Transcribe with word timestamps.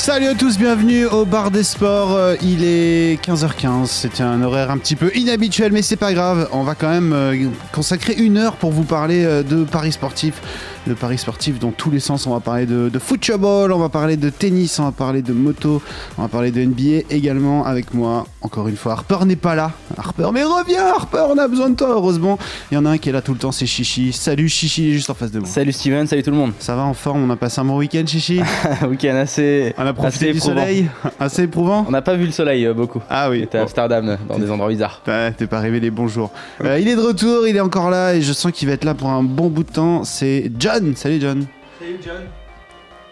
Salut 0.00 0.28
à 0.28 0.34
tous, 0.34 0.56
bienvenue 0.56 1.04
au 1.04 1.26
bar 1.26 1.50
des 1.50 1.62
sports. 1.62 2.16
Euh, 2.16 2.34
Il 2.40 2.64
est 2.64 3.22
15h15. 3.22 3.84
C'était 3.84 4.22
un 4.22 4.40
horaire 4.40 4.70
un 4.70 4.78
petit 4.78 4.96
peu 4.96 5.14
inhabituel, 5.14 5.72
mais 5.72 5.82
c'est 5.82 5.96
pas 5.96 6.14
grave. 6.14 6.48
On 6.52 6.62
va 6.62 6.74
quand 6.74 6.88
même 6.88 7.12
euh, 7.12 7.50
consacrer 7.70 8.14
une 8.14 8.38
heure 8.38 8.56
pour 8.56 8.70
vous 8.70 8.84
parler 8.84 9.22
euh, 9.26 9.42
de 9.42 9.62
paris 9.62 9.92
sportifs. 9.92 10.40
De 10.86 10.94
paris 10.94 11.18
sportifs 11.18 11.58
dans 11.58 11.72
tous 11.72 11.90
les 11.90 12.00
sens. 12.00 12.26
On 12.26 12.30
va 12.32 12.40
parler 12.40 12.64
de, 12.64 12.88
de 12.88 12.98
football, 12.98 13.70
on 13.70 13.78
va 13.78 13.90
parler 13.90 14.16
de 14.16 14.30
tennis, 14.30 14.78
on 14.78 14.84
va 14.84 14.92
parler 14.92 15.20
de 15.20 15.32
moto, 15.34 15.82
on 16.16 16.22
va 16.22 16.28
parler 16.28 16.50
de 16.50 16.64
NBA 16.64 17.04
également 17.10 17.66
avec 17.66 17.92
moi. 17.92 18.26
Encore 18.40 18.66
une 18.66 18.76
fois, 18.76 18.92
Harper 18.92 19.26
n'est 19.26 19.36
pas 19.36 19.54
là. 19.54 19.72
Harper, 19.98 20.30
mais 20.32 20.42
reviens, 20.42 20.86
Harper, 20.86 21.26
on 21.28 21.36
a 21.36 21.46
besoin 21.48 21.68
de 21.68 21.76
toi, 21.76 21.88
heureusement. 21.90 22.38
Il 22.70 22.76
y 22.76 22.78
en 22.78 22.86
a 22.86 22.90
un 22.90 22.98
qui 22.98 23.10
est 23.10 23.12
là 23.12 23.20
tout 23.20 23.32
le 23.34 23.38
temps, 23.38 23.52
c'est 23.52 23.66
Chichi. 23.66 24.12
Salut 24.14 24.48
Chichi, 24.48 24.84
il 24.84 24.90
est 24.90 24.94
juste 24.94 25.10
en 25.10 25.14
face 25.14 25.30
de 25.30 25.40
moi. 25.40 25.48
Salut 25.48 25.72
Steven, 25.72 26.06
salut 26.06 26.22
tout 26.22 26.30
le 26.30 26.36
monde. 26.38 26.52
Ça 26.58 26.74
va 26.74 26.82
en 26.82 26.94
forme, 26.94 27.24
on 27.24 27.30
a 27.30 27.36
passé 27.36 27.60
un 27.60 27.66
bon 27.66 27.76
week-end, 27.76 28.04
Chichi? 28.06 28.40
Week-end 28.88 29.16
assez. 29.16 29.74
On 29.76 29.86
a 29.86 29.92
profité 29.92 30.30
assez 30.30 30.32
du 30.32 30.38
éprouvant. 30.38 30.54
soleil, 30.60 30.90
assez 31.20 31.42
éprouvant? 31.42 31.84
On 31.86 31.90
n'a 31.90 32.02
pas 32.02 32.14
vu 32.16 32.24
le 32.24 32.32
soleil 32.32 32.64
euh, 32.64 32.72
beaucoup. 32.72 33.02
Ah 33.10 33.28
oui. 33.28 33.40
J'étais 33.40 33.58
à. 33.58 33.62
Amsterdam, 33.62 34.16
dans 34.26 34.38
des 34.38 34.50
endroits 34.50 34.68
bizarres. 34.70 35.02
Ouais, 35.06 35.32
T'es 35.32 35.46
pas 35.46 35.60
révélé, 35.60 35.90
bonjour. 35.90 36.30
Euh, 36.64 36.78
il 36.80 36.88
est 36.88 36.96
de 36.96 37.00
retour, 37.02 37.46
il 37.46 37.54
est 37.54 37.60
encore 37.60 37.90
là 37.90 38.14
et 38.14 38.22
je 38.22 38.32
sens 38.32 38.50
qu'il 38.50 38.66
va 38.66 38.74
être 38.74 38.84
là 38.84 38.94
pour 38.94 39.10
un 39.10 39.22
bon 39.22 39.48
bout 39.50 39.62
de 39.64 39.70
temps. 39.70 40.04
C'est 40.04 40.50
John. 40.58 40.69
Salut 40.70 41.20
John. 41.20 41.48
Salut 41.80 42.00
John. 42.00 42.39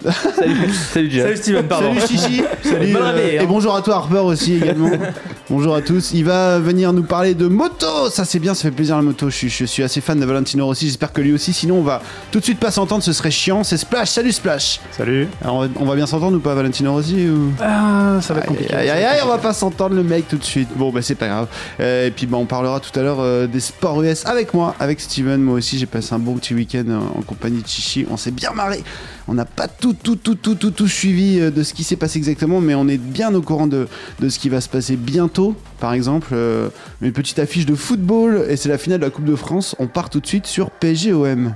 Salut, 0.04 0.72
salut 0.92 1.10
Jeff. 1.10 1.24
Salut 1.24 1.36
Steven, 1.36 1.66
pardon. 1.68 1.94
Salut 1.94 2.06
Chichi. 2.06 2.42
Salut. 2.62 2.92
Bonne 2.92 3.02
réveil, 3.02 3.38
hein. 3.38 3.42
Et 3.42 3.46
bonjour 3.46 3.74
à 3.74 3.82
toi 3.82 3.96
Harper 3.96 4.18
aussi 4.18 4.54
également. 4.56 4.90
bonjour 5.50 5.74
à 5.74 5.82
tous. 5.82 6.12
Il 6.12 6.24
va 6.24 6.58
venir 6.58 6.92
nous 6.92 7.02
parler 7.02 7.34
de 7.34 7.46
moto. 7.46 8.08
Ça 8.10 8.24
c'est 8.24 8.38
bien, 8.38 8.54
ça 8.54 8.62
fait 8.62 8.70
plaisir 8.70 8.96
la 8.96 9.02
moto. 9.02 9.28
Je, 9.30 9.36
suis- 9.36 9.48
je 9.50 9.64
suis 9.64 9.82
assez 9.82 10.00
fan 10.00 10.18
de 10.20 10.24
Valentino 10.24 10.66
Rossi. 10.66 10.86
J'espère 10.86 11.12
que 11.12 11.20
lui 11.20 11.32
aussi. 11.32 11.52
Sinon 11.52 11.76
on 11.76 11.82
va 11.82 12.00
tout 12.30 12.38
de 12.38 12.44
suite 12.44 12.60
pas 12.60 12.70
s'entendre. 12.70 13.02
Ce 13.02 13.12
serait 13.12 13.30
chiant. 13.30 13.64
C'est 13.64 13.76
Splash. 13.76 14.10
Salut 14.10 14.32
Splash. 14.32 14.80
Salut. 14.92 15.26
Alors, 15.42 15.56
on, 15.56 15.60
va, 15.62 15.68
on 15.80 15.84
va 15.84 15.94
bien 15.96 16.06
s'entendre 16.06 16.36
ou 16.36 16.40
pas 16.40 16.54
Valentino 16.54 16.92
Rossi 16.92 17.28
ou... 17.28 17.52
Ah, 17.60 18.18
ça 18.20 18.34
va 18.34 18.40
être 18.40 18.46
compliqué. 18.46 18.74
Aïe, 18.74 18.88
aïe, 18.90 19.04
aïe, 19.04 19.20
on 19.24 19.28
va 19.28 19.38
pas 19.38 19.52
s'entendre 19.52 19.94
le 19.94 20.02
mec 20.02 20.28
tout 20.28 20.36
de 20.36 20.44
suite. 20.44 20.68
Bon, 20.76 20.90
bah 20.90 21.02
c'est 21.02 21.14
pas 21.14 21.26
grave. 21.28 21.46
Euh, 21.80 22.06
et 22.06 22.10
puis, 22.10 22.26
bah, 22.26 22.36
on 22.38 22.46
parlera 22.46 22.80
tout 22.80 22.96
à 22.98 23.02
l'heure 23.02 23.18
euh, 23.20 23.46
des 23.46 23.60
sports 23.60 24.02
US 24.02 24.24
avec 24.26 24.54
moi, 24.54 24.74
avec 24.80 25.00
Steven. 25.00 25.40
Moi 25.40 25.54
aussi, 25.56 25.78
j'ai 25.78 25.86
passé 25.86 26.14
un 26.14 26.18
bon 26.18 26.34
petit 26.34 26.54
week-end 26.54 26.84
euh, 26.88 26.98
en 27.18 27.22
compagnie 27.22 27.62
de 27.62 27.66
Chichi. 27.68 28.06
On 28.10 28.16
s'est 28.16 28.30
bien 28.30 28.50
marré. 28.52 28.82
On 29.30 29.34
n'a 29.34 29.44
pas 29.44 29.68
tout, 29.68 29.92
tout, 29.92 30.16
tout, 30.16 30.34
tout, 30.34 30.54
tout, 30.54 30.70
tout 30.70 30.88
suivi 30.88 31.38
euh, 31.38 31.50
de 31.50 31.62
ce 31.62 31.74
qui 31.74 31.84
s'est 31.84 31.96
passé 31.96 32.16
exactement, 32.16 32.60
mais 32.60 32.74
on 32.74 32.88
est 32.88 32.96
bien 32.96 33.34
au 33.34 33.42
courant 33.42 33.66
de, 33.66 33.86
ce 34.26 34.38
qui 34.38 34.48
va 34.48 34.62
se 34.62 34.70
passer 34.70 34.96
bientôt. 34.96 35.54
Par 35.80 35.92
exemple, 35.92 36.28
euh, 36.32 36.70
une 37.02 37.12
petite 37.12 37.38
affiche 37.38 37.66
de 37.66 37.74
football, 37.74 38.46
et 38.48 38.56
c'est 38.56 38.70
la 38.70 38.78
finale 38.78 39.00
de 39.00 39.04
la 39.04 39.10
Coupe 39.10 39.26
de 39.26 39.36
France. 39.36 39.76
On 39.78 39.86
part 39.86 40.08
tout 40.08 40.20
de 40.20 40.26
suite 40.26 40.46
sur 40.46 40.70
PSG-OM. 40.70 41.54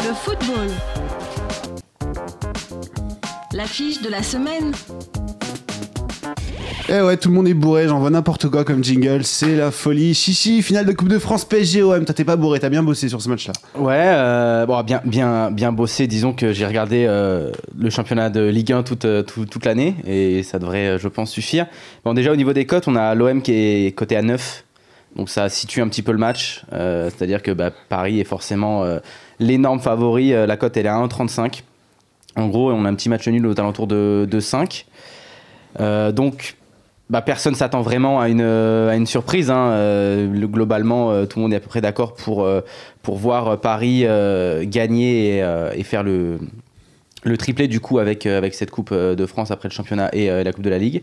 Le 0.00 0.14
football. 0.14 0.70
L'affiche 3.52 4.02
de 4.02 4.08
la 4.08 4.24
semaine. 4.24 4.72
Eh 6.90 7.00
ouais, 7.00 7.16
tout 7.16 7.30
le 7.30 7.34
monde 7.34 7.48
est 7.48 7.54
bourré, 7.54 7.88
j'envoie 7.88 8.10
n'importe 8.10 8.48
quoi 8.50 8.62
comme 8.62 8.84
jingle, 8.84 9.24
c'est 9.24 9.56
la 9.56 9.70
folie. 9.70 10.12
Chichi, 10.12 10.60
finale 10.60 10.84
de 10.84 10.92
Coupe 10.92 11.08
de 11.08 11.18
France 11.18 11.46
PSG-OM. 11.46 12.04
T'es 12.04 12.24
pas 12.24 12.36
bourré, 12.36 12.60
t'as 12.60 12.68
bien 12.68 12.82
bossé 12.82 13.08
sur 13.08 13.22
ce 13.22 13.28
match-là. 13.30 13.54
Ouais, 13.80 13.94
euh, 14.04 14.66
bon, 14.66 14.82
bien, 14.82 15.00
bien, 15.02 15.50
bien 15.50 15.72
bossé. 15.72 16.06
Disons 16.06 16.34
que 16.34 16.52
j'ai 16.52 16.66
regardé 16.66 17.06
euh, 17.08 17.50
le 17.78 17.88
championnat 17.88 18.28
de 18.28 18.42
Ligue 18.46 18.70
1 18.72 18.82
toute, 18.82 19.06
euh, 19.06 19.22
tout- 19.22 19.46
toute 19.46 19.64
l'année 19.64 19.94
et 20.06 20.42
ça 20.42 20.58
devrait, 20.58 20.98
je 20.98 21.08
pense, 21.08 21.30
suffire. 21.30 21.66
Bon, 22.04 22.12
déjà 22.12 22.30
au 22.32 22.36
niveau 22.36 22.52
des 22.52 22.66
cotes, 22.66 22.86
on 22.86 22.96
a 22.96 23.14
l'OM 23.14 23.40
qui 23.40 23.52
est 23.54 23.96
coté 23.96 24.14
à 24.16 24.22
9. 24.22 24.64
Donc 25.16 25.30
ça 25.30 25.48
situe 25.48 25.80
un 25.80 25.88
petit 25.88 26.02
peu 26.02 26.12
le 26.12 26.18
match. 26.18 26.64
C'est-à-dire 26.72 27.40
que 27.42 27.52
bah, 27.52 27.70
Paris 27.88 28.18
est 28.20 28.24
forcément 28.24 28.84
l'énorme 29.38 29.78
favori. 29.80 30.30
La 30.32 30.56
cote, 30.56 30.76
elle 30.76 30.86
est 30.86 30.88
à 30.90 30.96
1,35. 30.98 31.62
En 32.36 32.48
gros, 32.48 32.72
on 32.72 32.84
a 32.84 32.88
un 32.88 32.94
petit 32.94 33.08
match 33.08 33.26
nul 33.28 33.46
aux 33.46 33.58
alentours 33.58 33.86
de, 33.86 34.26
de 34.28 34.40
5. 34.40 34.86
Euh, 35.78 36.10
donc, 36.10 36.56
bah, 37.10 37.22
personne 37.22 37.54
s'attend 37.54 37.82
vraiment 37.82 38.20
à 38.20 38.28
une, 38.28 38.40
euh, 38.40 38.90
à 38.90 38.96
une 38.96 39.06
surprise. 39.06 39.50
hein. 39.50 39.68
Euh, 39.72 40.26
le- 40.32 40.46
globalement, 40.48 41.10
euh, 41.10 41.26
tout 41.26 41.38
le 41.38 41.42
monde 41.42 41.52
est 41.52 41.56
à 41.56 41.60
peu 41.60 41.68
près 41.68 41.80
d'accord 41.80 42.14
pour, 42.14 42.48
pour 43.02 43.16
voir 43.16 43.60
Paris 43.60 44.06
gagner 44.64 45.38
et, 45.38 45.44
et 45.74 45.82
faire 45.82 46.02
le, 46.02 46.38
le 47.24 47.36
triplé 47.36 47.68
du 47.68 47.80
coup 47.80 47.98
avec, 47.98 48.26
avec 48.26 48.54
cette 48.54 48.70
Coupe 48.70 48.92
de 48.94 49.26
France 49.26 49.50
après 49.50 49.68
le 49.68 49.74
championnat 49.74 50.08
et 50.12 50.28
la 50.44 50.52
Coupe 50.52 50.64
de 50.64 50.70
la 50.70 50.78
Ligue. 50.78 51.02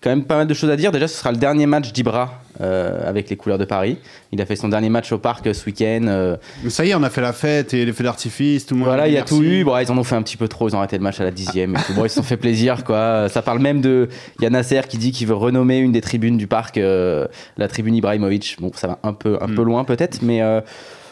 Il 0.00 0.06
y 0.06 0.08
a 0.08 0.12
quand 0.12 0.16
même 0.16 0.24
pas 0.26 0.36
mal 0.36 0.46
de 0.46 0.54
choses 0.54 0.70
à 0.70 0.76
dire. 0.76 0.92
Déjà, 0.92 1.08
ce 1.08 1.16
sera 1.16 1.32
le 1.32 1.38
dernier 1.38 1.66
match 1.66 1.92
d'Ibra 1.92 2.40
euh, 2.60 3.08
avec 3.08 3.28
les 3.30 3.36
couleurs 3.36 3.58
de 3.58 3.64
Paris. 3.64 3.98
Il 4.30 4.40
a 4.40 4.46
fait 4.46 4.54
son 4.54 4.68
dernier 4.68 4.90
match 4.90 5.10
au 5.10 5.18
parc 5.18 5.52
ce 5.52 5.66
week-end. 5.66 6.04
euh, 6.06 6.36
Mais 6.62 6.70
ça 6.70 6.84
y 6.84 6.90
est, 6.90 6.94
on 6.94 7.02
a 7.02 7.10
fait 7.10 7.20
la 7.20 7.32
fête 7.32 7.74
et 7.74 7.84
les 7.84 7.92
feux 7.92 8.04
d'artifice, 8.04 8.64
tout 8.66 8.74
le 8.74 8.78
monde. 8.80 8.88
voilà, 8.88 9.08
il 9.08 9.14
y 9.14 9.16
a 9.16 9.20
merci. 9.20 9.34
tout 9.36 9.42
eu. 9.42 9.64
Bon, 9.64 9.76
ils 9.78 9.90
en 9.90 9.98
ont 9.98 10.04
fait 10.04 10.14
un 10.14 10.22
petit 10.22 10.36
peu 10.36 10.46
trop. 10.46 10.68
Ils 10.68 10.74
ont 10.76 10.78
arrêté 10.78 10.96
le 10.96 11.02
match 11.02 11.20
à 11.20 11.24
la 11.24 11.32
dixième. 11.32 11.76
Bon, 11.96 12.04
ils 12.04 12.08
se 12.10 12.14
sont 12.16 12.22
fait 12.22 12.36
plaisir, 12.36 12.84
quoi. 12.84 13.28
Ça 13.28 13.42
parle 13.42 13.58
même 13.58 13.80
de. 13.80 14.08
Il 14.38 14.44
y 14.44 14.46
a 14.46 14.50
Nasser 14.50 14.82
qui 14.88 14.98
dit 14.98 15.10
qu'il 15.10 15.26
veut 15.26 15.34
renommer 15.34 15.78
une 15.78 15.90
des 15.92 16.00
tribunes 16.00 16.36
du 16.36 16.46
parc 16.46 16.78
euh, 16.78 17.26
la 17.56 17.66
tribune 17.66 17.96
Ibrahimovic. 17.96 18.56
Bon, 18.60 18.70
ça 18.74 18.86
va 18.86 18.98
un 19.02 19.12
peu, 19.12 19.36
un 19.40 19.46
peu 19.46 19.62
Mm. 19.62 19.66
loin 19.66 19.84
peut-être, 19.84 20.22
mais 20.22 20.42
euh, 20.42 20.60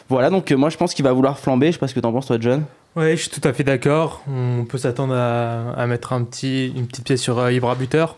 voilà. 0.08 0.30
Donc 0.30 0.52
moi, 0.52 0.70
je 0.70 0.76
pense 0.76 0.94
qu'il 0.94 1.04
va 1.04 1.12
vouloir 1.12 1.40
flamber. 1.40 1.66
Je 1.68 1.72
sais 1.72 1.78
pas 1.78 1.88
ce 1.88 1.94
que 1.94 2.00
t'en 2.00 2.12
penses, 2.12 2.26
toi, 2.26 2.36
John. 2.40 2.62
Ouais, 2.94 3.16
je 3.16 3.22
suis 3.22 3.30
tout 3.30 3.46
à 3.46 3.52
fait 3.52 3.64
d'accord. 3.64 4.22
On 4.30 4.64
peut 4.64 4.78
s'attendre 4.78 5.14
à, 5.14 5.72
à 5.72 5.86
mettre 5.86 6.12
un 6.12 6.22
petit, 6.22 6.68
une 6.76 6.86
petite 6.86 7.04
pièce 7.04 7.20
sur 7.20 7.38
euh, 7.40 7.52
Ibra 7.52 7.74
buteur. 7.74 8.16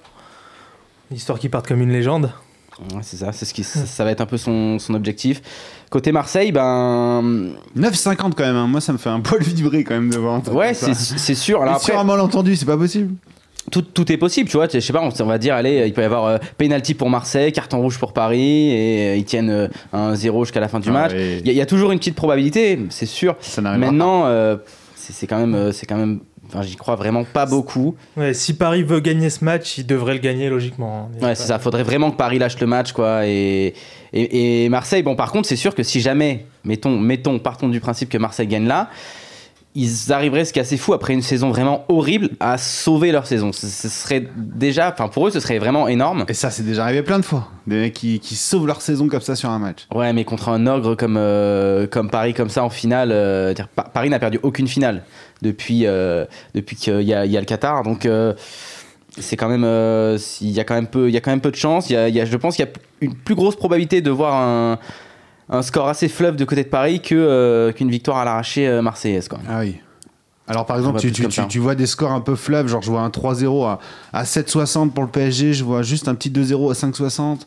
Histoire 1.10 1.38
qu'il 1.38 1.50
parte 1.50 1.66
comme 1.66 1.80
une 1.80 1.92
légende. 1.92 2.30
Ouais, 2.94 3.00
c'est 3.02 3.16
ça. 3.16 3.32
C'est 3.32 3.44
ce 3.44 3.52
qui. 3.54 3.64
Ça, 3.64 3.86
ça 3.86 4.04
va 4.04 4.10
être 4.12 4.20
un 4.20 4.26
peu 4.26 4.36
son, 4.36 4.78
son 4.78 4.94
objectif. 4.94 5.42
Côté 5.91 6.12
Marseille, 6.12 6.52
ben. 6.52 7.50
9,50 7.76 8.16
quand 8.36 8.44
même, 8.44 8.54
hein. 8.56 8.66
moi 8.69 8.80
ça 8.80 8.92
me 8.92 8.98
fait 8.98 9.08
un 9.08 9.20
poil 9.20 9.42
vibrer 9.42 9.82
quand 9.84 9.94
même 9.94 10.10
de 10.10 10.18
voir 10.18 10.41
Ouais, 10.54 10.74
c'est 10.74 11.34
sûr. 11.34 11.62
Alors 11.62 11.74
après, 11.74 11.86
sur 11.92 11.98
un 11.98 12.04
malentendu, 12.04 12.54
c'est 12.54 12.66
pas 12.66 12.76
possible. 12.76 13.14
tout, 13.72 13.82
tout 13.82 14.10
est 14.12 14.16
possible, 14.16 14.48
tu 14.48 14.56
vois. 14.58 14.68
Je 14.72 14.78
sais 14.80 14.92
pas, 14.92 15.02
on, 15.02 15.10
on 15.22 15.26
va 15.26 15.38
dire, 15.38 15.54
allez, 15.54 15.84
il 15.88 15.92
peut 15.92 16.02
y 16.02 16.04
avoir 16.04 16.26
euh, 16.26 16.38
penalty 16.56 16.94
pour 16.94 17.10
Marseille, 17.10 17.50
carton 17.52 17.80
rouge 17.80 17.98
pour 17.98 18.12
Paris, 18.12 18.70
et 18.70 19.08
euh, 19.08 19.16
ils 19.16 19.24
tiennent 19.24 19.50
euh, 19.50 19.68
un 19.92 20.14
0 20.14 20.44
jusqu'à 20.44 20.60
la 20.60 20.68
fin 20.68 20.78
du 20.78 20.91
Ah 20.91 20.92
match. 20.92 21.12
Il 21.14 21.47
y, 21.47 21.48
a- 21.48 21.52
il 21.52 21.56
y 21.58 21.60
a 21.60 21.66
toujours 21.66 21.91
une 21.91 21.98
petite 21.98 22.14
probabilité, 22.14 22.78
c'est 22.91 23.06
sûr. 23.06 23.34
Ça 23.41 23.60
Maintenant, 23.60 24.26
euh, 24.26 24.56
c'est 24.94 25.26
quand 25.26 25.38
même, 25.38 25.54
euh, 25.54 25.72
c'est 25.72 25.86
quand 25.86 25.97
même, 25.97 26.20
enfin, 26.48 26.62
j'y 26.62 26.76
crois 26.76 26.94
vraiment 26.97 27.25
pas 27.25 27.47
beaucoup. 27.47 27.94
Ouais, 28.16 28.34
si 28.34 28.54
Paris 28.54 28.82
veut 28.82 29.00
gagner 29.00 29.31
ce 29.31 29.44
match, 29.44 29.78
il 29.78 29.86
devrait 29.86 30.14
le 30.14 30.20
gagner 30.20 30.48
logiquement. 30.48 31.09
hein. 31.20 31.25
Ouais, 31.26 31.34
c'est 31.34 31.47
ça. 31.47 31.59
Faudrait 31.59 31.82
vraiment 31.82 32.10
que 32.10 32.16
Paris 32.16 32.38
lâche 32.38 32.59
le 32.60 32.66
match, 32.66 32.92
quoi. 32.92 33.26
Et, 33.26 33.75
et, 34.12 34.64
et 34.64 34.69
Marseille, 34.69 35.03
bon, 35.03 35.16
par 35.16 35.32
contre, 35.32 35.48
c'est 35.48 35.56
sûr 35.56 35.75
que 35.75 35.82
si 35.82 36.00
jamais, 36.00 36.47
mettons, 36.64 36.98
mettons, 36.98 37.38
partons 37.38 37.69
du 37.69 37.81
principe 37.81 38.09
que 38.09 38.19
Marseille 38.19 38.47
gagne 38.47 38.66
là, 38.66 38.88
ils 39.75 40.12
arriveraient, 40.12 40.44
ce 40.44 40.53
qui 40.53 40.59
est 40.59 40.62
assez 40.62 40.78
fou, 40.78 40.92
après 40.92 41.12
une 41.12 41.22
saison 41.22 41.50
vraiment 41.50 41.84
horrible, 41.88 42.31
à 42.41 42.59
sauver 42.59 43.12
leur 43.12 43.26
saison. 43.26 43.53
Ce, 43.53 43.69
ce 43.69 43.88
serait 43.88 44.25
déjà, 44.34 44.91
enfin, 44.92 45.09
pour 45.09 45.28
eux, 45.28 45.30
ce 45.30 45.38
serait 45.38 45.59
vraiment 45.59 45.86
énorme. 45.86 46.25
Et 46.26 46.34
ça, 46.34 46.50
c'est 46.50 46.65
déjà 46.65 46.82
arrivé 46.84 47.03
plein 47.03 47.19
de 47.20 47.25
fois. 47.25 47.48
Des 47.66 47.76
mecs 47.82 47.92
qui, 47.92 48.19
qui 48.19 48.34
sauvent 48.34 48.66
leur 48.66 48.80
saison 48.82 49.06
comme 49.09 49.20
ça 49.20 49.36
sur 49.36 49.50
un 49.50 49.59
match. 49.60 49.86
Ouais, 49.94 50.12
mais 50.12 50.25
contre 50.25 50.48
un 50.48 50.66
ogre 50.66 50.97
comme, 50.97 51.16
euh, 51.16 51.86
comme 51.86 52.10
Paris, 52.10 52.34
comme 52.34 52.48
ça, 52.48 52.65
en 52.65 52.70
finale, 52.70 53.10
euh, 53.12 53.54
Paris 53.94 54.09
n'a 54.10 54.19
perdu 54.19 54.41
aucune 54.42 54.66
finale 54.66 55.04
depuis, 55.43 55.87
euh, 55.87 56.25
depuis 56.54 56.76
qu'il 56.76 57.03
y 57.03 57.15
a, 57.15 57.25
y 57.26 57.37
a 57.37 57.41
le 57.41 57.47
Qatar. 57.47 57.82
Donc, 57.82 58.06
euh, 58.06 58.34
c'est 59.19 59.37
quand 59.37 59.49
même, 59.49 59.65
euh, 59.65 60.19
il 60.41 60.50
y 60.50 60.60
a 60.60 60.65
quand 60.65 60.75
même 60.75 60.87
peu, 60.87 61.09
il 61.09 61.15
y 61.15 61.16
a 61.16 61.21
quand 61.21 61.31
même 61.31 61.41
peu 61.41 61.50
de 61.50 61.56
chance. 61.56 61.91
Il 61.91 61.94
y 61.94 61.97
a, 61.97 62.09
il 62.09 62.15
y 62.15 62.21
a- 62.21 62.25
je 62.25 62.37
pense 62.37 62.56
qu'il 62.56 62.65
y 62.65 62.69
a 62.69 62.72
une 63.00 63.15
plus 63.15 63.34
grosse 63.34 63.56
probabilité 63.56 64.00
de 64.00 64.10
voir 64.10 64.34
un, 64.34 64.78
un 65.51 65.62
score 65.62 65.89
assez 65.89 66.09
fleuve 66.09 66.36
de 66.36 66.45
côté 66.45 66.62
de 66.65 66.68
Paris 66.68 67.01
que, 67.01 67.15
euh, 67.15 67.72
qu'une 67.72 67.91
victoire 67.91 68.18
à 68.18 68.24
l'arraché 68.24 68.68
euh, 68.68 68.83
marseillaise. 68.83 69.28
Quoi. 69.28 69.39
Ah 69.48 69.60
oui. 69.60 69.77
Alors 70.47 70.65
par 70.65 70.78
exemple, 70.78 70.98
tu, 71.01 71.12
tu, 71.12 71.28
tu, 71.28 71.47
tu 71.47 71.59
vois 71.59 71.74
des 71.74 71.84
scores 71.86 72.12
un 72.12 72.21
peu 72.22 72.34
fleuves, 72.34 72.68
genre 72.68 72.80
je 72.80 72.91
vois 72.91 73.03
un 73.03 73.10
3-0 73.10 73.66
à, 73.66 73.78
à 74.15 74.24
7,60 74.24 74.92
pour 74.92 75.04
le 75.04 75.10
PSG, 75.10 75.53
je 75.53 75.62
vois 75.62 75.83
juste 75.83 76.09
un 76.09 76.15
petit 76.15 76.30
2-0 76.30 76.71
à 76.71 76.74
5,60. 76.74 77.41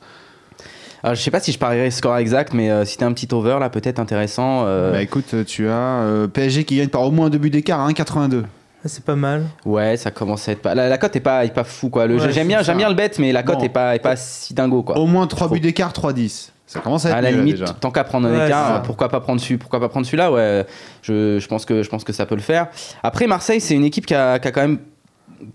Alors, 1.03 1.15
je 1.15 1.21
sais 1.21 1.31
pas 1.31 1.39
si 1.39 1.51
je 1.51 1.57
parierais 1.57 1.85
le 1.85 1.91
score 1.91 2.15
exact, 2.17 2.53
mais 2.53 2.69
euh, 2.69 2.85
si 2.85 2.97
t'as 2.97 3.07
un 3.07 3.13
petit 3.13 3.27
over 3.33 3.57
là, 3.59 3.69
peut-être 3.69 3.99
intéressant. 3.99 4.65
euh, 4.67 4.91
Bah 4.91 5.01
écoute, 5.01 5.33
tu 5.47 5.67
as 5.67 5.71
euh, 5.71 6.27
PSG 6.27 6.63
qui 6.63 6.77
gagne 6.77 6.89
par 6.89 7.01
au 7.01 7.11
moins 7.11 7.29
deux 7.29 7.39
buts 7.39 7.49
d'écart 7.49 7.79
à 7.81 7.89
1,82. 7.89 8.43
Ah, 8.43 8.87
C'est 8.87 9.03
pas 9.03 9.15
mal. 9.15 9.43
Ouais, 9.65 9.97
ça 9.97 10.11
commence 10.11 10.47
à 10.47 10.51
être 10.53 10.61
pas. 10.61 10.75
La, 10.75 10.89
la 10.89 10.97
cote 10.97 11.15
est 11.15 11.19
pas, 11.19 11.43
est 11.45 11.53
pas 11.53 11.63
fou 11.63 11.89
quoi. 11.89 12.05
Le, 12.07 12.17
Ouais, 12.17 12.31
j'aime 12.31 12.47
bien, 12.47 12.59
c'est 12.59 12.65
ça. 12.65 12.71
j'aime 12.71 12.77
bien 12.77 12.89
le 12.89 12.95
bet, 12.95 13.11
mais 13.19 13.31
la 13.31 13.41
cote 13.43 13.59
Bon. 13.59 13.63
est 13.65 13.69
pas, 13.69 13.95
est 13.95 13.99
pas 13.99 14.15
si 14.15 14.53
dingo 14.53 14.83
quoi. 14.83 14.97
Au 14.99 15.05
moins 15.07 15.25
3 15.27 15.47
Trop. 15.47 15.55
buts 15.55 15.59
d'écart, 15.61 15.91
3-10. 15.93 16.49
Ça 16.67 16.79
commence 16.79 17.05
à 17.05 17.09
être 17.09 17.17
à 17.17 17.21
la 17.21 17.31
mieux, 17.31 17.37
là, 17.37 17.43
limite, 17.43 17.59
déjà. 17.59 17.73
tant 17.73 17.91
qu'à 17.91 18.03
prendre 18.05 18.27
un 18.27 18.31
Ouais, 18.37 18.45
écart, 18.45 18.67
ça. 18.67 18.75
euh, 18.75 18.79
pourquoi 18.79 19.09
pas 19.09 19.19
prendre 19.19 19.41
celui, 19.41 19.57
pourquoi 19.57 19.79
pas 19.79 19.89
prendre 19.89 20.05
celui-là 20.05 20.31
Ouais, 20.31 20.65
je, 21.01 21.37
je 21.37 21.47
pense 21.47 21.65
que 21.65 21.83
je 21.83 21.89
pense 21.89 22.03
que 22.05 22.13
ça 22.13 22.25
peut 22.25 22.35
le 22.35 22.41
faire. 22.41 22.67
Après 23.03 23.27
Marseille, 23.27 23.59
c'est 23.59 23.73
une 23.75 23.83
équipe 23.83 24.05
qui 24.05 24.15
a, 24.15 24.39
qui 24.39 24.47
a 24.47 24.51
quand 24.51 24.61
même 24.61 24.77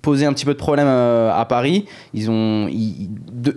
posé 0.03 0.27
un 0.27 0.33
petit 0.33 0.45
peu 0.45 0.53
de 0.53 0.59
problème 0.59 0.87
euh, 0.89 1.33
à 1.33 1.45
Paris. 1.45 1.87
Ils 2.15 2.31
ont, 2.31 2.69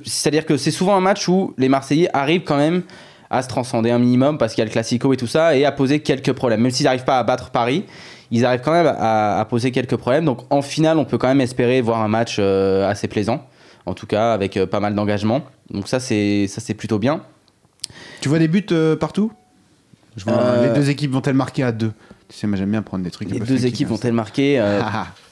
c'est-à-dire 0.06 0.46
que 0.46 0.58
c'est 0.58 0.72
souvent 0.72 0.96
un 0.96 1.02
match 1.02 1.28
où 1.28 1.54
les 1.58 1.70
Marseillais 1.70 2.10
arrivent 2.14 2.44
quand 2.44 2.58
même 2.58 2.84
à 3.30 3.42
se 3.42 3.48
transcender 3.48 3.92
un 3.92 4.00
minimum 4.00 4.38
parce 4.38 4.54
qu'il 4.54 4.62
y 4.62 4.64
a 4.64 4.66
le 4.66 4.72
classico 4.72 5.14
et 5.14 5.18
tout 5.18 5.28
ça 5.28 5.56
et 5.56 5.66
à 5.66 5.72
poser 5.72 6.00
quelques 6.00 6.34
problèmes. 6.34 6.62
Même 6.62 6.72
s'ils 6.72 6.86
n'arrivent 6.86 7.04
pas 7.04 7.20
à 7.20 7.24
battre 7.24 7.52
Paris, 7.52 7.86
ils 8.32 8.46
arrivent 8.46 8.62
quand 8.62 8.72
même 8.72 8.88
à, 8.88 9.40
à 9.40 9.46
poser 9.46 9.72
quelques 9.72 9.96
problèmes. 9.96 10.26
Donc 10.26 10.42
en 10.50 10.62
finale, 10.62 10.98
on 10.98 11.06
peut 11.06 11.18
quand 11.18 11.28
même 11.28 11.42
espérer 11.42 11.82
voir 11.82 12.02
un 12.02 12.08
match 12.08 12.38
euh, 12.40 12.90
assez 12.90 13.08
plaisant, 13.08 13.46
en 13.86 13.94
tout 13.94 14.08
cas 14.08 14.34
avec 14.34 14.58
euh, 14.58 14.66
pas 14.66 14.80
mal 14.80 14.96
d'engagement. 14.96 15.42
Donc 15.72 15.88
ça 15.88 16.00
c'est 16.00 16.48
ça 16.48 16.62
c'est 16.62 16.74
plutôt 16.74 17.00
bien. 17.00 17.22
Tu 18.22 18.30
vois 18.30 18.40
des 18.40 18.48
buts 18.48 18.66
euh, 18.72 18.96
partout? 18.96 19.32
Je 20.18 20.26
vois, 20.26 20.62
Les 20.64 20.74
deux 20.74 20.90
équipes 20.90 21.12
vont-elles 21.12 21.36
marquer 21.36 21.64
à 21.64 21.72
deux? 21.72 21.92
Tu 22.28 22.38
sais, 22.38 22.48
moi 22.48 22.58
j'aime 22.58 22.72
bien 22.72 22.82
prendre 22.82 23.04
des 23.04 23.12
trucs. 23.12 23.30
Les 23.30 23.40
deux 23.40 23.66
équipes 23.66 23.88
vont-elles 23.88 24.14
marquer 24.14 24.60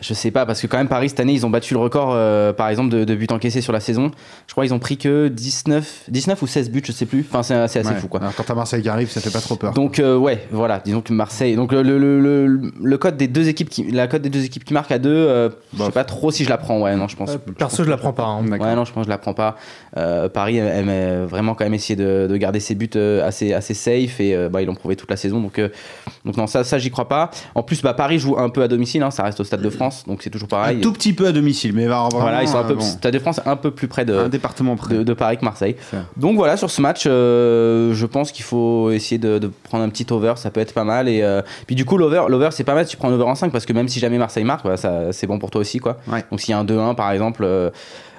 Je 0.00 0.12
sais 0.12 0.30
pas, 0.32 0.44
parce 0.44 0.60
que 0.60 0.66
quand 0.66 0.76
même 0.76 0.88
Paris 0.88 1.08
cette 1.08 1.20
année, 1.20 1.32
ils 1.34 1.46
ont 1.46 1.50
battu 1.50 1.72
le 1.72 1.78
record, 1.80 2.10
euh, 2.12 2.52
par 2.52 2.68
exemple, 2.68 2.90
de, 2.90 3.04
de 3.04 3.14
buts 3.14 3.28
encaissés 3.30 3.60
sur 3.60 3.72
la 3.72 3.78
saison. 3.80 4.10
Je 4.48 4.52
crois 4.52 4.64
qu'ils 4.64 4.74
ont 4.74 4.78
pris 4.80 4.96
que 4.96 5.28
19, 5.28 6.04
19 6.08 6.42
ou 6.42 6.46
16 6.48 6.70
buts, 6.70 6.82
je 6.84 6.90
sais 6.92 7.06
plus. 7.06 7.24
Enfin, 7.30 7.42
c'est 7.44 7.54
assez 7.54 7.78
ouais. 7.78 7.94
fou, 7.94 8.08
quoi. 8.08 8.20
Alors, 8.20 8.34
quand 8.34 8.42
t'as 8.42 8.54
Marseille 8.54 8.82
qui 8.82 8.88
arrive, 8.88 9.08
ça 9.08 9.20
fait 9.20 9.30
pas 9.30 9.40
trop 9.40 9.54
peur. 9.56 9.72
Donc 9.72 10.00
euh, 10.00 10.16
ouais, 10.16 10.46
voilà, 10.50 10.80
disons 10.84 11.00
que 11.00 11.12
Marseille. 11.12 11.54
Donc 11.54 11.70
le, 11.72 11.82
le, 11.82 11.98
le, 11.98 12.18
le- 12.18 12.72
le 12.82 12.98
code 12.98 13.16
des 13.16 13.28
deux 13.28 13.48
équipes 13.48 13.68
qui, 13.70 13.84
la 13.92 14.08
cote 14.08 14.22
des 14.22 14.30
deux 14.30 14.44
équipes 14.44 14.64
qui 14.64 14.74
marquent 14.74 14.90
à 14.92 14.98
deux, 14.98 15.10
euh, 15.14 15.48
je 15.78 15.84
sais 15.84 15.90
pas 15.92 16.04
trop 16.04 16.30
si 16.32 16.44
je 16.44 16.48
la 16.50 16.58
prends. 16.58 16.80
Ouais, 16.80 16.96
non, 16.96 17.06
je 17.08 17.16
pense. 17.16 17.30
Euh, 17.30 17.52
perso, 17.56 17.84
je 17.84 17.90
la 17.90 17.96
prends 17.96 18.12
pas. 18.12 18.24
hein. 18.24 18.44
Ouais, 18.48 18.74
non, 18.74 18.84
je 18.84 18.92
pense 18.92 19.02
que 19.02 19.06
je 19.06 19.10
la 19.10 19.18
prends 19.18 19.34
pas. 19.34 19.56
Euh, 19.96 20.28
Paris 20.28 20.58
aime 20.58 20.88
aime 20.88 21.24
vraiment 21.26 21.54
quand 21.54 21.64
même 21.64 21.74
essayer 21.74 21.94
de, 21.96 22.26
de 22.28 22.36
garder 22.36 22.58
ses 22.58 22.74
buts 22.74 22.90
assez, 23.24 23.52
assez 23.54 23.74
safe 23.74 24.20
et 24.20 24.34
euh, 24.34 24.48
bah, 24.48 24.60
ils 24.60 24.66
l'ont 24.66 24.74
prouvé 24.74 24.96
toute 24.96 25.10
la 25.10 25.16
saison. 25.16 25.40
Donc, 25.40 25.58
euh, 25.60 25.68
donc 26.24 26.36
non, 26.36 26.46
ça, 26.48 26.64
ça 26.64 26.78
j'y 26.78 26.90
crois 26.90 27.08
pas. 27.08 27.30
En 27.54 27.62
plus, 27.62 27.80
bah, 27.82 27.94
Paris 27.94 28.18
joue 28.18 28.36
un 28.38 28.48
peu 28.48 28.62
à 28.62 28.68
domicile, 28.68 29.02
hein, 29.02 29.10
ça 29.12 29.22
reste 29.22 29.38
au 29.40 29.44
Stade 29.44 29.62
de 29.62 29.70
France, 29.70 29.83
donc 30.06 30.22
c'est 30.22 30.30
toujours 30.30 30.46
un 30.52 30.56
pareil. 30.56 30.80
tout 30.80 30.92
petit 30.92 31.12
peu 31.12 31.26
à 31.26 31.32
domicile, 31.32 31.72
mais 31.74 31.86
va 31.86 32.02
vraiment, 32.02 32.20
voilà, 32.20 32.42
ils 32.42 32.48
sont 32.48 32.58
un 32.58 32.64
peu, 32.64 32.72
euh, 32.72 32.76
bon, 32.76 32.82
Stade 32.82 33.14
de 33.14 33.18
France 33.18 33.40
un 33.46 33.56
peu 33.56 33.70
plus 33.70 33.88
près 33.88 34.04
de, 34.04 34.14
un 34.14 34.28
département 34.28 34.76
près. 34.76 34.94
de, 34.94 35.02
de 35.02 35.12
Paris 35.14 35.36
que 35.38 35.44
Marseille. 35.44 35.76
Donc 36.16 36.36
voilà, 36.36 36.56
sur 36.56 36.70
ce 36.70 36.80
match, 36.80 37.04
euh, 37.06 37.92
je 37.94 38.06
pense 38.06 38.32
qu'il 38.32 38.44
faut 38.44 38.90
essayer 38.90 39.18
de, 39.18 39.38
de 39.38 39.50
prendre 39.64 39.84
un 39.84 39.88
petit 39.88 40.06
over, 40.10 40.34
ça 40.36 40.50
peut 40.50 40.60
être 40.60 40.74
pas 40.74 40.84
mal. 40.84 41.08
Et 41.08 41.22
euh, 41.22 41.42
puis 41.66 41.76
du 41.76 41.84
coup, 41.84 41.96
l'over, 41.98 42.24
l'over 42.28 42.48
c'est 42.52 42.64
pas 42.64 42.74
mal 42.74 42.84
si 42.84 42.92
tu 42.92 42.96
prends 42.96 43.08
un 43.10 43.14
over 43.14 43.24
en 43.24 43.34
5 43.34 43.52
parce 43.52 43.66
que 43.66 43.72
même 43.72 43.88
si 43.88 43.98
jamais 44.00 44.18
Marseille 44.18 44.44
marque, 44.44 44.62
voilà, 44.62 44.76
ça, 44.76 45.12
c'est 45.12 45.26
bon 45.26 45.38
pour 45.38 45.50
toi 45.50 45.60
aussi. 45.60 45.78
quoi. 45.78 45.98
Ouais. 46.10 46.24
Donc 46.30 46.40
s'il 46.40 46.50
y 46.50 46.54
a 46.54 46.58
un 46.58 46.64
2-1 46.64 46.94
par 46.94 47.10
exemple, 47.12 47.42
euh, 47.44 47.70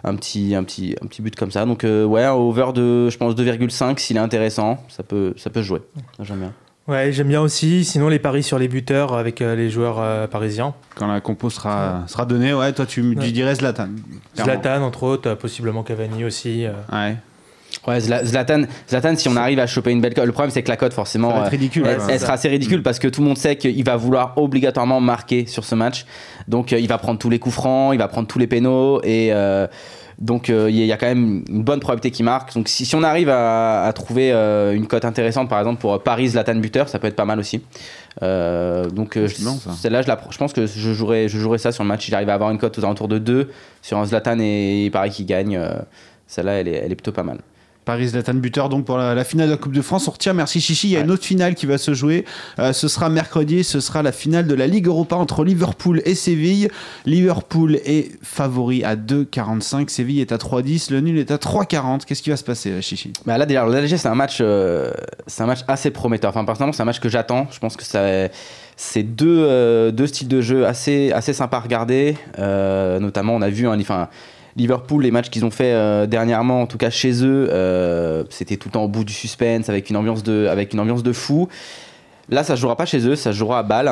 un, 0.03 0.15
petit, 0.15 0.53
un, 0.55 0.63
petit, 0.63 0.95
un 1.03 1.07
petit 1.07 1.21
but 1.21 1.35
comme 1.35 1.51
ça. 1.51 1.65
Donc 1.65 1.83
euh, 1.83 2.05
ouais, 2.05 2.23
un 2.23 2.33
over 2.33 2.67
de, 2.73 3.09
je 3.09 3.17
pense, 3.17 3.35
2,5 3.35 3.97
s'il 3.99 4.17
est 4.17 4.19
intéressant, 4.19 4.77
ça 4.89 5.03
peut, 5.03 5.33
ça 5.37 5.49
peut 5.49 5.61
se 5.61 5.67
jouer. 5.67 5.81
J'aime 6.21 6.37
bien. 6.39 6.53
Ouais, 6.87 7.11
j'aime 7.11 7.29
bien 7.29 7.41
aussi. 7.41 7.83
Sinon, 7.83 8.09
les 8.09 8.19
paris 8.19 8.43
sur 8.43 8.59
les 8.59 8.67
buteurs 8.67 9.13
avec 9.15 9.41
euh, 9.41 9.55
les 9.55 9.71
joueurs 9.71 9.97
euh, 9.99 10.27
parisiens. 10.27 10.75
Quand 10.95 11.07
la 11.07 11.19
compo 11.19 11.49
sera, 11.49 12.03
sera 12.07 12.25
donnée, 12.25 12.53
ouais, 12.53 12.71
toi 12.73 12.85
tu, 12.85 13.01
tu 13.01 13.17
Ouais. 13.19 13.31
dirais 13.31 13.55
Zlatan. 13.55 13.89
clairement. 14.35 14.53
Zlatan, 14.61 14.83
entre 14.83 15.03
autres, 15.03 15.29
euh, 15.31 15.35
possiblement 15.35 15.81
Cavani 15.81 16.23
aussi. 16.25 16.65
euh. 16.65 16.73
Ouais. 16.91 17.15
Ouais, 17.87 17.99
Zla- 17.99 18.23
Zlatan, 18.23 18.63
Zlatan, 18.87 19.15
si 19.17 19.27
on 19.29 19.35
arrive 19.35 19.59
à 19.59 19.65
choper 19.67 19.91
une 19.91 19.99
belle 19.99 20.13
cote, 20.13 20.25
le 20.25 20.31
problème 20.31 20.51
c'est 20.51 20.61
que 20.63 20.69
la 20.69 20.77
cote 20.77 20.93
forcément. 20.93 21.31
Ça 21.31 21.39
va 21.39 21.45
être 21.45 21.51
ridicule. 21.51 21.85
Elle, 21.87 21.99
elle 22.07 22.19
sera 22.19 22.33
assez 22.33 22.47
ridicule 22.49 22.83
parce 22.83 22.99
que 22.99 23.07
tout 23.07 23.21
le 23.21 23.27
monde 23.27 23.37
sait 23.37 23.57
qu'il 23.57 23.83
va 23.83 23.95
vouloir 23.97 24.37
obligatoirement 24.37 25.01
marquer 25.01 25.45
sur 25.47 25.65
ce 25.65 25.73
match. 25.75 26.05
Donc 26.47 26.71
il 26.71 26.87
va 26.87 26.97
prendre 26.99 27.19
tous 27.19 27.29
les 27.31 27.39
coups 27.39 27.55
francs, 27.55 27.93
il 27.93 27.97
va 27.97 28.07
prendre 28.07 28.27
tous 28.27 28.39
les 28.39 28.47
pénaux 28.47 29.01
et 29.03 29.31
euh, 30.19 30.25
donc 30.25 30.49
euh, 30.49 30.69
il 30.69 30.75
y, 30.77 30.81
a- 30.81 30.83
il 30.83 30.87
y 30.87 30.91
a 30.91 30.97
quand 30.97 31.05
même 31.07 31.43
une 31.49 31.63
bonne 31.63 31.79
probabilité 31.79 32.11
qu'il 32.11 32.25
marque. 32.25 32.53
Donc 32.53 32.67
si, 32.67 32.85
si 32.85 32.95
on 32.95 33.03
arrive 33.03 33.29
à, 33.29 33.83
à 33.83 33.93
trouver 33.93 34.31
euh, 34.31 34.73
une 34.73 34.87
cote 34.87 35.05
intéressante 35.05 35.49
par 35.49 35.59
exemple 35.59 35.81
pour 35.81 36.01
Paris 36.03 36.29
Zlatan 36.29 36.55
buteur, 36.55 36.89
ça 36.89 36.99
peut 36.99 37.07
être 37.07 37.15
pas 37.15 37.25
mal 37.25 37.39
aussi. 37.39 37.61
Euh, 38.23 38.89
donc 38.89 39.17
euh, 39.17 39.27
celle-là, 39.73 40.01
je, 40.01 40.07
la 40.07 40.15
pr- 40.15 40.31
je 40.31 40.37
pense 40.37 40.53
que 40.53 40.65
je 40.67 40.93
jouerai, 40.93 41.27
je 41.27 41.37
jouerai 41.37 41.57
ça 41.57 41.71
sur 41.71 41.83
le 41.83 41.87
match. 41.89 42.05
Si 42.05 42.11
j'arrive 42.11 42.29
à 42.29 42.33
avoir 42.33 42.51
une 42.51 42.57
cote 42.57 42.77
aux 42.79 42.83
alentours 42.85 43.07
de 43.07 43.17
2 43.19 43.51
sur 43.81 43.97
un 43.97 44.05
Zlatan 44.05 44.37
et 44.39 44.89
Paris 44.93 45.09
qui 45.11 45.25
gagne, 45.25 45.57
euh, 45.57 45.69
celle-là 46.27 46.53
elle 46.53 46.67
est, 46.67 46.75
elle 46.85 46.91
est 46.91 46.95
plutôt 46.95 47.11
pas 47.11 47.23
mal. 47.23 47.39
Paris 47.85 48.07
Zlatan 48.09 48.33
buteur 48.33 48.67
donc 48.69 48.83
pour 48.85 48.97
la, 48.97 49.13
la 49.15 49.23
finale 49.23 49.47
de 49.47 49.51
la 49.53 49.57
Coupe 49.57 49.73
de 49.73 49.81
France. 49.81 50.07
On 50.07 50.11
retient 50.11 50.33
merci 50.33 50.59
Chichi. 50.59 50.87
Il 50.87 50.91
y 50.91 50.95
a 50.95 50.99
Ouais. 50.99 51.05
une 51.05 51.11
autre 51.11 51.23
finale 51.23 51.55
qui 51.55 51.65
va 51.67 51.77
se 51.77 51.93
jouer. 51.93 52.25
Euh, 52.59 52.73
ce 52.73 52.87
sera 52.87 53.09
mercredi. 53.09 53.63
Ce 53.63 53.79
sera 53.79 54.01
la 54.03 54.11
finale 54.11 54.47
de 54.47 54.55
la 54.55 54.67
Ligue 54.67 54.87
Europa 54.87 55.15
entre 55.15 55.43
Liverpool 55.43 56.01
et 56.05 56.15
Séville. 56.15 56.69
Liverpool 57.05 57.75
est 57.85 58.11
favori 58.23 58.83
à 58.83 58.95
2,45. 58.95 59.89
Séville 59.89 60.19
est 60.21 60.31
à 60.31 60.37
3,10. 60.37 60.91
Le 60.91 60.99
nul 61.01 61.17
est 61.19 61.31
à 61.31 61.37
3,40. 61.37 62.05
Qu'est-ce 62.05 62.23
qui 62.23 62.29
va 62.31 62.37
se 62.37 62.43
passer, 62.43 62.71
euh, 62.71 62.81
Chichi? 62.81 63.13
Bah 63.25 63.37
là, 63.37 63.45
déjà, 63.45 63.65
le 63.65 63.71
LG, 63.79 63.97
c'est 63.97 64.07
un 64.07 64.15
match, 64.15 64.39
euh, 64.41 64.91
c'est 65.27 65.43
un 65.43 65.47
match 65.47 65.59
assez 65.67 65.91
prometteur. 65.91 66.29
Enfin, 66.31 66.43
personnellement, 66.43 66.73
c'est 66.73 66.81
un 66.81 66.85
match 66.85 66.99
que 66.99 67.09
j'attends. 67.09 67.47
Je 67.51 67.59
pense 67.59 67.77
que 67.77 67.83
ça, 67.83 68.27
c'est 68.77 69.03
deux, 69.03 69.43
euh, 69.47 69.91
deux 69.91 70.07
styles 70.07 70.27
de 70.27 70.41
jeu 70.41 70.65
assez, 70.65 71.11
assez 71.11 71.33
sympas 71.33 71.57
à 71.57 71.61
regarder. 71.61 72.17
Notamment, 72.37 73.35
on 73.35 73.41
a 73.41 73.49
vu, 73.49 73.67
hein, 73.67 73.77
enfin, 73.79 74.09
Liverpool, 74.55 75.03
les 75.03 75.11
matchs 75.11 75.29
qu'ils 75.29 75.43
ont 75.45 75.51
fait 75.51 75.73
euh, 75.73 76.05
dernièrement, 76.05 76.61
en 76.61 76.65
tout 76.67 76.77
cas 76.77 76.89
chez 76.89 77.23
eux, 77.25 77.49
euh, 77.51 78.23
c'était 78.29 78.55
tout 78.57 78.69
le 78.69 78.73
temps 78.73 78.83
au 78.83 78.87
bout 78.87 79.03
du 79.03 79.13
suspense, 79.13 79.67
avec 79.69 79.89
une 79.89 79.97
ambiance 79.97 80.23
de, 80.23 80.47
avec 80.49 80.73
une 80.73 80.79
ambiance 80.79 81.03
de 81.03 81.11
fou. 81.11 81.49
Là, 82.29 82.43
ça 82.43 82.55
se 82.55 82.61
jouera 82.61 82.75
pas 82.77 82.85
chez 82.85 83.05
eux, 83.07 83.15
ça 83.15 83.31
se 83.33 83.37
jouera 83.37 83.59
à 83.59 83.63
Bâle. 83.63 83.91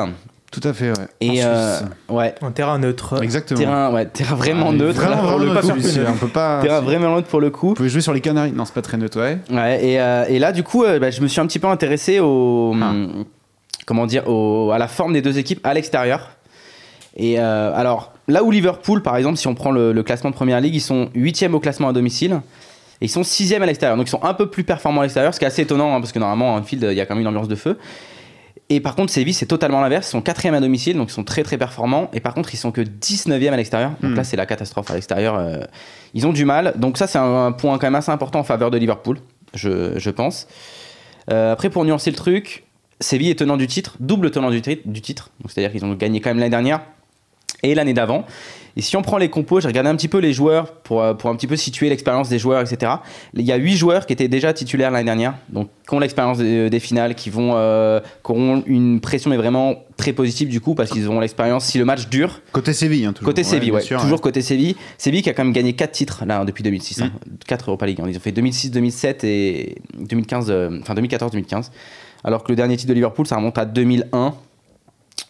Tout 0.50 0.60
à 0.62 0.72
fait. 0.72 0.90
Ouais. 0.90 1.06
Et 1.20 1.44
En 1.44 1.48
euh, 1.48 1.80
ouais, 2.10 2.34
Un 2.40 2.50
terrain 2.52 2.78
neutre. 2.78 3.20
Exactement. 3.22 3.58
terrain, 3.60 3.92
ouais, 3.92 4.06
terrain 4.06 4.36
vraiment 4.36 4.68
Ah, 4.70 4.72
neutre. 4.72 5.00
Vraiment, 5.00 5.14
là, 5.16 5.20
pour 5.20 5.26
vraiment 5.38 5.38
le 5.74 5.80
neutre, 5.82 5.94
coup. 6.04 6.10
On 6.10 6.16
peut 6.16 6.28
pas. 6.28 6.60
Terrain 6.62 6.80
vraiment 6.80 7.14
neutre 7.16 7.26
pour 7.28 7.40
le 7.40 7.50
coup. 7.50 7.68
Vous 7.70 7.74
pouvez 7.74 7.88
jouer 7.88 8.00
sur 8.00 8.12
les 8.14 8.20
Canaries. 8.20 8.52
Non, 8.52 8.64
c'est 8.64 8.72
pas 8.74 8.80
très 8.82 8.96
neutre. 8.96 9.18
Ouais. 9.20 9.38
Ouais, 9.50 9.84
et, 9.84 10.00
euh, 10.00 10.24
et 10.28 10.38
là, 10.38 10.52
du 10.52 10.62
coup, 10.62 10.84
euh, 10.84 10.98
bah, 11.00 11.10
je 11.10 11.20
me 11.20 11.26
suis 11.26 11.40
un 11.40 11.46
petit 11.46 11.58
peu 11.58 11.66
intéressé 11.66 12.20
au, 12.20 12.72
Ah. 12.80 12.92
comment 13.84 14.06
dire, 14.06 14.28
au- 14.28 14.70
à 14.72 14.78
la 14.78 14.86
forme 14.88 15.12
des 15.12 15.22
deux 15.22 15.38
équipes 15.38 15.60
à 15.66 15.74
l'extérieur. 15.74 16.30
Et 17.16 17.38
euh, 17.38 17.72
alors, 17.74 18.12
là 18.28 18.42
où 18.42 18.50
Liverpool, 18.50 19.02
par 19.02 19.16
exemple, 19.16 19.36
si 19.36 19.46
on 19.46 19.54
prend 19.54 19.70
le, 19.70 19.92
le 19.92 20.02
classement 20.02 20.30
de 20.30 20.34
Première 20.34 20.60
Ligue, 20.60 20.74
ils 20.74 20.80
sont 20.80 21.10
8 21.14 21.48
au 21.52 21.60
classement 21.60 21.88
à 21.88 21.92
domicile. 21.92 22.40
Et 23.00 23.06
ils 23.06 23.10
sont 23.10 23.22
6 23.24 23.54
à 23.54 23.58
l'extérieur. 23.66 23.96
Donc 23.96 24.06
ils 24.06 24.10
sont 24.10 24.22
un 24.24 24.34
peu 24.34 24.48
plus 24.50 24.64
performants 24.64 25.00
à 25.00 25.04
l'extérieur, 25.04 25.34
ce 25.34 25.38
qui 25.38 25.44
est 25.44 25.48
assez 25.48 25.62
étonnant, 25.62 25.94
hein, 25.94 26.00
parce 26.00 26.12
que 26.12 26.18
normalement, 26.18 26.54
en 26.54 26.62
field, 26.62 26.86
il 26.90 26.96
y 26.96 27.00
a 27.00 27.06
quand 27.06 27.14
même 27.14 27.22
une 27.22 27.28
ambiance 27.28 27.48
de 27.48 27.54
feu. 27.56 27.78
Et 28.70 28.80
par 28.80 28.94
contre, 28.96 29.12
Séville, 29.12 29.34
c'est 29.34 29.46
totalement 29.46 29.80
l'inverse. 29.80 30.08
Ils 30.08 30.12
sont 30.12 30.22
4 30.22 30.46
à 30.46 30.60
domicile, 30.60 30.96
donc 30.96 31.10
ils 31.10 31.12
sont 31.12 31.24
très 31.24 31.42
très 31.42 31.58
performants. 31.58 32.08
Et 32.14 32.20
par 32.20 32.32
contre, 32.34 32.54
ils 32.54 32.56
sont 32.56 32.72
que 32.72 32.80
19e 32.80 33.52
à 33.52 33.56
l'extérieur. 33.56 33.90
Donc 34.00 34.12
Hmm. 34.12 34.16
là, 34.16 34.24
c'est 34.24 34.36
la 34.36 34.46
catastrophe 34.46 34.90
à 34.90 34.94
l'extérieur. 34.94 35.34
euh, 35.36 35.58
ils 36.14 36.26
ont 36.26 36.32
du 36.32 36.44
mal. 36.44 36.72
Donc 36.76 36.96
ça, 36.96 37.06
c'est 37.06 37.18
un, 37.18 37.46
un 37.46 37.52
point 37.52 37.76
quand 37.78 37.86
même 37.86 37.94
assez 37.96 38.10
important 38.10 38.38
en 38.40 38.44
faveur 38.44 38.70
de 38.70 38.78
Liverpool, 38.78 39.18
je, 39.52 39.98
je 39.98 40.10
pense. 40.10 40.46
Euh, 41.30 41.52
après, 41.52 41.68
pour 41.68 41.84
nuancer 41.84 42.10
le 42.10 42.16
truc, 42.16 42.64
Séville 43.00 43.30
est 43.30 43.38
tenant 43.38 43.56
du 43.58 43.66
titre, 43.66 43.96
double 44.00 44.30
tenant 44.30 44.50
du, 44.50 44.60
du 44.62 45.00
titre. 45.02 45.30
Donc 45.40 45.50
c'est-à-dire 45.50 45.72
qu'ils 45.72 45.84
ont 45.84 45.92
gagné 45.94 46.20
quand 46.20 46.30
même 46.30 46.38
l'année 46.38 46.50
dernière 46.50 46.80
et 47.62 47.74
l'année 47.74 47.94
d'avant. 47.94 48.24
Et 48.76 48.82
si 48.82 48.96
on 48.96 49.02
prend 49.02 49.18
les 49.18 49.28
compos, 49.30 49.60
j'ai 49.60 49.68
regardé 49.68 49.88
un 49.88 49.94
petit 49.94 50.08
peu 50.08 50.18
les 50.18 50.32
joueurs 50.32 50.72
pour, 50.72 51.00
euh, 51.00 51.14
pour 51.14 51.30
un 51.30 51.36
petit 51.36 51.46
peu 51.46 51.54
situer 51.54 51.88
l'expérience 51.88 52.28
des 52.28 52.40
joueurs, 52.40 52.60
etc. 52.60 52.90
Il 53.34 53.42
y 53.44 53.52
a 53.52 53.56
8 53.56 53.76
joueurs 53.76 54.04
qui 54.04 54.12
étaient 54.12 54.26
déjà 54.26 54.52
titulaires 54.52 54.90
l'année 54.90 55.04
dernière, 55.04 55.34
donc 55.48 55.68
qui 55.88 55.94
ont 55.94 56.00
l'expérience 56.00 56.38
des, 56.38 56.68
des 56.70 56.80
finales, 56.80 57.14
qui, 57.14 57.30
vont, 57.30 57.52
euh, 57.54 58.00
qui 58.00 58.32
auront 58.32 58.64
une 58.66 59.00
pression 59.00 59.30
mais 59.30 59.36
vraiment 59.36 59.76
très 59.96 60.12
positive 60.12 60.48
du 60.48 60.60
coup, 60.60 60.74
parce 60.74 60.90
qu'ils 60.90 61.06
auront 61.06 61.20
l'expérience 61.20 61.66
si 61.66 61.78
le 61.78 61.84
match 61.84 62.08
dure. 62.08 62.40
Côté 62.50 62.72
Séville, 62.72 63.06
hein, 63.06 63.12
toujours. 63.12 63.26
Côté 63.30 63.44
Séville, 63.44 63.70
ouais. 63.70 63.80
sûr, 63.80 64.00
toujours 64.00 64.20
côté 64.20 64.42
Séville. 64.42 64.74
Séville 64.98 65.22
qui 65.22 65.30
a 65.30 65.34
quand 65.34 65.44
même 65.44 65.52
gagné 65.52 65.74
4 65.74 65.92
titres 65.92 66.24
là 66.26 66.44
depuis 66.44 66.64
2006. 66.64 67.00
hein. 67.02 67.12
4 67.46 67.68
Europa 67.68 67.86
League. 67.86 68.00
hein. 68.02 68.06
Ils 68.10 68.16
ont 68.16 68.20
fait 68.20 68.32
2006, 68.32 68.72
2007 68.72 69.22
et 69.22 69.76
2015, 70.00 70.46
euh, 70.50 70.80
enfin 70.82 70.94
2014-2015. 70.94 71.70
Alors 72.24 72.42
que 72.42 72.50
le 72.50 72.56
dernier 72.56 72.76
titre 72.76 72.88
de 72.88 72.94
Liverpool, 72.94 73.24
ça 73.28 73.36
remonte 73.36 73.56
à 73.56 73.66
2001 73.66 74.34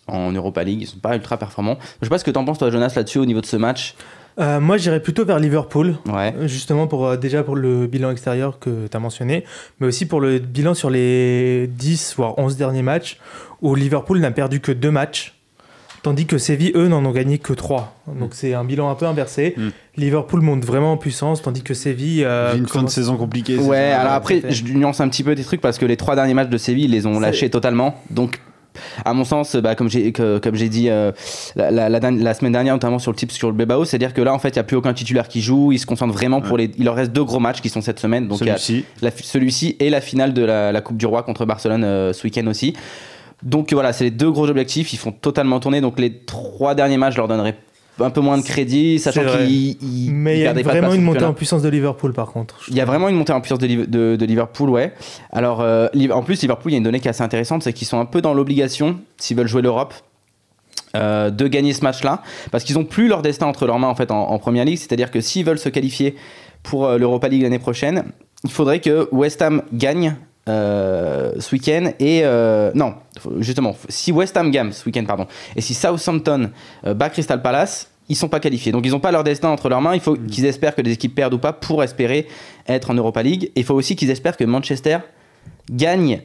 en 0.07 0.33
Europa 0.33 0.63
League. 0.65 0.83
Ils 0.83 0.87
sont 0.87 0.99
pas 0.99 1.15
ultra 1.15 1.37
performants. 1.37 1.79
Je 2.01 2.07
sais 2.07 2.11
pas 2.11 2.19
ce 2.19 2.25
que 2.25 2.31
t'en 2.31 2.45
penses 2.45 2.59
toi, 2.59 2.71
Jonas, 2.71 2.93
là-dessus 2.97 3.19
au 3.19 3.27
niveau 3.27 3.41
de 3.41 3.47
ce 3.47 3.57
match. 3.57 3.95
Euh, 4.41 4.61
moi, 4.61 4.77
j'irais 4.77 5.01
plutôt 5.01 5.25
vers 5.25 5.39
Liverpool. 5.39 5.97
Ouais. 6.13 6.35
Justement, 6.43 6.87
pour, 6.87 7.07
euh, 7.07 7.17
déjà 7.17 7.43
pour 7.43 7.57
le 7.57 7.87
bilan 7.87 8.11
extérieur 8.11 8.59
que 8.59 8.89
tu 8.89 8.97
as 8.97 9.01
mentionné, 9.01 9.45
mais 9.81 9.87
aussi 9.87 10.07
pour 10.07 10.21
le 10.21 10.39
bilan 10.39 10.75
sur 10.75 10.91
les 10.91 11.69
10 11.69 12.15
voire 12.17 12.39
11 12.39 12.57
derniers 12.57 12.83
matchs, 12.83 13.19
où 13.63 13.75
Liverpool 13.75 14.19
n'a 14.19 14.33
perdu 14.33 14.61
que 14.61 14.73
deux 14.73 14.91
matchs, 14.91 15.35
tandis 16.03 16.27
que 16.27 16.37
Séville, 16.37 16.73
eux, 16.75 16.89
n'en 16.89 17.05
ont 17.05 17.13
gagné 17.13 17.39
que 17.39 17.53
3. 17.53 17.95
Donc 18.19 18.35
c'est 18.35 18.55
un 18.55 18.65
bilan 18.65 18.91
un 18.91 18.95
peu 18.97 19.07
inversé. 19.07 19.55
Mm. 19.57 19.69
Liverpool 19.97 20.41
monte 20.41 20.65
vraiment 20.65 20.93
en 20.93 20.97
puissance, 20.97 21.41
tandis 21.41 21.63
que 21.63 21.73
Séville... 21.73 22.25
euh, 22.25 22.57
une 22.57 22.67
fin 22.67 22.83
de 22.83 22.91
saison 22.91 23.17
compliquée. 23.17 23.57
c'est 23.57 23.65
Ouais, 23.65 23.93
alors 23.93 24.15
après, 24.15 24.43
je 24.51 24.65
nuance 24.65 25.01
un 25.01 25.09
petit 25.09 25.23
peu 25.23 25.37
des 25.37 25.45
trucs 25.45 25.61
parce 25.61 25.79
que 25.79 25.87
les 25.87 25.97
trois 25.97 26.17
derniers 26.17 26.35
matchs 26.35 26.51
de 26.51 26.59
Séville, 26.59 26.87
ils 26.87 26.91
les 26.91 27.07
ont 27.07 27.21
lâchés 27.21 27.51
totalement. 27.51 28.03
Donc, 28.11 28.41
à 29.05 29.13
mon 29.15 29.25
sens, 29.25 29.57
bah, 29.57 29.75
comme 29.75 29.89
j'ai 29.89 30.13
que- 30.13 30.39
comme 30.39 30.55
j'ai 30.55 30.69
dit 30.69 30.89
euh, 30.91 31.13
la, 31.57 31.71
la- 31.71 31.89
la 31.89 32.01
dernière- 32.01 32.23
la 32.25 32.35
semaine 32.35 32.53
dernière, 32.53 32.75
notamment 32.75 32.99
sur 32.99 33.11
le 33.13 33.17
type 33.17 33.33
sur 33.33 33.49
le 33.49 33.55
Bebao, 33.55 33.85
c'est-à-dire 33.85 34.13
que 34.15 34.21
là, 34.23 34.35
en 34.35 34.39
fait, 34.39 34.51
il 34.51 34.55
n'y 34.55 34.59
a 34.61 34.65
plus 34.65 34.77
aucun 34.77 34.95
titulaire 34.95 35.29
qui 35.29 35.41
joue. 35.41 35.73
Ils 35.73 35.79
se 35.79 35.87
concentrent 35.87 36.15
vraiment 36.15 36.41
pour 36.41 36.57
les. 36.57 36.71
Il 36.79 36.85
leur 36.85 36.95
reste 36.95 37.13
deux 37.13 37.25
gros 37.25 37.41
matchs 37.41 37.61
qui 37.61 37.69
sont 37.69 37.81
cette 37.81 38.01
semaine. 38.01 38.29
Donc, 38.29 38.39
Celui-ci. 38.39 38.85
et 39.81 39.91
la 39.91 40.01
finale 40.01 40.33
de 40.35 40.43
la, 40.45 40.73
la 40.73 40.81
Coupe 40.81 40.97
du 40.97 41.07
Roi 41.07 41.23
contre 41.23 41.45
Barcelone 41.47 41.85
euh, 41.85 42.13
ce 42.13 42.25
week-end 42.25 42.47
aussi. 42.47 42.75
Donc 43.43 43.73
voilà, 43.73 43.93
c'est 43.93 44.05
les 44.05 44.11
deux 44.11 44.31
gros 44.31 44.49
objectifs. 44.49 44.93
Ils 44.93 44.99
font 44.99 45.13
totalement 45.13 45.61
tourner. 45.61 45.81
Donc 45.81 45.99
les 45.99 46.19
trois 46.25 46.75
derniers 46.75 46.97
matchs, 46.97 47.13
je 47.15 47.19
leur 47.19 47.29
donnerai 47.29 47.55
un 48.01 48.11
peu 48.11 48.21
moins 48.21 48.39
de 48.39 48.43
crédit, 48.43 48.99
sachant 48.99 49.23
Mais 50.11 50.39
il 50.39 50.43
y 50.43 50.47
a 50.47 50.53
vraiment 50.53 50.89
une 50.95 51.03
montée 51.03 51.19
en 51.25 51.35
puissance 51.35 51.63
de 51.63 51.69
Liverpool, 51.69 52.13
par 52.13 52.27
contre. 52.33 52.61
Il 52.69 52.75
y 52.75 52.81
a 52.81 52.85
vraiment 52.85 53.09
une 53.09 53.17
montée 53.17 53.33
en 53.33 53.41
puissance 53.41 53.59
de, 53.61 53.67
de- 53.85 54.17
de 54.17 54.25
Liverpool, 54.27 54.69
ouais. 54.71 54.93
Alors, 55.33 55.61
euh, 55.61 55.87
en 56.13 56.23
plus, 56.23 56.41
Liverpool, 56.43 56.73
il 56.73 56.75
y 56.75 56.77
a 56.77 56.79
une 56.79 56.85
donnée 56.85 57.01
qui 57.01 57.07
est 57.07 57.11
assez 57.11 57.23
intéressante, 57.23 57.63
c'est 57.63 57.73
qu'ils 57.73 57.87
sont 57.87 58.01
un 58.01 58.05
peu 58.07 58.21
dans 58.21 58.35
l'obligation, 58.35 58.99
s'ils 59.17 59.37
veulent 59.37 59.47
jouer 59.49 59.63
l'Europe, 59.63 59.95
euh, 60.97 61.31
de 61.31 61.47
gagner 61.49 61.73
ce 61.73 61.83
match-là, 61.83 62.23
parce 62.51 62.65
qu'ils 62.65 62.77
n'ont 62.77 62.85
plus 62.85 63.09
leur 63.09 63.23
destin 63.23 63.47
entre 63.47 63.67
leurs 63.67 63.79
mains 63.79 63.89
en 63.89 63.95
fait 63.97 64.11
en, 64.11 64.31
en 64.31 64.39
première 64.39 64.65
ligue. 64.65 64.79
C'est-à-dire 64.79 65.11
que 65.11 65.21
s'ils 65.21 65.45
veulent 65.45 65.59
se 65.59 65.69
qualifier 65.69 66.15
pour 66.63 66.87
euh, 66.87 66.99
l'Europa 66.99 67.29
League 67.29 67.43
l'année 67.43 67.59
prochaine, 67.59 68.05
il 68.45 68.51
faudrait 68.51 68.81
que 68.81 69.09
West 69.13 69.43
Ham 69.43 69.63
gagne 69.73 70.17
euh, 70.49 71.33
ce 71.39 71.55
week-end 71.55 71.93
et 71.99 72.21
euh, 72.25 72.71
non, 72.75 72.95
justement, 73.39 73.75
si 73.89 74.13
West 74.13 74.37
Ham 74.37 74.51
gagne 74.51 74.73
ce 74.73 74.85
week-end, 74.85 75.05
pardon, 75.07 75.27
et 75.57 75.61
si 75.61 75.73
Southampton 75.75 76.51
euh, 76.87 76.93
bat 76.95 77.09
Crystal 77.11 77.41
Palace, 77.41 77.89
ils 78.11 78.17
sont 78.17 78.29
pas 78.29 78.41
qualifiés. 78.41 78.71
Donc 78.71 78.85
ils 78.85 78.91
n'ont 78.93 79.01
pas 79.01 79.13
leur 79.13 79.25
destin 79.25 79.49
entre 79.49 79.71
leurs 79.71 79.81
mains. 79.81 79.95
Il 79.95 80.01
faut 80.01 80.15
qu'ils 80.15 80.45
espèrent 80.45 80.75
que 80.75 80.83
les 80.83 80.93
équipes 80.93 81.15
perdent 81.15 81.35
ou 81.35 81.39
pas 81.39 81.55
pour 81.55 81.83
espérer 81.83 82.27
être 82.69 82.91
en 82.91 82.95
Europa 82.95 83.23
League. 83.23 83.45
Et 83.57 83.61
il 83.61 83.65
faut 83.65 83.75
aussi 83.75 83.97
qu'ils 83.97 84.11
espèrent 84.11 84.37
que 84.37 84.45
Manchester 84.45 84.99
gagne 85.71 86.21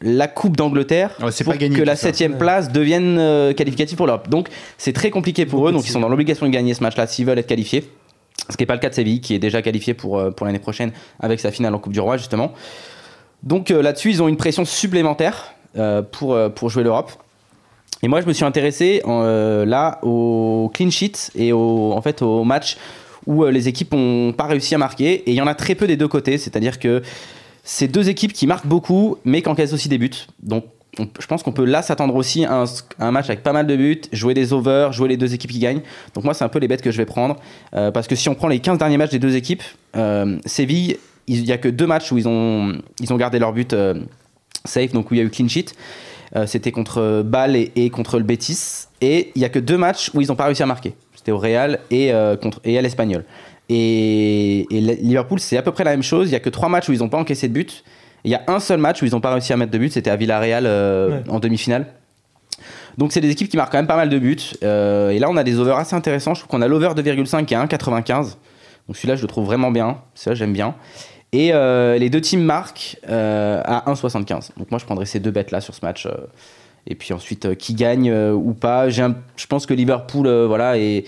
la 0.00 0.28
Coupe 0.28 0.56
d'Angleterre 0.56 1.10
Ouais, 1.20 1.30
pour 1.32 1.52
pas 1.52 1.58
gagné, 1.58 1.76
que 1.76 1.82
la 1.82 1.96
ça. 1.96 2.02
septième 2.08 2.38
place 2.38 2.70
devienne 2.70 3.16
euh, 3.18 3.52
qualificative 3.52 3.96
pour 3.96 4.06
l'Europe. 4.06 4.28
Donc 4.28 4.48
c'est 4.78 4.92
très 4.92 5.10
compliqué 5.10 5.46
pour 5.46 5.68
eux. 5.68 5.72
Donc 5.72 5.84
ils 5.84 5.90
sont 5.90 6.00
dans 6.00 6.08
l'obligation 6.08 6.46
de 6.46 6.52
gagner 6.52 6.74
ce 6.74 6.82
match-là 6.84 7.08
s'ils 7.08 7.26
veulent 7.26 7.38
être 7.40 7.48
qualifiés. 7.48 7.90
Ce 8.48 8.56
qui 8.56 8.62
n'est 8.62 8.66
pas 8.66 8.74
le 8.74 8.80
cas 8.80 8.90
de 8.90 8.94
Séville, 8.94 9.20
qui 9.20 9.34
est 9.34 9.38
déjà 9.40 9.62
qualifié 9.62 9.94
pour, 9.94 10.22
pour 10.34 10.46
l'année 10.46 10.58
prochaine 10.58 10.92
avec 11.18 11.40
sa 11.40 11.50
finale 11.50 11.74
en 11.74 11.78
Coupe 11.78 11.92
du 11.94 12.00
Roi, 12.00 12.16
justement. 12.16 12.52
Donc 13.44 13.70
euh, 13.70 13.82
là-dessus, 13.82 14.10
ils 14.10 14.22
ont 14.22 14.28
une 14.28 14.36
pression 14.36 14.64
supplémentaire 14.64 15.54
euh, 15.76 16.02
pour, 16.02 16.34
euh, 16.34 16.48
pour 16.48 16.70
jouer 16.70 16.82
l'Europe. 16.82 17.12
Et 18.02 18.08
moi, 18.08 18.20
je 18.20 18.26
me 18.26 18.32
suis 18.32 18.44
intéressé 18.44 19.02
là 19.06 19.98
au 20.02 20.70
clean 20.74 20.90
sheet 20.90 21.30
et 21.36 21.52
au, 21.52 21.92
en 21.92 22.02
fait, 22.02 22.20
au 22.20 22.44
match 22.44 22.76
où 23.26 23.46
les 23.46 23.66
équipes 23.68 23.94
n'ont 23.94 24.34
pas 24.34 24.44
réussi 24.44 24.74
à 24.74 24.78
marquer. 24.78 25.22
Et 25.26 25.30
il 25.30 25.34
y 25.34 25.40
en 25.40 25.46
a 25.46 25.54
très 25.54 25.74
peu 25.74 25.86
des 25.86 25.96
deux 25.96 26.08
côtés. 26.08 26.36
C'est-à-dire 26.36 26.78
que 26.78 27.00
c'est 27.62 27.88
deux 27.88 28.10
équipes 28.10 28.34
qui 28.34 28.46
marquent 28.46 28.66
beaucoup, 28.66 29.16
mais 29.24 29.40
qui 29.40 29.48
encaissent 29.48 29.72
aussi 29.72 29.88
des 29.88 29.96
buts. 29.96 30.10
Donc 30.42 30.66
on- 30.98 31.08
je 31.18 31.26
pense 31.26 31.42
qu'on 31.42 31.52
peut 31.52 31.64
là 31.64 31.80
s'attendre 31.80 32.14
aussi 32.14 32.44
à 32.44 32.64
un, 32.98 33.10
match 33.10 33.30
avec 33.30 33.42
pas 33.42 33.54
mal 33.54 33.66
de 33.66 33.74
buts, 33.74 34.02
jouer 34.12 34.34
des 34.34 34.52
overs, 34.52 34.92
jouer 34.92 35.08
les 35.08 35.16
deux 35.16 35.32
équipes 35.32 35.52
qui 35.52 35.58
gagnent. 35.60 35.80
Donc 36.14 36.24
moi, 36.24 36.34
c'est 36.34 36.44
un 36.44 36.50
peu 36.50 36.58
les 36.58 36.68
bêtes 36.68 36.82
que 36.82 36.90
je 36.90 36.98
vais 36.98 37.06
prendre. 37.06 37.36
Parce 37.70 38.06
que 38.06 38.16
si 38.16 38.28
on 38.28 38.34
prend 38.34 38.48
les 38.48 38.58
15 38.58 38.76
derniers 38.76 38.98
matchs 38.98 39.12
des 39.12 39.18
deux 39.18 39.34
équipes, 39.34 39.62
Séville, 40.44 40.98
il 41.26 41.42
n'y 41.42 41.52
a 41.52 41.58
que 41.58 41.68
deux 41.68 41.86
matchs 41.86 42.10
où 42.12 42.18
ils 42.18 42.28
ont, 42.28 42.74
ils 43.00 43.12
ont 43.12 43.16
gardé 43.16 43.38
leur 43.38 43.52
but 43.52 43.72
euh, 43.72 43.94
safe, 44.64 44.92
donc 44.92 45.10
où 45.10 45.14
il 45.14 45.18
y 45.18 45.20
a 45.20 45.24
eu 45.24 45.30
clean 45.30 45.48
sheet. 45.48 45.66
Euh, 46.36 46.46
C'était 46.46 46.72
contre 46.72 47.22
Bâle 47.24 47.56
et, 47.56 47.72
et 47.76 47.90
contre 47.90 48.18
le 48.18 48.24
Betis. 48.24 48.86
Et 49.00 49.30
il 49.34 49.38
n'y 49.38 49.44
a 49.44 49.48
que 49.48 49.58
deux 49.58 49.76
matchs 49.78 50.10
où 50.14 50.20
ils 50.20 50.28
n'ont 50.28 50.36
pas 50.36 50.46
réussi 50.46 50.62
à 50.62 50.66
marquer. 50.66 50.94
C'était 51.14 51.32
au 51.32 51.38
Real 51.38 51.78
et, 51.90 52.12
euh, 52.12 52.36
contre, 52.36 52.60
et 52.64 52.76
à 52.78 52.82
l'Espagnol. 52.82 53.24
Et, 53.68 54.66
Liverpool, 54.70 55.40
c'est 55.40 55.56
à 55.56 55.62
peu 55.62 55.72
près 55.72 55.84
la 55.84 55.92
même 55.92 56.02
chose. 56.02 56.26
Il 56.28 56.30
n'y 56.30 56.36
a 56.36 56.40
que 56.40 56.50
trois 56.50 56.68
matchs 56.68 56.88
où 56.88 56.92
ils 56.92 56.98
n'ont 56.98 57.08
pas 57.08 57.18
encaissé 57.18 57.48
de 57.48 57.52
but. 57.52 57.84
Il 58.24 58.30
y 58.30 58.34
a 58.34 58.42
un 58.48 58.58
seul 58.60 58.78
match 58.80 59.00
où 59.02 59.04
ils 59.06 59.12
n'ont 59.12 59.20
pas 59.20 59.32
réussi 59.32 59.52
à 59.52 59.56
mettre 59.56 59.70
de 59.72 59.78
but. 59.78 59.92
C'était 59.92 60.10
à 60.10 60.16
Villarreal 60.16 60.64
Ouais. 60.64 61.22
en 61.30 61.38
demi-finale. 61.40 61.86
Donc 62.98 63.12
c'est 63.12 63.20
des 63.20 63.30
équipes 63.30 63.48
qui 63.48 63.56
marquent 63.56 63.72
quand 63.72 63.78
même 63.78 63.86
pas 63.86 63.96
mal 63.96 64.08
de 64.08 64.18
buts. 64.18 64.36
Euh, 64.62 65.10
et 65.10 65.18
là, 65.18 65.28
on 65.30 65.36
a 65.36 65.44
des 65.44 65.58
overs 65.58 65.76
assez 65.78 65.94
intéressants. 65.96 66.34
Je 66.34 66.40
trouve 66.40 66.48
qu'on 66.50 66.62
a 66.62 66.68
l'over 66.68 66.88
2,5 66.94 67.44
qui 67.44 67.54
est 67.54 67.56
à 67.56 67.64
1,95. 67.64 68.36
Donc 68.86 68.96
celui-là, 68.96 69.16
je 69.16 69.22
le 69.22 69.28
trouve 69.28 69.46
vraiment 69.46 69.70
bien. 69.70 69.98
Ça, 70.14 70.34
j'aime 70.34 70.52
bien. 70.52 70.74
Et 71.36 71.52
euh, 71.52 71.98
les 71.98 72.10
deux 72.10 72.20
teams 72.20 72.42
marquent 72.42 72.96
euh, 73.08 73.60
à 73.64 73.90
1,75. 73.92 74.50
Donc 74.56 74.70
moi, 74.70 74.78
je 74.78 74.84
prendrais 74.84 75.06
ces 75.06 75.18
deux 75.20 75.30
bêtes-là 75.32 75.60
sur 75.60 75.74
ce 75.74 75.84
match. 75.84 76.06
euh, 76.06 76.10
et 76.86 76.94
puis 76.94 77.12
ensuite, 77.14 77.54
qui 77.56 77.72
gagne 77.74 78.12
ou 78.32 78.52
pas. 78.52 78.88
Un- 79.00 79.16
je 79.36 79.46
pense 79.46 79.64
que 79.66 79.72
Liverpool 79.74 80.28
voilà, 80.46 80.76
est, 80.78 81.04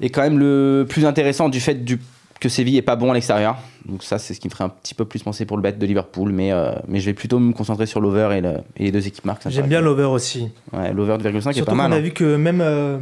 est 0.00 0.08
quand 0.10 0.22
même 0.22 0.38
le 0.38 0.86
plus 0.88 1.04
intéressant 1.04 1.48
du 1.48 1.58
fait 1.60 1.74
du, 1.84 1.98
que 2.38 2.48
Séville 2.48 2.76
est 2.76 2.82
pas 2.82 2.94
bon 2.96 3.10
à 3.10 3.14
l'extérieur. 3.14 3.56
Donc 3.86 4.04
ça, 4.04 4.18
c'est 4.18 4.34
ce 4.34 4.40
qui 4.40 4.46
me 4.46 4.52
ferait 4.52 4.64
un 4.64 4.68
petit 4.68 4.94
peu 4.94 5.04
plus 5.04 5.20
penser 5.22 5.44
pour 5.46 5.56
le 5.56 5.62
bet 5.64 5.72
de 5.72 5.84
Liverpool. 5.84 6.30
Mais, 6.30 6.52
euh, 6.52 6.72
mais 6.86 7.00
je 7.00 7.06
vais 7.06 7.12
plutôt 7.14 7.40
me 7.40 7.52
concentrer 7.52 7.86
sur 7.86 8.00
l'over 8.00 8.36
et, 8.36 8.40
le- 8.40 8.58
et 8.76 8.84
les 8.84 8.92
deux 8.92 9.04
équipes 9.06 9.24
marquent. 9.24 9.48
J'aime 9.50 9.66
bien 9.66 9.80
l'over 9.80 10.04
aussi. 10.04 10.48
Ouais, 10.72 10.92
l'over 10.92 11.16
2,5 11.18 11.58
est 11.58 11.62
pas 11.64 11.74
mal. 11.74 11.90
qu'on 11.90 11.96
a 11.96 11.98
hein. 11.98 12.00
vu 12.00 12.12
que 12.12 12.36
même 12.36 12.60
euh, 12.62 12.98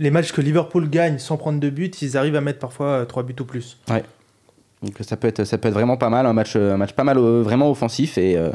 les 0.00 0.10
matchs 0.10 0.32
que 0.32 0.40
Liverpool 0.40 0.90
gagne 0.90 1.18
sans 1.18 1.36
prendre 1.36 1.60
de 1.60 1.70
but, 1.70 2.02
ils 2.02 2.16
arrivent 2.16 2.36
à 2.36 2.40
mettre 2.40 2.58
parfois 2.58 3.06
3 3.06 3.22
buts 3.22 3.36
ou 3.40 3.44
plus. 3.44 3.78
Donc 4.82 4.94
ça 5.00 5.16
peut 5.16 5.28
être, 5.28 5.44
ça 5.44 5.58
peut 5.58 5.68
être 5.68 5.74
vraiment 5.74 5.96
pas 5.96 6.08
mal, 6.08 6.26
un 6.26 6.32
match, 6.32 6.54
un 6.56 6.76
match 6.76 6.92
pas 6.92 7.04
mal, 7.04 7.18
euh, 7.18 7.42
vraiment 7.42 7.70
offensif 7.70 8.16
et 8.18 8.36
euh, 8.36 8.50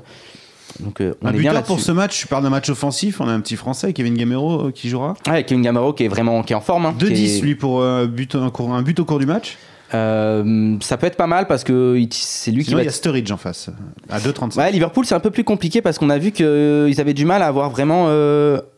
donc 0.79 1.01
euh, 1.01 1.13
on 1.21 1.27
Un 1.27 1.29
est 1.29 1.33
bien 1.37 1.51
buteur 1.51 1.63
pour 1.63 1.75
là-dessus. 1.75 1.87
ce 1.87 1.91
match, 1.91 2.17
tu 2.19 2.27
parles 2.27 2.43
d'un 2.43 2.49
match 2.49 2.69
offensif, 2.69 3.19
on 3.19 3.27
a 3.27 3.31
un 3.31 3.41
petit 3.41 3.57
français, 3.57 3.91
Kevin 3.93 4.15
Gamero, 4.15 4.67
euh, 4.67 4.71
qui 4.71 4.87
jouera. 4.89 5.15
Ouais, 5.29 5.43
Kevin 5.43 5.61
Gamero 5.63 5.91
qui 5.93 6.05
est 6.05 6.07
vraiment 6.07 6.41
qui 6.43 6.53
est 6.53 6.55
en 6.55 6.61
forme. 6.61 6.85
hein, 6.85 6.95
2-10 6.97 7.13
qui 7.13 7.25
est- 7.37 7.41
lui 7.41 7.55
pour 7.55 7.81
euh, 7.81 8.07
but, 8.07 8.35
un, 8.35 8.49
cours- 8.49 8.73
un 8.73 8.81
but 8.81 8.99
au 8.99 9.05
cours 9.05 9.19
du 9.19 9.25
match. 9.25 9.57
Ça 9.91 10.97
peut 10.97 11.05
être 11.05 11.17
pas 11.17 11.27
mal 11.27 11.45
parce 11.45 11.63
que 11.63 11.95
c'est 12.09 12.49
lui 12.51 12.63
Sinon, 12.63 12.77
qui 12.77 12.83
il 12.83 12.85
y 12.85 12.87
a 12.87 12.91
Sturridge 12.91 13.31
en 13.31 13.37
face, 13.37 13.69
à 14.09 14.19
2,35. 14.19 14.57
Ouais, 14.57 14.71
Liverpool 14.71 15.05
c'est 15.05 15.13
un 15.13 15.19
peu 15.19 15.29
plus 15.29 15.43
compliqué 15.43 15.83
parce 15.83 15.99
qu'on 15.99 16.09
a 16.09 16.17
vu 16.17 16.31
qu'ils 16.31 16.95
avaient 16.99 17.13
du 17.13 17.25
mal 17.25 17.43
à 17.43 17.45
avoir 17.47 17.69
vraiment 17.69 18.07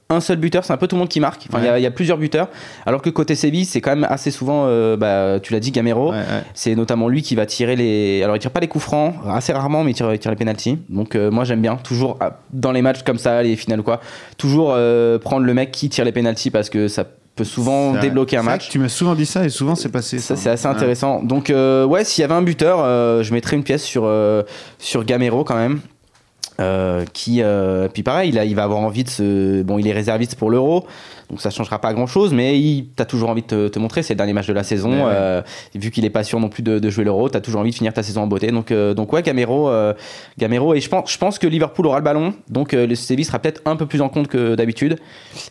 un 0.09 0.19
seul 0.19 0.37
buteur. 0.37 0.63
C'est 0.63 0.73
un 0.73 0.77
peu 0.77 0.87
tout 0.87 0.95
le 0.95 0.99
monde 0.99 1.09
qui 1.09 1.19
marque. 1.19 1.45
Enfin, 1.49 1.59
il 1.59 1.65
y 1.65 1.67
a- 1.67 1.73
Ouais. 1.73 1.79
il 1.81 1.83
y, 1.83 1.87
a 1.87 1.91
plusieurs 1.91 2.17
buteurs. 2.17 2.49
Alors 2.85 3.01
que 3.01 3.09
côté 3.09 3.33
Séville, 3.35 3.65
c'est 3.65 3.81
quand 3.81 3.89
même 3.95 4.05
assez 4.09 4.29
souvent, 4.31 4.65
euh, 4.67 4.95
bah, 4.97 5.39
tu 5.41 5.51
l'as 5.51 5.59
dit, 5.59 5.71
Gamero. 5.71 6.11
Ouais, 6.11 6.17
ouais. 6.17 6.43
C'est 6.53 6.75
notamment 6.75 7.07
lui 7.07 7.21
qui 7.23 7.35
va 7.35 7.45
tirer 7.45 7.75
les. 7.75 8.21
Alors, 8.23 8.35
il 8.35 8.39
tire 8.39 8.51
pas 8.51 8.59
les 8.59 8.67
coups 8.67 8.83
francs, 8.83 9.15
assez 9.27 9.51
rarement, 9.51 9.83
mais 9.83 9.91
il 9.91 9.93
tire, 9.95 10.13
il 10.13 10.19
tire 10.19 10.31
les 10.31 10.37
pénalties. 10.37 10.77
Donc, 10.89 11.15
euh, 11.15 11.31
moi, 11.31 11.43
j'aime 11.43 11.61
bien, 11.61 11.75
toujours 11.77 12.17
ah, 12.19 12.39
dans 12.53 12.71
les 12.71 12.81
matchs 12.83 13.03
comme 13.03 13.17
ça, 13.17 13.41
les 13.41 13.55
finales 13.55 13.79
ou 13.79 13.83
quoi, 13.83 13.99
toujours 14.37 14.73
euh, 14.75 15.17
prendre 15.17 15.45
le 15.45 15.53
mec 15.53 15.71
qui 15.71 15.89
tire 15.89 16.05
les 16.05 16.11
pénalties 16.11 16.51
parce 16.51 16.69
que 16.69 16.87
ça 16.87 17.03
peut 17.35 17.43
souvent 17.43 17.93
débloquer 17.93 18.37
un 18.37 18.43
match. 18.43 18.69
Tu 18.69 18.79
m'as 18.79 18.87
souvent 18.89 19.13
dit 19.15 19.25
ça 19.25 19.43
et 19.43 19.49
souvent 19.49 19.75
c'est 19.75 19.89
passé. 19.89 20.19
Ça, 20.19 20.35
ça. 20.35 20.41
c'est 20.41 20.49
assez 20.51 20.67
intéressant. 20.67 21.21
Donc, 21.23 21.49
ouais, 21.49 22.03
s'il 22.05 22.21
y 22.21 22.25
avait 22.25 22.33
un 22.35 22.43
buteur, 22.43 22.77
je 23.23 23.33
mettrais 23.33 23.55
une 23.57 23.63
pièce 23.63 23.83
sur, 23.83 24.09
sur 24.79 25.03
Gamero 25.03 25.43
quand 25.43 25.55
même. 25.57 25.79
Euh, 26.61 27.03
qui 27.11 27.41
euh, 27.43 27.89
puis 27.89 28.01
pareil 28.01 28.29
il, 28.29 28.39
a- 28.39 28.45
il 28.45 28.55
va 28.55 28.63
avoir 28.63 28.79
envie 28.79 29.03
de 29.03 29.09
se 29.09 29.61
bon 29.63 29.77
il 29.77 29.87
est 29.89 29.91
réserviste 29.91 30.35
pour 30.35 30.49
l'euro 30.49 30.87
donc 31.29 31.41
ça 31.41 31.49
changera 31.49 31.79
pas 31.79 31.93
grand 31.93 32.07
chose 32.07 32.33
mais 32.33 32.59
il 32.59 32.87
t'as 32.95 33.05
toujours 33.05 33.29
envie 33.29 33.41
de 33.41 33.47
te, 33.47 33.67
te 33.67 33.79
montrer 33.79 34.03
c'est 34.03 34.13
le 34.13 34.17
dernier 34.17 34.33
match 34.33 34.47
de 34.47 34.53
la 34.53 34.63
saison 34.63 34.91
Ouais, 34.91 35.03
ouais. 35.03 35.11
euh, 35.13 35.41
vu 35.73 35.91
qu'il 35.91 36.05
est 36.05 36.09
pas 36.09 36.23
sûr 36.23 36.39
non 36.39 36.49
plus 36.49 36.63
de, 36.63 36.79
de 36.79 36.89
jouer 36.89 37.03
l'euro 37.03 37.29
t'as 37.29 37.41
toujours 37.41 37.61
envie 37.61 37.71
de 37.71 37.75
finir 37.75 37.93
ta 37.93 38.03
saison 38.03 38.21
en 38.23 38.27
beauté 38.27 38.51
donc 38.51 38.71
euh, 38.71 38.93
donc 38.93 39.11
ouais 39.13 39.21
Gamero 39.23 39.69
euh, 39.69 39.93
Gamero 40.37 40.73
et 40.73 40.81
je 40.81 40.89
pense 40.89 41.11
je 41.11 41.17
pense 41.17 41.39
que 41.39 41.47
Liverpool 41.47 41.87
aura 41.87 41.97
le 41.99 42.03
ballon 42.03 42.33
donc 42.49 42.73
euh, 42.73 42.85
le 42.87 42.95
Séville 42.95 43.25
sera 43.25 43.39
peut-être 43.39 43.61
un 43.65 43.75
peu 43.75 43.85
plus 43.85 44.01
en 44.01 44.09
compte 44.09 44.27
que 44.27 44.55
d'habitude 44.55 44.97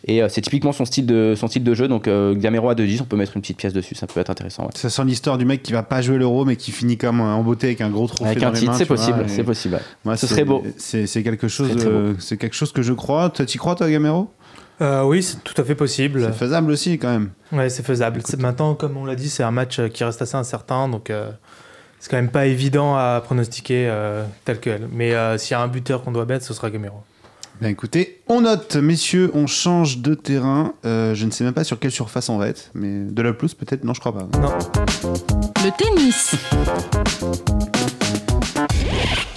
et 0.07 0.21
c'est 0.29 0.41
typiquement 0.41 0.71
son 0.71 0.85
style 0.85 1.05
de 1.05 1.33
son 1.35 1.47
style 1.47 1.63
de 1.63 1.73
jeu 1.73 1.87
donc 1.87 2.07
Gamero 2.07 2.69
à 2.69 2.75
2-10 2.75 3.01
on 3.01 3.05
peut 3.05 3.17
mettre 3.17 3.35
une 3.35 3.41
petite 3.41 3.57
pièce 3.57 3.73
dessus 3.73 3.95
ça 3.95 4.07
peut 4.07 4.19
être 4.19 4.29
intéressant 4.29 4.63
ouais. 4.63 4.69
Ça 4.75 4.89
sent 4.89 5.03
l'histoire 5.05 5.37
du 5.37 5.45
mec 5.45 5.61
qui 5.63 5.73
va 5.73 5.83
pas 5.83 6.01
jouer 6.01 6.17
l'euro 6.17 6.45
mais 6.45 6.55
qui 6.55 6.71
finit 6.71 6.97
comme 6.97 7.21
en 7.21 7.41
beauté 7.43 7.67
avec 7.67 7.81
un 7.81 7.89
gros 7.89 8.07
trophée 8.07 8.31
avec 8.31 8.43
un 8.43 8.51
titre 8.51 8.73
c'est 8.73 8.83
tu 8.83 8.87
possible 8.87 9.23
c'est 9.27 9.43
possible 9.43 9.79
ouais. 10.05 10.17
Ce 10.17 10.27
serait 10.27 10.45
beau. 10.45 10.63
C'est 10.77 11.05
quelque 11.23 11.47
chose, 11.47 11.71
c'est 12.19 12.37
quelque 12.37 12.55
chose 12.55 12.71
que 12.71 12.81
je 12.81 12.93
crois. 12.93 13.29
Toi, 13.29 13.45
t'y 13.45 13.57
crois, 13.57 13.75
toi, 13.75 13.89
Gamero? 13.89 14.29
Euh, 14.81 15.03
oui, 15.03 15.23
c'est 15.23 15.43
tout 15.43 15.59
à 15.59 15.63
fait 15.63 15.75
possible. 15.75 16.21
C'est 16.25 16.37
faisable 16.37 16.71
aussi, 16.71 16.99
quand 16.99 17.09
même. 17.09 17.29
Ouais, 17.51 17.69
c'est 17.69 17.83
faisable. 17.83 18.21
Maintenant, 18.39 18.75
comme 18.75 18.97
on 18.97 19.05
l'a 19.05 19.15
dit, 19.15 19.29
c'est 19.29 19.43
un 19.43 19.51
match 19.51 19.79
qui 19.89 20.03
reste 20.03 20.21
assez 20.21 20.35
incertain, 20.35 20.89
donc 20.89 21.09
euh, 21.09 21.31
c'est 21.99 22.09
quand 22.11 22.17
même 22.17 22.29
pas 22.29 22.45
évident 22.45 22.95
à 22.95 23.21
pronostiquer 23.23 23.87
euh, 23.89 24.25
tel 24.43 24.59
quel. 24.59 24.87
Mais 24.91 25.13
euh, 25.13 25.37
s'il 25.37 25.51
y 25.51 25.53
a 25.55 25.61
un 25.61 25.67
buteur 25.67 26.03
qu'on 26.03 26.11
doit 26.11 26.25
mettre, 26.25 26.45
ce 26.45 26.53
sera 26.53 26.69
Gamero. 26.69 27.03
Bien 27.61 27.69
écoutez, 27.69 28.21
on 28.27 28.41
note, 28.41 28.75
messieurs, 28.75 29.31
on 29.33 29.47
change 29.47 29.99
de 29.99 30.13
terrain. 30.13 30.73
Euh, 30.85 31.15
je 31.15 31.25
ne 31.25 31.31
sais 31.31 31.45
même 31.45 31.53
pas 31.53 31.63
sur 31.63 31.79
quelle 31.79 31.91
surface 31.91 32.27
on 32.27 32.37
va 32.37 32.49
être, 32.49 32.69
mais 32.73 33.05
de 33.05 33.21
la 33.21 33.31
pelouse 33.31 33.53
peut-être? 33.53 33.85
Non, 33.85 33.93
je 33.93 34.01
crois 34.01 34.13
pas. 34.13 34.27
Non. 34.39 34.51
Le 35.63 35.71
tennis. 35.77 36.35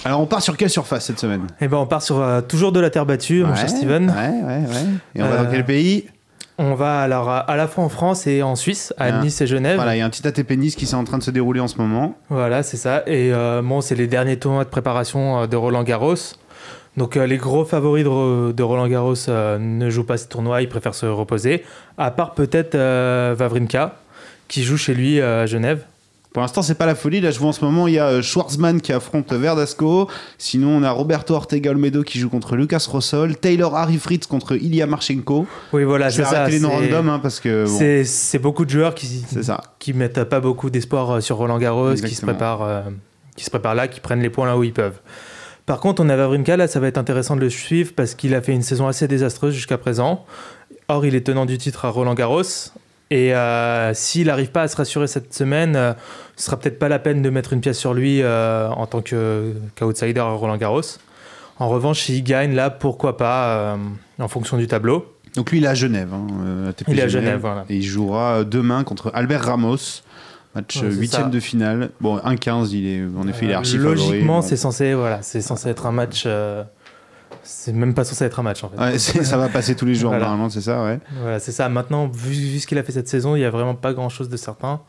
Alors 0.09 0.21
on 0.21 0.25
part 0.25 0.41
sur 0.41 0.57
quelle 0.57 0.71
surface 0.71 1.05
cette 1.05 1.19
semaine? 1.19 1.45
Et 1.61 1.67
ben, 1.67 1.77
on 1.77 1.85
part 1.85 2.01
sur 2.01 2.19
euh, 2.19 2.41
toujours 2.41 2.71
de 2.71 2.79
la 2.79 2.89
terre 2.89 3.05
battue, 3.05 3.43
mon 3.43 3.51
Ouais, 3.51 3.55
cher 3.55 3.69
Steven. 3.69 4.09
Ouais, 4.09 4.15
ouais, 4.47 4.67
ouais. 4.67 4.85
Et 5.13 5.21
on 5.21 5.27
va 5.27 5.37
dans 5.37 5.43
Euh, 5.43 5.51
quel 5.51 5.65
pays? 5.65 6.07
On 6.57 6.73
va 6.73 7.01
alors 7.01 7.29
à 7.29 7.55
la 7.55 7.67
fois 7.67 7.83
en 7.83 7.89
France 7.89 8.25
et 8.25 8.41
en 8.41 8.55
Suisse, 8.55 8.91
à 8.97 9.05
Ah. 9.05 9.21
Nice 9.21 9.39
et 9.41 9.45
Genève. 9.47 9.75
Voilà, 9.75 9.95
il 9.95 9.99
y 9.99 10.01
a 10.01 10.05
un 10.05 10.09
petit 10.09 10.27
ATP 10.27 10.51
Nice 10.57 10.75
qui 10.75 10.85
est 10.85 10.93
en 10.95 11.03
train 11.03 11.19
de 11.19 11.23
se 11.23 11.29
dérouler 11.29 11.59
en 11.59 11.67
ce 11.67 11.77
moment. 11.77 12.15
Voilà, 12.29 12.63
c'est 12.63 12.75
ça. 12.75 13.03
Et 13.05 13.31
euh, 13.31 13.61
bon, 13.63 13.81
c'est 13.81 13.93
les 13.95 14.07
derniers 14.07 14.37
tournois 14.39 14.63
de 14.63 14.69
préparation 14.69 15.45
de 15.45 15.55
Roland 15.55 15.83
Garros. 15.83 16.15
Donc 16.97 17.15
euh, 17.15 17.27
les 17.27 17.37
gros 17.37 17.63
favoris 17.63 18.03
de, 18.03 18.09
Ro- 18.09 18.51
de 18.51 18.63
Roland 18.63 18.87
Garros 18.87 19.13
euh, 19.29 19.59
ne 19.59 19.89
jouent 19.91 20.03
pas 20.05 20.17
ce 20.17 20.27
tournoi, 20.27 20.63
ils 20.63 20.67
préfèrent 20.69 20.95
se 20.95 21.05
reposer. 21.05 21.63
À 21.99 22.09
part 22.09 22.33
peut-être 22.33 22.75
Vavrinka, 23.35 23.95
qui 24.47 24.63
joue 24.63 24.75
chez 24.77 24.95
lui 24.95 25.21
à 25.21 25.45
Genève. 25.45 25.83
Pour 26.33 26.43
l'instant, 26.43 26.61
c'est 26.61 26.75
pas 26.75 26.85
la 26.85 26.93
folie. 26.93 27.21
Là, 27.21 27.31
je 27.31 27.39
vois 27.39 27.49
en 27.49 27.53
ce 27.53 27.65
moment, 27.65 27.87
il 27.87 27.95
y 27.95 27.99
a 27.99 28.05
euh, 28.05 28.21
Schwarzman 28.21 28.81
qui 28.81 28.93
affronte 28.93 29.33
Verdasco. 29.33 30.07
Sinon, 30.37 30.77
on 30.77 30.83
a 30.83 30.91
Roberto 30.91 31.33
Ortega 31.33 31.71
Olmedo 31.71 32.03
qui 32.03 32.19
joue 32.19 32.29
contre 32.29 32.55
Lucas 32.55 32.85
Rossol. 32.87 33.35
Taylor 33.35 33.75
Harry 33.75 33.97
Fritz 33.97 34.27
contre 34.27 34.55
Ilya 34.55 34.85
Marchenko. 34.85 35.47
Oui, 35.73 35.83
voilà, 35.85 36.09
je 36.09 36.19
vais 36.19 36.25
c'est 36.25 36.29
ça. 36.29 36.47
les 36.47 36.59
noms 36.59 36.69
random 36.69 37.09
hein, 37.09 37.19
parce 37.19 37.39
que 37.39 37.65
bon, 37.65 38.03
C'est 38.05 38.39
beaucoup 38.39 38.65
de 38.65 38.69
joueurs 38.69 38.93
qui, 38.93 39.07
ça. 39.41 39.61
qui 39.79 39.93
mettent 39.93 40.23
pas 40.25 40.39
beaucoup 40.39 40.69
d'espoir 40.69 41.09
euh, 41.09 41.19
sur 41.19 41.37
Roland 41.37 41.57
Garros, 41.57 41.95
qui 41.95 42.13
se, 42.13 42.21
préparent, 42.21 42.61
euh, 42.63 42.81
qui 43.35 43.43
se 43.43 43.49
préparent 43.49 43.75
là, 43.75 43.87
qui 43.87 43.99
prennent 43.99 44.21
les 44.21 44.29
points 44.29 44.45
là 44.45 44.55
où 44.55 44.63
ils 44.63 44.73
peuvent. 44.73 44.99
Par 45.65 45.79
contre, 45.79 46.03
on 46.03 46.09
a 46.09 46.15
Vavrinka, 46.15 46.57
là, 46.57 46.67
ça 46.67 46.79
va 46.79 46.87
être 46.87 46.97
intéressant 46.99 47.35
de 47.35 47.41
le 47.41 47.49
suivre 47.49 47.93
parce 47.95 48.13
qu'il 48.13 48.35
a 48.35 48.41
fait 48.41 48.53
une 48.53 48.61
saison 48.63 48.87
assez 48.87 49.07
désastreuse 49.07 49.55
jusqu'à 49.55 49.79
présent. 49.79 50.25
Or, 50.89 51.05
il 51.07 51.15
est 51.15 51.25
tenant 51.25 51.45
du 51.45 51.57
titre 51.57 51.85
à 51.85 51.89
Roland 51.89 52.13
Garros. 52.13 52.43
Et 53.11 53.33
euh, 53.33 53.93
s'il 53.93 54.27
n'arrive 54.27 54.51
pas 54.51 54.63
à 54.63 54.67
se 54.67 54.75
rassurer 54.75 55.07
cette 55.07 55.33
semaine, 55.33 55.75
euh, 55.75 55.93
ce 56.35 56.45
sera 56.45 56.57
peut-être 56.59 56.77
pas 56.77 56.89
la 56.89 56.99
peine 56.99 57.21
de 57.23 57.29
mettre 57.29 57.53
une 57.53 57.61
pièce 57.61 57.77
sur 57.79 57.93
lui 57.93 58.21
euh, 58.21 58.69
en 58.69 58.85
tant 58.85 59.01
que- 59.01 59.53
qu'outsider 59.77 60.19
à 60.19 60.25
Roland 60.25 60.57
Garros. 60.57 60.81
En 61.57 61.67
revanche, 61.69 62.01
s'il 62.01 62.23
gagne, 62.23 62.53
là, 62.53 62.69
pourquoi 62.69 63.17
pas, 63.17 63.47
euh, 63.49 63.75
en 64.19 64.27
fonction 64.27 64.57
du 64.57 64.67
tableau. 64.67 65.05
Donc 65.35 65.51
lui, 65.51 65.57
il 65.57 65.65
est 65.65 65.67
à 65.67 65.73
Genève. 65.73 66.09
hein, 66.13 66.27
euh, 66.45 66.71
Il 66.87 66.99
est 66.99 67.03
à 67.03 67.07
Genève, 67.07 67.39
voilà. 67.41 67.65
Et 67.69 67.77
il 67.77 67.83
jouera 67.83 68.43
demain 68.43 68.83
contre 68.83 69.11
Albert 69.13 69.43
Ramos. 69.45 69.77
Match 70.55 70.79
huitième 70.81 71.29
de 71.29 71.39
finale. 71.39 71.89
Bon, 72.01 72.17
1-15, 72.17 72.71
il 72.73 72.87
est, 72.87 73.01
en 73.17 73.27
effet, 73.27 73.45
il 73.45 73.51
est 73.51 73.53
archi. 73.55 73.77
Logiquement, 73.77 74.41
c'est 74.41 74.55
censé, 74.57 74.93
voilà, 74.95 75.21
c'est 75.21 75.41
censé 75.41 75.69
être 75.69 75.85
un 75.85 75.91
match. 75.91 76.25
C'est 77.51 77.73
même 77.73 77.93
pas 77.93 78.03
censé 78.03 78.23
être 78.25 78.39
un 78.39 78.43
match 78.43 78.63
en 78.63 78.69
fait. 78.69 78.77
Ouais, 78.79 78.97
ça 78.99 79.37
va 79.37 79.49
passer 79.49 79.75
tous 79.75 79.85
les 79.85 79.95
jours, 79.95 80.09
Voilà. 80.11 80.25
normalement, 80.25 80.49
c'est 80.49 80.61
ça, 80.61 80.83
ouais. 80.83 80.99
Voilà, 81.21 81.39
c'est 81.39 81.51
ça. 81.51 81.67
Maintenant, 81.69 82.07
vu, 82.07 82.31
vu 82.31 82.59
ce 82.59 82.67
qu'il 82.67 82.77
a 82.77 82.83
fait 82.83 82.91
cette 82.91 83.07
saison, 83.07 83.35
il 83.35 83.39
y 83.41 83.45
a 83.45 83.49
vraiment 83.49 83.75
pas 83.75 83.93
grand 83.93 84.09
chose 84.09 84.29
de 84.29 84.37
certain. 84.37 84.81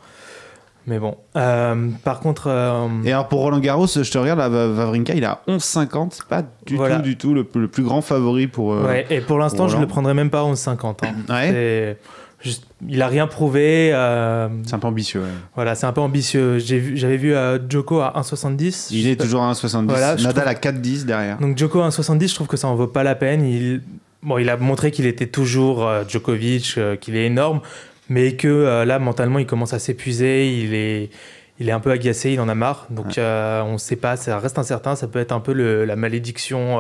Mais 0.87 0.99
bon. 0.99 1.17
Euh, 1.37 1.89
par 2.05 2.21
contre, 2.21 2.45
euh, 2.49 2.89
Et 3.05 3.13
alors 3.13 3.29
pour 3.29 3.41
Roland 3.41 3.59
Garros, 3.61 3.87
je 3.87 4.11
te 4.11 4.19
regarde, 4.19 4.39
là, 4.39 4.49
Vavrinka, 4.49 5.15
il 5.15 5.25
a 5.25 5.43
11,50. 5.47 6.09
C'est 6.13 6.25
pas 6.27 6.43
du 6.67 6.77
Voilà. 6.77 6.97
tout, 6.97 7.03
du 7.03 7.17
tout 7.19 7.35
le, 7.35 7.47
le 7.55 7.69
plus 7.69 7.83
grand 7.83 8.01
favori 8.01 8.47
pour. 8.47 8.73
euh, 8.73 8.87
ouais, 8.87 9.07
et 9.11 9.21
pour 9.21 9.39
l'instant, 9.39 9.69
je 9.69 9.75
Roland. 9.75 9.81
le 9.83 9.87
prendrais 9.89 10.15
même 10.15 10.31
pas 10.31 10.43
en 10.43 10.55
50. 10.55 11.03
hein. 11.05 11.09
Ouais. 11.29 11.99
Juste- 12.43 12.65
il 12.89 13.03
a 13.03 13.07
rien 13.07 13.27
prouvé. 13.27 13.91
euh, 13.93 14.49
C'est 14.67 14.75
un 14.75 14.79
peu 14.79 14.87
ambitieux, 14.87 15.21
ouais. 15.21 15.27
voilà, 15.55 15.75
c'est 15.75 15.85
un 15.87 15.93
peu 15.93 16.01
ambitieux. 16.01 16.59
J'avais 16.59 17.17
vu 17.19 17.35
euh, 17.35 17.59
Djoko 17.69 18.01
à 18.01 18.15
1,70. 18.17 18.89
Il 18.93 19.07
est 19.09 19.21
toujours 19.21 19.43
à 19.43 19.53
1,70. 19.53 19.87
Voilà, 19.89 20.17
Nadal 20.17 20.49
à 20.49 20.55
4,10 20.55 21.05
derrière. 21.05 21.39
Donc 21.39 21.59
Djoko 21.59 21.81
à 21.83 21.89
1,70, 21.89 22.29
je 22.29 22.35
trouve 22.35 22.47
que 22.47 22.57
ça 22.57 22.69
en 22.69 22.75
vaut 22.75 22.87
pas 22.87 23.03
la 23.03 23.15
peine. 23.15 23.45
Il, 23.45 23.83
bon, 24.23 24.39
il 24.39 24.49
a 24.49 24.57
montré 24.57 24.91
qu'il 24.91 25.05
était 25.07 25.27
toujours 25.27 25.87
euh, 25.87 26.03
Djokovic, 26.09 26.75
euh, 26.79 26.97
qu'il 26.97 27.15
est 27.15 27.27
énorme, 27.27 27.61
mais 28.09 28.37
que 28.37 28.85
là, 28.85 28.99
mentalement, 28.99 29.39
il 29.39 29.47
commence 29.47 29.75
à 29.75 29.79
s'épuiser. 29.79 30.51
Il 30.63 30.73
est, 30.75 31.11
il 31.59 31.69
est 31.69 31.73
un 31.73 31.81
peu 31.81 31.91
agacé, 31.91 32.33
il 32.33 32.41
en 32.41 32.49
a 32.49 32.55
marre. 32.55 32.87
Donc 32.89 33.19
on 33.19 33.73
ne 33.75 33.79
sait 33.79 33.97
pas, 33.97 34.17
ça 34.17 34.39
reste 34.39 34.59
incertain. 34.59 34.97
Ça 34.97 35.07
peut 35.09 35.19
être 35.19 35.33
un 35.33 35.41
peu 35.41 35.53
le- 35.53 35.85
la 35.85 35.95
malédiction 35.95 36.79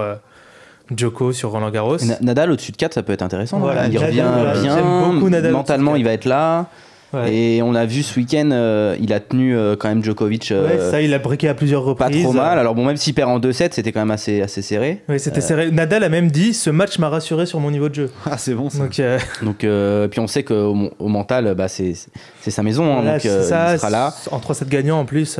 Djoko 0.94 1.32
sur 1.32 1.50
Roland 1.50 1.70
Garros. 1.70 1.96
Na- 1.98 2.18
Nadal 2.20 2.50
au-dessus 2.50 2.72
de 2.72 2.76
4, 2.76 2.94
ça 2.94 3.02
peut 3.02 3.12
être 3.12 3.22
intéressant. 3.22 3.58
Voilà, 3.58 3.86
il 3.88 3.98
revient 3.98 4.10
bien. 4.12 4.54
j'aime 4.62 5.12
beaucoup 5.14 5.28
Nadal 5.28 5.52
Mentalement, 5.52 5.96
il 5.96 6.04
va 6.04 6.12
être 6.12 6.24
là. 6.24 6.66
Ouais. 7.12 7.34
Et 7.34 7.60
on 7.62 7.74
a 7.74 7.86
vu 7.86 8.04
ce 8.04 8.16
week-end, 8.20 8.50
euh, 8.52 8.94
il 9.00 9.12
a 9.12 9.18
tenu 9.18 9.56
euh, 9.56 9.74
quand 9.74 9.88
même 9.88 10.04
Djokovic 10.04 10.52
euh, 10.52 10.68
Ouais, 10.84 10.90
ça, 10.92 11.02
il 11.02 11.12
a 11.12 11.18
briqué 11.18 11.48
à 11.48 11.54
plusieurs 11.54 11.82
pas 11.96 12.04
reprises. 12.04 12.22
trop 12.22 12.32
mal. 12.32 12.56
Alors 12.56 12.76
bon, 12.76 12.84
même 12.84 12.96
s'il 12.96 13.14
perd 13.14 13.28
en 13.30 13.40
2-7, 13.40 13.70
c'était 13.72 13.90
quand 13.90 13.98
même 13.98 14.12
assez, 14.12 14.40
assez 14.42 14.62
serré. 14.62 15.02
Oui, 15.08 15.18
c'était 15.18 15.40
serré. 15.40 15.72
Nadal 15.72 16.04
a 16.04 16.08
même 16.08 16.30
dit 16.30 16.54
ce 16.54 16.70
match 16.70 17.00
m'a 17.00 17.08
rassuré 17.08 17.46
sur 17.46 17.58
mon 17.58 17.72
niveau 17.72 17.88
de 17.88 17.94
jeu. 17.96 18.10
Ah, 18.30 18.38
c'est 18.38 18.54
bon 18.54 18.70
ça. 18.70 18.78
Donc, 18.78 19.00
euh, 19.00 19.18
Donc, 19.42 19.64
euh, 19.64 20.06
puis 20.06 20.20
on 20.20 20.28
sait 20.28 20.44
qu'au 20.44 20.90
au 21.00 21.08
mental, 21.08 21.52
bah, 21.56 21.66
c'est 21.66 21.94
c'est 22.42 22.52
sa 22.52 22.62
maison. 22.62 22.84
hein, 22.92 23.00
Voilà, 23.02 23.16
donc 23.18 23.26
euh, 23.26 23.42
ça, 23.42 23.72
il 23.74 23.78
sera 23.80 23.90
là. 23.90 24.14
En 24.30 24.38
3-7 24.38 24.68
gagnants 24.68 25.00
en 25.00 25.04
plus. 25.04 25.36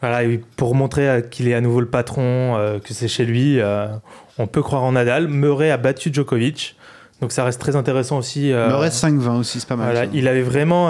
Voilà, 0.00 0.22
et 0.24 0.40
pour 0.56 0.74
montrer 0.74 1.08
euh, 1.08 1.20
qu'il 1.20 1.48
est 1.48 1.54
à 1.54 1.60
nouveau 1.60 1.80
le 1.80 1.88
patron, 1.88 2.56
euh, 2.56 2.78
que 2.78 2.94
c'est 2.94 3.08
chez 3.08 3.24
lui, 3.24 3.60
euh, 3.60 3.86
on 4.38 4.46
peut 4.46 4.62
croire 4.62 4.82
en 4.84 4.92
Nadal. 4.92 5.28
Murray 5.28 5.70
a 5.70 5.76
battu 5.76 6.10
Djokovic. 6.12 6.76
Donc 7.20 7.32
ça 7.32 7.42
reste 7.42 7.60
très 7.60 7.74
intéressant 7.74 8.18
aussi. 8.18 8.52
euh, 8.52 8.68
Murray 8.68 8.90
5-20 8.90 9.40
aussi, 9.40 9.58
c'est 9.60 9.68
pas 9.68 9.74
mal. 9.76 9.86
voilà, 9.92 10.04
ça. 10.06 10.10
il 10.14 10.28
avait 10.28 10.42
vraiment 10.42 10.88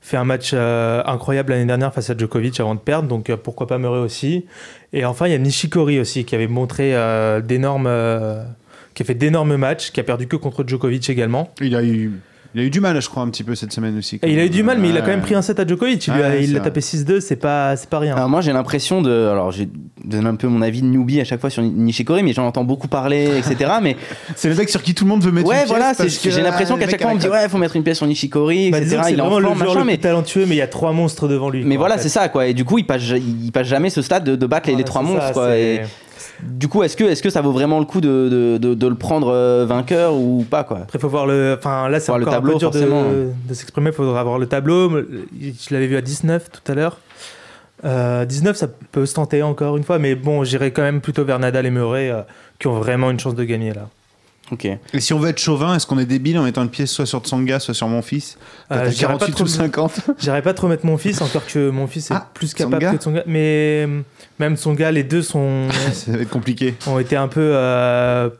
fait 0.00 0.16
un 0.16 0.24
match 0.24 0.54
incroyable 0.54 1.50
l'année 1.52 1.64
dernière 1.66 1.92
face 1.92 2.10
à 2.10 2.16
Djokovic 2.16 2.60
avant 2.60 2.76
de 2.76 2.80
perdre, 2.80 3.08
donc 3.08 3.34
pourquoi 3.42 3.66
pas 3.66 3.78
Murray 3.78 3.98
aussi. 3.98 4.46
Et 4.92 5.04
enfin, 5.04 5.26
il 5.26 5.32
y 5.32 5.34
a 5.34 5.38
Nishikori 5.38 5.98
aussi 5.98 6.24
qui 6.24 6.36
avait 6.36 6.46
montré 6.46 6.94
d'énormes, 7.42 7.90
qui 8.94 9.02
a 9.02 9.06
fait 9.06 9.14
d'énormes 9.14 9.56
matchs, 9.56 9.90
qui 9.90 9.98
a 9.98 10.04
perdu 10.04 10.28
que 10.28 10.36
contre 10.36 10.62
Djokovic 10.64 11.10
également. 11.10 11.52
Il 11.60 11.74
a 11.74 11.82
eu. 11.82 12.12
Il 12.56 12.62
a 12.62 12.64
eu 12.64 12.70
du 12.70 12.80
mal, 12.80 12.98
je 13.02 13.06
crois, 13.10 13.22
un 13.22 13.28
petit 13.28 13.44
peu 13.44 13.54
cette 13.54 13.70
semaine 13.74 13.98
aussi. 13.98 14.18
Et 14.22 14.32
il 14.32 14.38
a 14.38 14.46
eu 14.46 14.48
du 14.48 14.62
mal, 14.62 14.78
mais 14.78 14.88
il 14.88 14.96
a 14.96 15.00
quand 15.00 15.08
Ouais. 15.08 15.12
même 15.16 15.20
pris 15.20 15.34
un 15.34 15.42
set 15.42 15.60
à 15.60 15.66
Djokovic. 15.66 16.06
Il 16.06 16.14
lui 16.14 16.22
a- 16.22 16.28
Ouais, 16.30 16.38
il 16.40 16.46
c'est 16.46 16.52
l'a 16.54 16.60
vrai. 16.60 16.68
tapé 16.70 16.80
6-2, 16.80 17.20
c'est 17.20 17.36
pas, 17.36 17.76
c'est 17.76 17.90
pas 17.90 17.98
rien. 17.98 18.16
Alors 18.16 18.30
moi 18.30 18.40
j'ai 18.40 18.50
l'impression 18.54 19.02
de, 19.02 19.10
alors 19.10 19.50
j'ai 19.52 19.68
donné 20.02 20.26
un 20.26 20.36
peu 20.36 20.48
mon 20.48 20.62
avis 20.62 20.80
de 20.80 20.86
newbie 20.86 21.20
à 21.20 21.24
chaque 21.24 21.38
fois 21.42 21.50
sur 21.50 21.62
Nishikori, 21.62 22.22
mais 22.22 22.32
j'en 22.32 22.46
entends 22.46 22.64
beaucoup 22.64 22.88
parler, 22.88 23.28
etc. 23.36 23.72
mais 23.82 23.96
C'est 24.36 24.48
le 24.48 24.54
mec 24.54 24.70
sur 24.70 24.82
qui 24.82 24.94
tout 24.94 25.04
le 25.04 25.10
monde 25.10 25.22
veut 25.22 25.32
mettre 25.32 25.44
une 25.46 25.50
ouais 25.50 25.56
pièce 25.58 25.68
voilà, 25.68 25.92
parce 25.94 26.16
que, 26.18 26.30
j'ai 26.30 26.40
l'impression 26.40 26.76
ah, 26.76 26.80
qu'à 26.82 26.88
chaque 26.88 27.02
fois 27.02 27.10
on 27.10 27.16
me 27.16 27.20
dit 27.20 27.28
ouais 27.28 27.46
faut 27.50 27.58
mettre 27.58 27.76
une 27.76 27.82
pièce 27.82 27.98
sur 27.98 28.06
Nishikori, 28.06 28.70
Bah, 28.70 28.78
etc. 28.78 29.00
il 29.10 29.18
est 29.18 29.20
en 29.20 29.24
vraiment 29.28 29.38
le 29.38 29.46
forme, 29.48 29.72
joueur 29.72 29.84
mais 29.84 29.98
talentueux, 29.98 30.46
mais 30.46 30.54
il 30.54 30.58
y 30.58 30.62
a 30.62 30.66
trois 30.66 30.92
monstres 30.92 31.28
devant 31.28 31.50
lui. 31.50 31.62
mais 31.62 31.74
quoi, 31.74 31.82
voilà 31.82 31.94
en 31.96 31.98
fait. 31.98 32.04
c'est 32.04 32.08
ça 32.08 32.30
quoi. 32.30 32.46
Et 32.46 32.54
du 32.54 32.64
coup 32.64 32.78
il 32.78 32.86
passe, 32.86 33.02
il 33.02 33.52
passe 33.52 33.66
jamais 33.66 33.90
ce 33.90 34.00
stade 34.00 34.24
de, 34.24 34.34
de 34.34 34.46
battre 34.46 34.68
les, 34.70 34.76
les 34.76 34.82
Voilà, 34.82 34.86
trois 34.86 35.02
monstres 35.02 35.32
quoi. 35.34 35.50
Du 36.42 36.68
coup 36.68 36.82
est-ce 36.82 36.96
que, 36.96 37.04
est-ce 37.04 37.22
que 37.22 37.30
ça 37.30 37.40
vaut 37.40 37.52
vraiment 37.52 37.78
le 37.78 37.84
coup 37.84 38.00
de, 38.00 38.28
de, 38.30 38.58
de, 38.58 38.74
de 38.74 38.86
le 38.86 38.94
prendre 38.94 39.28
euh, 39.28 39.64
vainqueur 39.66 40.14
ou 40.14 40.44
pas 40.48 40.64
quoi? 40.64 40.78
Après, 40.78 40.98
il 40.98 41.00
faut 41.00 41.08
voir 41.08 41.26
le. 41.26 41.56
Enfin, 41.58 41.88
là, 41.88 42.00
c'est 42.00 42.06
Voir 42.06 42.18
le 42.18 42.24
encore 42.24 42.34
un 42.34 42.36
tableau, 42.38 42.52
peu 42.54 42.58
dur 42.58 42.70
de, 42.70 42.78
forcément. 42.78 43.04
de 43.48 43.54
s'exprimer. 43.54 43.90
Il 43.90 43.94
faudra 43.94 44.22
voir 44.24 44.38
le 44.38 44.46
tableau. 44.46 44.90
Je 44.90 45.74
l'avais 45.74 45.86
vu 45.86 45.96
à 45.96 46.00
19 46.02 46.50
tout 46.50 46.72
à 46.72 46.74
l'heure. 46.74 46.98
Euh, 47.84 48.24
19, 48.24 48.56
ça 48.56 48.68
peut 48.92 49.04
se 49.06 49.14
tenter 49.14 49.42
encore 49.42 49.76
une 49.76 49.84
fois, 49.84 49.98
mais 49.98 50.14
bon, 50.14 50.44
j'irai 50.44 50.70
quand 50.70 50.82
même 50.82 51.00
plutôt 51.00 51.24
vers 51.24 51.38
Nadal 51.38 51.66
et 51.66 51.70
Murray 51.70 52.10
euh, 52.10 52.22
qui 52.58 52.68
ont 52.68 52.78
vraiment 52.78 53.10
une 53.10 53.20
chance 53.20 53.34
de 53.34 53.44
gagner 53.44 53.74
là. 53.74 53.88
Ok. 54.52 54.64
Et 54.64 55.00
si 55.00 55.12
on 55.12 55.18
veut 55.18 55.28
être 55.30 55.40
chauvin, 55.40 55.74
est-ce 55.74 55.86
qu'on 55.88 55.98
est 55.98 56.06
débile 56.06 56.38
en 56.38 56.44
mettant 56.44 56.62
une 56.62 56.70
pièce 56.70 56.92
soit 56.92 57.04
sur 57.06 57.20
Tsonga, 57.20 57.58
soit 57.58 57.74
sur 57.74 57.88
mon 57.88 58.00
fils 58.02 58.38
Euh, 58.70 58.84
T'as 58.84 58.90
j'irai 58.90 59.12
pas 59.14 59.18
48 59.18 59.32
trop- 59.32 59.44
ou 59.44 59.46
50 59.48 60.00
J'irai 60.20 60.42
pas 60.42 60.54
trop 60.54 60.68
mettre 60.68 60.86
mon 60.86 60.96
fils, 60.98 61.20
encore 61.20 61.44
que 61.46 61.68
mon 61.70 61.86
fils 61.88 62.10
est 62.12 62.14
Ah, 62.14 62.28
plus 62.32 62.54
capable 62.54 62.80
Tsonga 62.82 62.96
que 62.96 63.02
Tsonga. 63.02 63.22
Mais 63.26 63.84
euh, 63.88 64.00
même 64.38 64.56
Tsonga, 64.56 64.92
les 64.92 65.02
deux 65.02 65.22
sont, 65.22 65.68
Ça 65.92 66.12
va 66.12 66.18
être 66.18 66.30
compliqué. 66.30 66.74
ont 66.86 66.98
été 67.00 67.16
un 67.16 67.26
peu. 67.28 67.40
euh, 67.54 68.30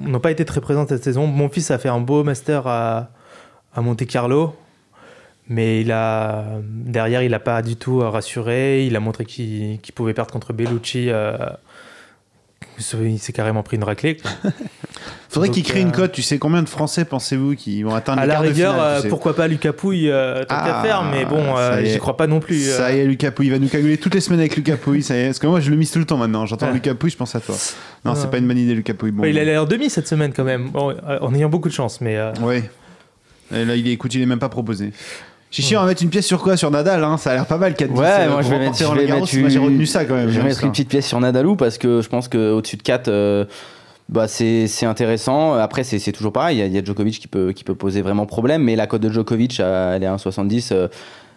n'ont 0.00 0.20
pas 0.20 0.30
été 0.30 0.44
très 0.44 0.60
présents 0.60 0.86
cette 0.88 1.02
saison. 1.02 1.26
Mon 1.26 1.48
fils 1.48 1.70
a 1.72 1.78
fait 1.78 1.88
un 1.88 2.00
beau 2.00 2.22
master 2.22 2.66
à, 2.68 3.08
à 3.74 3.80
Monte 3.80 4.06
Carlo. 4.06 4.54
Mais 5.50 5.80
il 5.80 5.90
a, 5.92 6.44
derrière, 6.62 7.22
il 7.22 7.30
n'a 7.30 7.38
pas 7.40 7.62
du 7.62 7.74
tout 7.76 8.00
rassuré. 8.00 8.84
Il 8.86 8.94
a 8.96 9.00
montré 9.00 9.24
qu'il 9.24 9.80
qu'il 9.80 9.94
pouvait 9.94 10.12
perdre 10.14 10.30
contre 10.30 10.52
Bellucci. 10.52 11.06
euh, 11.08 11.36
il 13.02 13.18
s'est 13.18 13.32
carrément 13.32 13.62
pris 13.62 13.76
une 13.76 13.84
raclée. 13.84 14.16
quoi. 14.16 14.30
Faudrait 15.28 15.50
qu'il 15.50 15.62
crée 15.62 15.80
euh, 15.80 15.82
une 15.82 15.92
cote. 15.92 16.12
Tu 16.12 16.22
sais 16.22 16.38
combien 16.38 16.62
de 16.62 16.68
Français 16.68 17.04
pensez-vous 17.04 17.54
qui 17.54 17.82
vont 17.82 17.94
atteindre 17.94 18.22
À 18.22 18.26
la 18.26 18.34
quarts 18.34 18.42
de 18.44 18.48
rigueur, 18.48 18.72
finale, 18.74 18.92
tu 18.92 18.98
euh, 18.98 19.02
sais 19.02 19.08
pourquoi 19.08 19.36
pas 19.36 19.46
Lucas 19.46 19.72
Pouille, 19.72 20.10
euh, 20.10 20.40
tant 20.44 20.56
qu'à 20.56 20.78
Ah, 20.80 20.82
faire. 20.82 21.02
Mais 21.04 21.24
bon, 21.24 21.56
euh, 21.56 21.84
j'y 21.84 21.98
crois 21.98 22.16
pas 22.16 22.26
non 22.26 22.40
plus. 22.40 22.62
Ça 22.62 22.86
euh. 22.86 22.92
y 22.92 22.98
est, 23.00 23.04
Lucas 23.04 23.30
Pouille, 23.30 23.46
il 23.48 23.50
va 23.50 23.58
nous 23.58 23.68
caguler 23.68 23.98
toutes 23.98 24.14
les 24.14 24.20
semaines 24.20 24.40
avec 24.40 24.56
Lucas 24.56 24.76
Pouille, 24.76 25.02
ça 25.02 25.14
y 25.16 25.20
est. 25.20 25.26
Parce 25.26 25.38
que 25.38 25.46
moi, 25.46 25.60
je 25.60 25.70
le 25.70 25.76
mise 25.76 25.90
tout 25.90 25.98
le 25.98 26.06
temps 26.06 26.16
maintenant. 26.16 26.46
J'entends 26.46 26.66
Ouais. 26.68 26.72
Lucas 26.72 26.94
Pouille, 26.94 27.10
je 27.10 27.16
pense 27.16 27.34
à 27.34 27.40
toi. 27.40 27.54
Non, 28.04 28.14
c'est 28.14 28.24
Ouais. 28.24 28.30
pas 28.30 28.38
une 28.38 28.48
bonne 28.48 28.58
idée, 28.58 28.74
Lucas 28.74 28.94
Pouille. 28.94 29.10
Bon, 29.10 29.22
Ouais, 29.22 29.30
il 29.30 29.38
allait 29.38 29.58
en 29.58 29.66
demi 29.66 29.90
cette 29.90 30.08
semaine 30.08 30.32
quand 30.32 30.44
même, 30.44 30.70
Bon, 30.70 30.90
euh, 30.90 31.18
en 31.20 31.34
ayant 31.34 31.50
beaucoup 31.50 31.68
de 31.68 31.74
chance. 31.74 32.00
Mais 32.00 32.16
euh. 32.16 32.32
Et 33.52 33.64
là, 33.64 33.76
il 33.76 33.86
est, 33.86 33.92
écoute, 33.92 34.14
il 34.14 34.22
est 34.22 34.26
même 34.26 34.38
pas 34.38 34.48
proposé. 34.50 34.92
Chichi, 35.50 35.76
on 35.76 35.80
va 35.80 35.86
mettre 35.86 36.02
une 36.02 36.10
pièce 36.10 36.26
sur 36.26 36.42
quoi 36.42 36.56
Sur 36.56 36.70
Nadal, 36.70 37.02
hein 37.02 37.16
ça 37.16 37.30
a 37.30 37.34
l'air 37.34 37.46
pas 37.46 37.56
mal, 37.56 37.74
4 37.74 37.90
Ouais, 37.92 38.28
moi, 38.28 38.42
je 38.42 38.48
vais 38.50 38.58
mettre- 38.58 38.76
je 38.76 38.84
vais 38.84 39.06
mettre 39.06 39.16
Moi, 39.18 39.26
j'ai 39.48 39.56
une- 39.58 39.64
retenu 39.64 39.86
ça 39.86 40.04
quand 40.04 40.14
même. 40.14 40.28
Je 40.28 40.38
vais 40.40 40.46
mettre 40.46 40.62
une 40.64 40.70
petite 40.70 40.88
pièce 40.90 41.06
sur 41.06 41.18
Nadalou 41.20 41.56
parce 41.56 41.78
que 41.78 42.02
je 42.02 42.08
pense 42.08 42.28
qu'au-dessus 42.28 42.76
de 42.76 42.82
4, 42.82 43.08
euh, 43.08 43.44
bah, 44.10 44.28
c'est 44.28 44.66
c'est 44.66 44.84
intéressant. 44.86 45.54
Après, 45.54 45.84
c'est 45.84 45.98
c'est 45.98 46.12
toujours 46.12 46.32
pareil. 46.32 46.58
Il 46.58 46.60
y, 46.60 46.62
a- 46.62 46.66
il 46.66 46.72
y 46.74 46.78
a 46.78 46.84
Djokovic 46.84 47.18
qui 47.18 47.28
peut, 47.28 47.52
qui 47.52 47.64
peut 47.64 47.74
poser 47.74 48.02
vraiment 48.02 48.26
problème, 48.26 48.62
mais 48.62 48.76
la 48.76 48.86
cote 48.86 49.00
de 49.02 49.08
Djokovic, 49.10 49.58
euh, 49.60 49.96
elle 49.96 50.02
est 50.02 50.06
à 50.06 50.12
1,70. 50.12 50.70
euh, 50.72 50.88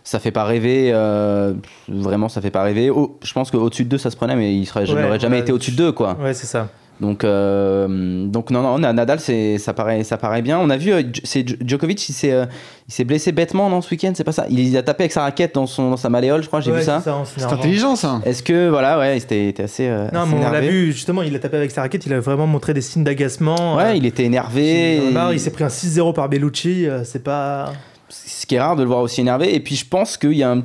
ça 0.04 0.20
fait 0.20 0.32
pas 0.32 0.44
rêver. 0.44 0.92
euh, 0.94 1.54
vraiment, 1.88 2.28
ça 2.28 2.42
fait 2.42 2.50
pas 2.52 2.64
rêver. 2.64 2.90
Oh, 2.90 3.18
je 3.24 3.32
pense 3.34 3.50
qu'au-dessus 3.52 3.84
de 3.86 3.90
2, 3.90 3.98
ça 3.98 4.10
se 4.10 4.16
prenait, 4.18 4.36
mais 4.36 4.54
il 4.56 4.66
serait, 4.66 4.90
Ouais, 4.92 5.02
n'aurait 5.02 5.20
jamais 5.20 5.36
ouais, 5.38 5.42
été 5.44 5.52
au-dessus 5.52 5.72
de 5.72 5.78
2, 5.78 5.92
quoi. 5.94 6.18
ouais, 6.22 6.34
c'est 6.34 6.48
ça. 6.48 6.68
Donc, 7.00 7.24
euh, 7.24 8.28
donc 8.28 8.52
non, 8.52 8.62
non, 8.62 8.78
Nadal, 8.94 9.20
c'est, 9.20 9.58
ça, 9.58 9.74
paraît, 9.74 10.04
ça 10.04 10.18
paraît 10.18 10.44
bien. 10.44 10.60
On 10.60 10.70
a 10.70 10.78
vu, 10.78 10.92
euh, 10.94 11.02
c'est 11.24 11.42
Dj- 11.42 11.58
Djokovic, 11.66 12.08
il 12.10 12.14
s'est, 12.14 12.32
euh, 12.32 12.46
il 12.88 12.94
s'est 12.94 13.06
blessé 13.06 13.32
bêtement 13.32 13.72
dans 13.72 13.82
ce 13.82 13.90
week-end, 13.90 14.12
c'est 14.14 14.24
pas 14.24 14.32
ça? 14.32 14.46
Il, 14.50 14.78
a 14.78 14.84
tapé 14.84 15.04
avec 15.06 15.12
sa 15.12 15.22
raquette 15.24 15.56
dans, 15.56 15.66
son, 15.66 15.90
dans 15.90 15.98
sa 15.98 16.10
malléole, 16.10 16.44
je 16.44 16.48
crois, 16.48 16.62
j'ai 16.62 16.72
Ouais, 16.72 16.78
vu 16.80 16.84
ça. 16.84 17.02
c'est 17.04 17.10
en 17.10 17.26
C'est 17.26 17.42
intelligent, 17.44 17.96
ça. 17.96 18.22
Est-ce 18.24 18.44
que, 18.44 18.70
voilà, 18.70 19.00
ouais, 19.00 19.18
il 19.18 19.24
était, 19.24 19.46
il 19.46 19.48
était 19.50 19.64
assez. 19.64 19.88
euh, 19.88 20.10
Non, 20.14 20.22
assez 20.22 20.36
mais 20.36 20.46
on 20.46 20.52
l'a 20.52 20.62
vu, 20.62 20.92
justement, 20.92 21.24
il 21.24 21.36
a 21.36 21.40
tapé 21.40 21.58
avec 21.58 21.72
sa 21.72 21.82
raquette, 21.82 22.06
il 22.06 22.14
a 22.14 22.20
vraiment 22.20 22.46
montré 22.46 22.76
des 22.76 22.82
signes 22.82 23.04
d'agacement. 23.04 23.78
Ouais, 23.78 23.84
euh, 23.86 23.96
il 23.96 24.06
était 24.06 24.26
énervé. 24.26 25.02
marre, 25.12 25.34
il 25.34 25.40
s'est 25.40 25.50
pris 25.52 25.64
un 25.64 25.70
6-0 25.70 26.14
par 26.14 26.30
Bellucci, 26.30 26.86
euh, 26.88 27.04
c'est 27.04 27.24
pas. 27.24 27.74
Ce 28.10 28.46
qui 28.46 28.56
est 28.56 28.60
rare 28.62 28.76
de 28.76 28.84
le 28.84 28.90
voir 28.90 29.00
aussi 29.00 29.22
énervé. 29.22 29.56
Et 29.56 29.60
puis 29.60 29.76
je 29.76 29.86
pense 29.88 30.18
qu'il 30.18 30.34
y 30.34 30.44
a 30.44 30.52
un- 30.52 30.64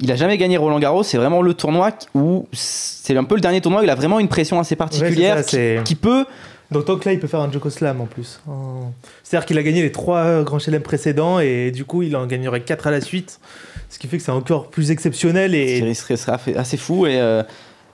Il 0.00 0.10
a 0.10 0.16
jamais 0.16 0.36
gagné 0.38 0.56
Roland 0.56 0.78
Garros, 0.80 1.02
c'est 1.04 1.16
vraiment 1.18 1.40
le 1.40 1.54
tournoi 1.54 1.90
où 2.14 2.46
c'est 2.52 3.16
un 3.16 3.24
peu 3.24 3.36
le 3.36 3.40
dernier 3.40 3.60
tournoi 3.60 3.80
où 3.80 3.84
il 3.84 3.90
a 3.90 3.94
vraiment 3.94 4.18
une 4.18 4.28
pression 4.28 4.58
assez 4.58 4.74
particulière 4.76 5.36
Ouais, 5.36 5.42
ça, 5.44 5.56
qui, 5.78 5.84
qui 5.84 5.94
peut 5.94 6.26
Donc, 6.72 6.84
tant 6.86 6.96
que 6.96 7.08
là, 7.08 7.12
il 7.12 7.20
peut 7.20 7.28
faire 7.28 7.40
un 7.40 7.50
Joko 7.52 7.70
Slam 7.70 8.00
en 8.00 8.06
plus. 8.06 8.40
En- 8.48 8.92
C'est-à-dire 9.22 9.46
qu'il 9.46 9.56
a 9.58 9.62
gagné 9.62 9.82
les 9.82 9.92
trois 9.92 10.18
euh, 10.18 10.42
grands 10.42 10.58
chelem 10.58 10.82
précédents 10.82 11.38
et 11.38 11.70
du 11.70 11.84
coup, 11.84 12.02
il 12.02 12.16
en 12.16 12.26
gagnerait 12.26 12.62
4 12.62 12.88
à 12.88 12.90
la 12.90 13.00
suite. 13.00 13.38
Ce 13.88 13.98
qui 14.00 14.08
fait 14.08 14.16
que 14.18 14.24
c'est 14.24 14.32
encore 14.32 14.68
plus 14.70 14.90
exceptionnel 14.90 15.54
et. 15.54 15.94
serait, 15.94 16.16
serait- 16.16 16.56
assez 16.56 16.76
fou 16.76 17.06
et 17.06 17.20
euh, 17.20 17.44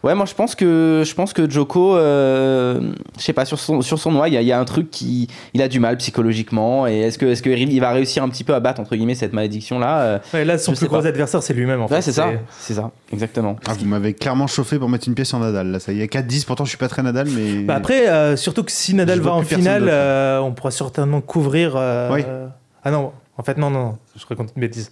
ouais 0.02 0.14
moi 0.14 0.24
je 0.26 0.34
pense 0.34 0.54
que 0.54 1.02
je 1.06 1.14
pense 1.14 1.32
que 1.32 1.48
Joko 1.50 1.96
euh, 1.96 2.80
je 3.18 3.22
sais 3.22 3.32
pas 3.32 3.44
sur 3.44 3.58
son 3.58 3.82
sur 3.82 3.98
son 3.98 4.12
noix 4.12 4.28
il 4.28 4.34
y, 4.34 4.36
a- 4.36 4.40
il 4.42 4.46
y 4.48 4.52
a 4.52 4.58
un 4.58 4.64
truc 4.64 4.90
qui 4.90 5.28
il 5.54 5.60
a 5.62 5.68
du 5.68 5.78
mal 5.80 5.96
psychologiquement 5.98 6.86
et 6.86 7.00
est-ce 7.00 7.18
que 7.18 7.26
est-ce 7.26 7.42
que 7.42 7.50
il 7.50 7.80
va 7.80 7.90
réussir 7.90 8.22
un 8.22 8.28
petit 8.28 8.44
peu 8.44 8.54
à 8.54 8.60
battre 8.60 8.80
entre 8.80 8.96
guillemets 8.96 9.14
cette 9.14 9.32
malédiction 9.32 9.78
là 9.78 10.20
Ouais, 10.32 10.44
là, 10.44 10.56
son 10.58 10.72
plus 10.72 10.86
gros 10.86 11.00
pas. 11.00 11.06
adversaire, 11.08 11.42
c'est 11.42 11.52
lui-même 11.54 11.82
en 11.82 11.88
fait. 11.88 11.94
ouais 11.96 12.02
c'est 12.02 12.12
ça 12.12 12.30
c'est 12.58 12.74
ça 12.74 12.90
exactement 13.12 13.56
Ah, 13.66 13.72
vous 13.78 13.84
m'avez 13.86 14.14
clairement 14.14 14.46
chauffé 14.46 14.78
pour 14.78 14.88
mettre 14.88 15.06
une 15.08 15.14
pièce 15.14 15.28
sur 15.28 15.38
Nadal. 15.38 15.68
Là, 15.68 15.80
ça 15.80 15.92
y 15.92 16.00
est, 16.00 16.06
4-10. 16.12 16.46
Pourtant, 16.46 16.64
je 16.64 16.70
suis 16.70 16.78
pas 16.78 16.88
très 16.88 17.02
Nadal, 17.02 17.28
mais. 17.28 17.62
Bah 17.64 17.74
après, 17.74 18.08
euh, 18.08 18.36
surtout 18.36 18.62
que 18.64 18.72
si 18.72 18.94
Nadal 18.94 19.18
Je 19.18 19.22
va 19.22 19.32
en 19.32 19.42
finale, 19.42 19.86
euh, 19.88 20.38
on 20.40 20.52
pourra 20.52 20.70
certainement 20.70 21.20
couvrir. 21.20 21.74
euh, 21.76 22.10
Oui. 22.12 22.22
euh, 22.26 22.46
Ah 22.84 22.90
non, 22.90 23.12
en 23.36 23.42
fait, 23.42 23.58
non, 23.58 23.70
non, 23.70 23.84
non, 23.84 23.98
je 24.16 24.24
raconte 24.26 24.50
une 24.56 24.60
bêtise. 24.60 24.90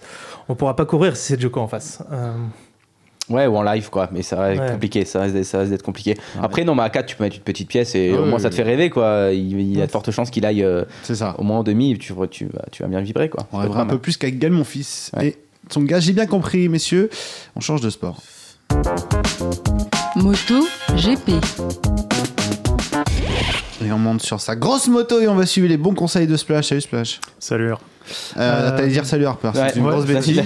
On 0.49 0.55
pourra 0.55 0.75
pas 0.77 0.85
couvrir 0.85 1.17
si 1.17 1.33
c'est 1.33 1.41
Joko 1.41 1.61
en 1.61 1.69
face. 1.69 2.03
Ouais, 3.31 3.47
ou 3.47 3.57
en 3.57 3.63
live, 3.63 3.91
quoi. 3.91 4.09
Mais 4.13 4.23
ça 4.23 4.37
va 4.37 4.53
être 4.53 4.61
Ouais. 4.63 4.71
compliqué. 4.73 5.05
Ça 5.05 5.21
risque, 5.23 5.35
d'être- 5.35 5.45
ça 5.45 5.65
d'être 5.65 5.83
compliqué. 5.83 6.17
Après, 6.43 6.65
non, 6.65 6.75
mais 6.75 6.83
à 6.83 6.91
4, 6.91 7.07
tu 7.07 7.17
peux 7.17 7.25
mettre 7.25 7.37
une 7.37 7.43
petite 7.43 7.69
pièce 7.69 7.95
et 7.95 8.13
au 8.13 8.25
moins 8.25 8.39
ça 8.39 8.49
te 8.51 8.55
fait 8.55 8.63
rêver, 8.63 8.89
quoi. 8.91 9.29
Il, 9.33 9.61
il 9.61 9.77
y 9.79 9.83
a 9.83 9.87
de 9.87 9.91
fortes 9.91 10.11
chances 10.11 10.31
qu'il 10.31 10.47
aille 10.47 10.63
euh, 10.63 10.85
C'est 11.03 11.15
ça. 11.17 11.35
au 11.39 11.43
moins 11.43 11.59
en 11.59 11.63
demi. 11.63 11.93
Tu, 11.99 12.13
tu, 12.31 12.47
vas, 12.47 12.65
tu 12.73 12.83
vas 12.83 12.89
bien 12.89 13.01
vibrer, 13.01 13.29
quoi. 13.29 13.47
On 13.53 13.61
un 13.61 13.87
peu 13.87 13.99
plus 13.99 14.17
qu'avec 14.17 14.39
Gal, 14.39 14.53
mon 14.53 14.65
fils. 14.65 15.11
Ouais. 15.17 15.27
Et 15.29 15.37
son 15.71 15.83
gars, 15.83 16.01
j'ai 16.01 16.13
bien 16.13 16.27
compris, 16.27 16.69
messieurs. 16.69 17.11
On 17.57 17.61
change 17.61 17.81
de 17.83 17.91
sport. 17.91 18.23
Moto 20.17 20.67
GP. 20.97 21.31
Et 23.85 23.93
on 23.93 23.99
monte 23.99 24.23
sur 24.23 24.41
sa 24.41 24.57
grosse 24.57 24.89
moto 24.89 25.21
et 25.21 25.29
on 25.29 25.35
va 25.37 25.47
suivre 25.47 25.69
les 25.69 25.77
bons 25.77 25.95
conseils 25.95 26.27
de 26.27 26.37
Splash. 26.37 26.67
Salut 26.69 26.81
Splash. 26.81 27.21
Salut. 27.39 27.73
Euh, 28.37 28.71
Euh, 28.71 28.77
T'allais 28.77 28.89
dire 28.89 29.05
salut 29.05 29.27
Harper, 29.27 29.51
c'est 29.55 29.61
ouais, 29.61 29.73
une 29.77 29.85
ouais, 29.85 29.93
grosse 29.93 30.07
bêtise. 30.07 30.43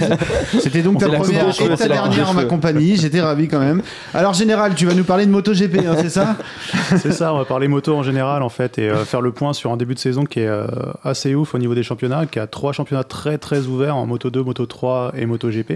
C'était 0.60 0.82
donc 0.82 0.98
C'est 1.00 1.08
ta 1.08 1.16
première 1.18 1.46
de 1.46 1.50
et 1.62 1.68
ta 1.68 1.76
c'est 1.76 1.88
dernière 1.88 2.30
en 2.30 2.34
ma 2.34 2.44
compagnie. 2.44 2.96
J'étais 2.96 3.20
ravi 3.20 3.48
quand 3.48 3.60
même. 3.60 3.82
Alors 4.14 4.34
Général, 4.34 4.74
tu 4.74 4.86
vas 4.86 4.94
nous 4.94 5.04
parler 5.04 5.26
de 5.26 5.30
MotoGP, 5.30 5.78
hein, 5.86 5.94
c'est 6.00 6.10
ça? 6.10 6.36
C'est 6.98 7.12
ça, 7.12 7.32
on 7.34 7.38
va 7.38 7.44
parler 7.44 7.68
moto 7.68 7.94
en 7.94 8.02
général 8.02 8.42
en 8.42 8.48
fait 8.48 8.78
et 8.78 8.88
euh, 8.88 9.04
faire 9.04 9.20
le 9.20 9.32
point 9.32 9.52
sur 9.52 9.72
un 9.72 9.76
début 9.76 9.94
de 9.94 9.98
saison 9.98 10.24
qui 10.24 10.40
est 10.40 10.46
euh, 10.48 10.66
assez 11.04 11.34
ouf 11.34 11.54
au 11.54 11.58
niveau 11.58 11.74
des 11.74 11.82
championnats, 11.82 12.26
qui 12.26 12.38
a 12.38 12.46
trois 12.46 12.72
championnats 12.72 13.04
très 13.04 13.38
très 13.38 13.66
ouverts 13.66 13.96
en 13.96 14.06
Moto 14.06 14.30
2, 14.30 14.42
Moto 14.42 14.66
3 14.66 15.12
et 15.16 15.26
Moto 15.26 15.48
GP. 15.50 15.74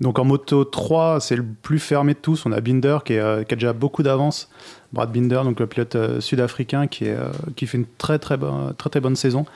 Donc 0.00 0.18
en 0.18 0.24
Moto 0.24 0.64
3, 0.64 1.20
c'est 1.20 1.36
le 1.36 1.44
plus 1.44 1.78
fermé 1.78 2.14
de 2.14 2.18
tous. 2.18 2.44
On 2.44 2.50
a 2.52 2.60
Binder 2.60 2.98
qui, 3.04 3.14
est, 3.14 3.20
euh, 3.20 3.44
qui 3.44 3.54
a 3.54 3.56
déjà 3.56 3.72
beaucoup 3.72 4.02
d'avance. 4.02 4.48
Brad 4.92 5.10
Binder, 5.12 5.40
donc 5.44 5.60
le 5.60 5.66
pilote 5.66 5.94
euh, 5.94 6.20
sud-africain 6.20 6.86
qui, 6.88 7.04
est, 7.06 7.14
euh, 7.16 7.28
qui 7.56 7.66
fait 7.66 7.78
une 7.78 7.86
très 7.98 8.18
très, 8.18 8.36
bonne- 8.36 8.74
très 8.76 8.90
très 8.90 9.00
bonne 9.00 9.14
saison, 9.16 9.46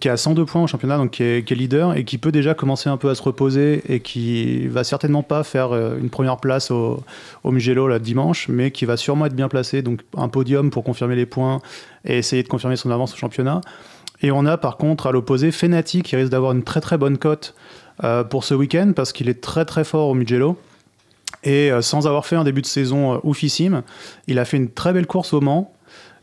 qui 0.00 0.08
a 0.10 0.16
102 0.18 0.44
points 0.44 0.62
au 0.62 0.66
championnat, 0.66 0.98
donc 0.98 1.12
qui 1.12 1.22
est, 1.22 1.50
leader 1.50 1.96
et 1.96 2.04
qui 2.04 2.18
peut 2.18 2.30
déjà 2.30 2.52
commencer 2.52 2.90
un 2.90 2.98
peu 2.98 3.08
à 3.08 3.14
se 3.14 3.22
reposer 3.22 3.82
et 3.88 4.00
qui 4.00 4.66
va 4.68 4.84
certainement 4.84 5.22
pas 5.22 5.42
faire 5.44 5.72
euh, 5.72 5.96
une 5.98 6.10
première 6.10 6.36
place 6.36 6.70
au, 6.70 7.02
Mugello 7.44 7.88
là, 7.88 7.98
dimanche, 7.98 8.48
mais 8.48 8.70
qui 8.70 8.84
va 8.84 8.98
sûrement 8.98 9.26
être 9.26 9.34
bien 9.34 9.48
placé, 9.48 9.80
donc 9.80 10.02
un 10.16 10.28
podium 10.28 10.70
pour 10.70 10.84
confirmer 10.84 11.16
les 11.16 11.24
points 11.24 11.60
et 12.04 12.18
essayer 12.18 12.42
de 12.42 12.48
confirmer 12.48 12.76
son 12.76 12.90
avance 12.90 13.14
au 13.14 13.16
championnat. 13.16 13.62
Et 14.20 14.30
on 14.30 14.44
a 14.44 14.58
par 14.58 14.76
contre 14.76 15.06
à 15.06 15.12
l'opposé 15.12 15.50
Fenati 15.52 16.02
qui 16.02 16.16
risque 16.16 16.30
d'avoir 16.30 16.52
une 16.52 16.64
très 16.64 16.80
très 16.80 16.98
bonne 16.98 17.16
cote 17.16 17.54
euh, 18.04 18.24
pour 18.24 18.44
ce 18.44 18.52
week-end 18.52 18.92
parce 18.94 19.12
qu'il 19.12 19.28
est 19.30 19.40
très 19.40 19.64
très 19.64 19.84
fort 19.84 20.08
au 20.08 20.14
Mugello. 20.14 20.58
Et 21.44 21.72
euh, 21.72 21.80
sans 21.80 22.06
avoir 22.06 22.26
fait 22.26 22.36
un 22.36 22.44
début 22.44 22.60
de 22.60 22.66
saison 22.66 23.20
oufissime, 23.22 23.82
il 24.26 24.38
a 24.38 24.44
fait 24.44 24.58
une 24.58 24.70
très 24.70 24.92
belle 24.92 25.06
course 25.06 25.32
au 25.32 25.40
Mans. 25.40 25.72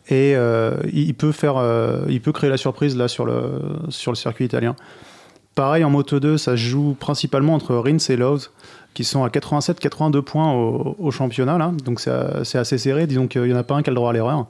Et 0.08 0.36
euh, 0.36 0.76
il, 0.94 1.16
peut 1.16 1.32
faire, 1.32 1.58
euh, 1.58 2.06
il 2.10 2.22
peut 2.22 2.32
créer 2.32 2.50
la 2.50 2.58
surprise 2.58 2.96
là 2.96 3.08
sur 3.08 3.26
le, 3.26 3.62
sur 3.90 4.12
le 4.12 4.16
circuit 4.16 4.46
italien. 4.46 4.76
Pareil 5.56 5.84
en 5.84 5.90
Moto 5.90 6.20
2, 6.20 6.38
ça 6.38 6.52
se 6.52 6.58
joue 6.58 6.96
principalement 7.00 7.54
entre 7.54 7.76
Rins 7.76 7.98
et 8.10 8.16
Lowe's, 8.16 8.52
qui 8.94 9.04
sont 9.04 9.24
à 9.24 9.30
87-82 9.30 10.22
points 10.22 10.54
au, 10.54 11.12
championnat 11.12 11.58
là. 11.58 11.72
Donc 11.84 12.00
c'est 12.00 12.58
assez 12.58 12.78
serré. 12.78 13.08
Disons 13.08 13.28
qu'il 13.28 13.44
n'y 13.44 13.54
en 13.54 13.58
a 13.58 13.64
pas 13.64 13.76
un 13.76 13.82
qui 13.82 13.90
a 13.90 13.92
le 13.92 13.96
droit 13.96 14.12
à 14.12 14.14
l'erreur. 14.14 14.48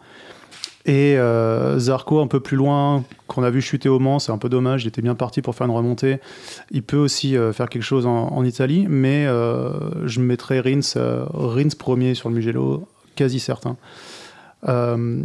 Et 0.87 1.17
euh, 1.17 1.79
Zarco 1.79 2.21
un 2.21 2.27
peu 2.27 2.39
plus 2.39 2.57
loin, 2.57 3.03
qu'on 3.27 3.43
a 3.43 3.49
vu 3.49 3.61
chuter 3.61 3.89
au 3.89 3.97
Mans, 3.97 4.19
c'est 4.19 4.31
un 4.31 4.37
peu 4.37 4.49
dommage, 4.49 4.83
il 4.83 4.87
était 4.87 5.01
bien 5.01 5.15
parti 5.15 5.41
pour 5.41 5.55
faire 5.55 5.65
une 5.65 5.73
remontée. 5.73 6.19
Il 6.71 6.83
peut 6.83 6.97
aussi 6.97 7.35
faire 7.53 7.69
quelque 7.69 7.83
chose 7.83 8.05
en, 8.05 8.43
Italie, 8.43 8.85
mais 8.89 9.25
je 9.25 10.19
mettrais 10.19 10.59
Rins, 10.59 10.95
Rins 11.33 11.75
premier 11.77 12.13
sur 12.13 12.29
le 12.29 12.35
Mugello, 12.35 12.87
quasi 13.15 13.39
certain. 13.39 13.77
Euh, 14.67 15.21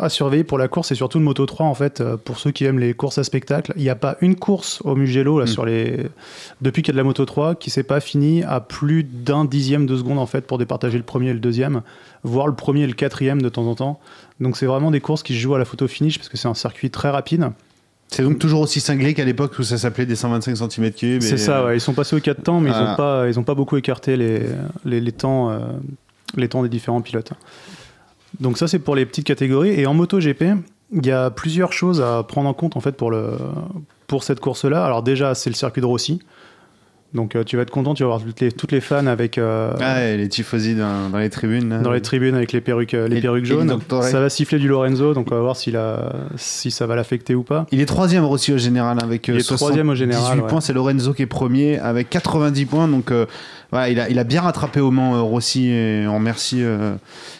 à 0.00 0.08
surveiller 0.08 0.42
pour 0.42 0.58
la 0.58 0.66
course 0.66 0.90
et 0.90 0.96
surtout 0.96 1.20
le 1.20 1.24
Moto 1.24 1.46
3 1.46 1.64
en 1.64 1.74
fait 1.74 2.00
euh, 2.00 2.16
pour 2.16 2.40
ceux 2.40 2.50
qui 2.50 2.64
aiment 2.64 2.80
les 2.80 2.92
courses 2.92 3.18
à 3.18 3.22
spectacle 3.22 3.72
il 3.76 3.82
n'y 3.82 3.88
a 3.88 3.94
pas 3.94 4.16
une 4.20 4.34
course 4.34 4.80
au 4.84 4.96
Mugello 4.96 5.38
là, 5.38 5.44
Mm. 5.44 5.48
sur 5.48 5.64
les 5.64 6.06
depuis 6.60 6.82
qu'il 6.82 6.92
y 6.92 6.94
a 6.94 6.96
de 6.96 6.96
la 6.98 7.04
Moto 7.04 7.24
3 7.24 7.54
qui 7.54 7.70
s'est 7.70 7.84
pas 7.84 8.00
fini 8.00 8.42
à 8.42 8.58
plus 8.58 9.04
d'un 9.04 9.44
dixième 9.44 9.86
de 9.86 9.96
seconde 9.96 10.18
en 10.18 10.26
fait 10.26 10.40
pour 10.44 10.58
départager 10.58 10.98
le 10.98 11.04
premier 11.04 11.28
et 11.28 11.32
le 11.32 11.38
deuxième 11.38 11.82
voire 12.24 12.48
le 12.48 12.54
premier 12.56 12.80
et 12.82 12.86
le 12.88 12.94
quatrième 12.94 13.40
de 13.40 13.48
temps 13.48 13.66
en 13.68 13.76
temps 13.76 14.00
donc 14.40 14.56
c'est 14.56 14.66
vraiment 14.66 14.90
des 14.90 15.00
courses 15.00 15.22
qui 15.22 15.34
se 15.34 15.38
jouent 15.38 15.54
à 15.54 15.60
la 15.60 15.64
photo 15.64 15.86
finish 15.86 16.18
parce 16.18 16.28
que 16.28 16.36
c'est 16.36 16.48
un 16.48 16.54
circuit 16.54 16.90
très 16.90 17.10
rapide 17.10 17.48
C'est 18.08 18.24
donc 18.24 18.40
toujours 18.40 18.62
aussi 18.62 18.80
cinglé 18.80 19.14
qu'à 19.14 19.24
l'époque 19.24 19.56
où 19.56 19.62
ça 19.62 19.78
s'appelait 19.78 20.06
des 20.06 20.16
125 20.16 20.54
cm3. 20.54 21.20
C'est 21.20 21.36
ça, 21.36 21.64
ouais. 21.64 21.76
ils 21.76 21.80
sont 21.80 21.94
passés 21.94 22.16
au 22.16 22.20
4 22.20 22.42
temps, 22.42 22.58
mais 22.58 22.70
ils 22.70 22.76
n'ont 22.76 22.96
pas, 22.96 23.28
ils 23.28 23.38
ont 23.38 23.44
pas 23.44 23.54
beaucoup 23.54 23.76
écarté 23.76 24.16
les, 24.16 24.42
les, 24.84 25.00
les 25.00 25.12
temps, 25.12 25.50
euh, 25.50 25.60
les 26.36 26.48
temps 26.48 26.64
des 26.64 26.68
différents 26.68 27.02
pilotes. 27.02 27.32
Donc 28.38 28.58
ça, 28.58 28.68
c'est 28.68 28.78
pour 28.78 28.94
les 28.94 29.06
petites 29.06 29.26
catégories. 29.26 29.70
Et 29.80 29.86
en 29.86 29.94
MotoGP, 29.94 30.44
il 30.92 31.06
y 31.06 31.10
a 31.10 31.30
plusieurs 31.30 31.72
choses 31.72 32.00
à 32.00 32.22
prendre 32.22 32.48
en 32.48 32.54
compte 32.54 32.76
en 32.76 32.80
fait 32.80 32.92
pour, 32.96 33.10
le, 33.10 33.32
pour 34.06 34.22
cette 34.24 34.40
course-là. 34.40 34.84
Alors 34.84 35.02
déjà, 35.02 35.34
c'est 35.34 35.50
le 35.50 35.56
circuit 35.56 35.80
de 35.80 35.86
Rossi. 35.86 36.20
Donc 37.12 37.34
euh, 37.34 37.42
tu 37.42 37.56
vas 37.56 37.62
être 37.62 37.72
content, 37.72 37.92
tu 37.92 38.04
vas 38.04 38.10
voir 38.10 38.20
toutes 38.22 38.38
les, 38.38 38.52
toutes 38.52 38.70
les 38.70 38.80
fans 38.80 39.08
avec, 39.08 39.36
euh, 39.36 39.72
Ah 39.80 39.94
ouais, 39.96 40.16
les 40.16 40.28
tifosi 40.28 40.76
dans, 40.76 41.10
dans 41.10 41.18
les 41.18 41.28
tribunes. 41.28 41.80
dans 41.82 41.90
les 41.90 42.00
tribunes 42.02 42.36
avec 42.36 42.52
les 42.52 42.60
perruques, 42.60 42.94
euh, 42.94 43.08
les 43.08 43.16
Et- 43.16 43.20
perruques 43.20 43.46
jaunes. 43.46 43.80
Ça 44.02 44.20
va 44.20 44.28
siffler 44.30 44.60
du 44.60 44.68
Lorenzo, 44.68 45.12
donc 45.12 45.26
on 45.32 45.34
va 45.34 45.40
voir 45.40 45.56
s'il 45.56 45.76
a, 45.76 46.12
si 46.36 46.70
ça 46.70 46.86
va 46.86 46.94
l'affecter 46.94 47.34
ou 47.34 47.42
pas. 47.42 47.66
Il 47.72 47.80
est 47.80 47.86
troisième 47.86 48.22
aussi 48.24 48.52
au 48.52 48.58
général 48.58 48.98
avec 49.02 49.28
euh, 49.28 49.32
Il 49.34 49.40
est 49.40 49.42
troisième 49.56 49.88
au 49.88 49.96
général, 49.96 50.22
18 50.34 50.42
ouais. 50.42 50.48
points. 50.48 50.60
C'est 50.60 50.72
Lorenzo 50.72 51.12
qui 51.12 51.22
est 51.22 51.26
premier 51.26 51.80
avec 51.80 52.10
90 52.10 52.66
points. 52.66 52.86
Donc 52.86 53.10
euh, 53.10 53.26
voilà, 53.72 53.88
il 53.88 54.00
a, 54.00 54.08
il 54.10 54.18
a 54.18 54.24
bien 54.24 54.40
rattrapé 54.42 54.80
au 54.80 54.90
Mans 54.90 55.14
euh, 55.16 55.20
Rossi 55.20 55.68
et 55.68 56.06
on 56.08 56.16
remercie. 56.16 56.62
euh, 56.62 56.94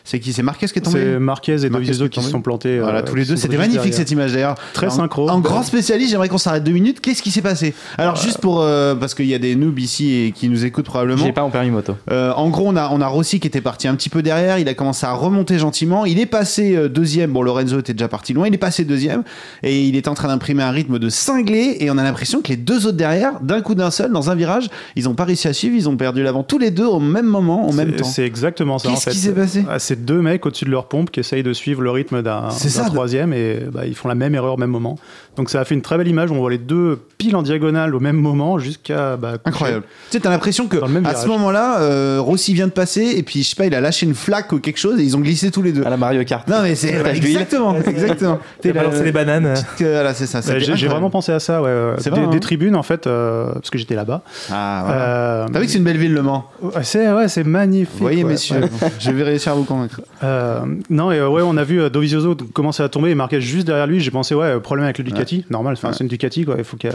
c'est 0.04 0.18
qui 0.20 0.32
C'est 0.32 0.42
Marquez 0.42 0.66
qui 0.66 0.78
est 0.78 0.82
tombé 0.82 1.00
C'est 1.00 1.18
Marquez 1.18 1.52
et 1.52 1.56
Marquez 1.70 1.86
Dovizioso 1.86 2.08
qui 2.08 2.22
se 2.22 2.30
sont 2.30 2.40
plantés. 2.40 2.78
Voilà, 2.80 3.00
euh, 3.00 3.02
tous 3.02 3.14
les 3.14 3.24
deux, 3.24 3.36
c'était 3.36 3.56
magnifique 3.56 3.80
derrière. 3.82 3.94
cette 3.94 4.10
image 4.10 4.32
d'ailleurs. 4.32 4.54
Très 4.72 4.86
En- 4.88 4.90
synchro. 4.90 5.28
En, 5.28 5.40
grand 5.40 5.62
spécialiste, 5.62 6.10
j'aimerais 6.10 6.28
qu'on 6.28 6.38
s'arrête 6.38 6.64
deux 6.64 6.72
minutes. 6.72 7.00
Qu'est-ce 7.00 7.22
qui 7.22 7.30
s'est 7.30 7.42
passé? 7.42 7.74
Alors 7.98 8.16
juste 8.16 8.38
pour 8.38 8.60
euh, 8.62 8.94
parce 8.94 9.14
qu'il 9.14 9.26
y 9.26 9.34
a 9.34 9.38
des 9.38 9.54
noobs 9.56 9.78
ici 9.78 10.14
et 10.14 10.32
qui 10.32 10.48
nous 10.48 10.64
écoutent 10.64 10.86
probablement. 10.86 11.24
J'ai 11.24 11.32
pas 11.32 11.42
mon 11.42 11.50
permis 11.50 11.70
moto. 11.70 11.96
Euh, 12.10 12.32
en 12.32 12.48
gros, 12.48 12.66
on 12.68 12.76
a, 12.76 12.88
on 12.92 13.00
a 13.00 13.06
Rossi 13.06 13.40
qui 13.40 13.46
était 13.46 13.60
parti 13.60 13.88
un 13.88 13.94
petit 13.94 14.08
peu 14.08 14.22
derrière. 14.22 14.58
Il 14.58 14.68
a 14.68 14.74
commencé 14.74 15.06
à 15.06 15.12
remonter 15.12 15.58
gentiment. 15.58 16.04
Il 16.06 16.18
est 16.18 16.26
passé 16.26 16.74
euh, 16.76 16.88
deuxième. 16.88 17.32
Bon, 17.32 17.42
Lorenzo 17.42 17.78
était 17.78 17.92
déjà 17.94 18.08
parti 18.08 18.32
loin. 18.32 18.46
Il 18.46 18.54
est 18.54 18.58
passé 18.58 18.84
deuxième 18.84 19.22
et 19.62 19.82
il 19.82 19.96
est 19.96 20.08
en 20.08 20.14
train 20.14 20.28
d'imprimer 20.28 20.62
un 20.62 20.70
rythme 20.70 20.98
de 20.98 21.08
cinglé. 21.08 21.76
Et 21.80 21.90
on 21.90 21.98
a 21.98 22.02
l'impression 22.02 22.40
que 22.40 22.48
les 22.48 22.56
deux 22.56 22.86
autres 22.86 22.96
derrière, 22.96 23.40
d'un 23.40 23.60
coup 23.60 23.74
d'un 23.74 23.90
seul, 23.90 24.10
dans 24.12 24.30
un 24.30 24.34
virage, 24.34 24.68
ils 24.96 25.08
ont 25.08 25.14
pas 25.14 25.24
réussi 25.24 25.46
à 25.48 25.52
suivre. 25.52 25.74
Ils 25.76 25.88
ont 25.88 25.96
perdu 25.96 26.19
l'avant 26.22 26.42
tous 26.42 26.58
les 26.58 26.70
deux 26.70 26.86
au 26.86 27.00
même 27.00 27.26
moment, 27.26 27.68
en 27.68 27.72
même 27.72 27.90
C'est- 27.92 27.96
temps. 27.96 28.04
C'est 28.04 28.24
exactement 28.24 28.78
ça 28.78 28.88
en 28.88 28.92
Qu'est-ce 28.92 29.04
fait. 29.04 29.10
qui 29.10 29.16
s'est 29.18 29.32
passé 29.32 29.64
Ah, 29.68 29.78
C'est 29.78 30.04
deux 30.04 30.20
mecs 30.20 30.44
au-dessus 30.46 30.64
de 30.64 30.70
leur 30.70 30.86
pompe 30.88 31.10
qui 31.10 31.20
essayent 31.20 31.42
de 31.42 31.52
suivre 31.52 31.82
le 31.82 31.90
rythme 31.90 32.22
d'un 32.22 32.48
troisième 32.86 33.32
et 33.32 33.60
bah, 33.72 33.82
ils 33.86 33.94
font 33.94 34.08
la 34.08 34.14
même 34.14 34.34
erreur 34.34 34.54
au 34.54 34.56
même 34.56 34.70
moment. 34.70 34.98
Donc 35.36 35.48
ça 35.50 35.60
a 35.60 35.64
fait 35.64 35.74
une 35.74 35.82
très 35.82 35.96
belle 35.96 36.08
image. 36.08 36.30
On 36.30 36.36
voit 36.38 36.50
les 36.50 36.58
deux 36.58 36.98
piles 37.18 37.36
en 37.36 37.42
diagonale 37.42 37.94
au 37.94 38.00
même 38.00 38.16
moment 38.16 38.58
jusqu'à. 38.58 39.16
bah. 39.16 39.34
Incroyable. 39.44 39.84
Tu 40.10 40.16
sais, 40.16 40.20
t'as 40.20 40.30
l'impression 40.30 40.66
que 40.66 40.76
à 41.06 41.14
ce 41.14 41.26
moment-là, 41.28 41.80
euh, 41.80 42.18
Rossi 42.20 42.52
vient 42.54 42.66
de 42.66 42.72
passer 42.72 43.14
et 43.16 43.22
puis 43.22 43.42
je 43.42 43.48
sais 43.50 43.56
pas, 43.56 43.66
il 43.66 43.74
a 43.74 43.80
lâché 43.80 44.06
une 44.06 44.14
flaque 44.14 44.52
ou 44.52 44.58
quelque 44.58 44.78
chose 44.78 44.98
et 45.00 45.02
ils 45.04 45.16
ont 45.16 45.20
glissé 45.20 45.50
tous 45.50 45.62
les 45.62 45.72
deux. 45.72 45.84
À 45.84 45.90
la 45.90 45.96
Mario 45.96 46.24
Kart. 46.24 46.46
Non 46.48 46.62
mais 46.62 46.74
c'est 46.74 46.92
d'huile. 47.12 47.26
exactement, 47.36 47.76
exactement. 47.86 48.38
T'as 48.62 48.72
balancé 48.72 49.04
les 49.04 49.12
bananes. 49.12 49.54
Que- 49.78 49.84
Voilà, 49.84 50.14
c'est 50.14 50.26
ça. 50.26 50.38
Euh, 50.50 50.58
J'ai 50.74 50.88
vraiment 50.88 51.10
pensé 51.10 51.32
à 51.32 51.40
ça. 51.40 51.62
Ouais, 51.62 51.68
ouais. 51.68 51.94
C'est 51.98 52.10
des, 52.10 52.16
vrai, 52.16 52.26
hein. 52.26 52.30
des 52.30 52.40
tribunes 52.40 52.76
en 52.76 52.82
fait, 52.82 53.06
euh, 53.06 53.52
parce 53.54 53.70
que 53.70 53.78
j'étais 53.78 53.94
là-bas. 53.94 54.22
Ah, 54.50 54.82
voilà. 54.86 55.02
Euh, 55.02 55.46
T'as 55.52 55.58
vu 55.60 55.66
que 55.66 55.72
c'est 55.72 55.78
une 55.78 55.84
belle 55.84 55.96
ville 55.98 56.09
le 56.14 56.22
Mans. 56.22 56.50
c'est 56.82 57.12
ouais, 57.12 57.28
c'est 57.28 57.44
magnifique. 57.44 57.94
Vous 57.94 58.00
voyez, 58.00 58.24
ouais. 58.24 58.30
messieurs, 58.30 58.62
je 58.98 59.10
vais 59.10 59.22
réussir 59.22 59.52
à 59.52 59.54
vous 59.54 59.64
convaincre. 59.64 60.00
Euh, 60.22 60.60
non, 60.88 61.10
et 61.10 61.18
euh, 61.18 61.28
ouais, 61.28 61.42
on 61.44 61.56
a 61.56 61.64
vu 61.64 61.80
euh, 61.80 61.90
Dovizioso 61.90 62.34
commencer 62.52 62.82
à 62.82 62.88
tomber 62.88 63.10
et 63.10 63.14
Marquez 63.14 63.40
juste 63.40 63.66
derrière 63.66 63.86
lui. 63.86 64.00
J'ai 64.00 64.10
pensé, 64.10 64.34
ouais, 64.34 64.60
problème 64.60 64.84
avec 64.84 64.98
le 64.98 65.04
Ducati. 65.04 65.44
Normal, 65.50 65.74
enfin, 65.74 65.92
c'est 65.92 66.04
une 66.04 66.08
Ducati, 66.08 66.44
quoi. 66.44 66.56
Il 66.58 66.64
faut 66.64 66.76
qu'il 66.76 66.90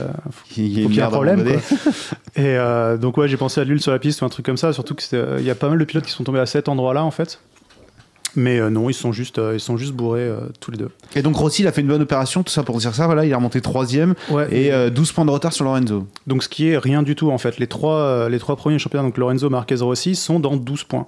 y, 0.57 0.81
ait 0.81 1.01
un 1.01 1.09
problème. 1.09 1.45
Et 2.35 2.57
euh, 2.57 2.97
donc, 2.97 3.17
ouais, 3.17 3.27
j'ai 3.27 3.37
pensé 3.37 3.61
à 3.61 3.63
l'huile 3.63 3.81
sur 3.81 3.91
la 3.91 3.99
piste 3.99 4.21
ou 4.21 4.25
un 4.25 4.29
truc 4.29 4.45
comme 4.45 4.57
ça. 4.57 4.73
Surtout 4.73 4.95
qu'il 4.95 5.19
y 5.41 5.49
a 5.49 5.55
pas 5.55 5.69
mal 5.69 5.77
de 5.77 5.85
pilotes 5.85 6.05
qui 6.05 6.11
sont 6.11 6.23
tombés 6.23 6.39
à 6.39 6.45
cet 6.45 6.69
endroit-là, 6.69 7.03
en 7.03 7.11
fait. 7.11 7.39
Mais 8.37 8.59
euh, 8.59 8.69
non, 8.69 8.89
ils 8.89 8.93
sont 8.93 9.11
juste, 9.13 9.39
euh, 9.39 9.53
ils 9.55 9.59
sont 9.59 9.77
juste 9.77 9.93
bourrés 9.93 10.21
euh, 10.27 10.39
tous 10.59 10.69
les 10.71 10.77
deux. 10.77 10.89
Et 11.15 11.21
donc 11.21 11.35
Rossi, 11.37 11.61
il 11.61 11.67
a 11.67 11.71
fait 11.71 11.81
une 11.81 11.87
bonne 11.87 12.01
opération, 12.01 12.43
tout 12.43 12.51
ça 12.51 12.63
pour 12.63 12.77
dire 12.77 12.93
ça. 12.93 13.05
Voilà, 13.05 13.23
il 13.25 13.31
est 13.31 13.35
remonté 13.35 13.61
troisième 13.61 14.13
Ouais. 14.29 14.47
et 14.51 14.73
euh, 14.73 14.89
12 14.89 15.11
points 15.13 15.25
de 15.25 15.31
retard 15.31 15.53
sur 15.53 15.63
Lorenzo. 15.63 16.05
Donc, 16.27 16.43
ce 16.43 16.49
qui 16.49 16.67
est 16.69 16.77
rien 16.77 17.01
du 17.01 17.15
tout, 17.15 17.31
en 17.31 17.37
fait. 17.37 17.57
Les 17.59 17.67
trois, 17.67 18.27
les 18.29 18.39
trois 18.39 18.55
premiers 18.55 18.77
championnats, 18.79 19.03
donc 19.05 19.17
Lorenzo, 19.17 19.49
Marquez, 19.49 19.75
Rossi, 19.75 20.15
sont 20.15 20.39
dans 20.39 20.57
12 20.57 20.83
points. 20.83 21.07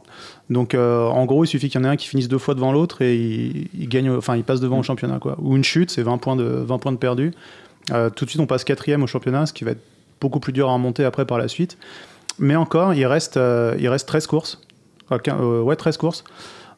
Donc, 0.50 0.74
en 0.76 1.26
gros, 1.26 1.44
il 1.44 1.48
suffit 1.48 1.70
qu'il 1.70 1.82
y 1.82 1.84
en 1.84 1.88
ait 1.88 1.92
un 1.92 1.98
qui 1.98 2.08
finisse 2.08 2.28
deux 2.30 2.38
fois 2.38 2.54
devant 2.56 2.72
l'autre 2.72 3.02
et 3.02 3.16
il, 3.18 3.68
il 3.78 3.90
gagne, 3.90 4.10
enfin, 4.12 4.38
il 4.38 4.44
passe 4.44 4.62
devant 4.62 4.80
au 4.80 4.84
championnat, 4.84 5.20
quoi. 5.20 5.36
Ou 5.42 5.56
une 5.58 5.64
chute, 5.64 5.92
c'est 5.92 6.04
20 6.04 6.18
points 6.20 6.36
de, 6.38 6.44
20 6.44 6.78
points 6.78 6.92
de 6.94 6.98
perdu. 6.98 7.34
Tout 8.16 8.26
de 8.26 8.30
suite, 8.30 8.42
on 8.42 8.46
passe 8.48 8.64
quatrième 8.64 9.04
au 9.04 9.08
championnat, 9.08 9.46
ce 9.46 9.54
qui 9.54 9.64
va 9.66 9.72
être 9.72 9.82
beaucoup 10.22 10.40
plus 10.40 10.54
dur 10.54 10.70
à 10.70 10.74
remonter 10.74 11.04
après 11.04 11.26
par 11.26 11.38
la 11.38 11.48
suite. 11.48 11.78
Mais 12.40 12.56
encore, 12.56 12.94
il 12.94 13.06
reste, 13.06 13.38
il 13.80 13.88
reste 13.90 14.08
13 14.08 14.28
courses. 14.28 14.62
Enfin, 15.10 15.38
ouais, 15.40 15.76
13 15.76 15.98
courses. 15.98 16.24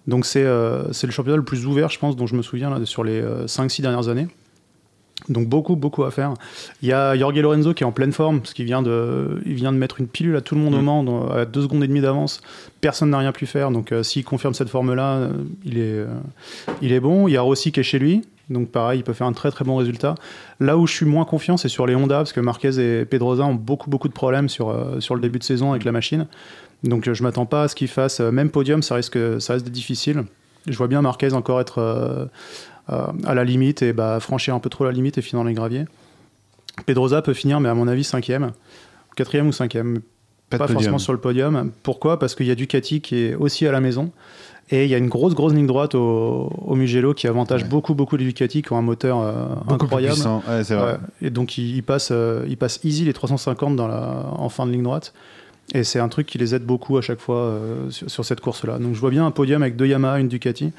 Donc, 0.09 0.25
c'est 0.25 0.43
euh, 0.43 0.91
c'est 0.91 1.07
le 1.07 1.13
championnat 1.13 1.37
le 1.37 1.43
plus 1.43 1.65
ouvert, 1.65 1.89
je 1.89 1.99
pense, 1.99 2.15
dont 2.15 2.27
je 2.27 2.35
me 2.35 2.41
souviens 2.41 2.69
là, 2.69 2.83
sur 2.85 3.03
les 3.03 3.21
5-6 3.45 3.81
dernières 3.81 4.09
années. 4.09 4.27
Donc 5.27 5.47
beaucoup, 5.47 5.75
beaucoup 5.75 6.05
à 6.05 6.11
faire. 6.11 6.33
Il 6.81 6.87
y 6.87 6.93
a 6.93 7.15
Jorge 7.17 7.37
Lorenzo 7.39 7.73
qui 7.73 7.83
est 7.83 7.85
en 7.85 7.91
pleine 7.91 8.13
forme, 8.13 8.39
parce 8.39 8.53
qu'il 8.53 8.65
vient 8.65 8.81
de, 8.81 9.41
il 9.45 9.53
vient 9.53 9.71
de 9.73 9.77
mettre 9.77 9.99
une 9.99 10.07
pilule 10.07 10.35
à 10.37 10.41
tout 10.41 10.55
le 10.55 10.61
monde 10.61 10.73
au 10.73 10.81
Mans, 10.81 11.03
dans- 11.03 11.27
à 11.29 11.45
2 11.45 11.61
secondes 11.63 11.83
et 11.83 11.87
demie 11.87 11.99
d'avance. 12.01 12.39
Personne 12.81 13.09
n'a 13.09 13.17
rien 13.19 13.33
pu 13.33 13.45
faire, 13.45 13.69
donc 13.69 13.91
euh, 13.91 14.01
s'il 14.01 14.23
confirme 14.23 14.53
cette 14.53 14.69
forme-là, 14.69 15.15
euh, 15.17 15.31
il, 15.65 15.77
est, 15.77 15.81
euh, 15.91 16.07
il 16.81 16.93
est 16.93 17.01
bon. 17.01 17.27
Il 17.27 17.33
y 17.33 17.37
a 17.37 17.41
Rossi 17.41 17.71
qui 17.73 17.81
est 17.81 17.83
chez 17.83 17.99
lui, 17.99 18.21
Donc 18.49 18.69
pareil, 18.69 19.01
il 19.01 19.03
peut 19.03 19.13
faire 19.13 19.27
un 19.27 19.33
très 19.33 19.51
très 19.51 19.65
bon 19.65 19.75
résultat. 19.75 20.15
Là 20.61 20.77
où 20.77 20.87
je 20.87 20.93
suis 20.95 21.05
moins 21.05 21.25
confiant, 21.25 21.57
c'est 21.57 21.69
sur 21.69 21.85
les 21.85 21.95
Honda, 21.95 22.15
parce 22.19 22.33
que 22.33 22.39
Marquez 22.39 22.79
et 22.79 23.05
Pedrosa 23.05 23.43
ont 23.43 23.53
beaucoup 23.55 23.89
beaucoup 23.89 24.07
de 24.07 24.13
problèmes 24.13 24.47
sur, 24.49 24.69
euh, 24.69 24.99
sur 25.01 25.13
le 25.15 25.21
début 25.21 25.37
de 25.37 25.43
saison 25.43 25.71
avec 25.71 25.83
la 25.83 25.91
machine. 25.91 26.25
Donc 26.83 27.11
je 27.11 27.23
m'attends 27.23 27.45
pas 27.45 27.63
à 27.63 27.67
ce 27.67 27.75
qu'ils 27.75 27.87
fassent 27.89 28.21
euh, 28.21 28.31
même 28.31 28.49
podium, 28.49 28.81
ça 28.81 28.95
risque, 28.95 29.17
ça 29.41 29.53
reste 29.53 29.69
difficile. 29.69 30.23
Je 30.67 30.77
vois 30.77 30.87
bien 30.87 31.01
Marquez 31.01 31.33
encore 31.33 31.59
être 31.59 31.79
euh, 31.79 32.25
euh, 32.91 33.07
à 33.25 33.33
la 33.33 33.43
limite 33.43 33.81
et 33.81 33.93
bah, 33.93 34.19
franchir 34.19 34.55
un 34.55 34.59
peu 34.59 34.69
trop 34.69 34.85
la 34.85 34.91
limite 34.91 35.17
et 35.17 35.21
finir 35.21 35.43
dans 35.43 35.47
les 35.49 35.53
graviers. 35.55 35.85
Pedrosa 36.85 37.21
peut 37.21 37.33
finir, 37.33 37.59
mais 37.59 37.69
à 37.69 37.73
mon 37.73 37.87
avis, 37.87 38.03
cinquième, 38.03 38.51
quatrième 39.15 39.47
ou 39.47 39.51
cinquième, 39.51 39.99
Pas 40.49 40.67
forcément 40.67 40.97
sur 40.97 41.11
le 41.13 41.19
podium. 41.19 41.71
Pourquoi? 41.83 42.19
Parce 42.19 42.35
qu'il 42.35 42.45
y 42.45 42.51
a 42.51 42.55
Ducati 42.55 43.01
qui 43.01 43.17
est 43.17 43.35
aussi 43.35 43.67
à 43.67 43.71
la 43.71 43.81
maison. 43.81 44.11
Et 44.71 44.85
il 44.85 44.89
y 44.89 44.95
a 44.95 44.97
une 44.99 45.09
grosse, 45.09 45.33
grosse 45.33 45.53
ligne 45.53 45.65
droite 45.65 45.95
au, 45.95 46.51
au 46.55 46.75
Mugello 46.75 47.13
qui 47.15 47.27
avantage 47.27 47.63
Ouais. 47.63 47.69
beaucoup, 47.69 47.95
beaucoup 47.95 48.17
les 48.17 48.25
Ducati 48.25 48.61
qui 48.61 48.71
ont 48.71 48.77
un 48.77 48.83
moteur 48.83 49.19
euh, 49.19 49.45
incroyable. 49.67 50.19
Ouais, 50.47 50.61
vrai. 50.61 50.75
Ouais. 50.75 50.97
Et 51.23 51.29
donc, 51.31 51.57
il, 51.57 51.75
il 51.75 51.83
passe, 51.83 52.09
euh, 52.11 52.45
il 52.47 52.55
passe 52.55 52.79
easy 52.83 53.03
les 53.03 53.13
350 53.13 53.75
dans 53.75 53.87
la, 53.87 54.25
en 54.31 54.47
fin 54.49 54.67
de 54.67 54.71
ligne 54.71 54.83
droite. 54.83 55.13
Et 55.75 55.83
c'est 55.83 55.99
un 55.99 56.09
truc 56.09 56.25
qui 56.25 56.39
les 56.39 56.55
aide 56.55 56.63
beaucoup 56.63 56.97
à 56.97 57.01
chaque 57.01 57.19
fois 57.19 57.41
euh, 57.41 57.89
sur, 57.91 58.25
cette 58.25 58.41
course-là. 58.41 58.79
Donc, 58.79 58.95
je 58.95 58.99
vois 58.99 59.11
bien 59.11 59.25
un 59.25 59.31
podium 59.31 59.61
avec 59.61 59.75
deux 59.75 59.85
Yamaha, 59.85 60.19
une 60.19 60.27
Ducati. 60.27 60.71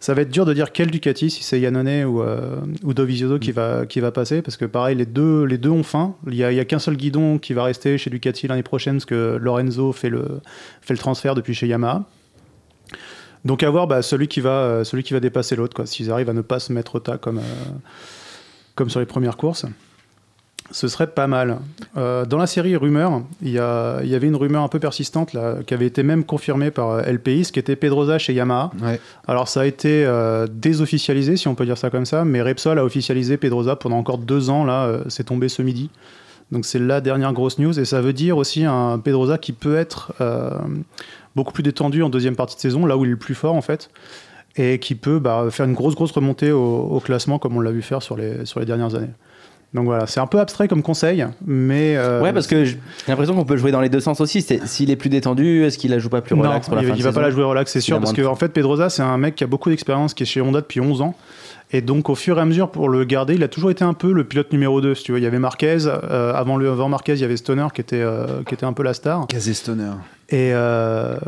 Ça 0.00 0.14
va 0.14 0.22
être 0.22 0.30
dur 0.30 0.46
de 0.46 0.54
dire 0.54 0.72
quel 0.72 0.90
Ducati, 0.90 1.28
si 1.28 1.42
c'est 1.42 1.60
Yannone 1.60 2.04
ou, 2.04 2.22
euh, 2.22 2.56
ou 2.82 2.94
qui, 3.38 3.52
va, 3.52 3.84
qui 3.84 4.00
va 4.00 4.10
passer, 4.10 4.40
parce 4.40 4.56
que 4.56 4.64
pareil, 4.64 4.96
les 4.96 5.04
deux, 5.04 5.44
les 5.44 5.58
deux 5.58 5.68
ont 5.68 5.82
faim. 5.82 6.14
Il 6.26 6.32
n'y 6.32 6.42
a, 6.42 6.48
a 6.48 6.64
qu'un 6.64 6.78
seul 6.78 6.96
guidon 6.96 7.38
qui 7.38 7.52
va 7.52 7.64
rester 7.64 7.98
chez 7.98 8.08
Ducati 8.08 8.48
l'année 8.48 8.62
prochaine, 8.62 8.94
parce 8.94 9.04
que 9.04 9.36
Lorenzo 9.40 9.92
fait 9.92 10.08
le, 10.08 10.40
fait 10.80 10.94
le 10.94 10.98
transfert 10.98 11.34
depuis 11.34 11.52
chez 11.52 11.66
Yamaha. 11.66 12.06
Donc 13.44 13.62
à 13.62 13.70
voir 13.70 13.86
bah, 13.86 14.02
celui, 14.02 14.28
qui 14.28 14.40
va, 14.40 14.50
euh, 14.50 14.84
celui 14.84 15.02
qui 15.02 15.12
va 15.12 15.20
dépasser 15.20 15.56
l'autre, 15.56 15.84
s'ils 15.84 16.10
arrivent 16.10 16.30
à 16.30 16.34
ne 16.34 16.42
pas 16.42 16.58
se 16.58 16.72
mettre 16.72 16.96
au 16.96 17.00
tas 17.00 17.18
comme, 17.18 17.38
euh, 17.38 17.42
comme 18.74 18.90
sur 18.90 19.00
les 19.00 19.06
premières 19.06 19.36
courses. 19.36 19.66
Ce 20.70 20.86
serait 20.86 21.06
pas 21.06 21.26
mal. 21.26 21.58
Euh, 21.96 22.26
dans 22.26 22.36
la 22.36 22.46
série 22.46 22.76
Rumeur, 22.76 23.22
il 23.40 23.52
y, 23.52 23.58
avait 23.58 24.26
une 24.26 24.36
rumeur 24.36 24.62
un 24.62 24.68
peu 24.68 24.78
persistante 24.78 25.32
là, 25.32 25.56
qui 25.66 25.72
avait 25.72 25.86
été 25.86 26.02
même 26.02 26.24
confirmée 26.24 26.70
par 26.70 26.90
euh, 26.90 27.02
LPI, 27.02 27.44
ce 27.44 27.52
qui 27.52 27.58
était 27.58 27.76
Pedrosa 27.76 28.18
chez 28.18 28.34
Yamaha. 28.34 28.70
Ouais. 28.82 29.00
Alors 29.26 29.48
ça 29.48 29.62
a 29.62 29.64
été 29.64 30.04
euh, 30.04 30.46
désofficialisé, 30.50 31.38
si 31.38 31.48
on 31.48 31.54
peut 31.54 31.64
dire 31.64 31.78
ça 31.78 31.88
comme 31.88 32.04
ça, 32.04 32.24
mais 32.26 32.42
Repsol 32.42 32.78
a 32.78 32.84
officialisé 32.84 33.38
Pedrosa 33.38 33.76
pendant 33.76 33.96
encore 33.96 34.18
deux 34.18 34.50
ans, 34.50 34.64
là, 34.64 34.84
euh, 34.84 35.04
c'est 35.08 35.24
tombé 35.24 35.48
ce 35.48 35.62
midi. 35.62 35.88
Donc 36.52 36.66
c'est 36.66 36.78
la 36.78 37.00
dernière 37.00 37.32
grosse 37.32 37.58
news, 37.58 37.78
et 37.78 37.86
ça 37.86 38.02
veut 38.02 38.12
dire 38.12 38.36
aussi 38.36 38.64
un 38.64 38.98
Pedrosa 38.98 39.38
qui 39.38 39.52
peut 39.52 39.76
être 39.76 40.12
beaucoup 41.36 41.52
plus 41.52 41.62
détendu 41.62 42.02
en 42.02 42.08
deuxième 42.08 42.36
partie 42.36 42.56
de 42.56 42.60
saison, 42.60 42.86
là 42.86 42.96
où 42.96 43.04
il 43.04 43.08
est 43.08 43.10
le 43.12 43.16
plus 43.18 43.34
fort 43.34 43.54
en 43.54 43.60
fait, 43.60 43.90
et 44.56 44.78
qui 44.78 44.94
peut 44.94 45.18
bah, 45.18 45.46
faire 45.50 45.66
une 45.66 45.74
grosse 45.74 45.94
grosse 45.94 46.10
remontée 46.10 46.50
au, 46.50 46.78
au 46.90 47.00
classement 47.00 47.38
comme 47.38 47.56
on 47.56 47.60
l'a 47.60 47.70
vu 47.70 47.82
faire 47.82 48.02
sur 48.02 48.16
les, 48.16 48.46
sur 48.46 48.60
les 48.60 48.66
dernières 48.66 48.94
années. 48.94 49.12
Donc 49.74 49.84
voilà, 49.84 50.06
c'est 50.06 50.18
un 50.20 50.26
peu 50.26 50.40
abstrait 50.40 50.66
comme 50.66 50.82
conseil, 50.82 51.26
mais... 51.46 51.94
euh, 51.98 52.22
Ouais, 52.22 52.32
parce 52.32 52.46
que 52.46 52.64
j'ai 52.64 52.78
l'impression 53.06 53.34
qu'on 53.34 53.44
peut 53.44 53.58
jouer 53.58 53.70
dans 53.70 53.82
les 53.82 53.90
deux 53.90 54.00
sens 54.00 54.18
aussi. 54.22 54.40
C'est- 54.40 54.66
S'il 54.66 54.90
est 54.90 54.96
plus 54.96 55.10
détendu, 55.10 55.64
est-ce 55.64 55.76
qu'il 55.76 55.90
la 55.90 55.98
joue 55.98 56.08
pas 56.08 56.22
plus 56.22 56.34
non, 56.34 56.40
relax 56.42 56.66
pour 56.68 56.76
la 56.76 56.82
il, 56.82 56.88
fin 56.88 56.94
il 56.94 56.98
de 56.98 57.02
va 57.02 57.12
pas 57.12 57.20
la 57.20 57.30
jouer 57.30 57.44
relax, 57.44 57.70
c'est 57.70 57.80
sûr, 57.82 57.96
a 57.96 58.00
parce 58.00 58.12
moins 58.12 58.16
de 58.16 58.22
que 58.22 58.32
en 58.32 58.34
fait 58.34 58.48
Pedrosa 58.48 58.88
c'est 58.88 59.02
un 59.02 59.18
mec 59.18 59.34
qui 59.34 59.44
a 59.44 59.46
beaucoup 59.46 59.68
d'expérience, 59.68 60.14
qui 60.14 60.22
est 60.22 60.26
chez 60.26 60.40
Honda 60.40 60.62
depuis 60.62 60.80
11 60.80 61.02
ans, 61.02 61.14
et 61.70 61.82
donc 61.82 62.08
au 62.08 62.14
fur 62.14 62.38
et 62.38 62.40
à 62.40 62.46
mesure 62.46 62.70
pour 62.70 62.88
le 62.88 63.04
garder, 63.04 63.34
il 63.34 63.42
a 63.42 63.48
toujours 63.48 63.70
été 63.70 63.84
un 63.84 63.92
peu 63.92 64.10
le 64.12 64.24
pilote 64.24 64.50
numéro 64.54 64.80
2, 64.80 64.94
si 64.94 65.04
tu 65.04 65.12
veux. 65.12 65.18
Il 65.18 65.24
y 65.24 65.26
avait 65.26 65.38
Marquez, 65.38 65.76
euh, 65.86 66.32
avant, 66.32 66.56
le, 66.56 66.70
avant 66.70 66.88
Marquez 66.88 67.12
il 67.12 67.20
y 67.20 67.24
avait 67.24 67.36
Stoner 67.36 67.66
qui 67.74 67.82
était, 67.82 68.00
euh, 68.00 68.42
qui 68.46 68.54
était 68.54 68.64
un 68.64 68.72
peu 68.72 68.82
la 68.82 68.94
star, 68.94 69.26
Casé 69.26 69.52
Stoner. 69.52 69.90
et 70.30 70.52
euh, 70.54 71.18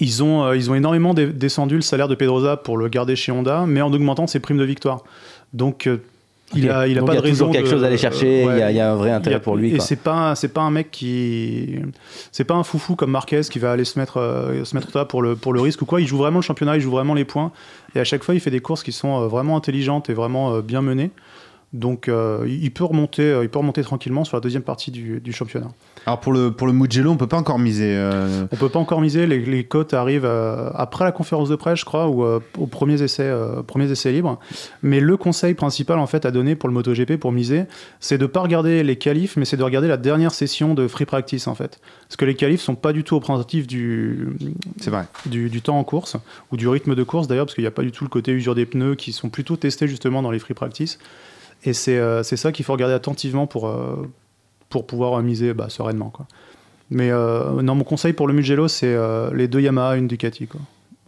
ils, 0.00 0.22
ont, 0.22 0.44
euh, 0.44 0.56
ils 0.56 0.70
ont 0.70 0.74
énormément 0.74 1.12
descendu 1.12 1.74
le 1.76 1.82
salaire 1.82 2.08
de 2.08 2.14
Pedrosa 2.14 2.56
pour 2.56 2.78
le 2.78 2.88
garder 2.88 3.16
chez 3.16 3.32
Honda, 3.32 3.64
mais 3.66 3.82
en 3.82 3.92
augmentant 3.92 4.26
ses 4.26 4.40
primes 4.40 4.56
de 4.58 4.64
victoire. 4.64 5.04
Donc 5.52 5.86
euh, 5.86 5.98
il 6.56 6.70
a, 6.70 6.86
il 6.86 6.96
a 6.96 7.00
Donc, 7.00 7.08
pas 7.08 7.14
il 7.14 7.18
y 7.18 7.22
de 7.22 7.26
a 7.26 7.30
toujours 7.30 7.48
raison 7.48 7.52
quelque 7.52 7.64
de- 7.66 7.70
chose 7.70 7.84
à 7.84 7.86
aller 7.88 7.96
chercher, 7.96 8.40
il 8.40 8.44
y 8.46 8.48
a- 8.48 8.54
ouais. 8.66 8.72
il 8.72 8.76
y, 8.76 8.80
a 8.80 8.92
un 8.92 8.94
vrai 8.96 9.10
intérêt 9.10 9.36
a- 9.36 9.40
pour 9.40 9.56
lui. 9.56 9.74
Et 9.74 9.80
c'est 9.80 9.96
pas 9.96 10.34
c'est 10.34 10.48
pas 10.48 10.62
un 10.62 10.70
mec 10.70 10.90
qui 10.90 11.76
c'est 12.32 12.44
pas 12.44 12.54
un 12.54 12.62
foufou 12.64 12.94
comme 12.96 13.10
Marquez 13.10 13.42
qui 13.50 13.58
va 13.58 13.72
aller 13.72 13.84
se 13.84 13.98
mettre 13.98 14.18
euh, 14.18 14.64
se 14.64 14.74
mettre 14.74 14.88
là 14.96 15.04
pour 15.04 15.22
le 15.22 15.36
pour 15.36 15.52
le 15.52 15.60
risque 15.60 15.82
ou 15.82 15.86
quoi. 15.86 16.00
Il 16.00 16.06
joue 16.06 16.18
vraiment 16.18 16.38
le 16.38 16.42
championnat, 16.44 16.76
il 16.76 16.80
joue 16.80 16.90
vraiment 16.90 17.14
les 17.14 17.24
points 17.24 17.52
et 17.94 18.00
à 18.00 18.04
chaque 18.04 18.22
fois 18.24 18.34
il 18.34 18.40
fait 18.40 18.50
des 18.50 18.60
courses 18.60 18.82
qui 18.82 18.92
sont 18.92 19.22
euh, 19.22 19.26
vraiment 19.28 19.56
intelligentes 19.56 20.10
et 20.10 20.14
vraiment 20.14 20.54
euh, 20.54 20.62
bien 20.62 20.82
menées. 20.82 21.10
Donc 21.74 22.08
euh, 22.08 22.46
il 22.48 22.70
peut 22.70 22.84
remonter 22.84 23.22
euh, 23.22 23.42
il 23.42 23.48
peut 23.48 23.58
remonter 23.58 23.82
tranquillement 23.82 24.22
sur 24.24 24.36
la 24.36 24.40
deuxième 24.40 24.62
partie 24.62 24.92
du, 24.92 25.20
du 25.20 25.32
championnat. 25.32 25.72
Alors 26.06 26.20
pour 26.20 26.32
le, 26.32 26.52
pour 26.52 26.68
le 26.68 26.72
Mugello, 26.72 27.10
on 27.10 27.16
peut 27.16 27.26
pas 27.26 27.36
encore 27.36 27.58
miser. 27.58 27.96
euh, 27.96 28.46
On 28.52 28.56
peut 28.56 28.68
pas 28.68 28.78
encore 28.78 29.00
miser, 29.00 29.26
les, 29.26 29.40
les 29.40 29.64
cotes 29.64 29.92
arrivent 29.92 30.24
euh, 30.24 30.70
après 30.74 31.04
la 31.04 31.10
conférence 31.10 31.48
de 31.48 31.56
presse, 31.56 31.80
je 31.80 31.84
crois, 31.84 32.08
ou 32.08 32.24
aux 32.24 32.66
premiers 32.68 33.02
essais, 33.02 33.28
premiers 33.66 33.90
essais 33.90 34.12
libres. 34.12 34.38
Mais 34.84 35.00
le 35.00 35.16
conseil 35.16 35.54
principal 35.54 35.98
en 35.98 36.06
fait 36.06 36.24
à 36.24 36.30
donner 36.30 36.54
pour 36.54 36.68
le 36.68 36.74
MotoGP 36.74 37.16
pour 37.16 37.32
miser, 37.32 37.64
c'est 37.98 38.18
de 38.18 38.26
pas 38.26 38.40
regarder 38.40 38.84
les 38.84 38.94
qualifs, 38.96 39.36
mais 39.36 39.44
c'est 39.44 39.56
de 39.56 39.64
regarder 39.64 39.88
la 39.88 39.96
dernière 39.96 40.32
session 40.32 40.74
de 40.74 40.86
free 40.86 41.06
practice 41.06 41.48
en 41.48 41.56
fait, 41.56 41.80
parce 42.06 42.16
que 42.16 42.24
les 42.24 42.36
qualifs 42.36 42.60
sont 42.60 42.76
pas 42.76 42.92
du 42.92 43.02
tout 43.02 43.16
représentatifs 43.16 43.66
du, 43.66 44.28
C'est 44.78 44.90
vrai. 44.90 45.06
du, 45.26 45.50
du 45.50 45.60
temps 45.60 45.78
en 45.78 45.84
course 45.84 46.16
ou 46.52 46.56
du 46.56 46.68
rythme 46.68 46.94
de 46.94 47.02
course 47.02 47.26
d'ailleurs, 47.26 47.46
parce 47.46 47.56
qu'il 47.56 47.64
n'y 47.64 47.68
a 47.68 47.72
pas 47.72 47.82
du 47.82 47.90
tout 47.90 48.04
le 48.04 48.10
côté 48.10 48.30
usure 48.30 48.54
des 48.54 48.66
pneus 48.66 48.94
qui 48.94 49.10
sont 49.12 49.28
plutôt 49.28 49.56
testés 49.56 49.88
justement 49.88 50.22
dans 50.22 50.30
les 50.30 50.38
free 50.38 50.54
practice. 50.54 51.00
Et 51.64 51.72
c'est 51.72 51.98
euh, 51.98 52.22
c'est 52.22 52.36
ça 52.36 52.52
qu'il 52.52 52.64
faut 52.64 52.72
regarder 52.72 52.94
attentivement 52.94 53.46
pour, 53.46 53.68
euh, 53.68 54.10
pour 54.68 54.86
pouvoir 54.86 55.20
miser 55.22 55.54
bah, 55.54 55.68
sereinement. 55.68 56.10
Quoi. 56.10 56.26
Mais 56.90 57.10
euh, 57.10 57.62
non, 57.62 57.74
mon 57.74 57.84
conseil 57.84 58.12
pour 58.12 58.28
le 58.28 58.34
Mugello, 58.34 58.68
c'est 58.68 58.96
les 59.32 59.48
deux 59.48 59.60
Yamaha, 59.60 59.96
une 59.96 60.08
Ducati. 60.08 60.46
Quoi. 60.46 60.60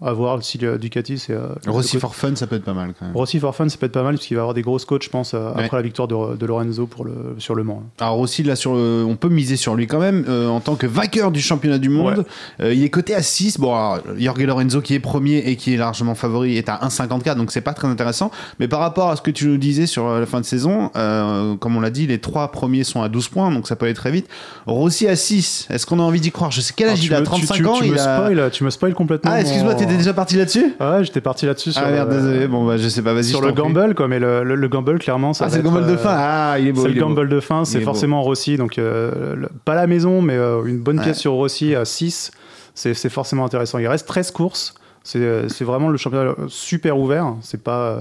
À 0.03 0.13
voir 0.13 0.43
si 0.43 0.59
le 0.59 0.77
Ducati, 0.79 1.17
c'est. 1.19 1.33
euh, 1.33 1.47
Rossi 1.67 1.99
for 1.99 2.15
Fun, 2.15 2.37
ça 2.37 2.47
peut 2.47 2.57
être 2.57 2.65
pas 2.65 2.75
mal 2.75 2.93
quand 2.99 3.07
même. 3.07 3.17
Rossi 3.17 3.39
for 3.41 3.57
Fun, 3.57 3.67
ça 3.71 3.79
peut 3.79 3.87
être 3.87 3.93
pas 3.93 4.03
mal, 4.03 4.17
parce 4.17 4.27
qu'il 4.27 4.37
va 4.37 4.43
avoir 4.43 4.53
des 4.53 4.61
grosses 4.61 4.85
cotes, 4.85 5.03
je 5.03 5.09
pense, 5.09 5.33
euh, 5.33 5.53
Ouais. 5.55 5.65
après 5.65 5.79
la 5.79 5.83
victoire 5.83 6.07
de, 6.07 6.37
de 6.37 6.45
Lorenzo 6.47 6.87
pour 6.87 7.07
le, 7.07 7.35
sur 7.39 7.55
Le 7.55 7.65
Mans. 7.65 7.83
Alors 7.99 8.17
Rossi, 8.17 8.43
là, 8.43 8.57
sur 8.57 8.75
le- 8.75 9.07
on 9.09 9.17
peut 9.17 9.31
miser 9.31 9.57
sur 9.57 9.75
lui 9.75 9.87
quand 9.87 9.99
même, 9.99 10.27
euh, 10.29 10.49
en 10.49 10.61
tant 10.61 10.75
que 10.75 10.87
vainqueur 10.87 11.31
du 11.31 11.41
championnat 11.41 11.79
du 11.79 11.89
monde. 11.89 12.27
Euh, 12.61 12.75
il 12.75 12.85
est 12.85 12.91
coté 12.91 13.15
à 13.15 13.23
6. 13.23 13.59
Bon, 13.59 13.75
alors, 13.75 14.01
Jorge 14.19 14.43
Lorenzo, 14.43 14.83
qui 14.83 14.93
est 14.93 15.01
premier 15.01 15.39
et 15.39 15.57
qui 15.57 15.73
est 15.73 15.79
largement 15.79 16.15
favori, 16.15 16.59
est 16.59 16.69
à 16.69 16.77
1,54, 16.87 17.37
donc 17.37 17.51
c'est 17.51 17.63
pas 17.63 17.73
très 17.73 17.89
intéressant. 17.89 18.31
Mais 18.61 18.69
par 18.69 18.81
rapport 18.81 19.09
à 19.09 19.17
ce 19.17 19.23
que 19.23 19.31
tu 19.31 19.47
nous 19.47 19.57
disais 19.57 19.87
sur 19.87 20.11
la 20.11 20.27
fin 20.27 20.41
de 20.41 20.45
saison, 20.45 20.91
euh, 20.97 21.57
comme 21.57 21.75
on 21.75 21.81
l'a 21.81 21.89
dit, 21.91 22.07
les 22.07 22.19
trois 22.19 22.53
premiers 22.53 22.85
sont 22.85 23.01
à 23.01 23.09
12 23.09 23.29
points, 23.29 23.51
donc 23.51 23.67
ça 23.67 23.77
peut 23.77 23.87
aller 23.87 23.95
très 23.95 24.11
vite. 24.11 24.27
Rossi 24.67 25.09
à 25.09 25.17
6, 25.17 25.69
est-ce 25.71 25.87
qu'on 25.87 26.01
a 26.01 26.03
envie 26.03 26.21
d'y 26.21 26.33
croire? 26.33 26.51
Je 26.51 26.61
sais 26.61 26.75
quel 26.77 26.91
âge 26.91 26.99
Alors, 26.99 27.05
il 27.07 27.15
a, 27.15 27.21
me- 27.21 27.25
35 27.25 27.55
tu, 27.55 27.67
ans. 27.67 27.75
tu 27.79 27.87
il 27.87 27.93
me 27.93 27.99
a... 27.99 28.17
spoil, 28.19 28.51
tu 28.53 28.63
me 28.65 28.69
spoil 28.69 28.93
complètement. 28.93 29.31
Ah, 29.33 29.41
excuse-moi, 29.41 29.73
mon- 29.73 29.79
t'étais 29.87 29.99
déjà 29.99 30.13
parti 30.15 30.37
là-dessus? 30.37 30.75
Ouais, 30.81 31.05
j'étais 31.05 31.21
parti 31.21 31.47
là-dessus 31.47 31.73
sur, 31.73 31.83
Ah 31.85 31.91
merde, 31.91 32.11
désolé. 32.11 32.47
Bon, 32.49 32.67
bah, 32.67 32.77
je 32.77 32.89
sais 32.89 33.03
pas, 33.03 33.13
vas-y. 33.15 33.25
sur 33.25 33.41
le 33.41 33.53
gamble, 33.53 33.95
quoi. 33.95 34.09
Mais 34.09 34.19
le, 34.19 34.43
le- 34.45 34.55
le 34.55 34.69
gamble, 34.69 34.99
clairement, 34.99 35.33
ça 35.33 35.47
Ah, 35.47 35.51
c'est 35.51 35.59
le 35.59 35.63
gamble 35.63 35.87
de 35.87 35.93
euh, 35.93 35.97
fin. 35.97 36.15
Ah, 36.17 36.57
il 36.59 36.69
est 36.69 36.73
beau. 36.73 36.83
C'est 36.83 36.89
le 36.89 37.01
gamble 37.01 37.29
de 37.29 37.41
fin, 37.41 37.65
c'est 37.65 37.79
est 37.79 37.83
forcément 37.83 38.23
Rossi. 38.23 38.57
Donc, 38.57 38.79
euh, 38.79 39.37
pas 39.65 39.75
la 39.75 39.87
maison, 39.87 40.21
mais 40.23 40.35
euh, 40.37 40.65
une 40.65 40.79
bonne 40.79 41.01
pièce 41.01 41.19
sur 41.19 41.33
Rossi 41.33 41.75
à 41.75 41.85
6, 41.85 42.31
c'est 42.75 43.09
forcément 43.09 43.45
intéressant. 43.45 43.79
Il 43.79 43.87
reste 43.89 44.07
13 44.07 44.31
courses. 44.31 44.75
C'est 45.05 45.49
c'est 45.49 45.65
vraiment 45.65 45.89
le 45.89 45.97
championnat 45.97 46.35
super 46.49 46.99
ouvert. 46.99 47.35
C'est 47.41 47.63
pas. 47.63 47.97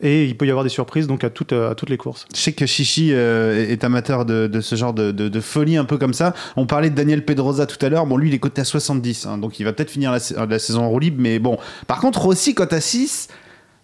Et 0.00 0.24
il 0.24 0.36
peut 0.36 0.46
y 0.46 0.50
avoir 0.50 0.64
des 0.64 0.70
surprises 0.70 1.06
donc 1.06 1.24
à 1.24 1.30
toutes, 1.30 1.52
à 1.52 1.74
toutes 1.74 1.90
les 1.90 1.96
courses. 1.96 2.26
Je 2.34 2.40
sais 2.40 2.52
que 2.52 2.66
Chichi 2.66 3.10
euh, 3.12 3.68
est 3.68 3.82
amateur 3.84 4.24
de, 4.24 4.46
de 4.46 4.60
ce 4.60 4.76
genre 4.76 4.94
de, 4.94 5.10
de- 5.10 5.28
de 5.28 5.40
folie 5.40 5.76
un 5.76 5.84
peu 5.84 5.98
comme 5.98 6.14
ça. 6.14 6.34
On 6.56 6.66
parlait 6.66 6.90
de 6.90 6.94
Daniel 6.94 7.24
Pedrosa 7.24 7.66
tout 7.66 7.84
à 7.84 7.88
l'heure. 7.88 8.06
Bon, 8.06 8.16
lui, 8.16 8.28
il 8.28 8.34
est 8.34 8.38
coté 8.38 8.60
à 8.60 8.64
70, 8.64 9.26
hein, 9.26 9.38
donc 9.38 9.58
il 9.60 9.64
va 9.64 9.72
peut-être 9.72 9.90
finir 9.90 10.12
la, 10.12 10.20
sa- 10.20 10.46
la 10.46 10.58
saison 10.58 10.82
en 10.82 10.88
roue 10.88 10.98
libre. 11.00 11.16
Mais 11.20 11.38
bon, 11.38 11.58
par 11.86 12.00
contre, 12.00 12.26
aussi 12.26 12.54
cote 12.54 12.72
à 12.72 12.80
6, 12.80 13.28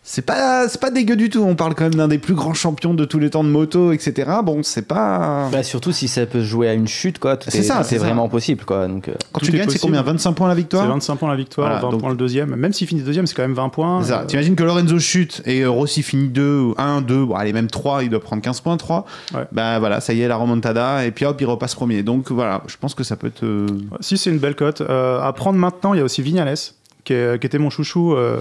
c'est 0.06 0.22
pas, 0.26 0.68
c'est 0.68 0.80
pas 0.80 0.90
dégueu 0.90 1.16
du 1.16 1.30
tout. 1.30 1.40
On 1.42 1.56
parle 1.56 1.74
quand 1.74 1.84
même 1.84 1.94
d'un 1.94 2.08
des 2.08 2.18
plus 2.18 2.34
grands 2.34 2.52
champions 2.52 2.92
de 2.92 3.06
tous 3.06 3.18
les 3.18 3.30
temps 3.30 3.42
de 3.42 3.48
moto, 3.48 3.90
etc. 3.90 4.30
Bon, 4.44 4.62
c'est 4.62 4.86
pas. 4.86 5.48
Bah, 5.50 5.62
surtout 5.62 5.92
si 5.92 6.08
ça 6.08 6.26
peut 6.26 6.40
se 6.40 6.44
jouer 6.44 6.68
à 6.68 6.74
une 6.74 6.86
chute, 6.86 7.18
quoi. 7.18 7.38
tout 7.38 7.48
C'est 7.50 7.60
est- 7.60 7.62
ça, 7.62 7.82
c'est 7.84 7.96
vraiment 7.96 8.28
possible, 8.28 8.64
quoi. 8.66 8.86
Donc, 8.86 9.08
euh, 9.08 9.14
Quand 9.32 9.40
tu 9.40 9.50
gagnes, 9.50 9.68
c'est 9.70 9.78
combien? 9.78 10.02
25 10.02 10.32
points 10.34 10.48
la 10.48 10.54
C'est 10.54 10.60
victoire 10.60 10.86
25 10.88 11.16
points 11.16 11.30
la 11.30 11.36
victoire, 11.36 11.68
Voilà, 11.68 11.80
20 11.82 11.90
donc- 11.90 12.00
points 12.00 12.10
le 12.10 12.16
deuxième. 12.16 12.54
Même 12.54 12.72
s'il 12.74 12.86
finit 12.86 13.00
deuxième, 13.00 13.26
c'est 13.26 13.34
quand 13.34 13.42
même 13.42 13.54
20 13.54 13.70
points. 13.70 14.02
C'est 14.02 14.10
ça. 14.10 14.20
Euh, 14.20 14.26
T'imagines 14.26 14.56
que 14.56 14.62
Lorenzo 14.62 14.98
chute 14.98 15.40
et 15.46 15.62
euh, 15.62 15.70
Rossi 15.70 16.02
finit 16.02 16.28
2, 16.28 16.72
1, 16.76 17.00
2, 17.00 17.24
bon, 17.24 17.34
allez, 17.34 17.54
même 17.54 17.68
3, 17.68 18.02
il 18.04 18.10
doit 18.10 18.20
prendre 18.20 18.42
15 18.42 18.60
points, 18.60 18.76
3. 18.76 19.06
Ouais. 19.34 19.40
Bah 19.52 19.78
voilà, 19.78 20.00
ça 20.02 20.12
y 20.12 20.20
est, 20.20 20.28
la 20.28 20.36
remontada, 20.36 21.06
et 21.06 21.12
puis 21.12 21.24
hop, 21.24 21.40
il 21.40 21.46
repasse 21.46 21.74
premier. 21.74 22.02
Donc 22.02 22.30
voilà, 22.30 22.62
je 22.66 22.76
pense 22.78 22.94
que 22.94 23.04
ça 23.04 23.16
peut 23.16 23.28
être. 23.28 23.42
euh, 23.44 23.66
Si 24.00 24.18
c'est 24.18 24.28
une 24.30 24.38
belle 24.38 24.54
cote. 24.56 24.82
Euh, 24.82 25.20
à 25.22 25.32
prendre 25.32 25.58
maintenant, 25.58 25.94
il 25.94 25.98
y 25.98 26.00
a 26.00 26.04
aussi 26.04 26.20
Vignales, 26.20 26.54
qui, 27.04 27.12
est- 27.12 27.38
qui 27.38 27.46
était 27.46 27.58
mon 27.58 27.70
chouchou 27.70 28.14
euh, 28.14 28.40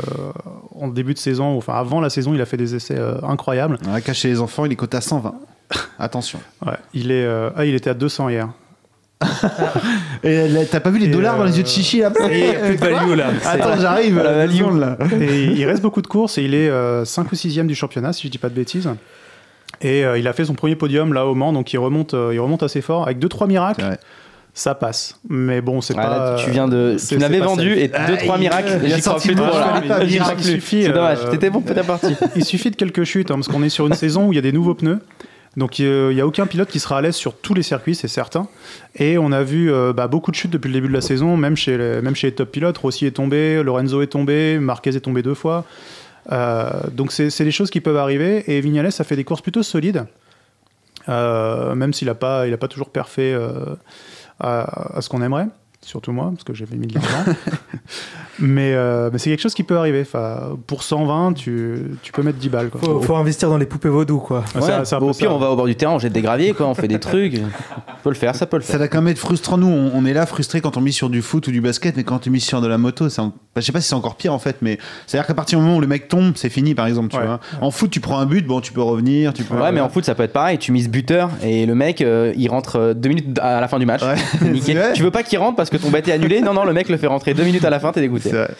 en 0.80 0.88
début 0.88 1.13
de 1.13 1.19
saison, 1.19 1.58
enfin 1.58 1.73
avant 1.73 2.02
la 2.02 2.10
saison, 2.10 2.34
il 2.34 2.41
a 2.41 2.45
fait 2.45 2.58
des 2.58 2.76
essais 2.76 2.97
euh, 2.97 3.15
incroyables. 3.23 3.78
On 3.88 3.91
va 3.91 4.02
cacher 4.02 4.30
les 4.30 4.39
enfants, 4.41 4.65
il 4.65 4.71
est 4.71 4.76
coté 4.76 4.97
à 4.97 5.02
120. 5.02 5.34
Attention. 5.99 6.39
Ouais, 6.65 6.73
il, 6.93 7.12
est, 7.12 7.26
euh, 7.26 7.49
ah, 7.56 7.65
il 7.65 7.76
était 7.76 7.89
à 7.89 7.93
200 7.93 8.30
hier. 8.30 8.49
Et 10.23 10.47
là, 10.49 10.62
t'as 10.69 10.80
pas 10.82 10.89
vu 10.89 10.99
les 10.99 11.06
Et, 11.06 11.10
dollars 11.10 11.38
dans 11.38 11.43
les 11.45 11.54
euh, 11.54 11.58
yeux 11.58 11.63
de 11.63 11.67
Chichi 11.67 11.99
là 11.99 12.12
est, 12.30 12.60
plus 12.60 12.76
de 12.76 12.82
value 12.82 13.13
là. 13.15 13.28
Attends, 13.45 13.80
j'arrive 13.80 14.19
à 14.19 14.45
la 14.45 14.47
seconde 14.49 14.80
là. 14.80 14.97
Et 15.19 15.45
il 15.45 15.65
reste 15.65 15.82
beaucoup 15.82 16.02
de 16.02 16.08
courses 16.08 16.38
et 16.38 16.43
il 16.43 16.54
est 16.54 16.69
5 17.06 17.32
ou 17.32 17.36
6 17.36 17.60
du 17.63 17.76
championnat, 17.76 18.12
si 18.13 18.28
je 18.28 18.32
dis 18.32 18.38
pas 18.38 18.49
de 18.49 18.56
bêtises. 18.56 18.89
Et 19.82 20.06
euh, 20.06 20.17
il 20.17 20.28
a 20.28 20.34
fait 20.34 20.45
son 20.45 20.54
premier 20.54 20.76
podium 20.76 21.13
là 21.13 21.26
au 21.26 21.36
Mans, 21.36 21.52
donc 21.54 21.73
il 21.73 21.78
remonte, 21.78 22.13
euh, 22.13 22.32
il 22.34 22.39
remonte 22.39 22.63
assez 22.63 22.82
fort 22.82 23.04
avec 23.04 23.19
2-3 23.19 23.47
miracles. 23.47 23.97
Ça 24.55 24.75
passe. 24.75 25.19
Mais 25.29 25.61
bon, 25.61 25.81
c'est 25.81 25.95
Ah, 25.97 26.01
là, 26.03 26.09
pas. 26.09 26.35
tu 26.35 26.51
viens 26.51 26.67
de. 26.67 26.95
c'est- 26.99 27.17
Tu 27.17 27.21
pas 27.39 27.45
vendu 27.45 27.73
et 27.75 27.87
deux, 27.87 28.17
trois 28.17 28.37
miracles. 28.37 28.79
il 28.83 28.91
et 28.91 28.93
a 28.93 29.01
sorti 29.01 29.29
plus 29.29 29.35
pas, 29.37 29.51
C'est 30.69 30.89
dommage. 30.89 31.17
euh, 31.25 31.31
T'étais 31.31 31.49
bon, 31.49 31.61
peut-être 31.61 31.87
parti. 31.87 32.13
Il 32.35 32.45
suffit 32.45 32.69
de 32.69 32.75
quelques 32.75 33.03
chutes, 33.03 33.31
hein, 33.31 33.35
parce 33.35 33.47
qu'on 33.47 33.63
est 33.63 33.69
sur 33.69 33.87
une 33.87 33.95
saison 33.95 34.27
où 34.27 34.33
il 34.33 34.35
y 34.35 34.39
a 34.39 34.43
des 34.43 34.51
nouveaux 34.51 34.75
pneus. 34.75 34.99
Donc 35.57 35.77
il 35.79 35.87
n'y 36.09 36.21
a 36.21 36.25
aucun 36.27 36.45
pilote 36.47 36.67
qui 36.69 36.79
sera 36.79 36.97
à 36.97 37.01
l'aise 37.01 37.15
sur 37.15 37.35
tous 37.35 37.53
les 37.53 37.61
circuits, 37.63 37.93
c'est 37.95 38.07
certain. 38.07 38.47
Et 38.95 39.17
on 39.19 39.31
a 39.31 39.43
vu 39.43 39.71
euh, 39.71 39.93
bah, 39.93 40.07
beaucoup 40.07 40.31
de 40.31 40.35
chutes 40.35 40.49
depuis 40.51 40.67
le 40.69 40.73
début 40.73 40.87
de 40.87 40.93
la 40.93 41.01
saison, 41.01 41.35
même 41.37 41.55
chez 41.55 41.77
les, 41.77 42.01
même 42.01 42.15
chez 42.15 42.27
les 42.27 42.33
top 42.35 42.51
pilotes. 42.51 42.77
Rossi 42.77 43.05
est 43.05 43.11
tombé, 43.11 43.61
Lorenzo 43.63 44.01
est 44.01 44.07
tombé, 44.07 44.57
Marquez 44.59 44.95
est 44.95 44.99
tombé 44.99 45.21
deux 45.23 45.35
fois. 45.35 45.65
Euh, 46.31 46.69
donc 46.91 47.11
c'est 47.11 47.43
des 47.43 47.51
choses 47.51 47.69
qui 47.69 47.81
peuvent 47.81 47.97
arriver. 47.97 48.43
Et 48.51 48.61
Vignales 48.61 48.89
a 48.97 49.03
fait 49.03 49.15
des 49.15 49.23
courses 49.23 49.41
plutôt 49.41 49.63
solides, 49.63 50.05
Euh, 51.09 51.75
même 51.75 51.91
s'il 51.93 52.07
n'a 52.07 52.15
pas, 52.15 52.47
il 52.47 52.53
a 52.53 52.57
pas 52.57 52.67
toujours 52.69 52.89
parfait 52.89 53.33
euh, 53.33 53.75
à, 54.43 55.01
ce 55.01 55.10
qu'on 55.10 55.21
aimerait. 55.21 55.47
Surtout 55.86 56.12
moi, 56.12 56.32
parce 56.34 56.43
que 56.43 56.54
j'avais 56.54 56.76
mis 56.78 56.88
de 56.88 56.96
l'argent. 56.96 57.34
mais 58.39 58.74
euh, 58.74 59.10
mais 59.12 59.19
c'est 59.19 59.30
quelque 59.30 59.41
chose 59.41 59.54
qui 59.54 59.63
peut 59.63 59.78
arriver. 59.78 60.02
Enfin, 60.02 60.58
pour 60.67 60.84
120, 60.84 61.34
tu, 61.34 61.78
tu 62.02 62.12
peux 62.12 62.24
mettre 62.24 62.38
10 62.39 62.50
balles. 62.50 62.69
Quoi. 62.69 62.82
Faut, 62.82 63.02
faut 63.02 63.15
investir 63.15 63.50
dans 63.50 63.58
les 63.58 63.65
poupées 63.65 63.89
vaudou, 63.89 64.17
quoi. 64.19 64.43
Ouais, 64.56 64.72
un 64.72 64.84
bon, 65.00 65.10
au 65.10 65.13
pire, 65.13 65.30
ça. 65.30 65.34
on 65.36 65.38
va 65.39 65.50
au 65.52 65.56
bord 65.56 65.65
du 65.65 65.76
terrain, 65.76 65.93
on 65.93 66.00
jette 66.00 66.13
des 66.13 66.22
graviers, 66.22 66.54
quoi, 66.54 66.67
on 66.67 66.74
fait 66.74 66.88
des 66.88 67.00
trucs. 67.00 67.36
Ça 67.36 67.41
peut 68.04 68.10
le 68.10 68.15
faire, 68.15 68.36
ça 68.36 68.46
peut 68.46 68.58
le 68.58 68.63
Ça 68.63 68.69
faire. 68.72 68.80
doit 68.80 68.88
quand 68.88 69.02
même 69.02 69.12
être 69.12 69.17
frustrant. 69.19 69.58
Nous, 69.58 69.67
on, 69.67 69.91
on 69.93 70.06
est 70.06 70.13
là 70.13 70.26
frustré 70.26 70.62
quand 70.62 70.78
on 70.78 70.82
mise 70.82 70.96
sur 70.96 71.10
du 71.10 71.22
foot 71.22 71.48
ou 71.48 71.52
du 71.52 71.62
basket, 71.62 71.96
mais 71.98 72.04
quand 72.04 72.19
tu 72.19 72.30
mises 72.30 72.43
sur 72.46 72.62
de 72.62 72.67
la 72.67 72.78
moto, 72.78 73.10
c'est 73.10 73.22
bah, 73.22 73.62
je 73.62 73.62
sais 73.62 73.72
pas 73.72 73.82
si 73.82 73.88
c'est 73.89 73.96
encore 73.96 74.15
pire 74.15 74.34
en 74.34 74.39
fait, 74.39 74.58
mais 74.62 74.80
c'est-à-dire 75.06 75.28
qu'à 75.28 75.36
partir 75.36 75.60
du 75.60 75.65
moment 75.65 75.78
où 75.78 75.82
le 75.82 75.86
mec 75.88 76.08
tombe, 76.08 76.34
c'est 76.36 76.50
fini 76.50 76.74
par 76.74 76.88
exemple. 76.88 77.10
Tu 77.10 77.17
Ouais. 77.17 77.26
vois. 77.26 77.39
En 77.62 77.69
foot, 77.69 77.91
tu 77.91 78.00
prends 78.00 78.17
un 78.17 78.26
but, 78.26 78.46
bon, 78.48 78.62
tu 78.62 78.74
peux 78.74 78.82
revenir, 78.82 79.32
tu 79.34 79.43
peux. 79.43 79.56
Ouais, 79.56 79.72
mais 79.72 79.80
en 79.82 79.89
foot, 79.89 80.04
ça 80.06 80.15
peut 80.15 80.24
être 80.24 80.34
pareil. 80.34 80.58
Tu 80.58 80.72
mises 80.72 80.89
buteur 80.89 81.30
et 81.43 81.65
le 81.67 81.76
mec, 81.76 82.02
euh, 82.02 82.34
il 82.36 82.50
rentre 82.50 82.78
euh, 82.78 82.93
deux 82.96 83.10
minutes 83.10 83.38
à 83.39 83.62
la 83.62 83.67
fin 83.67 83.78
du 83.80 83.86
match. 83.86 84.02
Nickel. 84.41 84.74
Tu 84.96 85.04
veux 85.04 85.12
pas 85.12 85.22
qu'il 85.24 85.38
rentre 85.39 85.56
parce 85.56 85.69
que 85.69 85.72
ton 85.77 85.89
bet 85.89 85.99
est 86.07 86.12
annulé 86.12 86.41
Non, 86.41 86.53
non, 86.53 86.63
le 86.65 86.73
mec 86.73 86.89
le 86.89 86.97
fait 86.97 87.07
rentrer 87.07 87.33
deux 87.33 87.43
minutes 87.43 87.65
à 87.65 87.69
la 87.69 87.79
fin, 87.79 87.91
t'es 87.91 88.01
dégoûté. 88.01 88.29
C'est 88.29 88.36
vrai. 88.36 88.51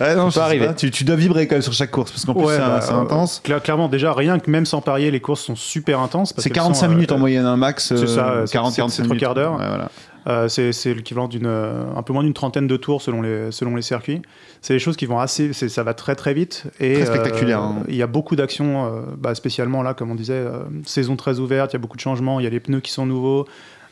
Ouais, 0.00 0.14
non, 0.14 0.22
je 0.22 0.26
peut 0.26 0.30
sais 0.32 0.40
arriver. 0.40 0.66
pas, 0.68 0.72
Tu, 0.74 0.90
tu 0.90 1.04
dois 1.04 1.16
vibrer 1.16 1.46
quand 1.46 1.54
même 1.56 1.62
sur 1.62 1.72
chaque 1.74 1.90
course 1.90 2.10
parce 2.10 2.24
qu'en 2.24 2.32
plus 2.34 2.44
Ouais, 2.44 2.54
c'est 2.54 2.60
bah, 2.60 2.80
c'est 2.80 2.92
euh, 2.92 2.96
intense. 3.00 3.42
cla- 3.44 3.60
clairement, 3.60 3.88
déjà, 3.88 4.12
rien 4.14 4.38
que 4.38 4.50
même 4.50 4.64
sans 4.66 4.80
parier, 4.80 5.10
les 5.10 5.20
courses 5.20 5.42
sont 5.42 5.56
super 5.56 6.00
intenses. 6.00 6.32
parce 6.32 6.44
C'est 6.44 6.50
qu'elles 6.50 6.56
45 6.62 6.86
sont, 6.86 6.90
euh, 6.92 6.94
minutes 6.94 7.12
en 7.12 7.18
moyenne, 7.18 7.44
un 7.44 7.56
max. 7.56 7.88
c'est 7.88 8.06
ça, 8.06 8.28
euh, 8.30 8.46
c'est- 8.46 8.52
40 8.54 8.72
c'est- 8.72 8.76
45 8.78 8.88
c'est 8.90 9.02
trois 9.02 9.14
minutes. 9.14 9.20
quarts 9.20 9.34
d'heure. 9.34 9.52
Ouais, 9.52 9.66
voilà. 9.68 9.90
Euh, 10.28 10.48
c'est 10.48 10.70
c'est 10.72 10.94
l'équivalent 10.94 11.26
d'une 11.26 11.46
euh, 11.46 11.82
un 11.96 12.02
peu 12.04 12.12
moins 12.12 12.22
d'une 12.22 12.32
trentaine 12.32 12.68
de 12.68 12.76
tours 12.76 13.02
selon 13.02 13.22
les 13.22 13.50
selon 13.50 13.74
les 13.74 13.82
circuits. 13.82 14.22
C'est 14.60 14.72
des 14.72 14.78
choses 14.78 14.96
qui 14.96 15.04
vont 15.04 15.18
assez, 15.18 15.52
c'est- 15.52 15.68
ça 15.68 15.82
va 15.82 15.94
très 15.94 16.14
très 16.14 16.32
vite 16.32 16.62
et 16.78 16.94
Très 16.94 17.06
spectaculaire, 17.06 17.58
euh, 17.60 17.64
hein. 17.64 17.74
Il 17.88 17.96
y 17.96 18.02
a 18.02 18.06
beaucoup 18.06 18.36
d'actions, 18.36 18.86
euh, 18.86 19.00
bah, 19.18 19.34
spécialement 19.34 19.82
là, 19.82 19.94
comme 19.94 20.12
on 20.12 20.14
disait, 20.14 20.34
euh, 20.34 20.60
saison 20.86 21.16
très 21.16 21.40
ouverte. 21.40 21.72
Il 21.72 21.74
y 21.74 21.76
a 21.76 21.80
beaucoup 21.80 21.96
de 21.96 22.02
changements. 22.02 22.38
Il 22.38 22.44
y 22.44 22.46
a 22.46 22.50
les 22.50 22.60
pneus 22.60 22.78
qui 22.80 22.92
sont 22.92 23.04
nouveaux. 23.04 23.46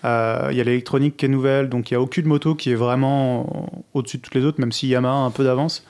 Euh, 0.04 0.48
il 0.50 0.56
y 0.56 0.60
a 0.60 0.64
l'électronique 0.64 1.16
qui 1.16 1.26
est 1.26 1.28
nouvelle, 1.28 1.68
donc 1.68 1.90
il 1.90 1.94
n'y 1.94 1.96
a 1.96 2.00
aucune 2.00 2.26
moto 2.26 2.54
qui 2.54 2.70
est 2.70 2.74
vraiment 2.74 3.70
au-dessus 3.94 4.18
de 4.18 4.22
toutes 4.22 4.34
les 4.34 4.44
autres, 4.44 4.60
même 4.60 4.72
si 4.72 4.88
Yamaha 4.88 5.14
a 5.14 5.18
un 5.18 5.30
peu 5.30 5.44
d'avance. 5.44 5.84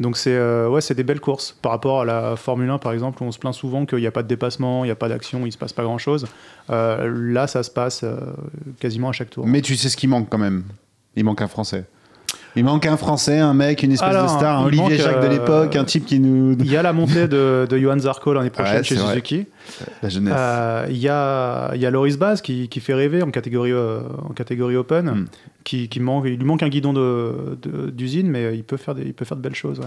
Donc 0.00 0.16
c'est 0.16 0.34
euh, 0.34 0.68
ouais, 0.68 0.80
c'est 0.80 0.94
des 0.94 1.04
belles 1.04 1.20
courses 1.20 1.56
par 1.62 1.70
rapport 1.72 2.00
à 2.00 2.04
la 2.04 2.34
Formule 2.36 2.70
1 2.70 2.78
par 2.78 2.92
exemple 2.92 3.22
où 3.22 3.26
on 3.26 3.30
se 3.30 3.38
plaint 3.38 3.54
souvent 3.54 3.84
qu'il 3.84 3.98
n'y 3.98 4.06
a 4.06 4.10
pas 4.10 4.22
de 4.22 4.28
dépassement, 4.28 4.84
il 4.84 4.88
n'y 4.88 4.92
a 4.92 4.96
pas 4.96 5.08
d'action, 5.08 5.44
il 5.46 5.52
se 5.52 5.58
passe 5.58 5.72
pas 5.72 5.82
grand 5.82 5.98
chose. 5.98 6.26
là, 6.68 7.46
ça 7.46 7.62
se 7.62 7.70
passe 7.70 8.02
euh, 8.02 8.16
quasiment 8.80 9.10
à 9.10 9.12
chaque 9.12 9.30
tour. 9.30 9.46
Mais 9.46 9.60
tu 9.60 9.76
sais 9.76 9.88
ce 9.88 9.96
qui 9.96 10.08
manque 10.08 10.28
quand 10.30 10.38
même? 10.38 10.64
Il 11.14 11.24
manque 11.24 11.42
un 11.42 11.48
Français. 11.48 11.84
Il 12.54 12.64
manque 12.64 12.84
un 12.86 12.96
Français, 12.98 13.38
un 13.38 13.54
mec, 13.54 13.82
une 13.82 13.92
espèce 13.92 14.10
Alors, 14.10 14.24
de 14.24 14.30
star, 14.38 14.60
un 14.60 14.64
Olivier 14.66 14.96
Jacques 14.98 15.20
de 15.22 15.26
euh, 15.26 15.30
l'époque, 15.30 15.74
un 15.76 15.84
type 15.84 16.04
qui 16.04 16.20
nous. 16.20 16.52
Il 16.58 16.70
y 16.70 16.76
a 16.76 16.82
la 16.82 16.92
montée 16.92 17.26
de, 17.26 17.66
de 17.68 17.78
Johan 17.78 17.98
Zarco 17.98 18.32
l'année 18.34 18.50
prochaine 18.50 18.76
Ouais, 18.78 18.82
chez 18.84 18.94
vrai. 18.96 19.08
Suzuki. 19.12 19.46
La 20.02 20.08
jeunesse. 20.10 20.34
Euh, 20.36 20.86
il, 20.90 20.98
y 20.98 21.08
a, 21.08 21.72
il 21.74 21.80
y 21.80 21.86
a 21.86 21.90
Loris 21.90 22.18
Baz 22.18 22.42
qui, 22.42 22.68
qui 22.68 22.80
fait 22.80 22.92
rêver 22.94 23.22
en 23.22 23.30
catégorie, 23.30 23.72
euh, 23.72 24.00
en 24.28 24.32
catégorie 24.34 24.76
Open. 24.76 25.06
Mm. 25.06 25.26
Qui, 25.64 25.88
qui 25.88 26.00
manque, 26.00 26.24
il 26.26 26.36
lui 26.36 26.44
manque 26.44 26.62
un 26.64 26.68
guidon 26.68 26.92
de- 26.92 27.56
de- 27.62 27.90
d'usine, 27.90 28.28
mais 28.28 28.54
il 28.56 28.64
peut, 28.64 28.76
faire 28.76 28.94
des, 28.96 29.02
il 29.04 29.14
peut 29.14 29.24
faire 29.24 29.36
de 29.36 29.42
belles 29.42 29.54
choses. 29.54 29.78
ouais. 29.78 29.86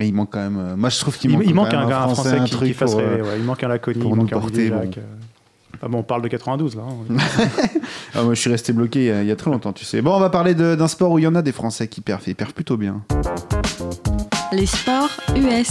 Et 0.00 0.06
il 0.08 0.12
manque 0.14 0.30
quand 0.32 0.40
même. 0.50 0.74
Moi, 0.76 0.88
je 0.90 0.98
trouve 1.00 1.16
qu'il 1.16 1.30
Il, 1.30 1.36
manque, 1.38 1.46
il 1.46 1.54
manque 1.54 1.72
un, 1.72 1.88
français, 1.88 2.36
un 2.38 2.44
qui, 2.44 2.50
truc 2.50 2.68
qui 2.68 2.74
fasse 2.74 2.90
pour, 2.90 3.00
rêver. 3.00 3.22
ouais. 3.22 3.38
Il 3.38 3.44
manque 3.44 3.62
un 3.64 3.68
Laconi, 3.68 3.98
il 4.04 4.14
manque 4.14 4.32
un 4.32 4.40
porter, 4.40 4.70
bon. 4.70 4.90
Euh. 5.80 5.86
Ah 5.86 5.88
bon, 5.88 5.98
on 5.98 6.02
parle 6.02 6.22
de 6.22 6.28
92 6.28 6.76
là. 6.76 6.82
hein. 6.82 7.16
Ah, 8.14 8.22
moi, 8.22 8.34
je 8.34 8.40
suis 8.40 8.50
resté 8.50 8.72
bloqué 8.72 9.00
il 9.00 9.06
y, 9.06 9.10
a, 9.10 9.22
il 9.22 9.28
y 9.28 9.30
a 9.32 9.36
très 9.36 9.50
longtemps, 9.50 9.72
tu 9.72 9.84
sais. 9.84 10.00
Bon, 10.02 10.14
on 10.14 10.20
va 10.20 10.30
parler 10.30 10.54
d'un 10.54 10.88
sport 10.88 11.12
où 11.12 11.18
il 11.18 11.22
y 11.22 11.26
en 11.26 11.34
a 11.34 11.42
des 11.42 11.52
Français 11.52 11.88
qui 11.88 12.00
perfent. 12.00 12.26
Ils 12.26 12.34
perfent 12.34 12.54
plutôt 12.54 12.76
bien. 12.76 13.02
Les 14.52 14.66
sports 14.66 15.10
US. 15.36 15.70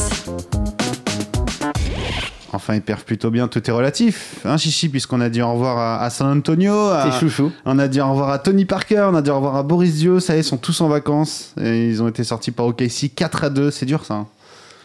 Enfin, 2.54 2.76
ils 2.76 2.82
perfent 2.82 3.04
plutôt 3.06 3.30
bien. 3.30 3.48
Tout 3.48 3.68
est 3.70 3.74
relatif, 3.74 4.36
hein, 4.46 4.58
Chichi, 4.58 4.88
puisqu'on 4.90 5.20
a 5.22 5.30
dit 5.30 5.42
au 5.42 5.52
revoir 5.52 5.78
à, 5.78 6.02
à 6.04 6.10
San 6.10 6.38
Antonio. 6.38 6.74
à- 6.74 7.10
C'est 7.12 7.20
chouchou. 7.20 7.52
On 7.66 7.78
a 7.78 7.88
dit 7.88 8.00
au 8.02 8.10
revoir 8.10 8.30
à 8.30 8.40
Tony 8.40 8.66
Parker, 8.66 9.08
on 9.12 9.16
a 9.16 9.22
dit 9.22 9.30
au 9.30 9.36
revoir 9.36 9.56
à 9.58 9.64
Boris 9.64 9.96
Dio. 9.96 10.20
Ça 10.20 10.34
y 10.34 10.38
est, 10.38 10.42
ils 10.42 10.44
sont 10.44 10.58
tous 10.58 10.80
en 10.82 10.88
vacances. 10.88 11.54
Et 11.62 11.88
ils 11.90 12.02
ont 12.02 12.08
été 12.08 12.24
sortis 12.24 12.52
par 12.52 12.66
OKC 12.68 13.12
4 13.16 13.44
à 13.44 13.50
2. 13.50 13.72
C'est 13.72 13.86
dur, 13.86 14.06
ça. 14.06 14.14
hein. 14.14 14.28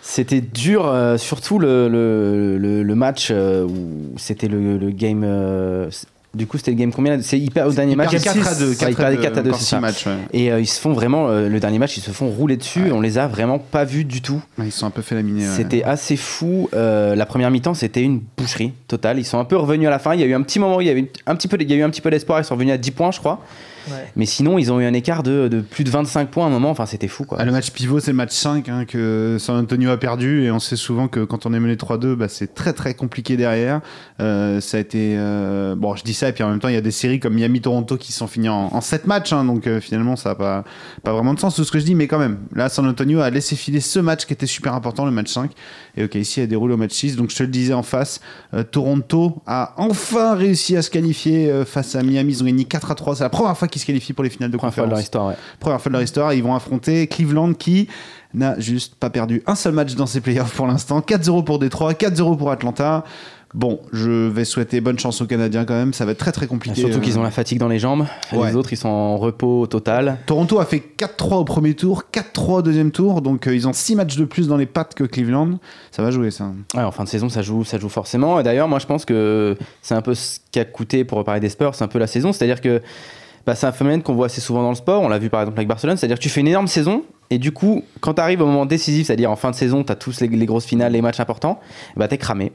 C'était 0.05 0.41
dur, 0.41 0.87
euh, 0.87 1.17
surtout 1.17 1.59
le, 1.61 1.89
le, 1.89 2.59
le- 2.59 2.83
le 2.83 2.95
match 2.97 3.29
euh, 3.31 3.65
où 3.65 4.15
c'était 4.19 4.49
le, 4.49 4.77
le 4.77 4.91
game. 4.91 5.23
euh, 5.25 5.89
du 6.35 6.47
coup, 6.47 6.57
c'était 6.57 6.71
le 6.73 6.77
game 6.79 6.93
combien 6.93 7.21
C'est 7.23 7.39
hyper 7.39 7.67
au 7.69 7.73
dernier 7.73 7.95
match. 7.95 8.11
perdent 8.11 8.25
4 8.25 8.49
à 8.49 8.55
2. 8.57 8.69
Ouais, 8.71 8.77
ils 8.89 8.97
perdaient 8.97 9.17
4 9.19 9.39
à 9.39 9.43
2, 9.43 9.49
encore 9.51 9.59
c'est 9.61 9.65
six 9.65 9.71
ça. 9.71 9.81
matchs, 9.81 10.07
ouais. 10.07 10.17
Et 10.33 10.47
ils 10.49 10.67
se 10.67 10.81
font 10.81 10.93
vraiment, 10.95 11.29
le 11.29 11.61
dernier 11.61 11.79
match, 11.79 11.97
ils 11.99 12.01
se 12.01 12.11
font 12.11 12.29
rouler 12.31 12.57
dessus. 12.57 12.91
On 12.91 13.01
les 13.03 13.19
a 13.19 13.27
vraiment 13.29 13.59
pas 13.59 13.85
vus 13.85 14.05
du 14.05 14.23
tout. 14.23 14.43
Ouais, 14.59 14.65
Ils 14.67 14.73
sont 14.73 14.87
un 14.87 14.91
peu 14.91 15.03
fait 15.03 15.15
laminer. 15.15 15.43
ouais. 15.47 15.55
C'était 15.55 15.85
assez 15.85 16.17
fou. 16.17 16.69
La 16.73 17.27
première 17.27 17.51
mi-temps, 17.51 17.75
c'était 17.75 18.03
une 18.03 18.23
boucherie 18.39 18.73
totale. 18.89 19.19
Ils 19.19 19.27
sont 19.27 19.39
un 19.39 19.45
peu 19.45 19.57
revenus 19.57 19.87
à 19.87 19.91
la 19.91 19.99
fin. 19.99 20.15
Il 20.15 20.21
y 20.21 20.25
a 20.25 20.27
eu 20.27 20.35
un 20.35 20.43
petit 20.43 20.59
moment 20.59 20.79
où 20.79 20.81
il 20.81 20.87
y 20.87 20.91
avait 20.91 21.11
un 21.27 21.37
petit 21.37 21.49
peu, 21.49 21.59
il 21.61 21.71
y 21.71 21.75
a 21.75 21.77
eu 21.77 21.83
un 21.83 21.91
petit 21.91 22.01
peu 22.01 22.11
d'espoir. 22.11 22.41
Ils 22.41 22.45
sont 22.45 22.55
revenus 22.55 22.73
à 22.75 22.79
10 22.79 22.91
points, 22.93 23.11
je 23.13 23.19
crois. 23.21 23.39
Ouais. 23.91 24.11
Mais 24.17 24.27
sinon, 24.27 24.59
ils 24.59 24.71
ont 24.73 24.81
eu 24.81 24.85
un 24.85 24.93
écart 24.95 25.23
de, 25.23 25.49
de 25.49 25.61
plus 25.61 25.85
de 25.85 25.91
25 25.91 26.31
points 26.31 26.45
à 26.45 26.49
un 26.49 26.51
moment. 26.51 26.71
Enfin, 26.71 26.87
c'était 26.87 27.09
fou, 27.09 27.25
quoi. 27.25 27.39
Ah, 27.41 27.45
le 27.45 27.53
match 27.53 27.71
pivot, 27.71 28.01
c'est 28.01 28.11
le 28.11 28.17
match 28.17 28.33
5 28.33 28.69
hein, 28.69 28.85
que 28.85 29.37
San 29.41 29.57
Antonio 29.57 29.91
a 29.91 29.97
perdu. 29.97 30.45
Et 30.45 30.51
on 30.51 30.59
sait 30.61 30.77
souvent 30.77 31.09
que 31.09 31.21
quand 31.25 31.47
on 31.47 31.53
est 31.55 31.61
mené 31.61 31.75
3-2, 31.77 32.15
bah, 32.15 32.29
c'est 32.29 32.55
très 32.55 32.73
très 32.73 32.95
compliqué 32.95 33.37
derrière. 33.37 33.81
Euh, 34.21 34.61
ça 34.61 34.77
a 34.77 34.81
été. 34.81 35.15
euh, 35.17 35.75
Bon, 35.77 35.97
je 35.97 36.05
dis 36.05 36.15
ça, 36.15 36.29
et 36.29 36.33
puis 36.33 36.45
en 36.45 36.51
même 36.51 36.59
temps, 36.61 36.69
il 36.69 36.75
y 36.75 36.79
a 36.79 36.81
des 36.83 36.91
séries 36.91 37.19
comme 37.21 37.35
Miami-Toronto 37.35 37.97
qui 37.97 38.13
sont 38.13 38.27
finies 38.27 38.49
en, 38.49 38.69
en 38.73 38.81
7 38.81 39.07
matchs. 39.07 39.33
hein, 39.33 39.45
donc 39.45 39.67
euh, 39.67 39.81
finalement, 39.81 40.17
ça 40.17 40.31
n'a 40.31 40.35
pas, 40.35 40.65
pas 41.03 41.13
vraiment 41.13 41.35
de 41.35 41.41
sens 41.41 41.55
tout 41.57 41.65
ce 41.65 41.73
que 41.73 41.79
je 41.79 41.85
dis. 41.85 41.95
Mais 41.95 42.07
quand 42.07 42.19
même, 42.19 42.39
là, 42.55 42.69
San 42.69 42.87
Antonio 42.87 43.21
a 43.21 43.31
laissé 43.31 43.57
filer 43.57 43.81
ce 43.81 43.99
match 43.99 44.27
qui 44.27 44.33
était 44.33 44.47
super 44.47 44.75
important, 44.75 45.05
le 45.05 45.11
match 45.11 45.29
5. 45.33 45.51
Et 45.97 46.05
ok, 46.05 46.15
ici, 46.15 46.41
a 46.41 46.47
déroulé 46.47 46.75
au 46.75 46.77
match 46.77 46.93
6. 46.93 47.17
Donc 47.17 47.31
je 47.31 47.37
te 47.37 47.43
le 47.43 47.49
disais 47.49 47.75
en 47.75 47.83
face, 47.83 48.21
euh, 48.55 48.63
Toronto 48.63 49.43
a 49.47 49.75
enfin 49.77 50.35
réussi 50.35 50.77
à 50.77 50.83
se 50.83 50.91
qualifier 50.91 51.51
euh, 51.51 51.65
face 51.65 51.95
à 51.97 52.03
Miami. 52.03 52.33
Ils 52.35 52.43
ont 52.43 52.47
gagné 52.47 52.65
4 52.65 52.91
à 52.91 52.95
3. 52.95 53.17
C'est 53.17 53.25
la 53.25 53.31
première 53.31 53.57
fois 53.57 53.69
qu'ils 53.73 53.81
se 53.81 53.87
qualifient 53.87 54.13
pour 54.13 54.23
les 54.23 54.31
finales 54.31 54.51
de 54.51 54.57
Première 54.57 54.73
fois 54.75 54.85
de 54.85 54.91
leur 54.91 54.99
conférence 54.99 55.05
histoire, 55.05 55.27
ouais. 55.29 55.35
première 55.59 55.81
fois 55.81 55.91
de 55.91 55.95
leur 55.95 56.03
histoire. 56.03 56.33
Ils 56.35 56.43
vont 56.43 56.55
affronter 56.55 57.07
Cleveland 57.09 57.55
qui 57.55 57.89
n'a 58.35 58.59
juste 58.61 58.95
pas 58.95 59.11
perdu 59.11 59.43
un 59.47 59.55
seul 59.55 59.73
match 59.73 59.95
dans 59.95 60.07
ses 60.07 60.21
playoffs 60.21 60.55
pour 60.55 60.67
l'instant. 60.67 61.01
4-0 61.01 61.45
pour 61.45 61.59
Détroit, 61.59 61.93
4-0 61.95 62.37
pour 62.37 62.51
Atlanta. 62.51 63.05
Bon, 63.55 63.81
je 63.93 64.29
vais 64.29 64.47
souhaiter 64.47 64.81
bonne 64.81 64.99
chance 64.99 65.21
aux 65.21 65.27
Canadiens 65.27 65.67
quand 65.67 65.75
même. 65.75 65.93
Ça 65.93 66.07
va 66.07 66.13
être 66.13 66.19
très 66.19 66.33
très 66.33 66.47
compliqué. 66.47 66.81
Surtout 66.81 67.01
qu'ils 67.01 67.19
ont 67.19 67.21
Euh, 67.21 67.25
la 67.25 67.31
fatigue 67.31 67.59
dans 67.59 67.69
les 67.69 67.79
jambes. 67.79 68.07
Ouais. 68.33 68.49
Les 68.49 68.57
autres, 68.57 68.73
ils 68.73 68.79
sont 68.79 68.89
en 68.89 69.19
repos 69.19 69.67
total. 69.67 70.17
Toronto 70.25 70.59
a 70.59 70.65
fait 70.65 70.83
4-3 70.97 71.35
au 71.37 71.45
premier 71.45 71.75
tour, 71.75 72.05
4-3 72.11 72.61
au 72.61 72.63
deuxième 72.63 72.91
tour. 72.93 73.21
Donc 73.21 73.47
euh, 73.47 73.55
ils 73.55 73.69
ont 73.69 73.75
6 73.75 73.97
matchs 73.97 74.17
de 74.17 74.25
plus 74.25 74.49
dans 74.49 74.57
les 74.57 74.65
pattes 74.65 74.95
que 74.95 75.05
Cleveland. 75.05 75.59
Ça 75.91 76.03
va 76.03 76.11
jouer 76.11 76.31
ça. 76.31 76.51
Ouais, 76.75 76.83
en 76.83 76.93
fin 76.93 77.05
de 77.05 77.11
saison, 77.11 77.29
ça 77.29 77.43
joue, 77.43 77.63
ça 77.63 77.79
joue 77.79 77.91
forcément. 77.91 78.41
Et 78.41 78.43
d'ailleurs, 78.43 78.69
moi, 78.69 78.79
je 78.79 78.87
pense 78.87 79.05
que 79.05 79.55
c'est 79.83 79.95
un 79.95 80.01
peu 80.03 80.15
ce 80.15 80.39
qui 80.51 80.59
a 80.59 80.65
coûté 80.65 81.05
pour 81.05 81.19
reparler 81.19 81.41
des 81.41 81.51
Spurs, 81.51 81.75
c'est 81.75 81.85
un 81.85 81.89
peu 81.89 81.99
la 81.99 82.07
saison. 82.07 82.33
C'est-à-dire 82.33 82.63
que 82.63 82.81
bah, 83.47 83.55
c'est 83.55 83.67
un 83.67 83.73
phénomène 83.73 84.03
qu'on 84.03 84.15
voit 84.15 84.27
assez 84.27 84.41
souvent 84.41 84.63
dans 84.63 84.71
le 84.71 84.75
sport. 84.77 85.03
On 85.03 85.09
l'a 85.09 85.19
vu 85.19 85.31
par 85.31 85.41
exemple 85.41 85.59
avec 85.59 85.69
Barcelone. 85.69 85.97
C'est-à-dire 85.97 86.19
que 86.19 86.23
tu 86.23 86.29
fais 86.29 86.41
une 86.41 86.49
énorme 86.49 86.69
saison. 86.69 87.05
Et 87.31 87.39
du 87.39 87.53
coup, 87.53 87.83
quand 88.01 88.15
tu 88.15 88.21
arrives 88.21 88.43
au 88.43 88.47
moment 88.47 88.67
décisif, 88.67 89.07
c'est-à-dire 89.07 89.31
en 89.31 89.37
fin 89.37 89.51
de 89.51 89.57
saison, 89.57 89.85
tu 89.85 89.93
as 89.93 89.97
tous 89.97 90.21
les, 90.21 90.29
les 90.29 90.47
grosses 90.47 90.67
finales, 90.67 90.93
les 90.93 91.01
matchs 91.01 91.21
importants, 91.21 91.61
bah, 91.97 92.09
tu 92.09 92.15
es 92.15 92.19
cramé. 92.19 92.53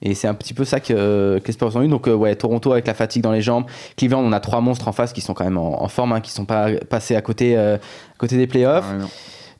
Et 0.00 0.14
c'est 0.14 0.28
un 0.28 0.34
petit 0.34 0.54
peu 0.54 0.64
ça 0.64 0.78
que, 0.80 1.38
que 1.38 1.46
les 1.46 1.52
Spurs 1.52 1.74
ont 1.74 1.82
eu. 1.82 1.88
Donc, 1.88 2.06
euh, 2.06 2.14
ouais, 2.14 2.34
Toronto 2.36 2.72
avec 2.72 2.86
la 2.86 2.94
fatigue 2.94 3.22
dans 3.22 3.32
les 3.32 3.42
jambes. 3.42 3.64
Cleveland, 3.96 4.20
on 4.20 4.32
a 4.32 4.40
trois 4.40 4.60
monstres 4.60 4.86
en 4.86 4.92
face 4.92 5.12
qui 5.12 5.20
sont 5.20 5.34
quand 5.34 5.44
même 5.44 5.58
en, 5.58 5.82
en 5.82 5.88
forme, 5.88 6.12
hein, 6.12 6.20
qui 6.20 6.30
sont 6.30 6.44
pas 6.44 6.68
passés 6.88 7.16
à 7.16 7.20
côté, 7.20 7.56
euh, 7.56 7.76
à 7.76 8.16
côté 8.16 8.36
des 8.36 8.46
playoffs. 8.46 8.90
Non. 8.98 9.08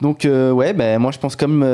Donc, 0.00 0.24
euh, 0.24 0.52
ouais, 0.52 0.72
ben 0.74 1.00
moi, 1.00 1.10
je 1.10 1.18
pense 1.18 1.34
comme 1.34 1.64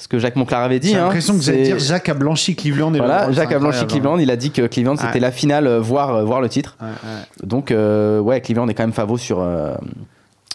ce 0.00 0.08
que 0.08 0.18
Jacques 0.18 0.36
Monclar 0.36 0.62
avait 0.62 0.78
dit. 0.78 0.90
J'ai 0.90 0.96
hein, 0.96 1.04
l'impression 1.04 1.34
que 1.34 1.38
vous 1.38 1.50
allez 1.50 1.64
dire 1.64 1.78
Jacques 1.78 2.08
a 2.08 2.14
blanchi 2.14 2.54
Cleveland. 2.56 2.94
Et 2.94 2.98
voilà, 2.98 3.30
Jacques 3.32 3.52
a 3.52 3.58
blanchi 3.58 3.86
Cleveland. 3.86 4.18
Il 4.18 4.30
a 4.30 4.36
dit 4.36 4.50
que 4.50 4.66
Cleveland 4.66 4.96
c'était 4.96 5.20
la 5.20 5.32
finale, 5.32 5.66
euh, 5.66 5.80
voire, 5.80 6.14
euh, 6.14 6.24
voire 6.24 6.40
le 6.40 6.48
titre. 6.48 6.76
Ouais, 6.80 6.86
ouais. 6.88 7.46
Donc, 7.46 7.70
euh, 7.70 8.20
ouais, 8.20 8.40
Cleveland 8.40 8.68
est 8.68 8.74
quand 8.74 8.84
même 8.84 8.92
favori 8.92 9.20
sur, 9.20 9.40
euh, 9.40 9.74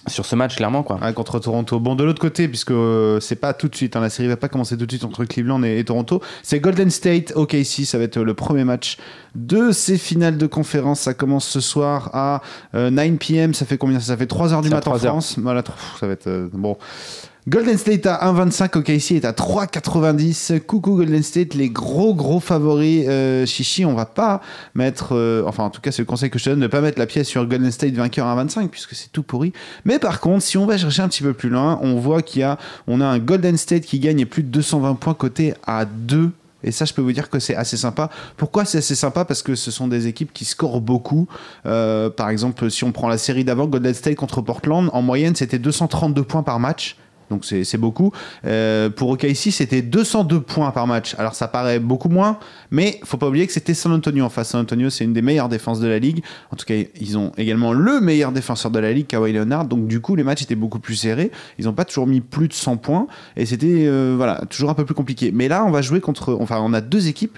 sur 0.07 0.25
ce 0.25 0.35
match, 0.35 0.55
clairement. 0.55 0.83
Quoi. 0.83 0.97
Ouais, 1.01 1.13
contre 1.13 1.39
Toronto. 1.39 1.79
Bon, 1.79 1.95
de 1.95 2.03
l'autre 2.03 2.19
côté, 2.21 2.47
puisque 2.47 2.71
euh, 2.71 3.19
c'est 3.19 3.35
pas 3.35 3.53
tout 3.53 3.67
de 3.69 3.75
suite, 3.75 3.95
hein, 3.95 4.01
la 4.01 4.09
série 4.09 4.27
va 4.27 4.37
pas 4.37 4.49
commencer 4.49 4.77
tout 4.77 4.85
de 4.85 4.91
suite 4.91 5.05
entre 5.05 5.23
Cleveland 5.25 5.63
et, 5.63 5.79
et 5.79 5.83
Toronto, 5.83 6.21
c'est 6.41 6.59
Golden 6.59 6.89
State, 6.89 7.33
OKC, 7.35 7.85
ça 7.85 7.97
va 7.97 8.03
être 8.03 8.19
le 8.19 8.33
premier 8.33 8.63
match 8.63 8.97
de 9.35 9.71
ces 9.71 9.97
finales 9.97 10.37
de 10.37 10.45
conférence. 10.47 11.01
Ça 11.01 11.13
commence 11.13 11.47
ce 11.47 11.59
soir 11.59 12.09
à 12.13 12.41
euh, 12.75 12.89
9 12.89 13.17
p.m. 13.17 13.53
Ça 13.53 13.65
fait 13.65 13.77
combien? 13.77 13.99
Ça 13.99 14.17
fait 14.17 14.27
3 14.27 14.53
heures 14.53 14.61
du 14.61 14.67
C'est 14.67 14.73
à 14.73 14.77
matin 14.77 14.91
en 14.91 14.95
3 14.95 15.05
heures. 15.05 15.13
France. 15.13 15.35
Voilà, 15.39 15.63
ça 15.99 16.07
va 16.07 16.13
être 16.13 16.27
euh, 16.27 16.49
bon. 16.51 16.77
Golden 17.45 17.77
State 17.77 18.05
à 18.05 18.31
1,25, 18.31 18.77
OKC 18.77 19.11
est 19.11 19.25
à 19.25 19.33
3,90. 19.33 20.61
Coucou 20.61 20.95
Golden 20.95 21.21
State, 21.21 21.55
les 21.55 21.69
gros 21.69 22.13
gros 22.13 22.39
favoris. 22.39 23.03
Euh, 23.05 23.45
Chichi, 23.45 23.83
on 23.83 23.93
va 23.93 24.05
pas 24.05 24.39
mettre, 24.75 25.13
euh, 25.13 25.43
enfin 25.45 25.65
en 25.65 25.69
tout 25.69 25.81
cas 25.81 25.91
c'est 25.91 26.01
le 26.01 26.05
conseil 26.05 26.29
que 26.29 26.39
je 26.39 26.45
te 26.45 26.49
donne, 26.51 26.59
ne 26.59 26.67
pas 26.67 26.79
mettre 26.79 26.97
la 26.97 27.05
pièce 27.05 27.27
sur 27.27 27.45
Golden 27.45 27.69
State 27.69 27.95
vainqueur 27.95 28.27
à 28.27 28.41
1,25 28.41 28.69
puisque 28.69 28.95
c'est 28.95 29.11
tout 29.11 29.23
pourri. 29.23 29.51
Mais 29.83 29.99
par 29.99 30.21
contre, 30.21 30.41
si 30.41 30.57
on 30.57 30.65
va 30.65 30.77
chercher 30.77 31.01
un 31.01 31.09
petit 31.09 31.21
peu 31.21 31.33
plus 31.33 31.49
loin, 31.49 31.79
on 31.81 31.95
voit 31.95 32.21
qu'il 32.21 32.39
y 32.39 32.43
a, 32.43 32.57
on 32.87 33.01
a 33.01 33.05
un 33.05 33.19
Golden 33.19 33.57
State 33.57 33.83
qui 33.83 33.99
gagne 33.99 34.25
plus 34.25 34.43
de 34.43 34.47
220 34.47 34.95
points 34.95 35.13
côté 35.13 35.53
à 35.67 35.83
2 35.83 36.31
et 36.63 36.71
ça, 36.71 36.85
je 36.85 36.93
peux 36.93 37.01
vous 37.01 37.11
dire 37.11 37.29
que 37.29 37.39
c'est 37.39 37.55
assez 37.55 37.75
sympa. 37.75 38.09
Pourquoi 38.37 38.63
c'est 38.63 38.77
assez 38.77 38.95
sympa? 38.95 39.25
Parce 39.25 39.43
que 39.43 39.53
ce 39.53 39.69
sont 39.69 39.89
des 39.89 40.07
équipes 40.07 40.31
qui 40.31 40.45
scorent 40.45 40.79
beaucoup. 40.79 41.27
Euh, 41.65 42.09
par 42.09 42.29
exemple, 42.29 42.71
si 42.71 42.85
on 42.85 42.93
prend 42.93 43.09
la 43.09 43.17
série 43.17 43.43
d'avant, 43.43 43.67
Golden 43.67 43.93
State 43.93 44.15
contre 44.15 44.41
Portland, 44.41 44.89
en 44.93 45.01
moyenne, 45.01 45.35
c'était 45.35 45.59
232 45.59 46.23
points 46.23 46.43
par 46.43 46.61
match 46.61 46.95
donc 47.33 47.45
c'est 47.45 47.77
beaucoup. 47.77 48.11
Euh, 48.45 48.89
pour 48.89 49.09
OKC, 49.09 49.51
c'était 49.51 49.81
202 49.81 50.41
points 50.41 50.71
par 50.71 50.87
match. 50.87 51.15
Alors 51.17 51.35
ça 51.35 51.47
paraît 51.47 51.79
beaucoup 51.79 52.09
moins, 52.09 52.37
mais 52.71 52.99
faut 53.03 53.17
pas 53.17 53.27
oublier 53.27 53.47
que 53.47 53.53
c'était 53.53 53.73
San 53.73 53.91
Antonio 53.91 54.23
en 54.23 54.29
face. 54.29 54.49
San 54.49 54.61
Antonio, 54.61 54.89
c'est 54.89 55.03
une 55.03 55.13
des 55.13 55.21
meilleures 55.21 55.49
défenses 55.49 55.79
de 55.79 55.87
la 55.87 55.99
ligue. 55.99 56.23
En 56.51 56.55
tout 56.55 56.65
cas, 56.65 56.75
ils 56.99 57.17
ont 57.17 57.31
également 57.37 57.73
le 57.73 57.99
meilleur 57.99 58.31
défenseur 58.31 58.71
de 58.71 58.79
la 58.79 58.93
ligue, 58.93 59.07
Kawhi 59.07 59.33
Leonard. 59.33 59.65
Donc 59.65 59.87
du 59.87 59.99
coup, 59.99 60.15
les 60.15 60.23
matchs 60.23 60.43
étaient 60.43 60.55
beaucoup 60.55 60.79
plus 60.79 60.95
serrés. 60.95 61.31
Ils 61.57 61.65
n'ont 61.65 61.73
pas 61.73 61.85
toujours 61.85 62.07
mis 62.07 62.21
plus 62.21 62.47
de 62.47 62.53
100 62.53 62.77
points, 62.77 63.07
et 63.35 63.45
c'était 63.45 63.85
euh, 63.87 64.13
voilà 64.15 64.41
toujours 64.49 64.69
un 64.69 64.75
peu 64.75 64.85
plus 64.85 64.95
compliqué. 64.95 65.31
Mais 65.33 65.47
là, 65.47 65.65
on 65.65 65.71
va 65.71 65.81
jouer 65.81 65.99
contre, 65.99 66.37
enfin, 66.39 66.59
on 66.61 66.73
a 66.73 66.81
deux 66.81 67.07
équipes 67.07 67.37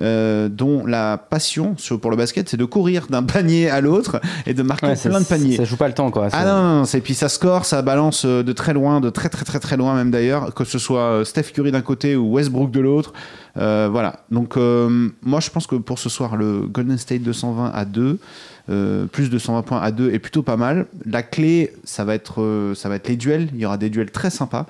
euh, 0.00 0.48
dont 0.48 0.86
la 0.86 1.18
passion 1.18 1.74
pour 2.00 2.10
le 2.10 2.16
basket, 2.16 2.48
c'est 2.48 2.56
de 2.56 2.64
courir 2.64 3.08
d'un 3.08 3.22
panier 3.24 3.68
à 3.68 3.80
l'autre 3.80 4.20
et 4.46 4.54
de 4.54 4.62
marquer 4.62 4.94
plein 4.94 5.20
de 5.20 5.26
paniers. 5.26 5.56
Ça 5.56 5.64
joue 5.64 5.76
pas 5.76 5.88
le 5.88 5.94
temps, 5.94 6.10
quoi. 6.10 6.28
Ah 6.32 6.44
non, 6.44 6.62
non, 6.62 6.84
c'est 6.84 7.00
puis 7.00 7.14
ça 7.14 7.28
score, 7.28 7.64
ça 7.64 7.82
balance 7.82 8.24
euh, 8.24 8.42
de 8.42 8.52
très 8.52 8.74
loin, 8.74 9.00
de 9.00 9.10
très 9.10 9.28
très 9.28 9.44
très 9.44 9.58
très 9.58 9.76
loin 9.76 9.94
même 9.94 10.10
d'ailleurs, 10.10 10.54
que 10.54 10.64
ce 10.64 10.78
soit 10.78 11.00
euh, 11.00 11.24
Steph 11.24 11.50
Curry 11.54 11.72
d'un 11.72 11.80
côté 11.80 12.14
ou 12.14 12.32
Westbrook 12.34 12.70
de 12.70 12.80
l'autre. 12.80 13.12
voilà. 13.56 14.20
Donc 14.30 14.56
moi 14.56 15.40
je 15.40 15.50
pense 15.50 15.66
que 15.66 15.76
pour 15.76 15.98
ce 15.98 16.08
soir 16.08 16.36
le 16.36 16.66
Golden 16.66 16.98
State 16.98 17.22
220 17.22 17.72
à 17.74 17.84
2 17.84 18.18
euh, 18.70 19.06
plus 19.06 19.30
de 19.30 19.38
120 19.38 19.62
points 19.62 19.80
à 19.80 19.90
2 19.90 20.12
est 20.12 20.18
plutôt 20.18 20.42
pas 20.42 20.56
mal. 20.56 20.86
La 21.06 21.22
clé, 21.22 21.72
ça 21.84 22.04
va 22.04 22.14
être, 22.14 22.42
euh, 22.42 22.74
ça 22.74 22.88
va 22.88 22.96
être 22.96 23.08
les 23.08 23.16
duels. 23.16 23.48
Il 23.54 23.60
y 23.60 23.66
aura 23.66 23.78
des 23.78 23.90
duels 23.90 24.10
très 24.10 24.30
sympas 24.30 24.66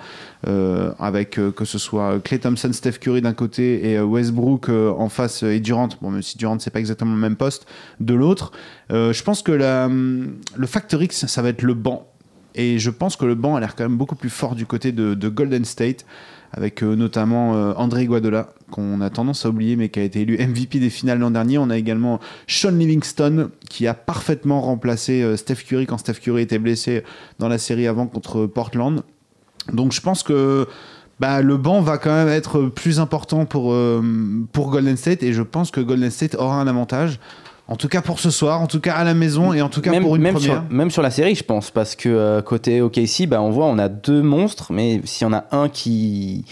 euh, 0.47 0.93
avec 0.99 1.31
que 1.31 1.65
ce 1.65 1.79
soit 1.79 2.21
Clay 2.23 2.39
Thompson, 2.39 2.73
Steph 2.73 2.99
Curry 3.01 3.23
d'un 3.23 3.33
côté 3.33 3.91
et 3.91 4.01
Westbrook 4.01 4.69
en 4.69 5.09
face 5.09 5.43
et 5.43 5.61
Durant. 5.61 5.89
Bon, 6.01 6.11
même 6.11 6.23
si 6.23 6.39
Durant 6.39 6.59
c'est 6.59 6.71
pas 6.71 6.81
exactement 6.81 7.15
le 7.15 7.21
même 7.21 7.37
poste 7.37 7.67
de 8.01 8.15
l'autre. 8.15 8.53
je 8.91 9.23
pense 9.23 9.43
que 9.43 9.53
la, 9.53 9.89
le 9.89 10.67
Factor 10.67 11.03
X, 11.03 11.27
ça 11.27 11.43
va 11.43 11.49
être 11.49 11.63
le 11.63 11.75
banc. 11.75 12.07
Et 12.55 12.79
je 12.79 12.91
pense 12.91 13.17
que 13.17 13.25
le 13.25 13.35
banc 13.35 13.57
a 13.57 13.61
l'air 13.61 13.77
quand 13.77 13.85
même 13.85 13.97
beaucoup 13.97 14.17
plus 14.17 14.31
fort 14.31 14.55
du 14.55 14.67
côté 14.67 14.91
de, 14.91 15.15
de 15.15 15.29
Golden 15.29 15.65
State 15.65 16.05
avec 16.53 16.83
euh, 16.83 16.95
notamment 16.95 17.55
euh, 17.55 17.73
André 17.77 18.07
Guadola, 18.07 18.51
qu'on 18.71 19.01
a 19.01 19.11
tendance 19.11 19.45
à 19.45 19.51
oublier, 19.51 19.77
mais 19.77 19.89
qui 19.89 20.01
a 20.01 20.03
été 20.03 20.23
élu 20.23 20.39
MVP 20.39 20.79
des 20.79 20.91
finales 20.91 21.19
l'an 21.19 21.31
dernier. 21.31 21.59
On 21.59 21.71
a 21.71 21.77
également 21.77 22.21
Sean 22.47 22.71
Livingston, 22.71 23.51
qui 23.69 23.87
a 23.87 23.95
parfaitement 23.95 24.61
remplacé 24.61 25.23
euh, 25.23 25.37
Steph 25.37 25.63
Curry 25.67 25.87
quand 25.87 25.99
Steph 25.99 26.15
Curry 26.15 26.43
était 26.43 26.59
blessé 26.59 27.05
dans 27.39 27.49
la 27.49 27.59
série 27.59 27.87
avant 27.87 28.07
contre 28.07 28.47
Portland. 28.47 29.03
Donc 29.73 29.93
je 29.93 30.01
pense 30.01 30.23
que 30.23 30.67
bah, 31.21 31.43
le 31.43 31.57
banc 31.57 31.81
va 31.81 31.99
quand 31.99 32.15
même 32.15 32.29
être 32.29 32.63
plus 32.63 33.01
important 33.01 33.45
pour, 33.45 33.77
pour 34.53 34.71
Golden 34.71 34.97
State, 34.97 35.23
et 35.23 35.33
je 35.33 35.43
pense 35.43 35.71
que 35.71 35.81
Golden 35.81 36.11
State 36.11 36.37
aura 36.37 36.61
un 36.61 36.67
avantage. 36.67 37.19
En 37.69 37.77
tout 37.77 37.89
cas 37.89 38.01
pour 38.01 38.19
ce 38.19 38.31
soir, 38.31 38.63
en 38.63 38.67
tout 38.67 38.81
cas 38.81 38.95
à 38.95 39.05
la 39.05 39.15
maison 39.15 39.53
et 39.53 39.61
en 39.61 39.69
tout 39.69 39.83
cas 39.83 39.91
pour 40.01 40.17
une 40.17 40.23
même 40.23 40.35
première. 40.35 40.63
Sur, 40.63 40.65
même 40.71 40.91
sur 40.91 41.03
la 41.03 41.11
série, 41.11 41.35
je 41.35 41.45
pense, 41.45 41.71
parce 41.71 41.97
que 41.97 42.09
euh, 42.09 42.41
côté 42.41 42.81
OKC, 42.81 43.27
bah, 43.29 43.43
on 43.43 43.51
voit 43.51 43.67
on 43.67 43.79
a 43.79 43.89
deux 43.89 44.23
monstres, 44.23 44.73
mais 44.73 45.03
s'il 45.05 45.27
y 45.27 45.31
en 45.31 45.35
a 45.35 45.45
un 45.53 45.69
qui 45.69 46.47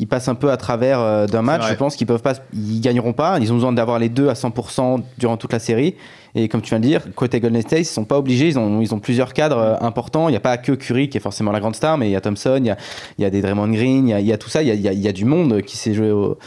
qui 0.00 0.06
passe 0.06 0.28
un 0.28 0.34
peu 0.34 0.50
à 0.50 0.56
travers 0.56 0.98
euh, 0.98 1.26
d'un 1.26 1.42
match, 1.42 1.68
je 1.68 1.74
pense 1.74 1.94
qu'ils 1.94 2.06
peuvent 2.06 2.22
pas, 2.22 2.32
ils 2.54 2.80
gagneront 2.80 3.12
pas. 3.12 3.38
Ils 3.38 3.52
ont 3.52 3.56
besoin 3.56 3.70
d'avoir 3.70 3.98
les 3.98 4.08
deux 4.08 4.30
à 4.30 4.32
100% 4.32 5.02
durant 5.18 5.36
toute 5.36 5.52
la 5.52 5.58
série. 5.58 5.94
Et 6.34 6.48
comme 6.48 6.62
tu 6.62 6.70
viens 6.70 6.80
de 6.80 6.86
dire, 6.86 7.02
côté 7.14 7.38
Golden 7.38 7.60
State, 7.60 7.80
ils 7.80 7.84
sont 7.84 8.06
pas 8.06 8.16
obligés. 8.16 8.48
Ils 8.48 8.58
ont, 8.58 8.80
ils 8.80 8.94
ont 8.94 8.98
plusieurs 8.98 9.34
cadres 9.34 9.58
euh, 9.58 9.76
importants. 9.82 10.30
Il 10.30 10.32
n'y 10.32 10.38
a 10.38 10.40
pas 10.40 10.56
que 10.56 10.72
Curry 10.72 11.10
qui 11.10 11.18
est 11.18 11.20
forcément 11.20 11.52
la 11.52 11.60
grande 11.60 11.76
star, 11.76 11.98
mais 11.98 12.08
il 12.08 12.12
y 12.12 12.16
a 12.16 12.22
Thompson, 12.22 12.56
il 12.60 12.68
y 12.68 12.70
a, 12.70 12.78
il 13.18 13.22
y 13.22 13.24
a 13.26 13.30
des 13.30 13.42
Draymond 13.42 13.68
Green, 13.68 14.08
il 14.08 14.10
y 14.10 14.14
a, 14.14 14.20
il 14.20 14.26
y 14.26 14.32
a 14.32 14.38
tout 14.38 14.48
ça. 14.48 14.62
Il 14.62 14.68
y 14.68 14.70
a, 14.88 14.92
il 14.92 15.00
y 15.00 15.08
a, 15.08 15.12
du 15.12 15.26
monde 15.26 15.60
qui 15.60 15.76
s'est 15.76 15.92
joué 15.92 16.10
au 16.10 16.38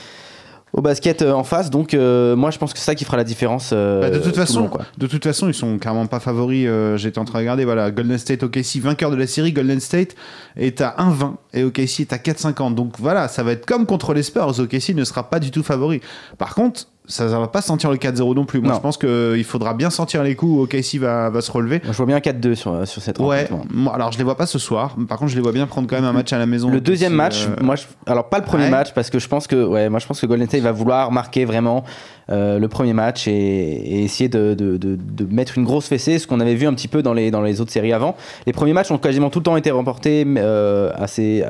au 0.73 0.81
basket 0.81 1.21
euh, 1.21 1.31
en 1.31 1.43
face. 1.43 1.69
Donc 1.69 1.93
euh, 1.93 2.35
moi 2.35 2.51
je 2.51 2.57
pense 2.57 2.73
que 2.73 2.79
c'est 2.79 2.85
ça 2.85 2.95
qui 2.95 3.05
fera 3.05 3.15
la 3.15 3.23
différence. 3.23 3.69
Euh, 3.71 4.01
bah, 4.01 4.09
de 4.09 4.19
toute 4.19 4.35
façon, 4.35 4.69
de 4.97 5.07
toute 5.07 5.23
façon 5.23 5.47
ils 5.47 5.53
sont 5.53 5.77
carrément 5.77 6.07
pas 6.07 6.19
favoris. 6.19 6.67
J'étais 6.95 7.19
en 7.19 7.25
train 7.25 7.39
de 7.39 7.43
regarder. 7.43 7.65
Voilà, 7.65 7.91
Golden 7.91 8.17
State 8.17 8.43
OKC 8.43 8.79
vainqueur 8.81 9.11
de 9.11 9.15
la 9.15 9.27
série. 9.27 9.53
Golden 9.53 9.79
State 9.79 10.15
est 10.57 10.81
à 10.81 10.95
1,20 10.97 11.35
et 11.53 11.63
OKC 11.63 12.01
est 12.01 12.13
à 12.13 12.17
4,50. 12.17 12.73
Donc 12.73 12.95
voilà, 12.99 13.27
ça 13.27 13.43
va 13.43 13.51
être 13.51 13.65
comme 13.65 13.85
contre 13.85 14.13
les 14.13 14.23
Spurs. 14.23 14.59
OKC 14.59 14.89
ne 14.95 15.03
sera 15.03 15.29
pas 15.29 15.39
du 15.39 15.51
tout 15.51 15.63
favori. 15.63 16.01
Par 16.37 16.55
contre, 16.55 16.87
ça 17.05 17.25
ne 17.25 17.29
va 17.29 17.47
pas 17.47 17.61
sentir 17.61 17.91
le 17.91 17.97
4-0 17.97 18.35
non 18.35 18.45
plus. 18.45 18.61
Moi, 18.61 18.73
je 18.73 18.79
pense 18.79 18.97
qu'il 18.97 19.43
faudra 19.43 19.73
bien 19.73 19.89
sentir 19.89 20.23
les 20.23 20.35
coups. 20.35 20.63
OKC 20.63 20.99
va, 20.99 21.29
va 21.29 21.41
se 21.41 21.51
relever. 21.51 21.81
Moi, 21.83 21.91
je 21.91 21.97
vois 21.97 22.05
bien 22.05 22.19
4-2 22.19 22.55
sur, 22.55 22.87
sur 22.87 23.01
cette 23.01 23.19
Ouais. 23.19 23.47
Moi, 23.69 23.93
alors, 23.93 24.11
je 24.11 24.17
les 24.17 24.23
vois 24.23 24.37
pas 24.37 24.45
ce 24.45 24.57
soir. 24.57 24.95
Par 25.07 25.17
contre, 25.17 25.31
je 25.31 25.35
les 25.35 25.41
vois 25.41 25.51
bien 25.51 25.67
prendre 25.67 25.87
quand 25.87 25.95
même 25.95 26.05
un 26.05 26.13
match 26.13 26.31
à 26.31 26.37
la 26.37 26.45
maison. 26.45 26.69
Le 26.69 26.79
deuxième 26.79 27.13
match, 27.13 27.45
euh, 27.45 27.61
moi, 27.61 27.75
alors 28.05 28.29
pas 28.29 28.39
le 28.39 28.45
premier 28.45 28.69
match 28.69 28.93
parce 28.93 29.09
que 29.09 29.19
je 29.19 29.27
pense 29.27 29.47
que, 29.47 29.65
ouais, 29.65 29.89
moi, 29.89 29.99
je 29.99 30.07
pense 30.07 30.21
que 30.21 30.25
Golden 30.25 30.47
State 30.47 30.61
va 30.61 30.71
vouloir 30.71 31.11
marquer 31.11 31.43
vraiment 31.43 31.83
euh, 32.29 32.57
le 32.57 32.67
premier 32.69 32.93
match 32.93 33.27
et, 33.27 34.03
essayer 34.03 34.29
de, 34.29 34.53
de, 34.53 34.77
de, 34.77 35.25
mettre 35.25 35.57
une 35.57 35.65
grosse 35.65 35.87
fessée, 35.87 36.19
ce 36.19 36.27
qu'on 36.27 36.39
avait 36.39 36.55
vu 36.55 36.67
un 36.67 36.73
petit 36.73 36.87
peu 36.87 37.03
dans 37.03 37.13
les, 37.13 37.31
dans 37.31 37.41
les 37.41 37.59
autres 37.59 37.71
séries 37.71 37.93
avant. 37.93 38.15
Les 38.45 38.53
premiers 38.53 38.73
matchs 38.73 38.91
ont 38.91 38.97
quasiment 38.97 39.29
tout 39.29 39.39
le 39.39 39.43
temps 39.43 39.57
été 39.57 39.71
remportés 39.71 40.25
euh, 40.37 40.91
assez 40.95 41.43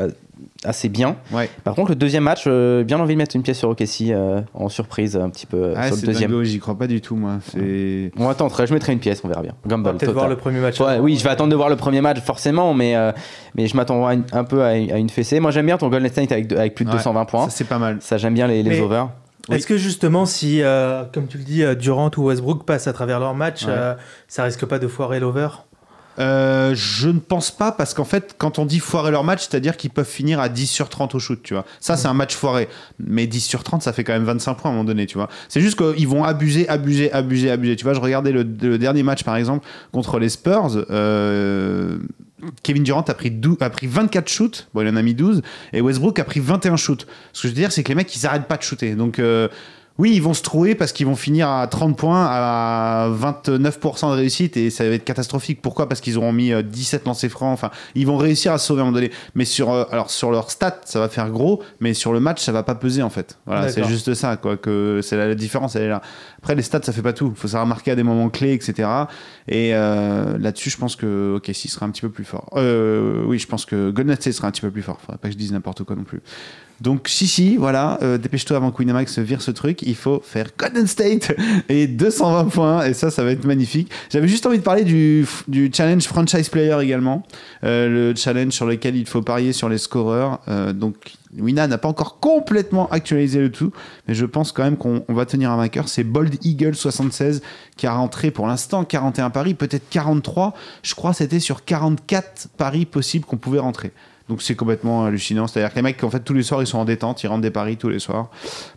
assez 0.65 0.89
bien. 0.89 1.17
Ouais. 1.31 1.49
Par 1.63 1.75
contre, 1.75 1.89
le 1.89 1.95
deuxième 1.95 2.23
match, 2.23 2.43
euh, 2.47 2.83
bien 2.83 2.99
envie 2.99 3.13
de 3.13 3.17
mettre 3.17 3.35
une 3.35 3.43
pièce 3.43 3.59
sur 3.59 3.69
OKC 3.69 4.09
euh, 4.09 4.41
en 4.53 4.69
surprise 4.69 5.15
un 5.15 5.29
petit 5.29 5.45
peu 5.45 5.73
ah, 5.75 5.87
sur 5.87 5.95
le 5.97 6.01
deuxième. 6.01 6.43
J'y 6.43 6.59
crois 6.59 6.77
pas 6.77 6.87
du 6.87 7.01
tout, 7.01 7.15
moi. 7.15 7.39
On 7.55 8.27
va 8.27 8.65
je 8.65 8.73
mettrai 8.73 8.93
une 8.93 8.99
pièce, 8.99 9.21
on 9.23 9.27
verra 9.27 9.41
bien. 9.41 9.53
Gumball. 9.65 9.97
Peut-être 9.97 10.13
voir 10.13 10.29
le 10.29 10.37
premier 10.37 10.59
match. 10.59 10.79
oui, 11.01 11.17
je 11.17 11.23
vais 11.23 11.29
attendre 11.29 11.51
de 11.51 11.55
voir 11.55 11.69
le 11.69 11.75
premier 11.75 12.01
match 12.01 12.19
forcément, 12.19 12.73
mais 12.73 12.95
euh, 12.95 13.11
mais 13.55 13.67
je 13.67 13.75
m'attends 13.75 14.07
un 14.07 14.43
peu 14.43 14.63
à, 14.63 14.75
une 14.75 15.09
fessée. 15.09 15.39
Moi, 15.39 15.51
j'aime 15.51 15.65
bien 15.65 15.77
ton 15.77 15.89
Golden 15.89 16.09
State 16.09 16.31
avec, 16.31 16.51
avec 16.51 16.75
plus 16.75 16.85
de 16.85 16.91
220 16.91 17.25
points. 17.25 17.45
Ça, 17.45 17.49
c'est 17.49 17.67
pas 17.67 17.79
mal. 17.79 17.97
Ça, 17.99 18.17
j'aime 18.17 18.33
bien 18.33 18.47
les, 18.47 18.63
les 18.63 18.79
overs. 18.81 19.09
Est-ce 19.51 19.67
que 19.67 19.77
justement, 19.77 20.25
si, 20.25 20.61
comme 21.13 21.27
tu 21.27 21.37
le 21.37 21.43
dis, 21.43 21.63
Durant 21.77 22.11
ou 22.17 22.27
Westbrook 22.27 22.65
passent 22.65 22.87
à 22.87 22.93
travers 22.93 23.19
leur 23.19 23.35
match, 23.35 23.65
ça 24.27 24.43
risque 24.43 24.65
pas 24.65 24.79
de 24.79 24.87
foirer 24.87 25.19
l'over? 25.19 25.49
Euh, 26.19 26.73
je 26.75 27.09
ne 27.09 27.19
pense 27.19 27.51
pas 27.51 27.71
parce 27.71 27.93
qu'en 27.93 28.05
fait, 28.05 28.35
quand 28.37 28.59
on 28.59 28.65
dit 28.65 28.79
foirer 28.79 29.11
leur 29.11 29.23
match, 29.23 29.41
c'est-à-dire 29.41 29.77
qu'ils 29.77 29.89
peuvent 29.89 30.09
finir 30.09 30.39
à 30.39 30.49
10 30.49 30.67
sur 30.67 30.89
30 30.89 31.15
au 31.15 31.19
shoot, 31.19 31.39
tu 31.41 31.53
vois. 31.53 31.65
Ça, 31.79 31.97
c'est 31.97 32.07
un 32.07 32.13
match 32.13 32.35
foiré. 32.35 32.69
Mais 32.99 33.27
10 33.27 33.41
sur 33.41 33.63
30, 33.63 33.81
ça 33.81 33.93
fait 33.93 34.03
quand 34.03 34.13
même 34.13 34.23
25 34.23 34.55
points 34.55 34.71
à 34.71 34.73
un 34.73 34.77
moment 34.77 34.85
donné, 34.85 35.05
tu 35.05 35.17
vois. 35.17 35.29
C'est 35.49 35.61
juste 35.61 35.77
qu'ils 35.77 36.07
vont 36.07 36.23
abuser, 36.23 36.67
abuser, 36.69 37.11
abuser, 37.11 37.51
abuser. 37.51 37.75
Tu 37.75 37.83
vois, 37.83 37.93
je 37.93 37.99
regardais 37.99 38.31
le, 38.31 38.43
dernier 38.77 39.03
match, 39.03 39.23
par 39.23 39.35
exemple, 39.35 39.65
contre 39.91 40.19
les 40.19 40.29
Spurs. 40.29 40.85
Euh, 40.89 41.97
Kevin 42.61 42.83
Durant 42.83 43.01
a 43.01 43.13
pris, 43.13 43.33
a 43.59 43.69
pris 43.69 43.87
24 43.87 44.27
shoots, 44.27 44.67
bon, 44.73 44.81
il 44.81 44.89
en 44.89 44.95
a 44.95 45.01
mis 45.01 45.13
12, 45.13 45.41
et 45.71 45.81
Westbrook 45.81 46.19
a 46.19 46.23
pris 46.23 46.39
21 46.39 46.75
shoots. 46.75 47.07
Ce 47.31 47.41
que 47.41 47.47
je 47.47 47.53
veux 47.53 47.59
dire, 47.59 47.71
c'est 47.71 47.83
que 47.83 47.89
les 47.89 47.95
mecs, 47.95 48.13
ils 48.15 48.25
arrêtent 48.25 48.47
pas 48.47 48.57
de 48.57 48.63
shooter. 48.63 48.95
Donc, 48.95 49.19
euh, 49.19 49.47
oui, 49.99 50.13
ils 50.15 50.23
vont 50.23 50.33
se 50.33 50.41
trouver 50.41 50.73
parce 50.73 50.91
qu'ils 50.91 51.05
vont 51.05 51.15
finir 51.15 51.47
à 51.47 51.67
30 51.67 51.95
points, 51.95 52.25
à 52.27 53.09
29% 53.09 54.09
de 54.09 54.15
réussite 54.15 54.57
et 54.57 54.71
ça 54.71 54.89
va 54.89 54.95
être 54.95 55.03
catastrophique. 55.03 55.61
Pourquoi? 55.61 55.87
Parce 55.87 56.01
qu'ils 56.01 56.17
auront 56.17 56.33
mis 56.33 56.51
17 56.63 57.01
euh, 57.01 57.05
lancers 57.05 57.29
francs. 57.29 57.53
Enfin, 57.53 57.69
ils 57.93 58.07
vont 58.07 58.17
réussir 58.17 58.53
à 58.53 58.57
se 58.57 58.65
sauver 58.65 58.79
à 58.79 58.83
un 58.83 58.85
moment 58.85 58.95
donné. 58.95 59.11
Mais 59.35 59.45
sur, 59.45 59.71
euh, 59.71 59.85
alors 59.91 60.09
sur 60.09 60.31
leur 60.31 60.49
stat, 60.49 60.81
ça 60.85 60.99
va 60.99 61.09
faire 61.09 61.29
gros, 61.29 61.61
mais 61.79 61.93
sur 61.93 62.11
le 62.11 62.19
match, 62.19 62.41
ça 62.41 62.51
va 62.51 62.63
pas 62.63 62.73
peser 62.73 63.03
en 63.03 63.11
fait. 63.11 63.37
Voilà, 63.45 63.69
c'est 63.69 63.83
juste 63.83 64.15
ça, 64.15 64.35
quoi. 64.35 64.57
Que 64.57 65.01
c'est 65.03 65.15
la, 65.15 65.35
différence, 65.35 65.75
elle 65.75 65.83
est 65.83 65.89
là. 65.89 66.01
Après, 66.39 66.55
les 66.55 66.63
stats, 66.63 66.81
ça 66.81 66.91
fait 66.91 67.03
pas 67.03 67.13
tout. 67.13 67.31
Il 67.35 67.39
faut 67.39 67.47
savoir 67.47 67.67
marquer 67.67 67.91
à 67.91 67.95
des 67.95 68.03
moments 68.03 68.29
clés, 68.29 68.53
etc. 68.53 68.89
Et 69.47 69.75
euh, 69.75 70.39
là-dessus, 70.39 70.71
je 70.71 70.77
pense 70.77 70.95
que 70.95 71.35
ok, 71.37 71.51
si 71.53 71.67
sera 71.67 71.85
un 71.85 71.91
petit 71.91 72.01
peu 72.01 72.09
plus 72.09 72.25
fort. 72.25 72.49
oui, 72.55 73.37
je 73.37 73.47
pense 73.47 73.65
que 73.65 73.91
Golden 73.91 74.15
State 74.15 74.33
sera 74.33 74.47
un 74.47 74.51
petit 74.51 74.61
peu 74.61 74.71
plus 74.71 74.81
fort. 74.81 74.99
Faudrait 75.01 75.19
pas 75.19 75.27
que 75.27 75.33
je 75.33 75.37
dise 75.37 75.51
n'importe 75.51 75.83
quoi 75.83 75.95
non 75.95 76.03
plus. 76.03 76.21
Donc, 76.81 77.07
si, 77.07 77.27
si, 77.27 77.55
voilà, 77.57 77.97
euh, 78.01 78.17
dépêche-toi 78.17 78.57
avant 78.57 78.71
que 78.71 78.79
Winamax 78.79 79.19
vire 79.19 79.41
ce 79.41 79.51
truc. 79.51 79.81
Il 79.83 79.95
faut 79.95 80.21
faire 80.23 80.47
Golden 80.57 80.87
State 80.87 81.33
et 81.69 81.87
220 81.87 82.45
points. 82.45 82.85
Et 82.85 82.93
ça, 82.93 83.11
ça 83.11 83.23
va 83.23 83.31
être 83.31 83.45
magnifique. 83.45 83.91
J'avais 84.09 84.27
juste 84.27 84.45
envie 84.45 84.57
de 84.57 84.63
parler 84.63 84.83
du, 84.83 85.25
challenge 85.73 86.03
franchise 86.03 86.49
player 86.49 86.77
également. 86.81 87.23
Euh, 87.63 88.09
le 88.09 88.15
challenge 88.15 88.53
sur 88.53 88.65
lequel 88.65 88.95
il 88.95 89.05
faut 89.05 89.21
parier 89.21 89.53
sur 89.53 89.69
les 89.69 89.77
scoreurs. 89.77 90.41
Euh, 90.47 90.73
donc, 90.73 90.95
Wina 91.37 91.67
n'a 91.67 91.77
pas 91.77 91.87
encore 91.87 92.19
complètement 92.19 92.89
actualisé 92.89 93.39
le 93.39 93.51
tout, 93.51 93.71
mais 94.07 94.13
je 94.13 94.25
pense 94.25 94.51
quand 94.51 94.63
même 94.63 94.77
qu'on 94.77 95.03
va 95.09 95.25
tenir 95.25 95.51
un 95.51 95.57
vainqueur. 95.57 95.87
C'est 95.87 96.03
Bold 96.03 96.35
Eagle 96.45 96.75
76 96.75 97.41
qui 97.75 97.87
a 97.87 97.93
rentré 97.93 98.31
pour 98.31 98.47
l'instant 98.47 98.83
41 98.83 99.29
paris, 99.29 99.53
peut-être 99.53 99.89
43. 99.89 100.53
Je 100.83 100.95
crois 100.95 101.13
c'était 101.13 101.39
sur 101.39 101.65
44 101.65 102.49
paris 102.57 102.85
possibles 102.85 103.25
qu'on 103.25 103.37
pouvait 103.37 103.59
rentrer. 103.59 103.91
Donc 104.29 104.41
c'est 104.41 104.55
complètement 104.55 105.05
hallucinant. 105.05 105.47
C'est-à-dire 105.47 105.71
que 105.71 105.75
les 105.75 105.81
mecs, 105.81 106.03
en 106.03 106.09
fait, 106.09 106.21
tous 106.21 106.33
les 106.33 106.43
soirs, 106.43 106.61
ils 106.61 106.67
sont 106.67 106.77
en 106.77 106.85
détente, 106.85 107.23
ils 107.23 107.27
rentrent 107.27 107.41
des 107.41 107.51
paris 107.51 107.77
tous 107.77 107.89
les 107.89 107.99
soirs. 107.99 108.29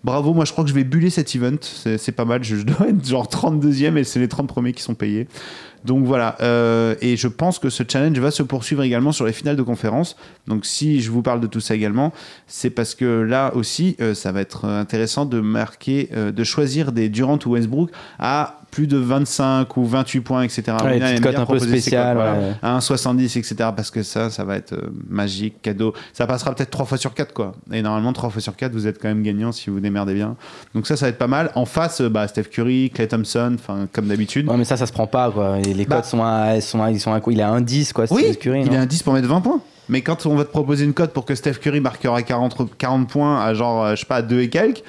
Bravo, 0.03 0.35
moi 0.35 0.45
je 0.45 0.53
crois 0.53 0.65
que 0.65 0.71
je 0.71 0.75
vais 0.75 0.85
buller 0.85 1.11
cet 1.11 1.35
event. 1.35 1.57
C'est 1.61 2.13
pas 2.13 2.25
mal. 2.25 2.43
Je, 2.47 2.57
dois 2.57 2.89
être 2.89 3.05
genre 3.05 3.27
32e 3.27 3.97
et 3.97 4.05
c'est 4.05 4.21
les 4.21 4.29
30 4.29 4.47
premiers 4.47 4.73
qui 4.73 4.83
sont 4.83 4.95
payés. 4.95 5.27
Donc 5.87 6.05
voilà, 6.05 6.37
euh, 6.41 6.97
et 7.01 7.17
je 7.17 7.29
pense 7.29 7.61
que 7.61 7.71
ce 7.71 7.85
challenge 7.87 8.19
va 8.19 8.33
se 8.33 8.43
poursuivre 8.43 8.83
également 8.83 9.13
sur 9.13 9.25
les 9.25 9.33
finales 9.33 9.55
de 9.55 9.63
conférence. 9.63 10.17
Donc 10.49 10.67
si 10.67 11.01
je 11.01 11.13
vous 11.13 11.23
parle 11.23 11.41
de 11.41 11.47
tout 11.47 11.61
ça 11.61 11.77
également, 11.77 12.13
c'est 12.49 12.71
parce 12.71 12.97
que 12.97 13.05
là 13.05 13.55
aussi, 13.55 13.97
euh, 14.01 14.13
ça 14.13 14.33
va 14.33 14.41
être 14.41 14.65
intéressant 14.65 15.27
de 15.27 15.39
marquer, 15.39 16.09
euh, 16.13 16.33
de 16.33 16.45
choisir 16.45 16.91
des 16.91 17.09
Durant 17.09 17.39
ou 17.47 17.51
Westbrook 17.51 17.91
à 18.19 18.61
plus 18.77 18.87
de 18.87 18.99
25 18.99 19.75
ou 19.79 19.87
28 19.87 20.21
points, 20.21 20.43
etc. 20.43 20.65
Ouais, 20.85 20.99
aime 20.99 21.19
bien 21.21 21.41
un 21.41 21.47
peu 21.47 21.57
voilà. 21.57 22.35
À 22.63 22.79
1,70, 22.79 23.39
etc. 23.39 23.55
Parce 23.75 23.91
que 23.91 24.03
ça, 24.03 24.29
ça 24.29 24.45
va 24.45 24.57
être 24.57 24.75
euh, 24.75 24.91
magique, 25.09 25.63
cadeau. 25.63 25.95
Ça 26.13 26.27
passera 26.27 26.55
peut-être 26.55 26.69
3 26.71 26.85
fois 26.85 26.99
sur 26.99 27.15
4, 27.15 27.33
quoi. 27.33 27.53
Et 27.73 27.81
normalement, 27.81 28.13
3 28.13 28.29
fois 28.29 28.43
sur 28.43 28.55
4, 28.55 28.73
vous 28.73 28.87
êtes 28.87 29.01
quand 29.01 29.09
même 29.09 29.23
gagnant 29.23 29.51
si 29.51 29.71
vous 29.71 29.81
démerdez 29.81 30.13
bien. 30.13 30.37
Donc 30.75 30.87
ça, 30.87 30.95
ça 30.95 31.07
va 31.07 31.09
être 31.09 31.17
pas 31.17 31.27
mal. 31.27 31.53
En 31.55 31.65
face, 31.65 32.03
euh, 32.03 32.11
bah, 32.11 32.29
Steph 32.29 32.51
Curry, 32.51 32.91
Clay 32.93 33.09
Thompson, 33.09 33.57
comme 33.95 34.09
d'habitude. 34.09 34.47
Ouais, 34.47 34.59
mais 34.59 34.65
ça, 34.65 34.77
ça 34.77 34.85
se 34.85 34.93
prend 34.93 35.07
pas, 35.07 35.31
quoi. 35.31 35.59
Et 35.61 35.73
les 35.73 35.87
Bah. 35.87 35.97
cotes 35.97 36.05
sont 36.05 36.23
à, 36.23 36.61
sont 36.61 36.83
à- 36.83 36.91
ils 36.91 37.01
sont 37.01 37.15
à 37.15 37.21
quoi? 37.21 37.33
Il 37.33 37.41
est 37.41 37.45
à 37.45 37.53
1,10, 37.53 37.95
quoi. 37.95 38.05
Oui, 38.11 38.25
Steph 38.25 38.35
Curry, 38.41 38.65
il 38.67 38.75
est 38.75 38.77
un 38.77 38.85
10 38.85 39.03
pour 39.03 39.15
mettre 39.15 39.27
20 39.29 39.41
points. 39.41 39.61
Mais 39.89 40.03
quand 40.03 40.27
on 40.27 40.35
va 40.37 40.45
te 40.45 40.51
proposer 40.51 40.85
une 40.85 40.93
cote 40.93 41.15
pour 41.15 41.25
que 41.25 41.35
Steph 41.35 41.55
Curry 41.63 41.81
marquera 41.81 42.21
40, 42.21 42.77
40 42.77 43.09
points 43.09 43.41
à 43.43 43.55
genre, 43.55 43.85
euh, 43.85 43.91
je 43.95 44.01
sais 44.01 44.07
pas, 44.07 44.17
à 44.17 44.23
2 44.23 44.41
et 44.41 44.51
quelques, 44.51 44.83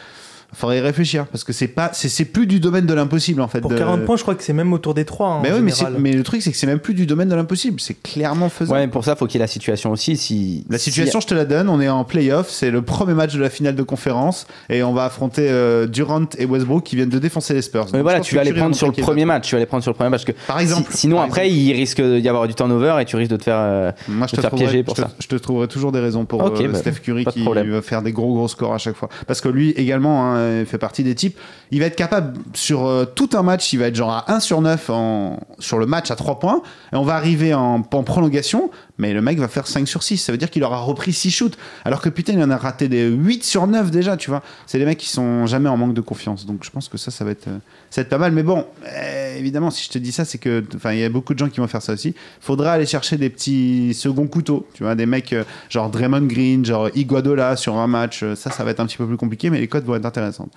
faudrait 0.58 0.78
y 0.78 0.82
réfléchir. 0.82 1.26
Parce 1.28 1.43
que 1.43 1.53
c'est 1.53 1.68
pas, 1.68 1.91
c'est, 1.93 2.10
c'est 2.10 2.26
plus 2.26 2.47
du 2.47 2.60
domaine 2.60 2.86
de 2.86 2.93
l'impossible, 2.93 3.41
en 3.41 3.47
fait. 3.47 3.62
Pour 3.62 3.72
de- 3.72 3.78
40 3.78 4.05
points, 4.05 4.18
je 4.18 4.22
crois 4.24 4.36
que 4.36 4.43
c'est 4.43 4.53
même 4.53 4.74
autour 4.74 4.93
des 4.93 5.05
3. 5.05 5.39
Mais 5.43 5.51
oui, 5.53 5.60
mais, 5.62 5.72
mais 5.99 6.14
le 6.14 6.24
truc, 6.24 6.41
c'est 6.41 6.51
que 6.51 6.58
c'est 6.58 6.68
même 6.68 6.80
plus 6.80 6.93
du 6.93 7.05
domaine 7.05 7.30
de 7.30 7.36
l'impossible. 7.36 7.80
C'est 7.80 7.93
clairement 8.01 8.49
faisable. 8.49 8.78
Ouais, 8.80 8.86
mais 8.86 8.91
pour 8.91 9.03
ça, 9.05 9.16
faut 9.16 9.26
qu'il 9.28 9.36
y 9.39 9.41
ait 9.41 9.45
la 9.45 9.47
situation 9.47 9.91
aussi. 9.91 10.18
Si, 10.18 10.66
La 10.70 10.78
si- 10.78 10.86
situation, 10.91 11.20
je 11.20 11.28
te 11.28 11.34
la 11.34 11.45
donne. 11.45 11.70
On 11.70 11.80
est 11.82 11.89
en 11.89 12.03
playoff. 12.03 12.49
C'est 12.49 12.72
le 12.72 12.82
premier 12.82 13.14
match 13.14 13.34
de 13.34 13.39
la 13.41 13.49
finale 13.49 13.76
de 13.76 13.84
conférence. 13.84 14.47
Et 14.70 14.84
on 14.84 14.93
va 14.93 15.05
affronter 15.05 15.47
euh, 15.49 15.86
Durant 15.88 16.26
et 16.38 16.45
Westbrook 16.45 16.84
qui 16.84 16.95
viennent 16.95 17.10
de 17.10 17.20
défoncer 17.20 17.53
les 17.53 17.62
Spurs. 17.62 17.86
Mais 17.88 17.99
Donc, 17.99 18.01
voilà, 18.03 18.20
tu 18.20 18.36
vas 18.36 18.43
les 18.43 18.53
prendre 18.53 18.76
sur 18.76 18.88
le 18.88 18.93
premier 18.93 19.26
match. 19.26 19.47
Tu 19.47 19.55
vas 19.55 19.60
les 19.60 19.66
prendre 19.66 19.84
sur 19.84 19.91
le 19.91 19.95
premier 19.95 20.10
match. 20.10 20.26
Parce 20.26 20.38
que 20.38 20.45
Par 20.47 20.60
exemple. 20.60 20.91
si- 20.91 20.97
sinon, 20.97 21.18
Par 21.18 21.26
après, 21.26 21.49
il 21.51 21.74
risque 21.74 22.01
d'y 22.01 22.28
avoir 22.28 22.47
du 22.47 22.55
turnover 22.55 22.95
et 23.01 23.05
tu 23.05 23.16
risques 23.16 23.32
de 23.32 23.38
te 23.38 23.43
faire. 23.43 23.58
euh, 23.60 23.91
Moi, 24.08 24.28
je 24.28 24.32
de 24.32 24.38
te, 24.38 24.41
faire 24.41 24.49
trouverai, 24.49 24.68
piéger 24.70 24.84
pour 24.84 24.95
je, 24.95 25.01
te, 25.03 25.08
ça. 25.08 25.14
je 25.20 25.28
te 25.28 25.36
trouverai 25.36 25.68
toujours 25.68 25.91
des 25.91 25.99
raisons 25.99 26.26
pour 26.26 26.43
Ok, 26.43 26.62
euh, 26.62 26.68
bah, 26.70 26.78
Steph 26.80 26.99
Curry 27.03 27.26
qui 27.26 27.43
va 27.43 27.82
faire 27.82 28.01
des 28.01 28.12
gros 28.12 28.34
gros 28.34 28.47
scores 28.47 28.74
à 28.74 28.78
chaque 28.78 28.95
fois. 28.95 29.10
Parce 29.28 29.41
que 29.41 29.49
lui 29.49 29.72
également 29.72 30.36
hein, 30.48 30.66
fait 30.66 30.78
partie 30.78 31.04
des 31.04 31.16
types. 31.16 31.38
Il 31.72 31.80
va 31.80 31.86
être 31.86 31.95
capable 31.95 32.39
sur 32.54 32.86
euh, 32.86 33.06
tout 33.06 33.30
un 33.34 33.43
match, 33.43 33.74
il 33.74 33.80
va 33.80 33.88
être 33.88 33.95
genre 33.95 34.12
à 34.12 34.32
1 34.32 34.39
sur 34.39 34.62
9 34.62 34.89
en, 34.89 35.39
sur 35.60 35.78
le 35.78 35.86
match 35.86 36.12
à 36.12 36.16
3 36.16 36.39
points. 36.39 36.62
Et 36.93 36.95
on 36.95 37.04
va 37.04 37.16
arriver 37.16 37.54
en, 37.54 37.82
en 37.91 38.04
prolongation, 38.04 38.72
mais 38.98 39.14
le 39.14 39.22
mec 39.22 39.39
va 39.39 39.48
faire 39.48 39.68
5 39.68 39.88
sur 39.88 40.04
6. 40.04 40.18
Ça 40.18 40.32
veut 40.32 40.38
dire 40.38 40.50
qu'il 40.50 40.64
aura 40.64 40.80
repris 40.80 41.14
6 41.14 41.32
shoots. 41.32 41.58
Alors 41.86 42.02
que 42.02 42.10
putain, 42.10 42.34
il 42.34 42.43
en 42.43 42.50
a 42.50 42.58
raté 42.58 42.88
des 42.88 43.08
8 43.08 43.43
sur 43.43 43.68
9 43.68 43.91
déjà, 43.91 44.18
tu 44.18 44.30
vois. 44.30 44.41
C'est 44.66 44.80
des 44.80 44.86
mecs 44.86 44.98
qui 44.98 45.10
sont 45.10 45.45
jamais 45.45 45.70
en 45.70 45.78
manque 45.78 45.93
de 45.93 46.02
confiance. 46.02 46.45
Donc 46.45 46.64
je 46.64 46.70
pense 46.70 46.89
que 46.89 46.98
ça, 46.98 47.12
ça 47.12 47.24
va 47.24 47.32
être, 47.32 47.48
euh, 47.48 47.60
ça 47.89 48.02
va 48.02 48.04
être 48.04 48.10
pas 48.10 48.18
mal. 48.18 48.32
Mais 48.32 48.43
bon, 48.43 48.66
euh, 48.86 49.38
évidemment, 49.38 49.70
si 49.70 49.86
je 49.86 49.89
te 49.89 49.98
dis 49.98 50.12
ça, 50.12 50.26
c'est 50.26 50.38
que, 50.38 50.64
enfin, 50.76 50.93
il 50.93 51.00
y 51.00 51.04
a 51.04 51.10
beaucoup 51.10 51.34
de 51.34 51.39
gens 51.39 51.50
qui 51.50 51.60
vont 51.60 51.68
faire 51.68 51.82
ça 51.82 51.93
aussi. 51.93 52.16
Faudra 52.41 52.74
aller 52.74 52.86
chercher 52.86 53.18
des 53.18 53.30
petits 53.30 53.93
seconds 53.93 54.28
couteaux, 54.28 54.68
tu 54.74 54.84
vois, 54.84 54.95
des 54.95 55.06
mecs 55.06 55.34
euh, 55.34 55.43
genre 55.70 55.89
Draymond 55.89 56.26
Green, 56.26 56.66
genre 56.66 56.89
Iguadola 56.95 57.56
sur 57.56 57.78
un 57.78 57.88
match. 57.88 58.24
Euh, 58.24 58.36
Ça, 58.36 58.52
ça 58.52 58.64
va 58.64 58.72
être 58.72 58.80
un 58.80 58.86
petit 58.86 58.98
peu 58.98 59.06
plus 59.08 59.18
compliqué, 59.18 59.50
mais 59.50 59.60
les 59.60 59.68
codes 59.68 59.86
vont 59.86 59.95
être 59.95 60.06
intéressantes. 60.06 60.52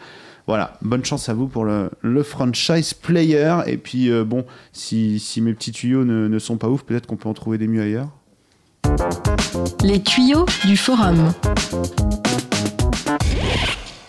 Voilà, 0.47 0.79
bonne 0.83 1.05
chance 1.05 1.29
à 1.29 1.35
vous 1.35 1.47
pour 1.47 1.65
le, 1.65 1.91
le 2.01 2.23
franchise 2.23 2.95
player. 2.95 3.59
Et 3.67 3.77
puis, 3.77 4.11
bon, 4.25 4.45
si, 4.73 5.21
si 5.21 5.41
mes 5.43 5.53
petits 5.53 5.71
tuyaux 5.71 6.05
ne 6.05 6.39
sont 6.39 6.57
pas 6.57 6.69
ouf, 6.69 6.83
peut-être 6.83 7.07
qu'on 7.07 7.17
peut 7.17 7.29
en 7.29 7.35
trouver 7.35 7.59
des 7.59 7.69
mieux 7.69 7.83
ailleurs. 7.83 8.09
Les 9.83 10.01
tuyaux 10.01 10.47
du 10.65 10.77
forum. 10.77 11.33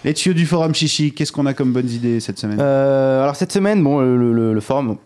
Les 0.03 0.13
tuyaux 0.13 0.33
du 0.33 0.45
forum 0.45 0.73
Chichi, 0.73 1.11
qu'est-ce 1.13 1.31
qu'on 1.31 1.45
a 1.45 1.53
comme 1.53 1.73
bonnes 1.73 1.89
idées 1.89 2.19
cette 2.19 2.39
semaine? 2.39 2.57
Euh, 2.59 3.23
alors 3.23 3.35
cette 3.35 3.51
semaine, 3.51 3.83
bon, 3.83 3.99
le, 3.99 4.33
le- 4.33 4.53
le 4.53 4.61
forum, 4.61 4.97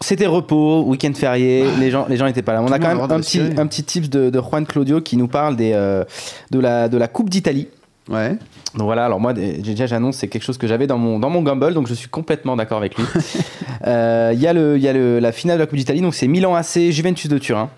c'était 0.00 0.26
repos, 0.26 0.82
week-end 0.84 1.12
férié, 1.14 1.64
les 1.78 1.90
gens, 1.90 2.06
les 2.08 2.16
gens 2.16 2.26
n'étaient 2.26 2.42
pas 2.42 2.52
là. 2.54 2.62
On 2.62 2.68
a 2.72 2.78
quand 2.78 2.88
même 2.88 3.00
un 3.00 3.20
petit, 3.20 3.40
un 3.56 3.66
petit 3.66 3.82
tips 3.84 4.10
de, 4.10 4.30
de 4.30 4.40
Juan 4.40 4.66
Claudio 4.66 5.00
qui 5.00 5.16
nous 5.16 5.28
parle 5.28 5.56
des, 5.56 5.72
euh, 5.74 6.04
de, 6.50 6.58
la, 6.60 6.88
de 6.88 6.96
la 6.96 7.08
Coupe 7.08 7.30
d'Italie. 7.30 7.68
Ouais. 8.08 8.38
Donc 8.74 8.84
voilà, 8.84 9.06
alors 9.06 9.18
moi 9.18 9.32
déjà 9.32 9.86
j'annonce 9.86 10.18
c'est 10.18 10.28
quelque 10.28 10.44
chose 10.44 10.58
que 10.58 10.66
j'avais 10.68 10.86
dans 10.86 10.98
mon, 10.98 11.18
dans 11.18 11.30
mon 11.30 11.42
Gamble, 11.42 11.74
donc 11.74 11.88
je 11.88 11.94
suis 11.94 12.08
complètement 12.08 12.56
d'accord 12.56 12.78
avec 12.78 12.96
lui. 12.96 13.04
Euh, 13.86 14.30
Il 14.34 14.40
y 14.40 14.46
a, 14.46 14.52
le, 14.54 14.76
il 14.78 14.82
y 14.82 14.88
a 14.88 14.92
le, 14.92 15.20
la 15.20 15.30
finale 15.32 15.58
de 15.58 15.62
la 15.62 15.66
Coupe 15.66 15.78
d'Italie, 15.78 16.00
donc 16.00 16.14
c'est 16.14 16.26
Milan 16.26 16.54
AC, 16.56 16.90
Juventus 16.90 17.28
de 17.30 17.36
Turin. 17.38 17.68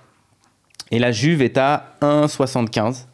Et 0.91 0.99
la 0.99 1.13
Juve 1.13 1.43
est 1.43 1.59
à 1.59 1.95
1,75. 2.01 3.07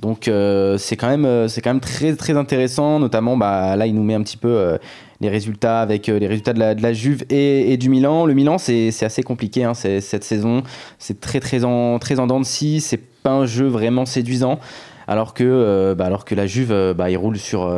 Donc 0.00 0.28
euh, 0.28 0.78
c'est 0.78 0.96
quand 0.96 1.08
même 1.08 1.26
euh, 1.26 1.46
c'est 1.46 1.60
quand 1.60 1.70
même 1.70 1.80
très 1.80 2.36
intéressant, 2.36 2.98
notamment 2.98 3.36
bah, 3.36 3.76
là 3.76 3.86
il 3.86 3.94
nous 3.94 4.02
met 4.02 4.14
un 4.14 4.22
petit 4.22 4.38
peu 4.38 4.48
euh, 4.48 4.78
les 5.20 5.28
résultats 5.28 5.82
avec 5.82 6.06
les 6.06 6.26
résultats 6.26 6.54
de 6.54 6.82
la, 6.82 6.92
Juve 6.94 7.24
et, 7.28 7.76
du 7.76 7.90
Milan. 7.90 8.24
Le 8.24 8.32
Milan 8.32 8.56
c'est 8.56 8.88
assez 9.02 9.22
compliqué 9.22 9.64
hein, 9.64 9.74
cette 9.74 10.24
saison, 10.24 10.62
c'est 10.98 11.20
très 11.20 11.40
très 11.40 11.64
en 11.64 11.98
très 11.98 12.18
en 12.18 12.26
dents 12.26 12.40
de 12.40 12.46
scie, 12.46 12.80
c'est 12.80 13.00
pas 13.22 13.32
un 13.32 13.44
jeu 13.44 13.66
vraiment 13.66 14.06
séduisant, 14.06 14.58
alors 15.06 15.34
que 15.34 15.94
bah, 15.98 16.06
alors 16.06 16.24
que 16.24 16.34
la 16.34 16.46
Juve 16.46 16.94
bah, 16.96 17.10
ils 17.10 17.18
roulent 17.18 17.36
sur 17.36 17.68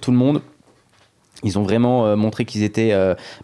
tout 0.00 0.10
le 0.10 0.16
monde. 0.16 0.42
Ils 1.44 1.58
ont 1.58 1.62
vraiment 1.62 2.16
montré 2.16 2.44
qu'ils 2.44 2.62
étaient 2.62 2.92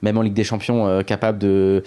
même 0.03 0.19
en 0.19 0.23
Ligue 0.23 0.35
des 0.35 0.45
Champions 0.45 1.03
capables 1.05 1.39
de 1.39 1.85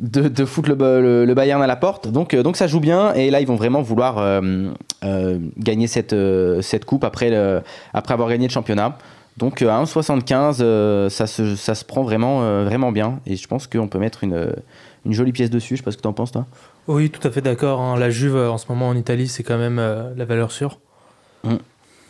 de, 0.00 0.28
de 0.28 0.44
foutre 0.44 0.68
le, 0.70 0.74
le- 1.00 1.24
le 1.24 1.34
Bayern 1.34 1.62
à 1.62 1.66
la 1.66 1.76
porte. 1.76 2.08
Donc, 2.08 2.34
euh, 2.34 2.42
donc 2.42 2.56
ça 2.56 2.66
joue 2.66 2.80
bien. 2.80 3.12
Et 3.14 3.30
là, 3.30 3.40
ils 3.40 3.46
vont 3.46 3.56
vraiment 3.56 3.82
vouloir 3.82 4.18
euh, 4.18 4.70
euh, 5.04 5.38
gagner 5.58 5.86
cette, 5.86 6.14
cette 6.62 6.84
coupe 6.84 7.04
après, 7.04 7.30
le- 7.30 7.62
après 7.92 8.14
avoir 8.14 8.28
gagné 8.28 8.46
le 8.48 8.52
championnat. 8.52 8.98
Donc 9.36 9.62
à 9.62 9.82
1,75, 9.82 10.58
euh, 10.60 11.08
ça, 11.08 11.26
se, 11.26 11.56
ça 11.56 11.74
se 11.74 11.84
prend 11.84 12.02
vraiment, 12.02 12.40
vraiment 12.64 12.92
bien. 12.92 13.20
Et 13.26 13.36
je 13.36 13.46
pense 13.48 13.66
qu'on 13.66 13.88
peut 13.88 13.98
mettre 13.98 14.22
une, 14.24 14.52
une 15.04 15.12
jolie 15.12 15.32
pièce 15.32 15.50
dessus. 15.50 15.74
Je 15.74 15.80
sais 15.80 15.84
pas 15.84 15.90
ce 15.90 15.96
que 15.96 16.02
tu 16.02 16.08
en 16.08 16.12
penses, 16.12 16.32
toi. 16.32 16.46
Oui, 16.86 17.10
tout 17.10 17.26
à 17.26 17.30
fait 17.30 17.40
d'accord. 17.40 17.80
hein. 17.80 17.98
La 17.98 18.10
Juve, 18.10 18.36
en 18.36 18.58
ce 18.58 18.66
moment 18.68 18.88
en 18.88 18.96
Italie, 18.96 19.26
c'est 19.28 19.42
quand 19.42 19.58
même 19.58 19.76
la 20.16 20.24
valeur 20.24 20.52
sûre. 20.52 20.78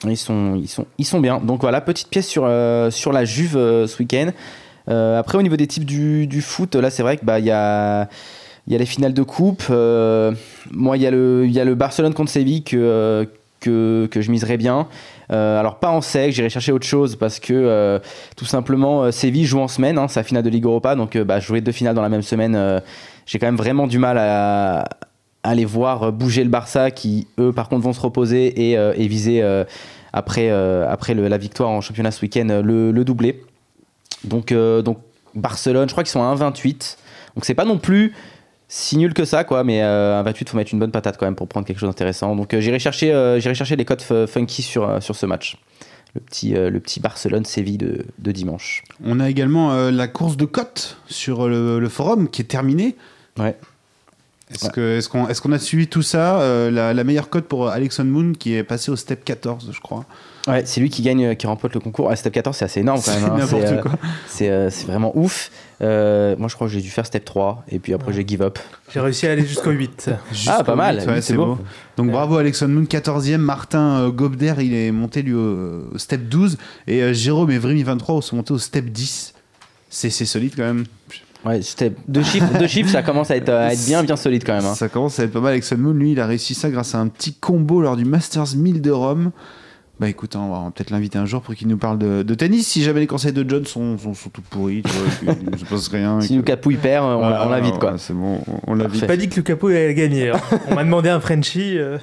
Ils 0.07 0.17
sont, 0.19 0.57
ils 0.57 0.69
sont, 0.69 0.87
ils 0.99 1.05
sont 1.07 1.21
bien. 1.21 1.39
Donc 1.39 1.63
voilà, 1.63 1.81
petite 1.81 2.09
pièce 2.09 2.29
sur, 2.29 2.45
euh, 2.45 2.91
sur 2.91 3.11
la 3.13 3.25
Juve 3.25 3.57
euh, 3.57 3.87
ce 3.87 3.99
week-end. 4.03 4.31
Euh, 4.89 5.19
après, 5.19 5.39
au 5.39 5.43
niveau 5.43 5.57
des 5.57 5.67
types 5.67 5.85
du, 5.85 6.43
foot, 6.43 6.75
là, 6.75 6.91
c'est 6.91 7.03
vrai 7.03 7.17
que 7.17 7.25
bah, 7.25 7.39
y 7.41 7.51
a. 7.51 8.09
Y 8.67 8.75
a 8.75 8.79
les 8.79 8.87
finales 8.87 9.13
de 9.13 9.23
coupe. 9.23 9.65
euh, 9.69 10.33
moi, 10.71 10.97
il 10.97 11.03
y, 11.03 11.07
a 11.07 11.11
le- 11.11 11.75
Barcelone 11.75 12.15
contre 12.15 12.31
Séville 12.31 12.63
que, 12.63 13.27
euh, 13.67 14.09
je 14.11 14.31
miserais 14.31 14.57
bien. 14.57 14.89
Alors, 15.29 15.79
pas 15.81 15.91
en 15.91 16.01
sec, 16.01 16.33
j'irai 16.33 16.49
chercher 16.49 16.73
autre 16.73 16.87
chose 16.87 17.17
parce 17.17 17.41
que 17.41 18.01
tout 18.37 18.47
simplement, 18.47 19.13
Séville 19.13 19.45
joue 19.45 19.61
en 19.61 19.69
semaine. 19.69 19.99
Hein, 19.99 20.07
la 20.17 20.23
finale 20.23 20.45
de 20.45 20.49
Ligue 20.49 20.65
Europa. 20.65 20.95
Donc, 20.97 21.19
bah, 21.19 21.41
jouer 21.41 21.61
deux 21.61 21.73
finales 21.73 21.95
dans 21.95 22.01
la 22.01 22.09
même 22.09 22.23
semaine, 22.23 22.81
j'ai 23.27 23.39
quand 23.39 23.47
même 23.47 23.57
vraiment 23.57 23.87
du 23.87 23.99
mal 23.99 24.17
à, 24.17 24.89
à 25.43 25.55
les 25.55 25.67
voir 25.67 26.11
bouger 26.11 26.43
le 26.43 26.49
Barça 26.51 26.91
qui, 26.91 27.27
eux, 27.39 27.53
par 27.53 27.69
contre, 27.69 27.83
vont 27.85 27.93
se 27.93 28.01
reposer 28.01 28.71
et, 28.73 29.09
viser 29.09 29.43
après, 30.15 30.49
la 30.49 31.39
victoire 31.39 31.69
en 31.69 31.83
championnat 31.83 32.13
ce 32.13 32.23
week-end 32.23 32.63
le 32.65 33.05
doublé. 33.05 33.43
Donc, 34.25 34.53
euh, 34.53 34.83
donc, 34.83 34.99
Barcelone, 35.35 35.89
je 35.89 35.93
crois 35.95 36.05
qu'ils 36.05 36.11
sont 36.13 36.23
à 36.23 36.35
1,28. 36.35 36.97
Donc, 37.37 37.45
c'est 37.45 37.55
pas 37.55 37.65
non 37.65 37.79
plus 37.79 38.13
si 38.69 38.97
nul 38.97 39.15
que 39.15 39.25
ça, 39.25 39.45
quoi, 39.45 39.63
mais 39.65 39.83
euh, 39.83 40.19
à 40.19 40.23
28, 40.23 40.49
faut 40.49 40.57
mettre 40.57 40.73
une 40.73 40.81
bonne 40.81 40.91
patate 40.91 41.17
quand 41.19 41.27
même 41.27 41.35
pour 41.37 41.47
prendre 41.49 41.67
quelque 41.67 41.79
chose 41.79 41.89
d'intéressant. 41.89 42.35
Donc, 42.35 42.55
euh, 42.55 42.61
j'irai 42.61 42.79
chercher, 42.79 43.13
euh, 43.13 43.39
j'irai 43.39 43.55
chercher 43.55 43.77
les 43.77 43.85
codes 43.85 44.03
funky 44.27 44.63
sur, 44.63 45.03
sur 45.03 45.15
ce 45.17 45.27
match. 45.27 45.57
Le 46.15 46.21
petit, 46.21 46.57
euh, 46.57 46.71
le 46.71 46.79
petit 46.79 47.01
Barcelone-Séville 47.01 47.77
de, 47.79 48.05
de 48.19 48.33
dimanche. 48.33 48.85
On 49.05 49.19
a 49.19 49.29
également 49.29 49.73
euh, 49.73 49.91
la 49.91 50.07
course 50.07 50.37
de 50.37 50.45
cote 50.45 50.97
sur 51.09 51.49
le, 51.49 51.81
le 51.81 51.89
forum 51.89 52.29
qui 52.29 52.41
est 52.43 52.45
terminée. 52.47 52.95
Ouais. 53.37 53.57
Est-ce 54.53 54.67
Ouais. 54.67 55.01
qu'on 55.41 55.53
est 55.53 55.55
a 55.57 55.59
suivi 55.59 55.89
tout 55.89 56.03
ça 56.03 56.41
euh, 56.41 56.71
la, 56.71 56.95
la 56.95 57.03
meilleure 57.05 57.31
cote 57.31 57.47
pour 57.47 57.69
Alexon 57.69 58.05
Moon 58.05 58.33
qui 58.33 58.55
est 58.55 58.63
passé 58.63 58.93
au 58.93 58.97
step 58.97 59.25
14, 59.25 59.71
je 59.73 59.81
crois. 59.81 60.05
Ouais, 60.47 60.63
c'est 60.67 60.81
lui 60.81 60.91
qui 60.91 61.01
gagne, 61.01 61.25
euh, 61.25 61.35
qui 61.35 61.47
remporte 61.47 61.73
le 61.73 61.81
concours. 61.81 62.11
Ah, 62.11 62.17
step 62.17 62.33
14, 62.35 62.55
c'est 62.57 62.65
assez 62.67 62.81
énorme 62.81 63.01
quand 63.03 63.13
même. 63.13 63.21
C'est 63.23 63.31
hein. 63.31 63.37
n'importe 63.39 63.63
C'est, 63.67 63.73
euh, 63.79 63.81
quoi. 63.83 63.93
C'est 64.29 64.51
euh, 64.51 64.69
c'est 64.71 64.87
vraiment 64.87 65.17
ouf. 65.17 65.51
Euh, 65.81 66.37
moi, 66.39 66.49
je 66.49 66.55
crois 66.55 66.67
que 66.67 66.73
j'ai 66.73 66.83
dû 66.83 66.91
faire 66.91 67.07
step 67.07 67.25
3 67.25 67.65
et 67.71 67.79
puis 67.79 67.95
après, 67.95 68.13
j'ai 68.13 68.27
give 68.27 68.43
up. 68.43 68.59
J'ai 68.93 69.01
réussi 69.01 69.27
à 69.27 69.33
aller 69.33 69.47
jusqu'au 69.47 69.71
8. 69.71 70.11
Jusqu'au 70.33 70.63
pas 70.63 70.75
mal, 70.77 71.03
ouais, 71.07 71.23
c'est 71.23 71.35
beau. 71.35 71.47
beau. 71.57 71.59
Donc 71.97 72.11
bravo 72.11 72.37
Alexon 72.37 72.69
Moon, 72.69 72.83
14e. 72.85 73.39
Martin 73.39 74.01
euh, 74.01 74.11
Gobder, 74.11 74.55
il 74.61 74.75
est 74.75 74.93
monté 74.93 75.23
lui 75.23 75.33
au, 75.35 75.89
au 75.95 75.99
step 75.99 76.29
12. 76.29 76.59
Et 76.87 77.03
euh, 77.03 77.13
Jérôme 77.15 77.51
et 77.51 77.59
Vrimi 77.59 77.83
23 77.83 78.21
sont 78.21 78.37
montés 78.37 78.53
au 78.53 78.59
step 78.59 78.85
10. 78.87 79.33
C'est 79.89 80.11
c'est 80.11 80.27
solide 80.27 80.53
quand 80.57 80.63
même. 80.65 80.85
Ouais, 81.47 81.61
step, 81.63 81.99
deux 82.09 82.23
chiffres, 82.23 82.59
deux 82.59 82.67
chiffres, 82.67 82.91
ça 82.91 83.03
commence 83.03 83.31
à 83.31 83.37
être, 83.37 83.51
à 83.51 83.73
être 83.73 83.85
bien, 83.87 84.03
bien 84.03 84.17
solide 84.17 84.45
quand 84.47 84.55
même. 84.55 84.65
hein. 84.65 84.75
Ça 84.75 84.89
commence 84.89 85.19
à 85.21 85.25
être 85.25 85.33
pas 85.33 85.41
mal. 85.41 85.53
Alexon 85.53 85.77
Moon, 85.79 85.93
lui, 85.93 86.13
il 86.13 86.21
a 86.21 86.27
réussi 86.27 86.55
ça 86.55 86.71
grâce 86.71 86.95
à 86.95 86.99
un 86.99 87.09
petit 87.09 87.35
combo 87.35 87.81
lors 87.83 87.97
du 87.97 88.05
Masters 88.05 88.57
1000 88.57 88.81
de 88.81 88.91
Rome. 88.91 89.31
Bah 90.01 90.09
écoute, 90.09 90.35
hein, 90.35 90.41
on 90.43 90.51
va 90.65 90.71
peut-être 90.73 90.91
l'inviter 90.91 91.19
un 91.19 91.25
jour 91.27 91.41
pour 91.41 91.55
qu'il 91.55 91.69
nous 91.69 91.77
parle 91.77 91.99
de, 91.99 92.25
de 92.25 92.35
tennis. 92.35 92.67
Si 92.67 92.83
jamais 92.83 92.99
les 93.01 93.07
conseils 93.07 93.33
de 93.33 93.49
John 93.49 93.65
sont, 93.65 93.97
sont, 93.97 94.13
sont 94.13 94.29
tout 94.29 94.43
pourris, 94.43 94.83
tu 94.83 94.91
vois, 94.91 95.35
ne 95.53 95.57
se 95.57 95.65
passe 95.65 95.87
rien. 95.89 96.21
Si 96.23 96.31
que- 96.31 96.35
Lucas 96.35 96.57
Pouille 96.57 96.77
perd, 96.77 97.05
on, 97.05 97.19
Voilà, 97.19 97.47
on 97.47 97.51
l'invite 97.51 97.73
quoi. 97.75 97.81
voilà, 97.91 97.99
C'est 97.99 98.13
bon, 98.13 98.41
on- 98.49 98.73
on 98.73 98.75
l'invite. 98.75 99.01
J'ai 99.03 99.07
pas 99.07 99.17
dit 99.17 99.29
que 99.29 99.37
le 99.37 99.43
capot 99.43 99.69
allait 99.69 99.95
gagner. 99.95 100.31
hein. 100.31 100.41
On 100.69 100.75
m'a 100.75 100.83
demandé 100.83 101.09
un 101.11 101.21
Frenchie. 101.21 101.79
euh, 101.79 101.99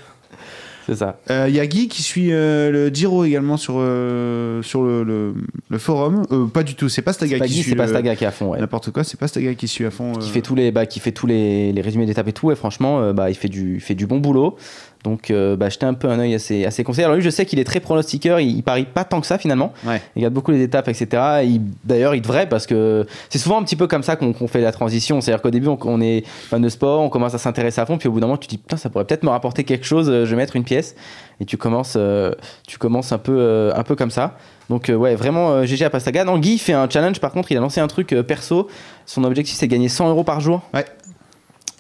C'est 0.87 0.95
ça. 0.95 1.19
Euh, 1.29 1.47
Il 1.49 1.55
y 1.55 1.59
a 1.59 1.67
Guy 1.67 1.89
qui 1.89 2.01
suit 2.01 2.31
euh, 2.31 2.71
le 2.71 2.87
Giro 2.89 3.25
également 3.25 3.57
sur, 3.57 3.75
euh, 3.77 4.61
sur 4.63 4.83
le, 4.83 5.03
le- 5.03 5.33
le 5.69 5.77
forum. 5.77 6.23
Euh, 6.31 6.45
pas 6.47 6.63
du 6.63 6.75
tout, 6.75 6.87
c'est 6.87 7.01
pas 7.01 7.11
Staga 7.11 7.39
qui 7.41 7.47
Guy, 7.47 7.61
suit. 7.61 7.69
c'est 7.71 7.75
pas 7.75 7.83
le- 7.87 7.89
Staga 7.89 8.15
qui 8.15 8.23
est 8.23 8.27
à 8.27 8.31
fond. 8.31 8.51
Ouais. 8.53 8.59
N'importe 8.59 8.91
quoi, 8.91 9.03
c'est 9.03 9.19
pas 9.19 9.27
Staga 9.27 9.53
qui 9.53 9.67
suit 9.67 9.85
à 9.85 9.91
fond. 9.91 10.13
Qui 10.13 10.29
fait 10.29 10.41
tous 10.41 10.55
les, 10.55 10.71
bah, 10.71 10.85
qui 10.85 11.01
fait 11.01 11.11
tous 11.11 11.27
les, 11.27 11.73
les 11.73 11.81
résumés 11.81 12.05
d'étapes 12.05 12.29
et 12.29 12.33
tout. 12.33 12.51
Et 12.51 12.55
franchement, 12.55 13.01
euh, 13.01 13.11
bah, 13.13 13.29
il 13.29 13.35
fait 13.35 13.49
du, 13.49 13.75
il 13.75 13.81
fait 13.81 13.95
du 13.95 14.07
bon 14.07 14.19
boulot. 14.19 14.55
Donc, 15.03 15.31
euh, 15.31 15.55
bah, 15.55 15.69
jetez 15.69 15.85
un 15.87 15.93
peu 15.95 16.09
un 16.09 16.19
œil 16.19 16.35
à 16.35 16.39
ses, 16.39 16.65
à 16.65 16.71
ses 16.71 16.83
conseils. 16.83 17.03
Alors 17.05 17.15
lui, 17.15 17.23
je 17.23 17.29
sais 17.31 17.45
qu'il 17.45 17.57
est 17.59 17.63
très 17.63 17.79
pronostiqueur. 17.79 18.39
Il, 18.39 18.55
il 18.55 18.61
parie 18.63 18.85
pas 18.85 19.03
tant 19.03 19.19
que 19.19 19.25
ça 19.27 19.37
finalement. 19.39 19.73
Ouais. 19.85 20.01
Il 20.15 20.19
regarde 20.19 20.33
beaucoup 20.33 20.51
les 20.51 20.61
étapes, 20.61 20.87
etc. 20.89 21.41
Il- 21.43 21.61
D'ailleurs, 21.83 22.13
il 22.13 22.21
devrait 22.21 22.47
parce 22.47 22.67
que 22.67 23.07
c'est 23.29 23.39
souvent 23.39 23.59
un 23.59 23.63
petit 23.63 23.75
peu 23.75 23.87
comme 23.87 24.03
ça 24.03 24.15
qu'on 24.15 24.47
fait 24.47 24.61
la 24.61 24.71
transition. 24.71 25.19
C'est-à-dire 25.19 25.41
qu'au 25.41 25.49
début, 25.49 25.67
on, 25.67 25.77
on 25.85 26.01
est 26.01 26.23
fan 26.25 26.61
de 26.61 26.69
sport, 26.69 27.01
on 27.01 27.09
commence 27.09 27.33
à 27.33 27.39
s'intéresser 27.39 27.81
à 27.81 27.85
fond, 27.85 27.97
puis 27.97 28.09
au 28.09 28.11
bout 28.11 28.19
d'un 28.19 28.27
moment, 28.27 28.37
tu 28.37 28.47
te 28.47 28.51
dis 28.51 28.57
putain, 28.59 28.77
ça 28.77 28.89
pourrait 28.89 29.05
peut-être 29.05 29.23
me 29.23 29.29
rapporter 29.29 29.63
quelque 29.63 29.85
chose. 29.85 30.07
euh, 30.09 30.25
Je 30.25 30.31
vais 30.31 30.37
mettre 30.37 30.55
une 30.55 30.63
pièce 30.63 30.95
et 31.39 31.45
tu 31.45 31.57
commences, 31.57 31.95
euh, 31.97 32.33
tu 32.67 32.77
commences 32.77 33.11
un 33.11 33.17
peu, 33.17 33.35
euh, 33.39 33.71
un 33.75 33.83
peu 33.83 33.95
comme 33.95 34.11
ça. 34.11 34.35
Donc 34.69 34.89
euh, 34.89 34.95
ouais, 34.95 35.15
vraiment 35.15 35.49
euh, 35.51 35.65
GG 35.65 35.83
à 35.83 35.89
Pastaga. 35.89 36.23
Non, 36.23 36.37
Guy 36.37 36.57
fait 36.59 36.73
un 36.73 36.87
challenge. 36.89 37.19
Par 37.19 37.31
contre, 37.31 37.51
il 37.51 37.57
a 37.57 37.59
lancé 37.59 37.81
un 37.81 37.87
truc 37.87 38.13
euh, 38.13 38.23
perso. 38.23 38.67
Son 39.05 39.23
objectif, 39.23 39.57
c'est 39.57 39.67
gagner 39.67 39.89
100 39.89 40.09
euros 40.09 40.23
par 40.23 40.39
jour. 40.39 40.61
Ouais. 40.73 40.85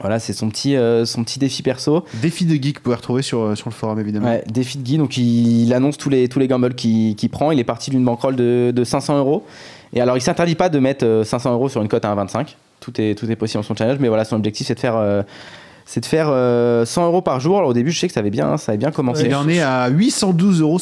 Voilà, 0.01 0.19
c'est 0.19 0.33
son 0.33 0.49
petit, 0.49 0.75
euh, 0.75 1.05
son 1.05 1.23
petit 1.23 1.39
défi 1.39 1.61
perso. 1.63 2.03
Défi 2.21 2.45
de 2.45 2.55
geek, 2.55 2.77
vous 2.77 2.83
pouvez 2.83 2.95
retrouver 2.95 3.21
sur, 3.21 3.41
euh, 3.41 3.55
sur 3.55 3.69
le 3.69 3.73
forum 3.75 3.99
évidemment. 3.99 4.27
Ouais, 4.27 4.43
défi 4.51 4.77
de 4.77 4.83
Guy, 4.83 4.97
donc 4.97 5.15
il, 5.17 5.63
il 5.63 5.73
annonce 5.73 5.97
tous 5.97 6.09
les, 6.09 6.27
tous 6.27 6.39
les 6.39 6.47
gambles 6.47 6.73
qu'il 6.73 7.29
prend. 7.31 7.51
Il 7.51 7.59
est 7.59 7.63
parti 7.63 7.91
d'une 7.91 8.03
bankroll 8.03 8.35
de, 8.35 8.71
de 8.75 8.83
500 8.83 9.17
euros. 9.19 9.45
Et 9.93 10.01
alors, 10.01 10.17
il 10.17 10.21
s'interdit 10.21 10.55
pas 10.55 10.69
de 10.69 10.79
mettre 10.79 11.05
euh, 11.05 11.23
500 11.23 11.53
euros 11.53 11.69
sur 11.69 11.81
une 11.81 11.87
cote 11.87 12.05
à 12.05 12.15
1,25. 12.15 12.55
Tout 12.79 12.99
est, 12.99 13.15
tout 13.15 13.29
est 13.29 13.35
possible 13.35 13.61
dans 13.61 13.67
son 13.67 13.75
challenge, 13.75 13.99
mais 13.99 14.07
voilà, 14.07 14.25
son 14.25 14.37
objectif, 14.37 14.67
c'est 14.67 14.75
de 14.75 14.79
faire, 14.79 14.95
euh, 14.95 15.21
c'est 15.85 15.99
de 16.01 16.05
faire 16.05 16.27
euh, 16.29 16.85
100 16.85 17.05
euros 17.07 17.21
par 17.21 17.39
jour. 17.39 17.57
Alors, 17.57 17.69
au 17.69 17.73
début, 17.73 17.91
je 17.91 17.99
sais 17.99 18.07
que 18.07 18.13
ça 18.13 18.19
avait 18.21 18.29
bien, 18.29 18.57
ça 18.57 18.71
avait 18.71 18.79
bien 18.79 18.91
commencé. 18.91 19.25
Il 19.25 19.35
en 19.35 19.47
est 19.49 19.61
à 19.61 19.89
812,72 19.89 20.61
euros 20.61 20.79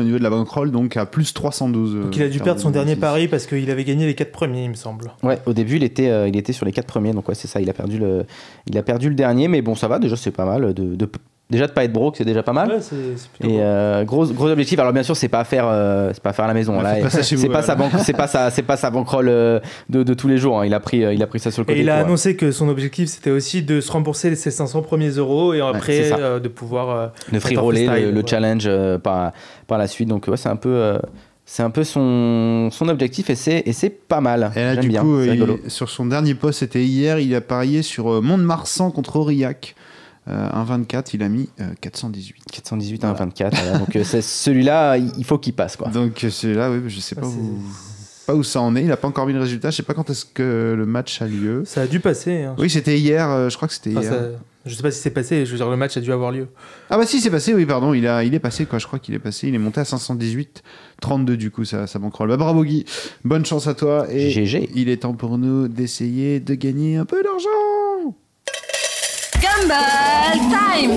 au 0.00 0.02
niveau 0.02 0.18
de 0.18 0.22
la 0.22 0.30
bankroll, 0.30 0.70
donc 0.70 0.96
à 0.96 1.06
plus 1.06 1.32
312. 1.32 1.94
Donc 2.04 2.16
il 2.16 2.22
a 2.22 2.28
dû 2.28 2.40
perdre 2.40 2.60
son 2.60 2.70
dernier 2.70 2.96
pari 2.96 3.28
parce 3.28 3.46
qu'il 3.46 3.70
avait 3.70 3.84
gagné 3.84 4.06
les 4.06 4.14
4 4.14 4.30
premiers, 4.32 4.64
il 4.64 4.70
me 4.70 4.74
semble. 4.74 5.12
Ouais, 5.22 5.38
au 5.46 5.52
début, 5.52 5.76
il 5.76 5.82
était, 5.84 6.08
euh, 6.08 6.28
il 6.28 6.36
était 6.36 6.52
sur 6.52 6.66
les 6.66 6.72
quatre 6.72 6.86
premiers, 6.86 7.12
donc 7.12 7.28
ouais, 7.28 7.34
c'est 7.34 7.48
ça. 7.48 7.60
Il 7.60 7.68
a 7.70 7.72
perdu 7.72 7.98
le, 7.98 8.24
il 8.66 8.76
a 8.78 8.82
perdu 8.82 9.08
le 9.08 9.14
dernier, 9.14 9.48
mais 9.48 9.62
bon, 9.62 9.74
ça 9.74 9.88
va. 9.88 9.98
Déjà, 9.98 10.16
c'est 10.16 10.30
pas 10.30 10.44
mal. 10.44 10.74
De, 10.74 10.94
de- 10.94 11.08
déjà 11.52 11.68
de 11.68 11.72
pas 11.72 11.84
être 11.84 11.92
broke, 11.92 12.16
c'est 12.16 12.24
déjà 12.24 12.42
pas 12.42 12.52
mal. 12.52 12.68
Ouais, 12.70 12.78
Et 13.48 13.58
euh, 13.60 14.02
gros, 14.02 14.26
gros 14.26 14.48
objectif. 14.50 14.78
Alors 14.80 14.92
bien 14.92 15.04
sûr, 15.04 15.16
c'est 15.16 15.28
pas 15.28 15.38
à 15.40 15.44
faire, 15.44 15.66
euh, 15.68 16.10
c'est 16.12 16.22
pas 16.22 16.30
à 16.30 16.32
faire 16.32 16.46
à 16.46 16.48
la 16.48 16.54
maison. 16.54 16.76
Ouais, 16.78 16.82
là, 16.82 16.94
faites 16.94 17.02
pas 17.04 17.10
ça 17.10 17.22
chez 17.22 17.36
c'est 17.36 17.48
pas 17.48 17.62
sa 17.62 17.76
banque, 17.76 17.92
c'est 18.04 18.12
pas 18.16 18.26
sa, 18.26 18.50
c'est 18.50 18.62
pas 18.62 18.76
sa 18.76 18.90
bankroll 18.90 19.28
euh, 19.28 19.60
de, 19.88 20.02
de 20.02 20.14
tous 20.14 20.26
les 20.26 20.38
jours. 20.38 20.60
hein. 20.60 20.66
Il 20.66 20.74
a 20.74 20.80
pris, 20.80 20.98
il 20.98 21.22
a 21.22 21.26
pris 21.28 21.38
ça 21.38 21.52
sur 21.52 21.62
le 21.62 21.66
côté. 21.66 21.78
Et 21.78 21.82
il 21.82 21.90
a 21.90 21.98
annoncé 21.98 22.34
que 22.34 22.50
son 22.50 22.68
objectif 22.68 23.08
c'était 23.08 23.30
aussi 23.30 23.62
de 23.62 23.80
se 23.80 23.92
rembourser 23.92 24.34
ses 24.34 24.50
500 24.50 24.82
premiers 24.82 25.10
euros 25.10 25.54
et 25.54 25.60
après 25.60 26.10
euh, 26.12 26.40
de 26.40 26.48
pouvoir. 26.48 26.90
euh, 26.90 27.06
de 27.32 27.38
free 27.38 27.56
roller 27.56 28.10
le, 28.12 28.22
challenge 28.26 28.64
euh, 28.66 28.98
par, 28.98 29.32
par 29.68 29.78
la 29.78 29.86
suite. 29.86 30.08
Donc 30.08 30.26
ouais, 30.28 30.36
c'est 30.36 30.48
un 30.48 30.56
peu, 30.56 30.70
euh, 30.70 30.98
c'est 31.44 31.62
un 31.62 31.70
peu 31.70 31.84
son, 31.84 32.68
son 32.70 32.88
objectif 32.88 33.28
et 33.30 33.34
c'est, 33.34 33.62
et 33.66 33.72
c'est 33.72 33.90
pas 33.90 34.20
mal. 34.20 34.50
Et 34.56 34.60
là, 34.60 34.74
J'aime 34.74 34.82
du 34.82 34.88
bien. 34.88 35.02
coup, 35.02 35.20
il- 35.22 35.70
sur 35.70 35.90
son 35.90 36.06
dernier 36.06 36.34
post, 36.34 36.60
c'était 36.60 36.82
hier, 36.84 37.18
il 37.18 37.34
a 37.34 37.40
parié 37.40 37.82
sur 37.82 38.22
Mont-de-Marsan 38.22 38.90
contre 38.90 39.16
Aurillac. 39.16 39.74
Euh, 40.28 40.48
1,24, 40.50 41.10
il 41.14 41.22
a 41.24 41.28
mis 41.28 41.48
euh, 41.60 41.64
418. 41.80 42.34
418 42.52 43.04
à 43.04 43.12
1,24. 43.12 43.50
voilà. 43.50 43.78
Donc 43.78 43.96
euh, 43.96 44.04
c'est, 44.04 44.22
celui-là, 44.22 44.96
il 44.96 45.24
faut 45.24 45.38
qu'il 45.38 45.52
passe 45.52 45.76
quoi. 45.76 45.88
Donc 45.88 46.22
euh, 46.24 46.30
celui-là, 46.30 46.70
oui, 46.70 46.78
je 46.86 47.00
sais 47.00 47.14
pas, 47.16 47.22
Ah, 47.24 47.28
où, 47.28 47.58
pas 48.26 48.34
où 48.36 48.42
ça 48.44 48.60
en 48.60 48.76
est. 48.76 48.82
Il 48.82 48.86
n'a 48.88 48.96
pas 48.96 49.08
encore 49.08 49.26
mis 49.26 49.32
le 49.32 49.40
résultat. 49.40 49.70
Je 49.70 49.76
sais 49.78 49.82
pas 49.82 49.94
quand 49.94 50.08
est-ce 50.10 50.24
que 50.24 50.74
le 50.76 50.86
match 50.86 51.20
a 51.22 51.26
lieu. 51.26 51.64
Ça 51.66 51.82
a 51.82 51.86
dû 51.88 51.98
passer. 51.98 52.42
hein. 52.42 52.54
Oui, 52.58 52.70
c'était 52.70 52.98
hier. 52.98 53.28
euh, 53.30 53.48
je 53.48 53.56
crois 53.56 53.66
que 53.66 53.74
c'était 53.74 53.90
Enfin, 53.96 54.00
hier. 54.02 54.12
ça- 54.12 54.28
Je 54.64 54.74
sais 54.76 54.82
pas 54.84 54.92
si 54.92 55.00
c'est 55.00 55.10
passé, 55.10 55.44
je 55.44 55.50
veux 55.50 55.56
dire, 55.56 55.68
le 55.68 55.76
match 55.76 55.96
a 55.96 56.00
dû 56.00 56.12
avoir 56.12 56.30
lieu. 56.30 56.46
Ah 56.88 56.96
bah 56.96 57.04
si, 57.04 57.20
c'est 57.20 57.30
passé. 57.30 57.52
Oui, 57.52 57.66
pardon. 57.66 57.92
Il 57.92 58.06
a, 58.06 58.22
il 58.22 58.32
est 58.32 58.38
passé 58.38 58.64
quoi. 58.64 58.78
Je 58.78 58.86
crois 58.86 59.00
qu'il 59.00 59.12
est 59.16 59.18
passé. 59.18 59.48
Il 59.48 59.54
est 59.56 59.58
monté 59.58 59.80
à 59.80 59.84
518, 59.84 60.62
32 61.00 61.36
du 61.36 61.50
coup, 61.50 61.64
ça, 61.64 61.88
ça 61.88 61.98
bankroll. 61.98 62.28
Bah 62.28 62.36
bravo 62.36 62.62
Guy. 62.62 62.84
Bonne 63.24 63.44
chance 63.44 63.66
à 63.66 63.74
toi. 63.74 64.06
Et 64.08 64.30
GG. 64.30 64.70
il 64.76 64.88
est 64.88 64.98
temps 64.98 65.14
pour 65.14 65.36
nous 65.36 65.66
d'essayer 65.66 66.38
de 66.38 66.54
gagner 66.54 66.96
un 66.96 67.04
peu 67.06 67.24
d'argent. 67.24 67.48
Gumball 69.42 70.38
Time 70.50 70.92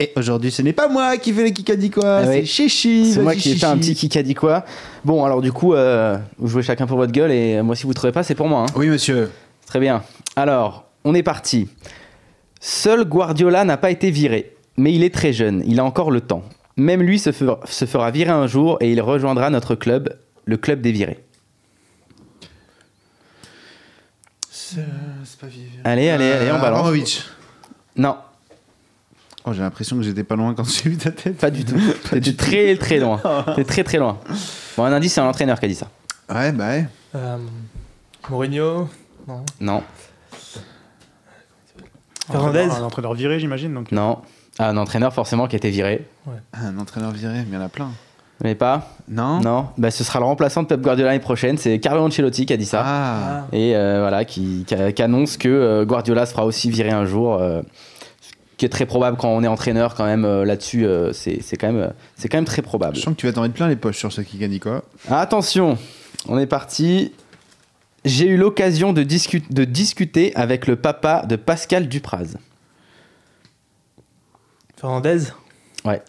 Et 0.00 0.12
aujourd'hui, 0.16 0.50
ce 0.50 0.60
n'est 0.62 0.72
pas 0.72 0.88
moi 0.88 1.16
qui 1.16 1.32
fais 1.32 1.44
les 1.44 1.52
kikadi 1.52 1.90
quoi. 1.90 2.16
Ah 2.16 2.24
c'est 2.24 2.40
oui. 2.40 2.46
Chichi. 2.46 3.12
C'est 3.12 3.20
moi 3.22 3.34
qui 3.36 3.52
ai 3.52 3.54
fait 3.54 3.66
un 3.66 3.76
petit 3.78 3.94
kick 3.94 4.16
a 4.16 4.22
dit 4.24 4.34
quoi. 4.34 4.64
Bon, 5.04 5.24
alors 5.24 5.40
du 5.40 5.52
coup, 5.52 5.74
euh, 5.74 6.18
vous 6.38 6.48
jouez 6.48 6.62
chacun 6.64 6.86
pour 6.86 6.96
votre 6.96 7.12
gueule 7.12 7.30
et 7.30 7.62
moi, 7.62 7.76
si 7.76 7.84
vous 7.84 7.94
trouvez 7.94 8.12
pas, 8.12 8.24
c'est 8.24 8.34
pour 8.34 8.48
moi. 8.48 8.62
hein. 8.62 8.72
Oui, 8.74 8.88
monsieur. 8.88 9.30
Très 9.66 9.78
bien. 9.78 10.02
Alors, 10.34 10.84
on 11.04 11.14
est 11.14 11.22
parti. 11.22 11.68
Seul 12.60 13.04
Guardiola 13.04 13.64
n'a 13.64 13.76
pas 13.76 13.90
été 13.90 14.10
viré, 14.10 14.56
mais 14.76 14.92
il 14.92 15.04
est 15.04 15.14
très 15.14 15.32
jeune, 15.32 15.62
il 15.66 15.78
a 15.80 15.84
encore 15.84 16.10
le 16.10 16.20
temps. 16.20 16.42
Même 16.76 17.02
lui 17.02 17.18
se 17.18 17.30
fera, 17.32 17.60
se 17.66 17.84
fera 17.84 18.10
virer 18.10 18.30
un 18.30 18.46
jour 18.46 18.78
et 18.80 18.90
il 18.90 19.00
rejoindra 19.00 19.50
notre 19.50 19.74
club, 19.76 20.16
le 20.44 20.56
club 20.56 20.80
des 20.80 20.90
virés. 20.92 21.18
Pas. 25.42 25.90
Allez, 25.90 26.08
allez, 26.10 26.30
allez, 26.32 26.50
on 26.52 26.60
balance. 26.60 26.78
Abramovich. 26.78 27.24
Non, 27.96 28.16
Oh, 29.44 29.52
j'ai 29.52 29.60
l'impression 29.60 29.96
que 29.96 30.02
j'étais 30.02 30.22
pas 30.22 30.36
loin 30.36 30.54
quand 30.54 30.62
j'ai 30.64 30.88
vu 30.88 30.96
ta 30.96 31.10
tête. 31.10 31.36
pas 31.36 31.50
du 31.50 31.64
tout. 31.64 31.74
T'étais 32.10 32.32
très 32.34 32.76
très 32.76 32.98
loin. 33.00 33.20
T'es 33.56 33.64
très 33.64 33.82
très 33.82 33.98
loin. 33.98 34.20
Bon, 34.76 34.84
un 34.84 34.92
indice, 34.92 35.14
c'est 35.14 35.20
un 35.20 35.26
entraîneur 35.26 35.58
qui 35.58 35.64
a 35.64 35.68
dit 35.68 35.74
ça. 35.74 35.88
Ouais, 36.32 36.52
bah 36.52 36.68
ouais. 36.68 36.86
Euh, 37.16 37.38
Mourinho 38.30 38.88
Non. 39.26 39.44
Non, 39.60 39.82
Fernandez 42.30 42.68
Un 42.70 42.82
entraîneur 42.84 43.14
viré, 43.14 43.40
j'imagine. 43.40 43.74
Donc, 43.74 43.90
non. 43.90 44.22
Ah, 44.60 44.68
un 44.68 44.76
entraîneur 44.76 45.12
forcément 45.12 45.48
qui 45.48 45.56
a 45.56 45.58
été 45.58 45.70
viré. 45.70 46.06
Un 46.52 46.78
entraîneur 46.78 47.10
viré, 47.10 47.38
mais 47.38 47.46
il 47.48 47.54
y 47.54 47.56
en 47.56 47.62
a 47.62 47.68
plein. 47.68 47.90
Mais 48.42 48.54
pas 48.56 48.88
Non 49.08 49.40
Non. 49.40 49.68
Bah, 49.78 49.90
ce 49.92 50.02
sera 50.02 50.18
le 50.18 50.24
remplaçant 50.24 50.62
de 50.62 50.66
Pep 50.68 50.80
Guardiola 50.80 51.10
l'année 51.12 51.22
prochaine. 51.22 51.58
C'est 51.58 51.78
Carlo 51.78 52.02
Ancelotti 52.04 52.44
qui 52.44 52.52
a 52.52 52.56
dit 52.56 52.64
ça. 52.66 52.82
Ah. 52.84 53.46
et 53.52 53.76
euh, 53.76 54.00
voilà, 54.00 54.24
qui, 54.24 54.64
qui- 54.66 54.92
qui 54.94 55.02
annonce 55.02 55.36
que 55.36 55.48
euh, 55.48 55.84
Guardiola 55.84 56.26
se 56.26 56.32
fera 56.32 56.44
aussi 56.44 56.68
virer 56.70 56.90
un 56.90 57.04
jour, 57.04 57.34
euh, 57.40 57.62
ce 58.20 58.30
qui 58.56 58.64
est 58.64 58.68
très 58.68 58.84
probable 58.86 59.16
quand 59.16 59.28
on 59.28 59.44
est 59.44 59.48
entraîneur 59.48 59.94
quand 59.94 60.04
même 60.06 60.24
euh, 60.24 60.44
là-dessus, 60.44 60.84
euh, 60.86 61.12
c'est 61.12 61.40
c'est 61.40 61.56
quand, 61.56 61.68
même, 61.68 61.82
euh, 61.82 61.90
c'est 62.16 62.28
quand 62.28 62.36
même 62.38 62.44
très 62.44 62.62
probable. 62.62 62.96
Je 62.96 63.02
sens 63.02 63.14
que 63.14 63.20
tu 63.20 63.26
vas 63.26 63.32
t'en 63.32 63.42
mettre 63.42 63.54
plein 63.54 63.68
les 63.68 63.76
poches 63.76 63.98
sur 63.98 64.12
ce 64.12 64.20
Kikadi 64.22 64.58
quoi. 64.58 64.82
Attention, 65.08 65.78
on 66.28 66.36
est 66.38 66.46
parti. 66.46 67.12
J'ai 68.04 68.26
eu 68.26 68.36
l'occasion 68.36 68.92
de, 68.92 69.04
discu- 69.04 69.44
de 69.52 69.62
discuter 69.64 70.34
avec 70.34 70.66
le 70.66 70.74
papa 70.74 71.24
de 71.28 71.36
Pascal 71.36 71.86
Dupraz. 71.86 72.34
Fernandez? 74.76 75.18
Ouais, 75.84 76.02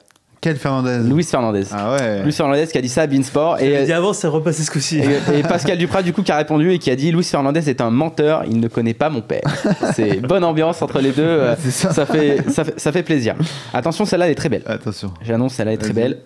Quel 0.44 0.58
Fernandez 0.58 1.00
Louis 1.08 1.24
Fernandez. 1.24 1.64
Ah 1.72 1.94
ouais. 1.94 2.22
Louis 2.22 2.34
Fernandez 2.34 2.68
qui 2.68 2.78
a 2.78 2.82
dit 2.82 2.90
ça 2.90 3.04
à 3.04 3.08
Beansport. 3.08 3.62
Et 3.62 3.86
dit 3.86 3.94
avant, 3.94 4.12
c'est 4.12 4.28
repassé 4.28 4.62
ce 4.64 4.70
coup-ci. 4.70 5.00
et, 5.00 5.40
et 5.40 5.42
Pascal 5.44 5.78
Dupraz, 5.78 6.02
du 6.04 6.12
coup, 6.12 6.22
qui 6.22 6.34
a 6.34 6.36
répondu 6.36 6.70
et 6.74 6.80
qui 6.80 6.92
a 6.92 6.98
dit 6.98 7.12
Louis 7.14 7.24
Fernandez 7.24 7.70
est 7.70 7.80
un 7.80 7.90
menteur, 7.90 8.44
il 8.46 8.60
ne 8.60 8.68
connaît 8.68 8.94
pas 8.94 9.10
mon 9.10 9.22
père. 9.22 9.44
C'est 9.94 10.20
bonne 10.20 10.44
ambiance 10.44 10.82
entre 10.82 11.00
les 11.00 11.12
deux. 11.12 11.24
euh, 11.24 11.56
ça. 11.56 11.94
ça, 11.94 12.06
fait, 12.06 12.44
ça, 12.50 12.66
fait, 12.66 12.78
ça 12.78 12.92
fait 12.92 13.04
plaisir. 13.04 13.36
Attention, 13.74 14.04
celle-là, 14.04 14.26
elle 14.26 14.34
est 14.34 14.36
très 14.36 14.50
belle. 14.50 14.64
Attention. 14.66 15.14
J'annonce, 15.22 15.54
celle-là 15.54 15.72
est 15.72 15.78
très 15.78 15.94
belle. 15.94 16.18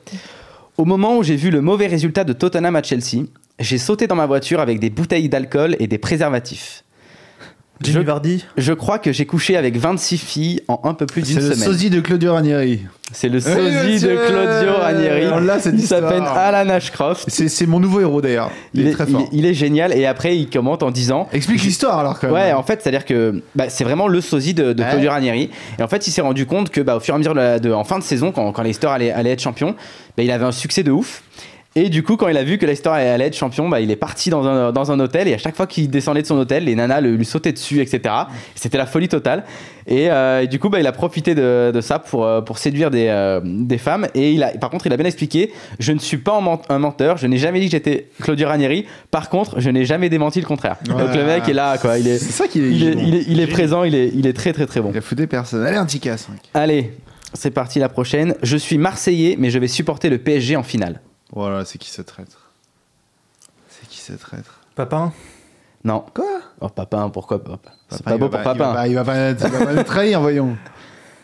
Au 0.80 0.86
moment 0.86 1.18
où 1.18 1.22
j'ai 1.22 1.36
vu 1.36 1.52
le 1.52 1.62
mauvais 1.62 1.86
résultat 1.86 2.24
de 2.24 2.34
Tottenham 2.34 2.76
à 2.76 2.82
Chelsea, 2.82 3.26
j'ai 3.60 3.78
sauté 3.78 4.08
dans 4.08 4.16
ma 4.16 4.26
voiture 4.26 4.60
avec 4.62 4.80
des 4.80 4.90
bouteilles 4.90 5.30
d'alcool 5.30 5.76
et 5.80 5.86
des 5.86 6.00
préservatifs. 6.00 6.84
Jimmy 7.82 7.98
Je- 7.98 8.02
Vardy 8.02 8.46
Je 8.58 8.74
crois 8.74 9.00
que 9.00 9.12
j'ai 9.12 9.26
couché 9.26 9.56
avec 9.58 9.78
26 9.78 10.18
filles 10.18 10.62
en 10.68 10.80
un 10.84 10.94
peu 10.94 11.06
plus 11.06 11.22
d'une 11.22 11.36
C'est 11.40 11.48
le 11.50 11.54
semaine. 11.56 11.68
sosie 11.68 11.90
de 11.90 12.00
Claudio 12.02 12.34
Ranieri. 12.34 12.82
C'est 13.12 13.30
le 13.30 13.40
sosie 13.40 14.00
de 14.02 14.16
Claudio 14.28 14.74
Ranieri. 14.82 15.28
On 15.34 15.40
l'a, 15.40 15.60
cette 15.60 15.76
Il 15.76 15.82
s'appelle 15.88 16.24
Alan 16.26 16.70
Ashcroft. 16.70 17.26
C'est 17.28 17.48
c'est 17.48 17.66
mon 17.66 17.80
nouveau 17.80 18.02
héros 18.02 18.22
d'ailleurs. 18.22 18.52
Il, 18.74 18.86
est, 18.88 18.92
très 18.92 19.06
il, 19.06 19.12
fort. 19.12 19.30
il 19.32 19.46
est 19.46 19.54
génial 19.54 19.94
et 19.94 20.06
après 20.06 20.38
il 20.38 20.50
commente 20.50 20.84
en 20.84 20.92
disant 20.92 21.28
Explique 21.32 21.64
l'histoire 21.64 22.00
alors 22.00 22.20
quand 22.20 22.28
même. 22.28 22.36
Ouais, 22.36 22.52
en 22.54 22.64
fait, 22.64 22.82
c'est-à-dire 22.82 23.06
que 23.06 23.42
bah, 23.56 23.70
c'est 23.70 23.84
vraiment 23.84 24.08
le 24.08 24.20
sosie 24.22 24.54
de, 24.54 24.74
de 24.74 24.84
Ouais. 24.84 24.90
Claudio 24.90 25.12
Ranieri. 25.12 25.50
Et 25.80 25.84
en 25.84 25.88
fait, 25.88 26.06
il 26.08 26.12
s'est 26.12 26.22
rendu 26.22 26.46
compte 26.46 26.70
que, 26.70 26.82
bah, 26.82 26.98
au 26.98 27.00
fur 27.00 27.14
et 27.14 27.16
à 27.16 27.18
mesure 27.20 27.34
de, 27.34 27.40
la- 27.40 27.60
de- 27.60 27.72
en 27.72 27.84
fin 27.84 27.98
de 28.00 28.04
saison, 28.04 28.32
quand, 28.32 28.52
quand 28.52 28.62
Leicester 28.64 28.88
allait, 28.88 29.12
allait 29.12 29.32
être 29.32 29.42
champion, 29.42 29.76
bah, 30.18 30.24
il 30.24 30.32
avait 30.32 30.46
un 30.46 30.52
succès 30.52 30.84
de 30.84 30.92
ouf. 30.92 31.24
Et 31.80 31.90
du 31.90 32.02
coup, 32.02 32.18
quand 32.18 32.28
il 32.28 32.38
a 32.38 32.44
vu 32.44 32.58
que 32.58 32.66
Leicester 32.66 32.90
allait 32.90 33.10
allait 33.10 33.26
être 33.28 33.36
champion, 33.38 33.70
bah, 33.70 33.80
il 33.82 33.92
est 33.92 33.96
parti 33.96 34.32
dans 34.32 34.48
un, 34.48 34.72
dans 34.72 34.92
un 34.92 35.00
hôtel. 35.00 35.28
Et 35.28 35.34
à 35.36 35.38
chaque 35.38 35.56
fois 35.56 35.68
qu'il 35.68 35.90
descendait 35.92 36.24
de 36.24 36.28
son 36.28 36.36
hôtel, 36.38 36.64
les 36.66 36.74
nanas 36.74 37.02
le- 37.02 37.16
lui 37.16 37.24
sautaient 37.26 37.52
dessus, 37.52 37.82
etc. 37.82 38.14
C'était 38.56 38.80
la 38.80 38.88
folie 38.88 39.08
totale. 39.08 39.44
Et, 39.86 40.10
euh, 40.10 40.42
et 40.42 40.48
du 40.48 40.58
coup, 40.58 40.70
bah, 40.70 40.80
il 40.80 40.88
a 40.88 40.92
profité 40.92 41.36
de, 41.36 41.72
de 41.72 41.82
ça 41.82 42.00
pour, 42.00 42.26
euh, 42.26 42.42
pour 42.42 42.58
séduire 42.58 42.90
des, 42.90 43.06
euh, 43.10 43.42
des 43.44 43.78
femmes. 43.78 44.08
Et 44.16 44.32
il 44.32 44.42
a, 44.44 44.50
par 44.58 44.72
contre, 44.72 44.88
il 44.88 44.94
a 44.94 44.98
bien 44.98 45.06
expliqué 45.06 45.52
je 45.80 45.92
ne 45.92 46.00
suis 46.00 46.18
pas 46.18 46.36
un 46.38 46.42
ment- 46.42 46.62
un 46.70 46.80
menteur. 46.80 47.18
Je 47.18 47.28
n'ai 47.28 47.38
jamais 47.38 47.60
dit 47.60 47.68
que 47.68 47.72
j'étais 47.74 48.08
Claudio 48.22 48.48
Ranieri. 48.48 48.86
Par 49.12 49.30
contre, 49.30 49.60
je 49.60 49.70
n'ai 49.70 49.86
jamais 49.86 50.10
démenti 50.10 50.42
le 50.42 50.48
contraire. 50.48 50.78
Donc 50.84 51.14
le 51.14 51.24
mec 51.26 51.48
est 51.48 51.54
là, 51.54 51.78
quoi. 51.78 52.00
Il 52.00 52.08
est, 52.08 52.18
C'est 52.18 52.32
ça 52.32 52.48
qu'il 52.48 52.64
est. 52.66 52.72
il 52.72 52.84
est, 52.84 52.92
génial. 52.94 53.08
il 53.08 53.16
est- 53.16 53.26
il 53.28 53.40
est 53.40 53.48
présent, 53.48 53.84
il 53.84 53.94
est, 53.94 54.12
il 54.16 54.26
est 54.26 54.34
très 54.34 54.52
très 54.52 54.66
très 54.66 54.82
bon. 54.82 54.90
Il 54.94 54.98
a 54.98 55.02
foutu 55.02 55.28
personne. 55.28 55.64
Allez, 55.64 55.78
un 55.78 55.86
petit 55.86 56.00
casse. 56.00 56.28
mec. 56.30 56.40
Allez, 56.56 56.92
c'est 57.34 57.52
parti 57.52 57.78
la 57.78 57.88
prochaine. 57.90 58.34
Je 58.42 58.58
suis 58.58 58.80
Marseillais, 58.80 59.36
mais 59.38 59.52
je 59.52 59.60
vais 59.60 59.68
supporter 59.68 60.10
le 60.10 60.18
PSG 60.18 60.56
en 60.56 60.64
finale. 60.64 61.02
Voilà, 61.32 61.66
c'est 61.66 61.78
qui 61.78 61.90
ce 61.90 62.02
traître 62.02 62.50
C'est 63.70 63.88
qui 63.88 64.00
ce 64.00 64.14
traître 64.14 64.62
Papin 64.76 65.12
Non. 65.84 66.06
Quoi 66.14 66.26
Oh, 66.62 66.70
Papin, 66.70 67.10
pourquoi 67.10 67.44
Papin 67.44 67.72
C'est 67.90 68.04
Papa, 68.04 68.10
pas 68.12 68.16
il 68.16 68.20
beau 68.20 68.30
va 68.30 68.38
pour 68.38 68.44
Papin. 68.44 68.74
pas- 68.74 68.88
Il 68.88 68.96
va 68.96 69.04
pas 69.04 69.30
il 69.32 69.36
va 69.36 69.66
pas 69.66 69.74
nous 69.74 69.84
trahir, 69.84 70.22
voyons. 70.22 70.58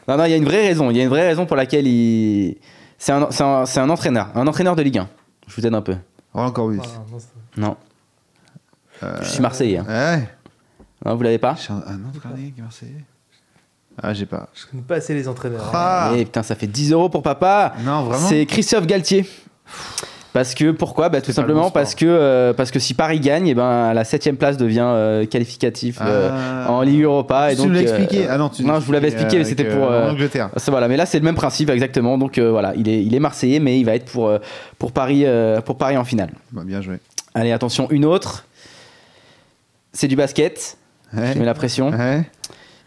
Non, 0.05 0.17
non, 0.17 0.25
il 0.25 0.31
y 0.31 0.33
a 0.33 0.37
une 0.37 0.43
vraie 0.43 0.67
raison. 0.67 0.91
Il 0.91 0.97
y 0.97 0.99
a 0.99 1.03
une 1.03 1.09
vraie 1.09 1.25
raison 1.25 1.45
pour 1.45 1.55
laquelle 1.55 1.87
il. 1.87 2.57
C'est 2.97 3.13
un, 3.13 3.31
c'est 3.31 3.41
un, 3.43 3.65
c'est 3.65 3.79
un 3.79 3.89
entraîneur, 3.89 4.27
un 4.35 4.45
entraîneur 4.47 4.75
de 4.75 4.81
Ligue 4.81 4.97
1. 4.97 5.07
Je 5.47 5.55
vous 5.55 5.65
aide 5.65 5.73
un 5.73 5.81
peu. 5.81 5.95
Roland 6.33 6.51
Corbus. 6.51 6.79
Ah, 6.83 6.87
non, 7.55 7.77
Non. 9.01 9.11
Je 9.21 9.29
suis 9.29 9.41
Marseillais. 9.41 9.77
hein. 9.77 9.85
Ouais. 9.87 10.29
Non, 11.05 11.15
vous 11.15 11.23
l'avez 11.23 11.37
pas 11.37 11.55
Je 11.55 11.61
suis 11.61 11.71
un, 11.71 11.77
un 11.87 12.09
autre 12.09 12.21
gardien 12.21 12.51
qui 12.51 12.59
est 12.59 12.63
marseillais. 12.63 13.03
Ah, 14.01 14.13
j'ai 14.13 14.25
pas. 14.25 14.49
Je 14.53 14.65
connais 14.65 14.83
pas 14.83 14.95
assez 14.95 15.13
les 15.13 15.25
entraîneurs. 15.29 15.63
hein. 15.67 15.71
Ah. 15.73 16.11
Eh 16.15 16.25
putain, 16.25 16.43
ça 16.43 16.55
fait 16.55 16.67
10 16.67 16.91
euros 16.91 17.07
pour 17.07 17.23
papa. 17.23 17.73
Non, 17.85 18.03
vraiment 18.03 18.27
C'est 18.27 18.45
Christophe 18.45 18.85
Galtier. 18.87 19.25
Parce 20.33 20.55
que 20.55 20.71
pourquoi 20.71 21.09
bah, 21.09 21.21
Tout 21.21 21.31
simplement 21.31 21.65
bon 21.65 21.69
parce 21.69 21.93
que, 21.93 22.05
euh, 22.07 22.53
parce 22.53 22.71
que 22.71 22.79
si 22.79 22.95
Paris 22.95 23.19
gagne, 23.19 23.47
et 23.47 23.53
ben, 23.53 23.93
la 23.93 24.03
7ème 24.03 24.35
place 24.35 24.57
devient 24.57 24.81
euh, 24.83 25.25
qualificatif 25.27 25.99
euh, 26.01 26.29
Ah. 26.31 26.71
en 26.71 26.81
Ligue 26.81 27.03
Europa. 27.03 27.51
Et 27.53 27.55
tu 27.55 27.69
l'as 27.69 27.79
euh, 27.79 27.81
expliqué 27.83 28.25
Ah 28.27 28.39
non, 28.39 28.49
tu 28.49 28.63
non, 28.63 28.79
je 28.79 28.85
vous 28.85 28.91
l'avais 28.91 29.09
expliqué, 29.09 29.37
mais 29.37 29.43
c'était 29.43 29.65
pour, 29.65 29.87
Angleterre. 29.87 30.49
voilà, 30.67 30.87
mais 30.87 30.97
là 30.97 31.05
c'est 31.05 31.19
le 31.19 31.25
même 31.25 31.35
principe 31.35 31.69
exactement. 31.69 32.17
Donc 32.17 32.39
voilà, 32.39 32.73
il 32.75 32.89
est, 32.89 33.03
il 33.03 33.13
est 33.13 33.19
marseillais, 33.19 33.59
mais 33.59 33.79
il 33.79 33.83
va 33.83 33.93
être 33.93 34.05
pour, 34.05 34.31
pour, 34.79 34.91
Paris, 34.91 35.25
pour 35.65 35.77
Paris 35.77 35.97
en 35.97 36.03
finale. 36.03 36.31
Bah, 36.51 36.63
bien 36.65 36.81
joué. 36.81 36.97
Allez, 37.35 37.51
attention, 37.51 37.87
une 37.91 38.05
autre. 38.05 38.45
C'est 39.91 40.07
du 40.07 40.15
basket. 40.15 40.77
Ouais. 41.15 41.33
Je 41.33 41.39
mets 41.39 41.45
la 41.45 41.53
pression. 41.53 41.91
Ouais. 41.91 42.23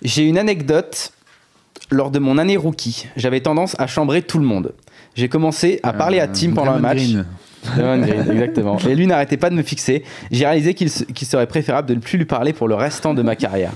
J'ai 0.02 0.24
une 0.24 0.38
anecdote. 0.38 1.12
Lors 1.90 2.10
de 2.10 2.18
mon 2.18 2.36
année 2.38 2.56
rookie, 2.56 3.06
j'avais 3.16 3.40
tendance 3.40 3.76
à 3.78 3.86
chambrer 3.86 4.22
tout 4.22 4.40
le 4.40 4.44
monde. 4.44 4.72
J'ai 5.16 5.28
commencé 5.28 5.80
à 5.82 5.92
parler 5.92 6.20
à 6.20 6.24
Euh, 6.24 6.32
Tim 6.32 6.52
pendant 6.52 6.72
un 6.72 6.78
match. 6.78 6.96
Green. 6.98 7.24
Draymond 7.64 8.06
Green, 8.06 8.24
exactement. 8.32 8.78
Et 8.78 8.94
lui 8.94 9.06
n'arrêtait 9.06 9.36
pas 9.38 9.50
de 9.50 9.54
me 9.56 9.62
fixer. 9.62 10.04
J'ai 10.30 10.44
réalisé 10.46 10.74
qu'il 10.74 10.90
se- 10.90 11.04
qu'il 11.04 11.26
serait 11.26 11.46
préférable 11.46 11.88
de 11.88 11.94
ne 11.94 12.00
plus 12.00 12.16
lui 12.18 12.24
parler 12.26 12.52
pour 12.52 12.68
le 12.68 12.74
restant 12.76 13.14
de 13.14 13.22
ma 13.22 13.34
carrière. 13.34 13.72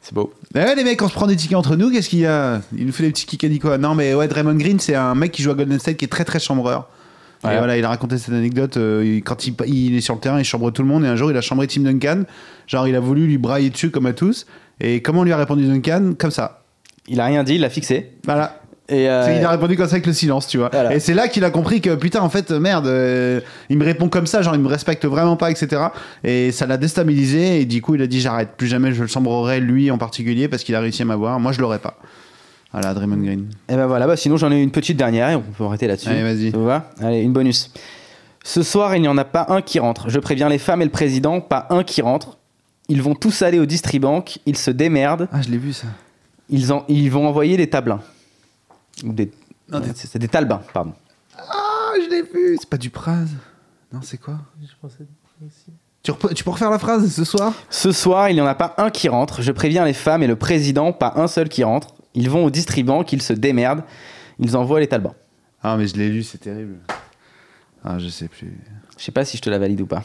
C'est 0.00 0.14
beau. 0.14 0.32
Ouais, 0.54 0.74
les 0.74 0.84
mecs, 0.84 1.00
on 1.02 1.08
se 1.08 1.14
prend 1.14 1.26
des 1.26 1.36
tickets 1.36 1.56
entre 1.56 1.76
nous, 1.76 1.90
qu'est-ce 1.90 2.08
qu'il 2.08 2.18
y 2.20 2.26
a? 2.26 2.60
Il 2.76 2.86
nous 2.86 2.92
fait 2.92 3.04
des 3.04 3.10
petits 3.10 3.26
kikadis 3.26 3.58
quoi 3.60 3.78
Non, 3.78 3.94
mais 3.94 4.14
ouais, 4.14 4.26
Draymond 4.28 4.54
Green, 4.56 4.78
c'est 4.80 4.94
un 4.96 5.14
mec 5.14 5.30
qui 5.32 5.42
joue 5.42 5.50
à 5.50 5.54
Golden 5.54 5.78
State 5.78 5.96
qui 5.96 6.04
est 6.04 6.08
très 6.08 6.24
très 6.24 6.38
chambreur. 6.40 6.88
Ouais. 7.44 7.54
Et 7.54 7.58
voilà, 7.58 7.76
il 7.76 7.84
a 7.84 7.88
raconté 7.88 8.18
cette 8.18 8.34
anecdote. 8.34 8.76
euh, 8.76 9.20
quand 9.24 9.46
il, 9.46 9.54
il 9.66 9.96
est 9.96 10.00
sur 10.00 10.14
le 10.14 10.20
terrain, 10.20 10.38
il 10.38 10.44
chambre 10.44 10.70
tout 10.70 10.82
le 10.82 10.88
monde. 10.88 11.04
Et 11.04 11.08
un 11.08 11.16
jour, 11.16 11.30
il 11.30 11.36
a 11.36 11.40
chambré 11.40 11.66
Tim 11.66 11.82
Duncan. 11.82 12.22
Genre, 12.68 12.86
il 12.86 12.94
a 12.94 13.00
voulu 13.00 13.26
lui 13.26 13.38
brailler 13.38 13.70
dessus 13.70 13.90
comme 13.90 14.06
à 14.06 14.12
tous. 14.12 14.46
Et 14.80 15.02
comment 15.02 15.24
lui 15.24 15.32
a 15.32 15.36
répondu 15.36 15.66
Duncan? 15.66 16.12
Comme 16.18 16.30
ça. 16.30 16.62
Il 17.08 17.20
a 17.20 17.24
rien 17.26 17.42
dit, 17.42 17.56
il 17.56 17.60
l'a 17.60 17.70
fixé. 17.70 18.12
Voilà. 18.24 18.60
Et 18.88 19.08
euh, 19.08 19.36
Il 19.38 19.44
a 19.44 19.50
répondu 19.50 19.76
comme 19.76 19.86
ça 19.86 19.94
avec 19.94 20.06
le 20.06 20.12
silence, 20.12 20.46
tu 20.48 20.58
vois. 20.58 20.68
Voilà. 20.72 20.94
Et 20.94 21.00
c'est 21.00 21.14
là 21.14 21.28
qu'il 21.28 21.44
a 21.44 21.50
compris 21.50 21.80
que 21.80 21.94
putain, 21.94 22.20
en 22.20 22.28
fait, 22.28 22.50
merde, 22.50 22.86
euh, 22.86 23.40
il 23.70 23.78
me 23.78 23.84
répond 23.84 24.08
comme 24.08 24.26
ça, 24.26 24.42
genre 24.42 24.54
il 24.54 24.60
me 24.60 24.68
respecte 24.68 25.04
vraiment 25.06 25.36
pas, 25.36 25.50
etc. 25.50 25.80
Et 26.24 26.50
ça 26.52 26.66
l'a 26.66 26.76
déstabilisé. 26.76 27.60
Et 27.60 27.64
du 27.64 27.80
coup, 27.80 27.94
il 27.94 28.02
a 28.02 28.06
dit 28.06 28.20
j'arrête, 28.20 28.50
plus 28.56 28.66
jamais 28.66 28.92
je 28.92 29.02
le 29.02 29.06
chambrerai 29.08 29.60
lui 29.60 29.90
en 29.90 29.98
particulier 29.98 30.48
parce 30.48 30.64
qu'il 30.64 30.74
a 30.74 30.80
réussi 30.80 31.02
à 31.02 31.04
m'avoir. 31.04 31.38
Moi, 31.40 31.52
je 31.52 31.60
l'aurais 31.60 31.78
pas. 31.78 31.96
Voilà, 32.72 32.92
Draymond 32.94 33.18
Green. 33.18 33.46
Et 33.68 33.76
ben 33.76 33.86
voilà, 33.86 34.06
bah 34.06 34.16
sinon 34.16 34.36
j'en 34.38 34.50
ai 34.50 34.60
une 34.60 34.70
petite 34.70 34.96
dernière 34.96 35.28
et 35.28 35.36
on 35.36 35.42
peut 35.42 35.64
arrêter 35.64 35.86
là-dessus. 35.86 36.08
Allez, 36.08 36.22
vas-y. 36.22 36.50
Ça 36.50 36.56
vous 36.56 36.64
va? 36.64 36.90
Allez, 37.02 37.20
une 37.20 37.32
bonus. 37.32 37.70
Ce 38.44 38.62
soir, 38.62 38.96
il 38.96 39.02
n'y 39.02 39.08
en 39.08 39.18
a 39.18 39.24
pas 39.24 39.46
un 39.50 39.60
qui 39.62 39.78
rentre. 39.78 40.08
Je 40.10 40.18
préviens 40.18 40.48
les 40.48 40.58
femmes 40.58 40.80
et 40.82 40.86
le 40.86 40.90
président, 40.90 41.40
pas 41.40 41.66
un 41.70 41.84
qui 41.84 42.00
rentre. 42.02 42.38
Ils 42.88 43.00
vont 43.02 43.14
tous 43.14 43.42
aller 43.42 43.58
au 43.58 43.66
Distribank, 43.66 44.38
ils 44.46 44.56
se 44.56 44.70
démerdent, 44.70 45.28
Ah, 45.32 45.40
je 45.42 45.50
l'ai 45.50 45.58
vu 45.58 45.72
ça. 45.72 45.86
ils, 46.50 46.72
en, 46.72 46.84
ils 46.88 47.10
vont 47.10 47.28
envoyer 47.28 47.56
des 47.56 47.68
tablins. 47.68 48.00
Ou 49.04 49.12
des, 49.12 49.30
Non, 49.70 49.80
des- 49.80 49.92
c'est 49.94 50.06
c'est 50.06 50.18
des 50.18 50.28
talbins, 50.28 50.62
pardon. 50.72 50.92
Ah, 51.36 51.92
je 51.96 52.10
l'ai 52.10 52.22
vu. 52.22 52.56
C'est 52.60 52.68
pas 52.68 52.76
du 52.78 52.90
Praz. 52.90 53.28
Non, 53.92 54.00
c'est 54.02 54.18
quoi? 54.18 54.38
Je 54.62 54.72
pensais 54.80 55.04
aussi. 55.44 55.72
tu, 56.02 56.12
tu 56.34 56.44
peux 56.44 56.50
refaire 56.50 56.70
la 56.70 56.78
phrase 56.78 57.12
ce 57.12 57.24
soir? 57.24 57.52
Ce 57.70 57.92
soir, 57.92 58.28
il 58.30 58.34
n'y 58.34 58.40
en 58.40 58.46
a 58.46 58.54
pas 58.54 58.74
un 58.78 58.90
qui 58.90 59.08
rentre. 59.08 59.42
Je 59.42 59.52
préviens 59.52 59.84
les 59.84 59.92
femmes 59.92 60.22
et 60.22 60.26
le 60.26 60.36
président, 60.36 60.92
pas 60.92 61.12
un 61.16 61.26
seul 61.28 61.48
qui 61.48 61.64
rentre. 61.64 61.94
Ils 62.14 62.28
vont 62.30 62.44
au 62.44 62.50
Distribank, 62.50 63.12
ils 63.12 63.22
se 63.22 63.32
démerdent, 63.32 63.82
ils 64.38 64.56
envoient 64.56 64.80
les 64.80 64.86
talbins. 64.88 65.14
Ah, 65.62 65.76
mais 65.76 65.86
je 65.86 65.96
l'ai 65.96 66.08
lu, 66.10 66.22
c'est 66.22 66.38
terrible. 66.38 66.76
Ah, 67.84 67.98
je 67.98 68.08
sais 68.08 68.28
plus. 68.28 68.58
Je 68.98 69.04
sais 69.04 69.12
pas 69.12 69.24
si 69.24 69.36
je 69.36 69.42
te 69.42 69.50
la 69.50 69.58
valide 69.58 69.80
ou 69.80 69.86
pas. 69.86 70.04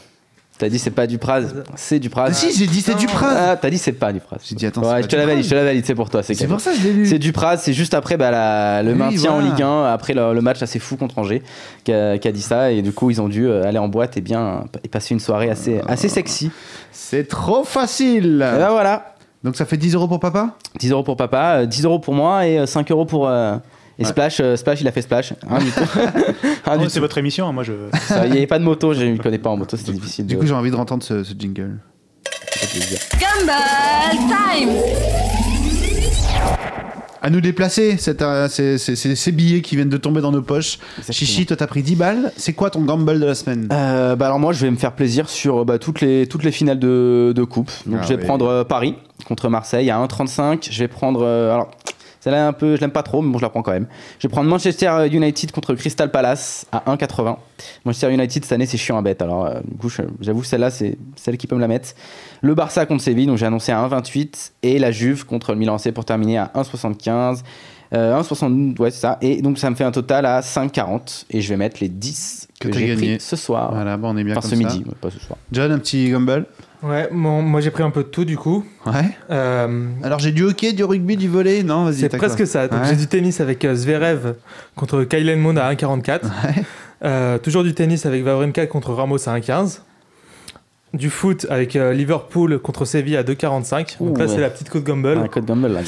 T'as 0.58 0.68
dit 0.68 0.80
c'est 0.80 0.90
pas 0.90 1.06
du 1.06 1.18
Praz, 1.18 1.54
c'est 1.76 2.00
du 2.00 2.10
Praz. 2.10 2.30
Ah, 2.30 2.34
si, 2.34 2.52
j'ai 2.58 2.66
dit 2.66 2.80
c'est 2.80 2.96
du 2.96 3.06
Praz. 3.06 3.36
Ah, 3.38 3.56
t'as 3.56 3.70
dit 3.70 3.78
c'est 3.78 3.92
pas 3.92 4.12
du 4.12 4.18
Praz. 4.18 4.38
J'ai 4.44 4.56
dit, 4.56 4.66
attends, 4.66 4.82
c'est 4.82 4.88
Ouais, 4.88 4.94
pas 4.94 5.00
je 5.02 5.06
te 5.06 5.10
du 5.14 5.16
la 5.16 5.26
valide, 5.26 5.44
je 5.44 5.50
te 5.50 5.54
la 5.54 5.62
valide, 5.64 5.84
c'est 5.86 5.94
pour 5.94 6.10
toi. 6.10 6.22
C'est 6.24 6.46
pour 6.48 6.60
ça 6.60 6.72
que 6.72 6.78
je 6.78 6.82
l'ai 6.82 6.92
lu. 6.92 7.06
C'est 7.06 7.20
du 7.20 7.32
Praz, 7.32 7.58
c'est 7.58 7.72
juste 7.72 7.94
après 7.94 8.16
bah, 8.16 8.32
la- 8.32 8.82
le 8.82 8.90
Oui, 8.92 8.98
maintien 8.98 9.32
en. 9.32 9.38
Ligue 9.40 9.62
1, 9.62 9.84
après 9.84 10.14
le, 10.14 10.34
le 10.34 10.40
match 10.40 10.60
assez 10.60 10.80
fou 10.80 10.96
contre 10.96 11.16
Angers, 11.18 11.42
qui 11.84 11.92
a, 11.92 12.18
dit 12.18 12.42
ça, 12.42 12.72
et 12.72 12.82
du 12.82 12.92
coup 12.92 13.08
ils 13.10 13.20
ont 13.22 13.28
dû 13.28 13.46
euh, 13.46 13.62
aller 13.64 13.78
en 13.78 13.86
boîte 13.88 14.16
et 14.16 14.20
bien 14.20 14.64
et 14.82 14.88
passer 14.88 15.14
une 15.14 15.20
soirée 15.20 15.48
assez, 15.48 15.80
assez 15.86 16.08
sexy. 16.08 16.50
C'est 16.90 17.28
trop 17.28 17.62
facile. 17.62 18.44
Et 18.54 18.58
ben 18.58 18.70
voilà, 18.70 19.14
Donc 19.44 19.54
ça 19.54 19.64
fait 19.64 19.76
10 19.76 19.94
euros 19.94 20.08
pour 20.08 20.18
papa? 20.18 20.56
10 20.80 20.90
euros 20.90 21.04
pour 21.04 21.16
papa, 21.16 21.58
euh, 21.60 21.66
10 21.66 21.84
euros 21.84 22.00
pour 22.00 22.14
moi 22.14 22.46
et 22.48 22.58
euh, 22.58 22.66
5 22.66 22.90
euros 22.90 23.04
pour. 23.04 23.28
euh, 23.28 23.56
et 23.98 24.02
Ouais. 24.04 24.08
Splash, 24.08 24.38
euh, 24.40 24.56
Splash, 24.56 24.80
il 24.80 24.88
a 24.88 24.92
fait 24.92 25.02
Splash. 25.02 25.32
Oh, 25.50 25.54
du 26.78 26.88
c'est 26.88 27.00
votre 27.00 27.18
émission, 27.18 27.48
hein, 27.48 27.52
moi 27.52 27.64
je. 27.64 27.72
Ça, 28.06 28.26
Il 28.26 28.32
n'y 28.32 28.38
avait 28.38 28.46
pas 28.46 28.58
de 28.58 28.64
moto, 28.64 28.94
je 28.94 29.02
ne 29.04 29.16
connais 29.18 29.38
pas 29.38 29.50
en 29.50 29.56
moto, 29.56 29.76
c'était 29.76 29.92
difficile. 29.92 30.26
Du 30.26 30.34
de- 30.34 30.40
coup, 30.40 30.46
j'ai 30.46 30.54
envie 30.54 30.70
de 30.70 30.76
entendre 30.76 31.02
ce, 31.02 31.24
ce 31.24 31.34
jingle. 31.38 31.78
Gumball 33.18 34.18
Time 34.28 34.70
À 37.20 37.30
nous 37.30 37.40
déplacer, 37.40 37.96
c'est 37.98 38.22
un- 38.22 38.48
c'est- 38.48 38.78
c'est- 38.78 38.94
c'est- 38.94 39.16
ces 39.16 39.32
billets 39.32 39.60
qui 39.60 39.74
viennent 39.74 39.88
de 39.88 39.96
tomber 39.96 40.20
dans 40.20 40.30
nos 40.30 40.40
poches. 40.42 40.78
Exactement. 40.98 41.12
Chichi, 41.14 41.46
toi 41.46 41.56
t'as 41.56 41.66
pris 41.66 41.82
10 41.82 41.96
balles. 41.96 42.32
C'est 42.36 42.52
quoi 42.52 42.70
ton 42.70 42.82
gamble 42.82 43.18
de 43.18 43.26
la 43.26 43.34
semaine? 43.34 43.68
Euh, 43.72 44.14
bah 44.14 44.26
alors 44.26 44.38
moi 44.38 44.52
je 44.52 44.64
vais 44.64 44.70
me 44.70 44.76
faire 44.76 44.92
plaisir 44.92 45.28
sur 45.28 45.58
euh, 45.58 45.64
bah, 45.64 45.78
toutes, 45.80 46.00
les, 46.00 46.26
toutes 46.28 46.44
les 46.44 46.52
finales 46.52 46.78
de, 46.78 47.32
de 47.34 47.44
coupe. 47.44 47.70
Donc 47.86 47.98
Ah 48.00 48.04
je 48.04 48.08
vais 48.14 48.20
oui. 48.20 48.24
prendre 48.24 48.46
euh, 48.46 48.64
Paris 48.64 48.94
contre 49.26 49.48
Marseille 49.48 49.90
à 49.90 49.98
1,35. 49.98 50.68
Je 50.70 50.78
vais 50.78 50.88
prendre... 50.88 51.22
euh, 51.24 51.52
alors 51.52 51.70
celle-là 52.20 52.48
un 52.48 52.52
peu, 52.52 52.76
je 52.76 52.80
l'aime 52.80 52.90
pas 52.90 53.02
trop 53.02 53.22
mais 53.22 53.30
bon 53.32 53.38
je 53.38 53.42
la 53.44 53.50
prends 53.50 53.62
quand 53.62 53.72
même. 53.72 53.86
Je 54.18 54.26
vais 54.28 54.32
prendre 54.32 54.48
Manchester 54.50 55.06
United 55.10 55.50
contre 55.52 55.74
Crystal 55.74 56.10
Palace 56.10 56.66
à 56.72 56.82
1,80. 56.94 57.36
Manchester 57.84 58.12
United 58.12 58.44
cette 58.44 58.52
année 58.52 58.66
c'est 58.66 58.76
chiant 58.78 58.98
à 58.98 59.02
bête. 59.02 59.22
Alors 59.22 59.46
euh, 59.46 59.60
du 59.64 59.76
coup 59.76 59.88
je- 59.88 60.02
j'avoue 60.20 60.42
celle-là 60.44 60.70
c'est 60.70 60.96
celle 61.16 61.36
qui 61.36 61.46
peut 61.46 61.56
me 61.56 61.60
la 61.60 61.68
mettre. 61.68 61.90
Le 62.40 62.54
Barça 62.54 62.86
contre 62.86 63.02
Séville 63.02 63.26
donc 63.26 63.38
j'ai 63.38 63.46
annoncé 63.46 63.72
à 63.72 63.80
1,28 63.86 64.52
et 64.62 64.78
la 64.78 64.90
Juve 64.90 65.26
contre 65.26 65.52
le 65.52 65.58
Milan 65.58 65.76
AC 65.76 65.92
pour 65.92 66.04
terminer 66.04 66.38
à 66.38 66.50
1,75. 66.54 67.42
Euh, 67.94 68.20
1,72, 68.20 68.78
ouais, 68.80 68.90
c'est 68.90 69.00
ça. 69.00 69.16
Et 69.22 69.40
donc, 69.40 69.56
ça 69.58 69.70
me 69.70 69.74
fait 69.74 69.82
un 69.84 69.90
total 69.90 70.26
à 70.26 70.40
5,40. 70.42 71.24
Et 71.30 71.40
je 71.40 71.48
vais 71.48 71.56
mettre 71.56 71.78
les 71.80 71.88
10 71.88 72.46
que, 72.60 72.70
j'ai 72.70 72.94
pris 72.94 73.16
ce 73.18 73.34
soir. 73.34 73.72
Voilà, 73.72 73.96
bon, 73.96 74.10
on 74.12 74.16
est 74.18 74.24
bien 74.24 74.36
Enfin, 74.36 74.46
comme 74.46 74.58
ce 74.62 74.62
ça. 74.68 74.74
midi, 74.76 74.84
pas 75.00 75.10
ce 75.10 75.18
soir. 75.18 75.38
John, 75.52 75.72
un 75.72 75.78
petit 75.78 76.10
gamble? 76.10 76.44
Ouais, 76.82 77.08
mon- 77.10 77.42
moi 77.42 77.60
j'ai 77.60 77.70
pris 77.70 77.82
un 77.82 77.90
peu 77.90 78.02
de 78.04 78.08
tout 78.08 78.24
du 78.24 78.36
coup. 78.36 78.64
Ouais. 78.86 79.10
Euh, 79.30 79.88
Alors 80.02 80.18
j'ai 80.20 80.30
du 80.32 80.44
hockey, 80.44 80.72
du 80.72 80.84
rugby, 80.84 81.16
du 81.16 81.28
volley. 81.28 81.62
Non, 81.64 81.84
vas-y. 81.84 81.94
c'est 81.96 82.08
presque 82.16 82.36
quoi 82.38 82.46
ça. 82.46 82.68
Donc, 82.68 82.80
Ouais. 82.82 82.88
J'ai 82.90 82.96
du 82.96 83.06
tennis 83.08 83.40
avec 83.40 83.64
euh, 83.64 83.74
Zverev 83.74 84.34
contre 84.76 85.02
Kylen 85.04 85.40
Mond 85.40 85.56
à 85.56 85.72
1,44. 85.72 86.20
Euh, 87.04 87.38
toujours 87.38 87.62
du 87.62 87.74
tennis 87.74 88.06
avec 88.06 88.24
Wawrinka 88.24 88.66
contre 88.66 88.92
Ramos 88.92 89.28
à 89.28 89.32
1,15. 89.38 89.80
Du 90.94 91.10
foot 91.10 91.46
avec 91.50 91.76
euh, 91.76 91.92
Liverpool 91.92 92.58
contre 92.60 92.84
Séville 92.86 93.16
à 93.16 93.22
2,45. 93.22 93.98
Donc 93.98 94.16
Ouh, 94.16 94.18
là, 94.18 94.24
ouais. 94.24 94.32
c'est 94.34 94.40
la 94.40 94.48
petite 94.50 94.70
côte 94.70 94.84
là. 94.88 95.80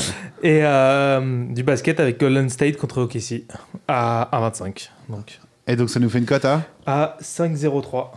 Et 0.42 0.60
euh, 0.62 1.44
du 1.48 1.62
basket 1.62 2.00
avec 2.00 2.20
Golden 2.20 2.48
State 2.50 2.76
contre 2.76 3.02
OKC 3.02 3.44
à 3.88 4.28
1,25. 4.32 4.90
Donc 5.08 5.38
Et 5.66 5.74
donc 5.76 5.88
ça 5.88 6.00
nous 6.00 6.10
fait 6.10 6.18
une 6.18 6.26
cote 6.26 6.44
à 6.44 6.62
à 6.86 7.16
5,03. 7.22 8.08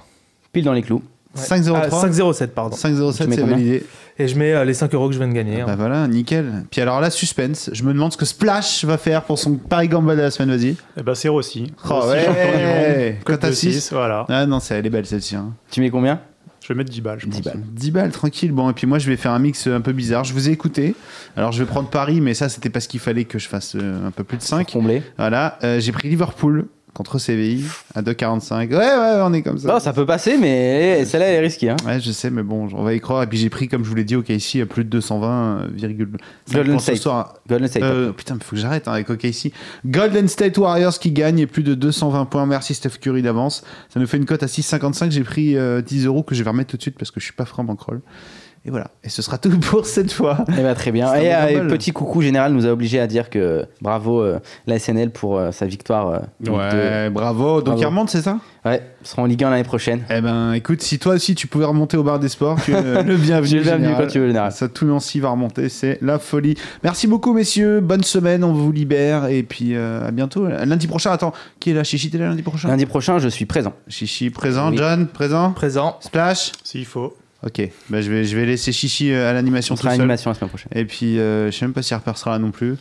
Pile 0.52 0.66
dans 0.66 0.74
les 0.74 0.82
clous. 0.82 1.02
Ouais. 1.36 1.42
5,03. 1.42 1.90
Ah, 1.92 2.08
5,07 2.08 2.48
pardon. 2.48 2.76
5,07, 2.76 3.18
Tu 3.24 3.28
mets 3.28 3.36
c'est 3.36 3.42
validé. 3.44 3.84
Et 4.20 4.28
je 4.28 4.38
mets 4.38 4.54
euh, 4.54 4.64
les 4.64 4.76
5 4.76 4.94
euros 4.94 5.08
que 5.08 5.14
je 5.14 5.18
viens 5.20 5.28
de 5.28 5.34
gagner. 5.34 5.62
hein. 5.62 5.66
Bah 5.66 5.76
voilà, 5.76 6.08
nickel. 6.08 6.66
Puis 6.70 6.82
alors 6.82 7.02
là, 7.02 7.10
suspense. 7.10 7.72
Je 7.74 7.84
me 7.84 7.94
demande 7.94 8.12
ce 8.14 8.18
que 8.18 8.26
Splash 8.26 8.86
va 8.86 9.00
faire 9.00 9.24
pour 9.24 9.40
son 9.40 9.56
Paris 9.56 9.88
Gamble 9.88 10.16
de 10.16 10.22
la 10.22 10.30
semaine, 10.32 10.56
vas-y. 10.56 10.76
Eh 10.98 11.02
ben, 11.02 11.16
c'est 11.16 11.30
Rossi. 11.30 11.72
Oh, 11.90 12.02
ouais. 12.08 13.18
à 13.28 13.36
de 13.38 13.52
six. 13.52 13.74
6, 13.74 13.94
voilà. 13.94 14.26
Ah 14.30 14.46
non, 14.46 14.60
c'est, 14.60 14.76
elle 14.76 14.86
est 14.86 14.90
belle 14.92 15.06
celle-ci. 15.08 15.36
hein. 15.36 15.54
Tu 15.72 15.82
mets 15.82 15.90
combien? 15.90 16.22
Je 16.62 16.70
vais 16.70 16.76
mettre 16.76 16.92
10 16.92 17.02
balles, 17.02 17.20
je 17.20 17.26
10 17.28 17.42
pense. 17.42 17.54
balles. 17.54 17.64
10 17.72 17.92
balles, 17.92 18.12
tranquille. 18.12 18.52
Bon, 18.54 18.70
et 18.70 18.74
puis 18.74 18.88
moi, 18.88 18.98
je 19.00 19.10
vais 19.10 19.18
faire 19.18 19.32
un 19.32 19.40
mix 19.40 19.68
un 19.68 19.82
peu 19.82 19.92
bizarre. 19.92 20.24
Je 20.24 20.32
vous 20.34 20.48
ai 20.48 20.52
écouté. 20.54 20.96
Alors, 21.36 21.52
je 21.52 21.60
vais 21.62 21.66
prendre 21.70 21.90
Paris, 21.90 22.22
mais 22.22 22.34
ça, 22.36 22.48
c'était 22.48 22.70
parce 22.70 22.88
qu'il 22.88 23.00
fallait 23.02 23.26
que 23.26 23.38
je 23.38 23.50
fasse 23.50 23.76
euh, 23.76 24.08
un 24.08 24.12
peu 24.12 24.24
plus 24.24 24.38
de 24.38 24.44
5. 24.44 24.72
Comblé. 24.72 25.02
Voilà. 25.18 25.58
Euh, 25.64 25.80
j'ai 25.82 25.92
pris 25.92 26.08
Liverpool 26.08 26.68
contre 26.94 27.18
Séville 27.18 27.66
à 27.96 28.02
2,45. 28.02 28.70
Ouais, 28.70 28.76
ouais, 28.78 29.22
on 29.24 29.34
est 29.34 29.42
comme 29.42 29.58
ça. 29.58 29.68
Non, 29.68 29.80
ça 29.80 29.94
peut 29.94 30.06
passer, 30.06 30.38
mais 30.38 31.06
celle-là, 31.06 31.28
elle 31.28 31.36
est 31.36 31.40
risquée. 31.40 31.70
Hein. 31.70 31.76
Ouais, 31.86 32.00
je 32.00 32.12
sais, 32.12 32.30
mais 32.30 32.44
bon, 32.44 32.70
on 32.74 32.84
va 32.84 32.94
y 32.94 33.00
croire. 33.00 33.24
Et 33.24 33.28
puis 33.28 33.38
j'ai 33.38 33.50
pris, 33.50 33.68
comme 33.68 33.84
je 33.84 33.90
vous 33.90 33.96
l'ai 33.96 34.04
dit, 34.04 34.16
au 34.16 34.22
KC 34.22 34.62
à 34.62 34.66
plus 34.66 34.86
de 34.86 35.00
220,5 35.00 36.18
Golden 36.52 36.74
pour 36.74 36.82
ce 36.82 36.86
State. 36.86 36.98
soir. 36.98 37.34
Golden 37.50 37.68
State. 37.68 37.84
Euh, 37.84 38.12
putain, 38.12 38.38
faut 38.42 38.56
que 38.56 38.62
j'arrête 38.62 38.88
hein, 38.88 38.94
avec 38.94 39.10
OKC. 39.10 39.52
Golden 39.86 40.28
State 40.28 40.58
Warriors 40.58 40.98
qui 41.00 41.12
gagne 41.12 41.40
et 41.40 41.48
plus 41.48 41.64
de 41.64 41.74
220 41.74 42.26
points. 42.26 42.46
Merci 42.46 42.74
Steph 42.74 42.98
Curry 43.02 43.22
d'avance. 43.22 43.64
Ça 43.94 44.00
nous 44.00 44.08
fait 44.08 44.18
une 44.18 44.26
cote 44.26 44.44
à 44.44 44.48
6,55. 44.48 45.12
J'ai 45.12 45.24
pris 45.24 45.58
euh, 45.58 45.82
10 45.82 46.06
euros 46.06 46.24
que 46.24 46.36
je 46.36 46.44
vais 46.44 46.50
remettre 46.50 46.70
tout 46.72 46.78
de 46.78 46.82
suite 46.82 46.98
parce 46.98 47.12
que 47.12 47.20
je 47.20 47.26
suis 47.26 47.34
pas 47.34 47.46
franc 47.46 47.64
bankroll. 47.64 48.02
Et 48.66 48.70
voilà. 48.70 48.88
Et 49.04 49.10
ce 49.10 49.22
sera 49.22 49.38
tout 49.38 49.50
pour 49.60 49.86
cette 49.86 50.14
fois. 50.14 50.38
Eh 50.58 50.62
ben, 50.62 50.74
très 50.74 50.92
bien. 50.94 51.14
Et, 51.16 51.34
euh, 51.36 51.68
petit 51.68 51.92
coucou 51.92 52.22
général 52.22 52.54
nous 52.54 52.66
a 52.66 52.70
obligé 52.70 52.98
à 53.02 53.08
dire 53.08 53.30
que 53.30 53.66
bravo 53.82 54.22
euh, 54.22 54.40
la 54.68 54.80
SNL 54.80 55.10
pour 55.12 55.38
euh, 55.38 55.52
sa 55.52 55.66
victoire. 55.66 56.08
euh, 56.10 56.20
Ouais, 56.50 57.10
bravo. 57.10 57.56
Donc 57.58 57.66
Bravo. 57.66 57.82
il 57.82 57.86
remonte, 57.86 58.10
c'est 58.10 58.22
ça? 58.22 58.38
Ouais, 58.64 58.82
ils 59.02 59.08
seront 59.08 59.24
en 59.24 59.26
Ligue 59.26 59.44
1 59.44 59.50
l'année 59.50 59.64
prochaine. 59.66 60.04
Eh 60.10 60.22
ben, 60.22 60.54
écoute, 60.54 60.82
si 60.82 60.98
toi 60.98 61.16
aussi 61.16 61.36
tu 61.36 61.48
pouvais 61.48 61.66
remonter 61.66 61.98
au 61.98 62.04
bar 62.04 62.20
des 62.20 62.30
sports, 62.30 62.58
tu 62.64 62.72
es 62.74 62.82
le, 63.04 63.18
bienvenu. 63.18 63.58
Le 63.58 63.64
bienvenu 63.64 63.94
quand 63.98 64.08
tu 64.08 64.20
veux, 64.20 64.28
général. 64.28 64.54
Ça, 64.54 64.70
tout 64.70 64.86
Nancy 64.86 65.20
va 65.20 65.32
remonter, 65.32 65.68
c'est 65.68 65.98
la 66.02 66.18
folie. 66.18 66.56
Merci 66.84 67.08
beaucoup, 67.08 67.34
messieurs. 67.34 67.82
Bonne 67.82 68.04
semaine, 68.04 68.46
on 68.46 68.54
vous 68.54 68.72
libère. 68.72 69.26
Et 69.26 69.44
puis 69.44 69.76
euh, 69.76 70.08
à 70.08 70.12
bientôt. 70.12 70.48
Lundi 70.48 70.88
prochain, 70.88 71.12
attends, 71.12 71.34
qui 71.60 71.72
est 71.72 71.74
là? 71.74 71.84
Chichi, 71.84 72.10
t'es 72.10 72.18
là 72.18 72.28
lundi 72.30 72.44
prochain? 72.44 72.70
Lundi 72.70 72.86
prochain, 72.86 73.20
je 73.20 73.28
suis 73.28 73.46
présent. 73.46 73.74
Chichi 73.90 74.30
présent, 74.30 74.70
Oui. 74.72 74.78
John 74.78 75.08
présent, 75.08 75.52
Présent. 75.52 75.98
Splash? 76.00 76.54
S'il 76.64 76.86
faut. 76.86 77.18
Ok, 77.46 77.62
bah, 77.90 78.02
je, 78.02 78.10
vais, 78.10 78.24
je 78.24 78.38
vais 78.38 78.46
laisser 78.46 78.72
Chichi 78.72 79.12
euh, 79.12 79.30
à 79.30 79.34
l'animation 79.34 79.74
On 79.74 79.76
tout 79.76 79.82
sera 79.84 79.92
à 79.92 79.96
seul. 79.96 80.00
l'animation 80.02 80.30
la 80.32 80.36
semaine 80.36 80.50
prochaine. 80.50 80.70
Et 80.74 80.86
puis, 80.86 81.20
euh, 81.20 81.52
je 81.52 81.58
sais 81.58 81.66
même 81.66 81.74
pas 81.74 81.82
si 81.82 81.94
Harper 81.94 82.14
sera 82.16 82.32
là 82.32 82.40
non 82.40 82.52
plus. 82.52 82.78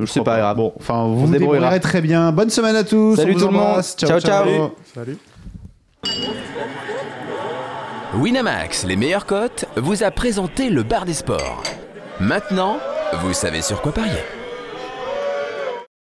Je 0.00 0.04
C'est 0.06 0.20
crois 0.20 0.32
pas 0.34 0.38
grave. 0.38 0.56
Bon, 0.56 0.72
enfin, 0.78 1.04
vous 1.04 1.22
On 1.22 1.26
vous 1.26 1.32
débrouillerez 1.32 1.80
très 1.80 2.00
bien. 2.00 2.32
Bonne 2.32 2.50
semaine 2.50 2.76
à 2.76 2.84
tous. 2.84 3.16
Salut 3.16 3.32
on 3.36 3.38
tout 3.38 3.46
le 3.46 3.52
monde. 3.52 3.62
embrasse. 3.62 3.96
Ciao, 3.96 4.20
ciao. 4.20 4.74
Salut. 4.94 5.18
Winamax, 8.14 8.84
les 8.84 8.96
meilleures 8.96 9.26
cotes, 9.26 9.66
vous 9.76 10.02
a 10.02 10.10
présenté 10.10 10.70
le 10.70 10.82
bar 10.82 11.04
des 11.04 11.14
sports. 11.14 11.62
Maintenant, 12.20 12.78
vous 13.20 13.34
savez 13.34 13.60
sur 13.62 13.82
quoi 13.82 13.92
parier. 13.92 14.12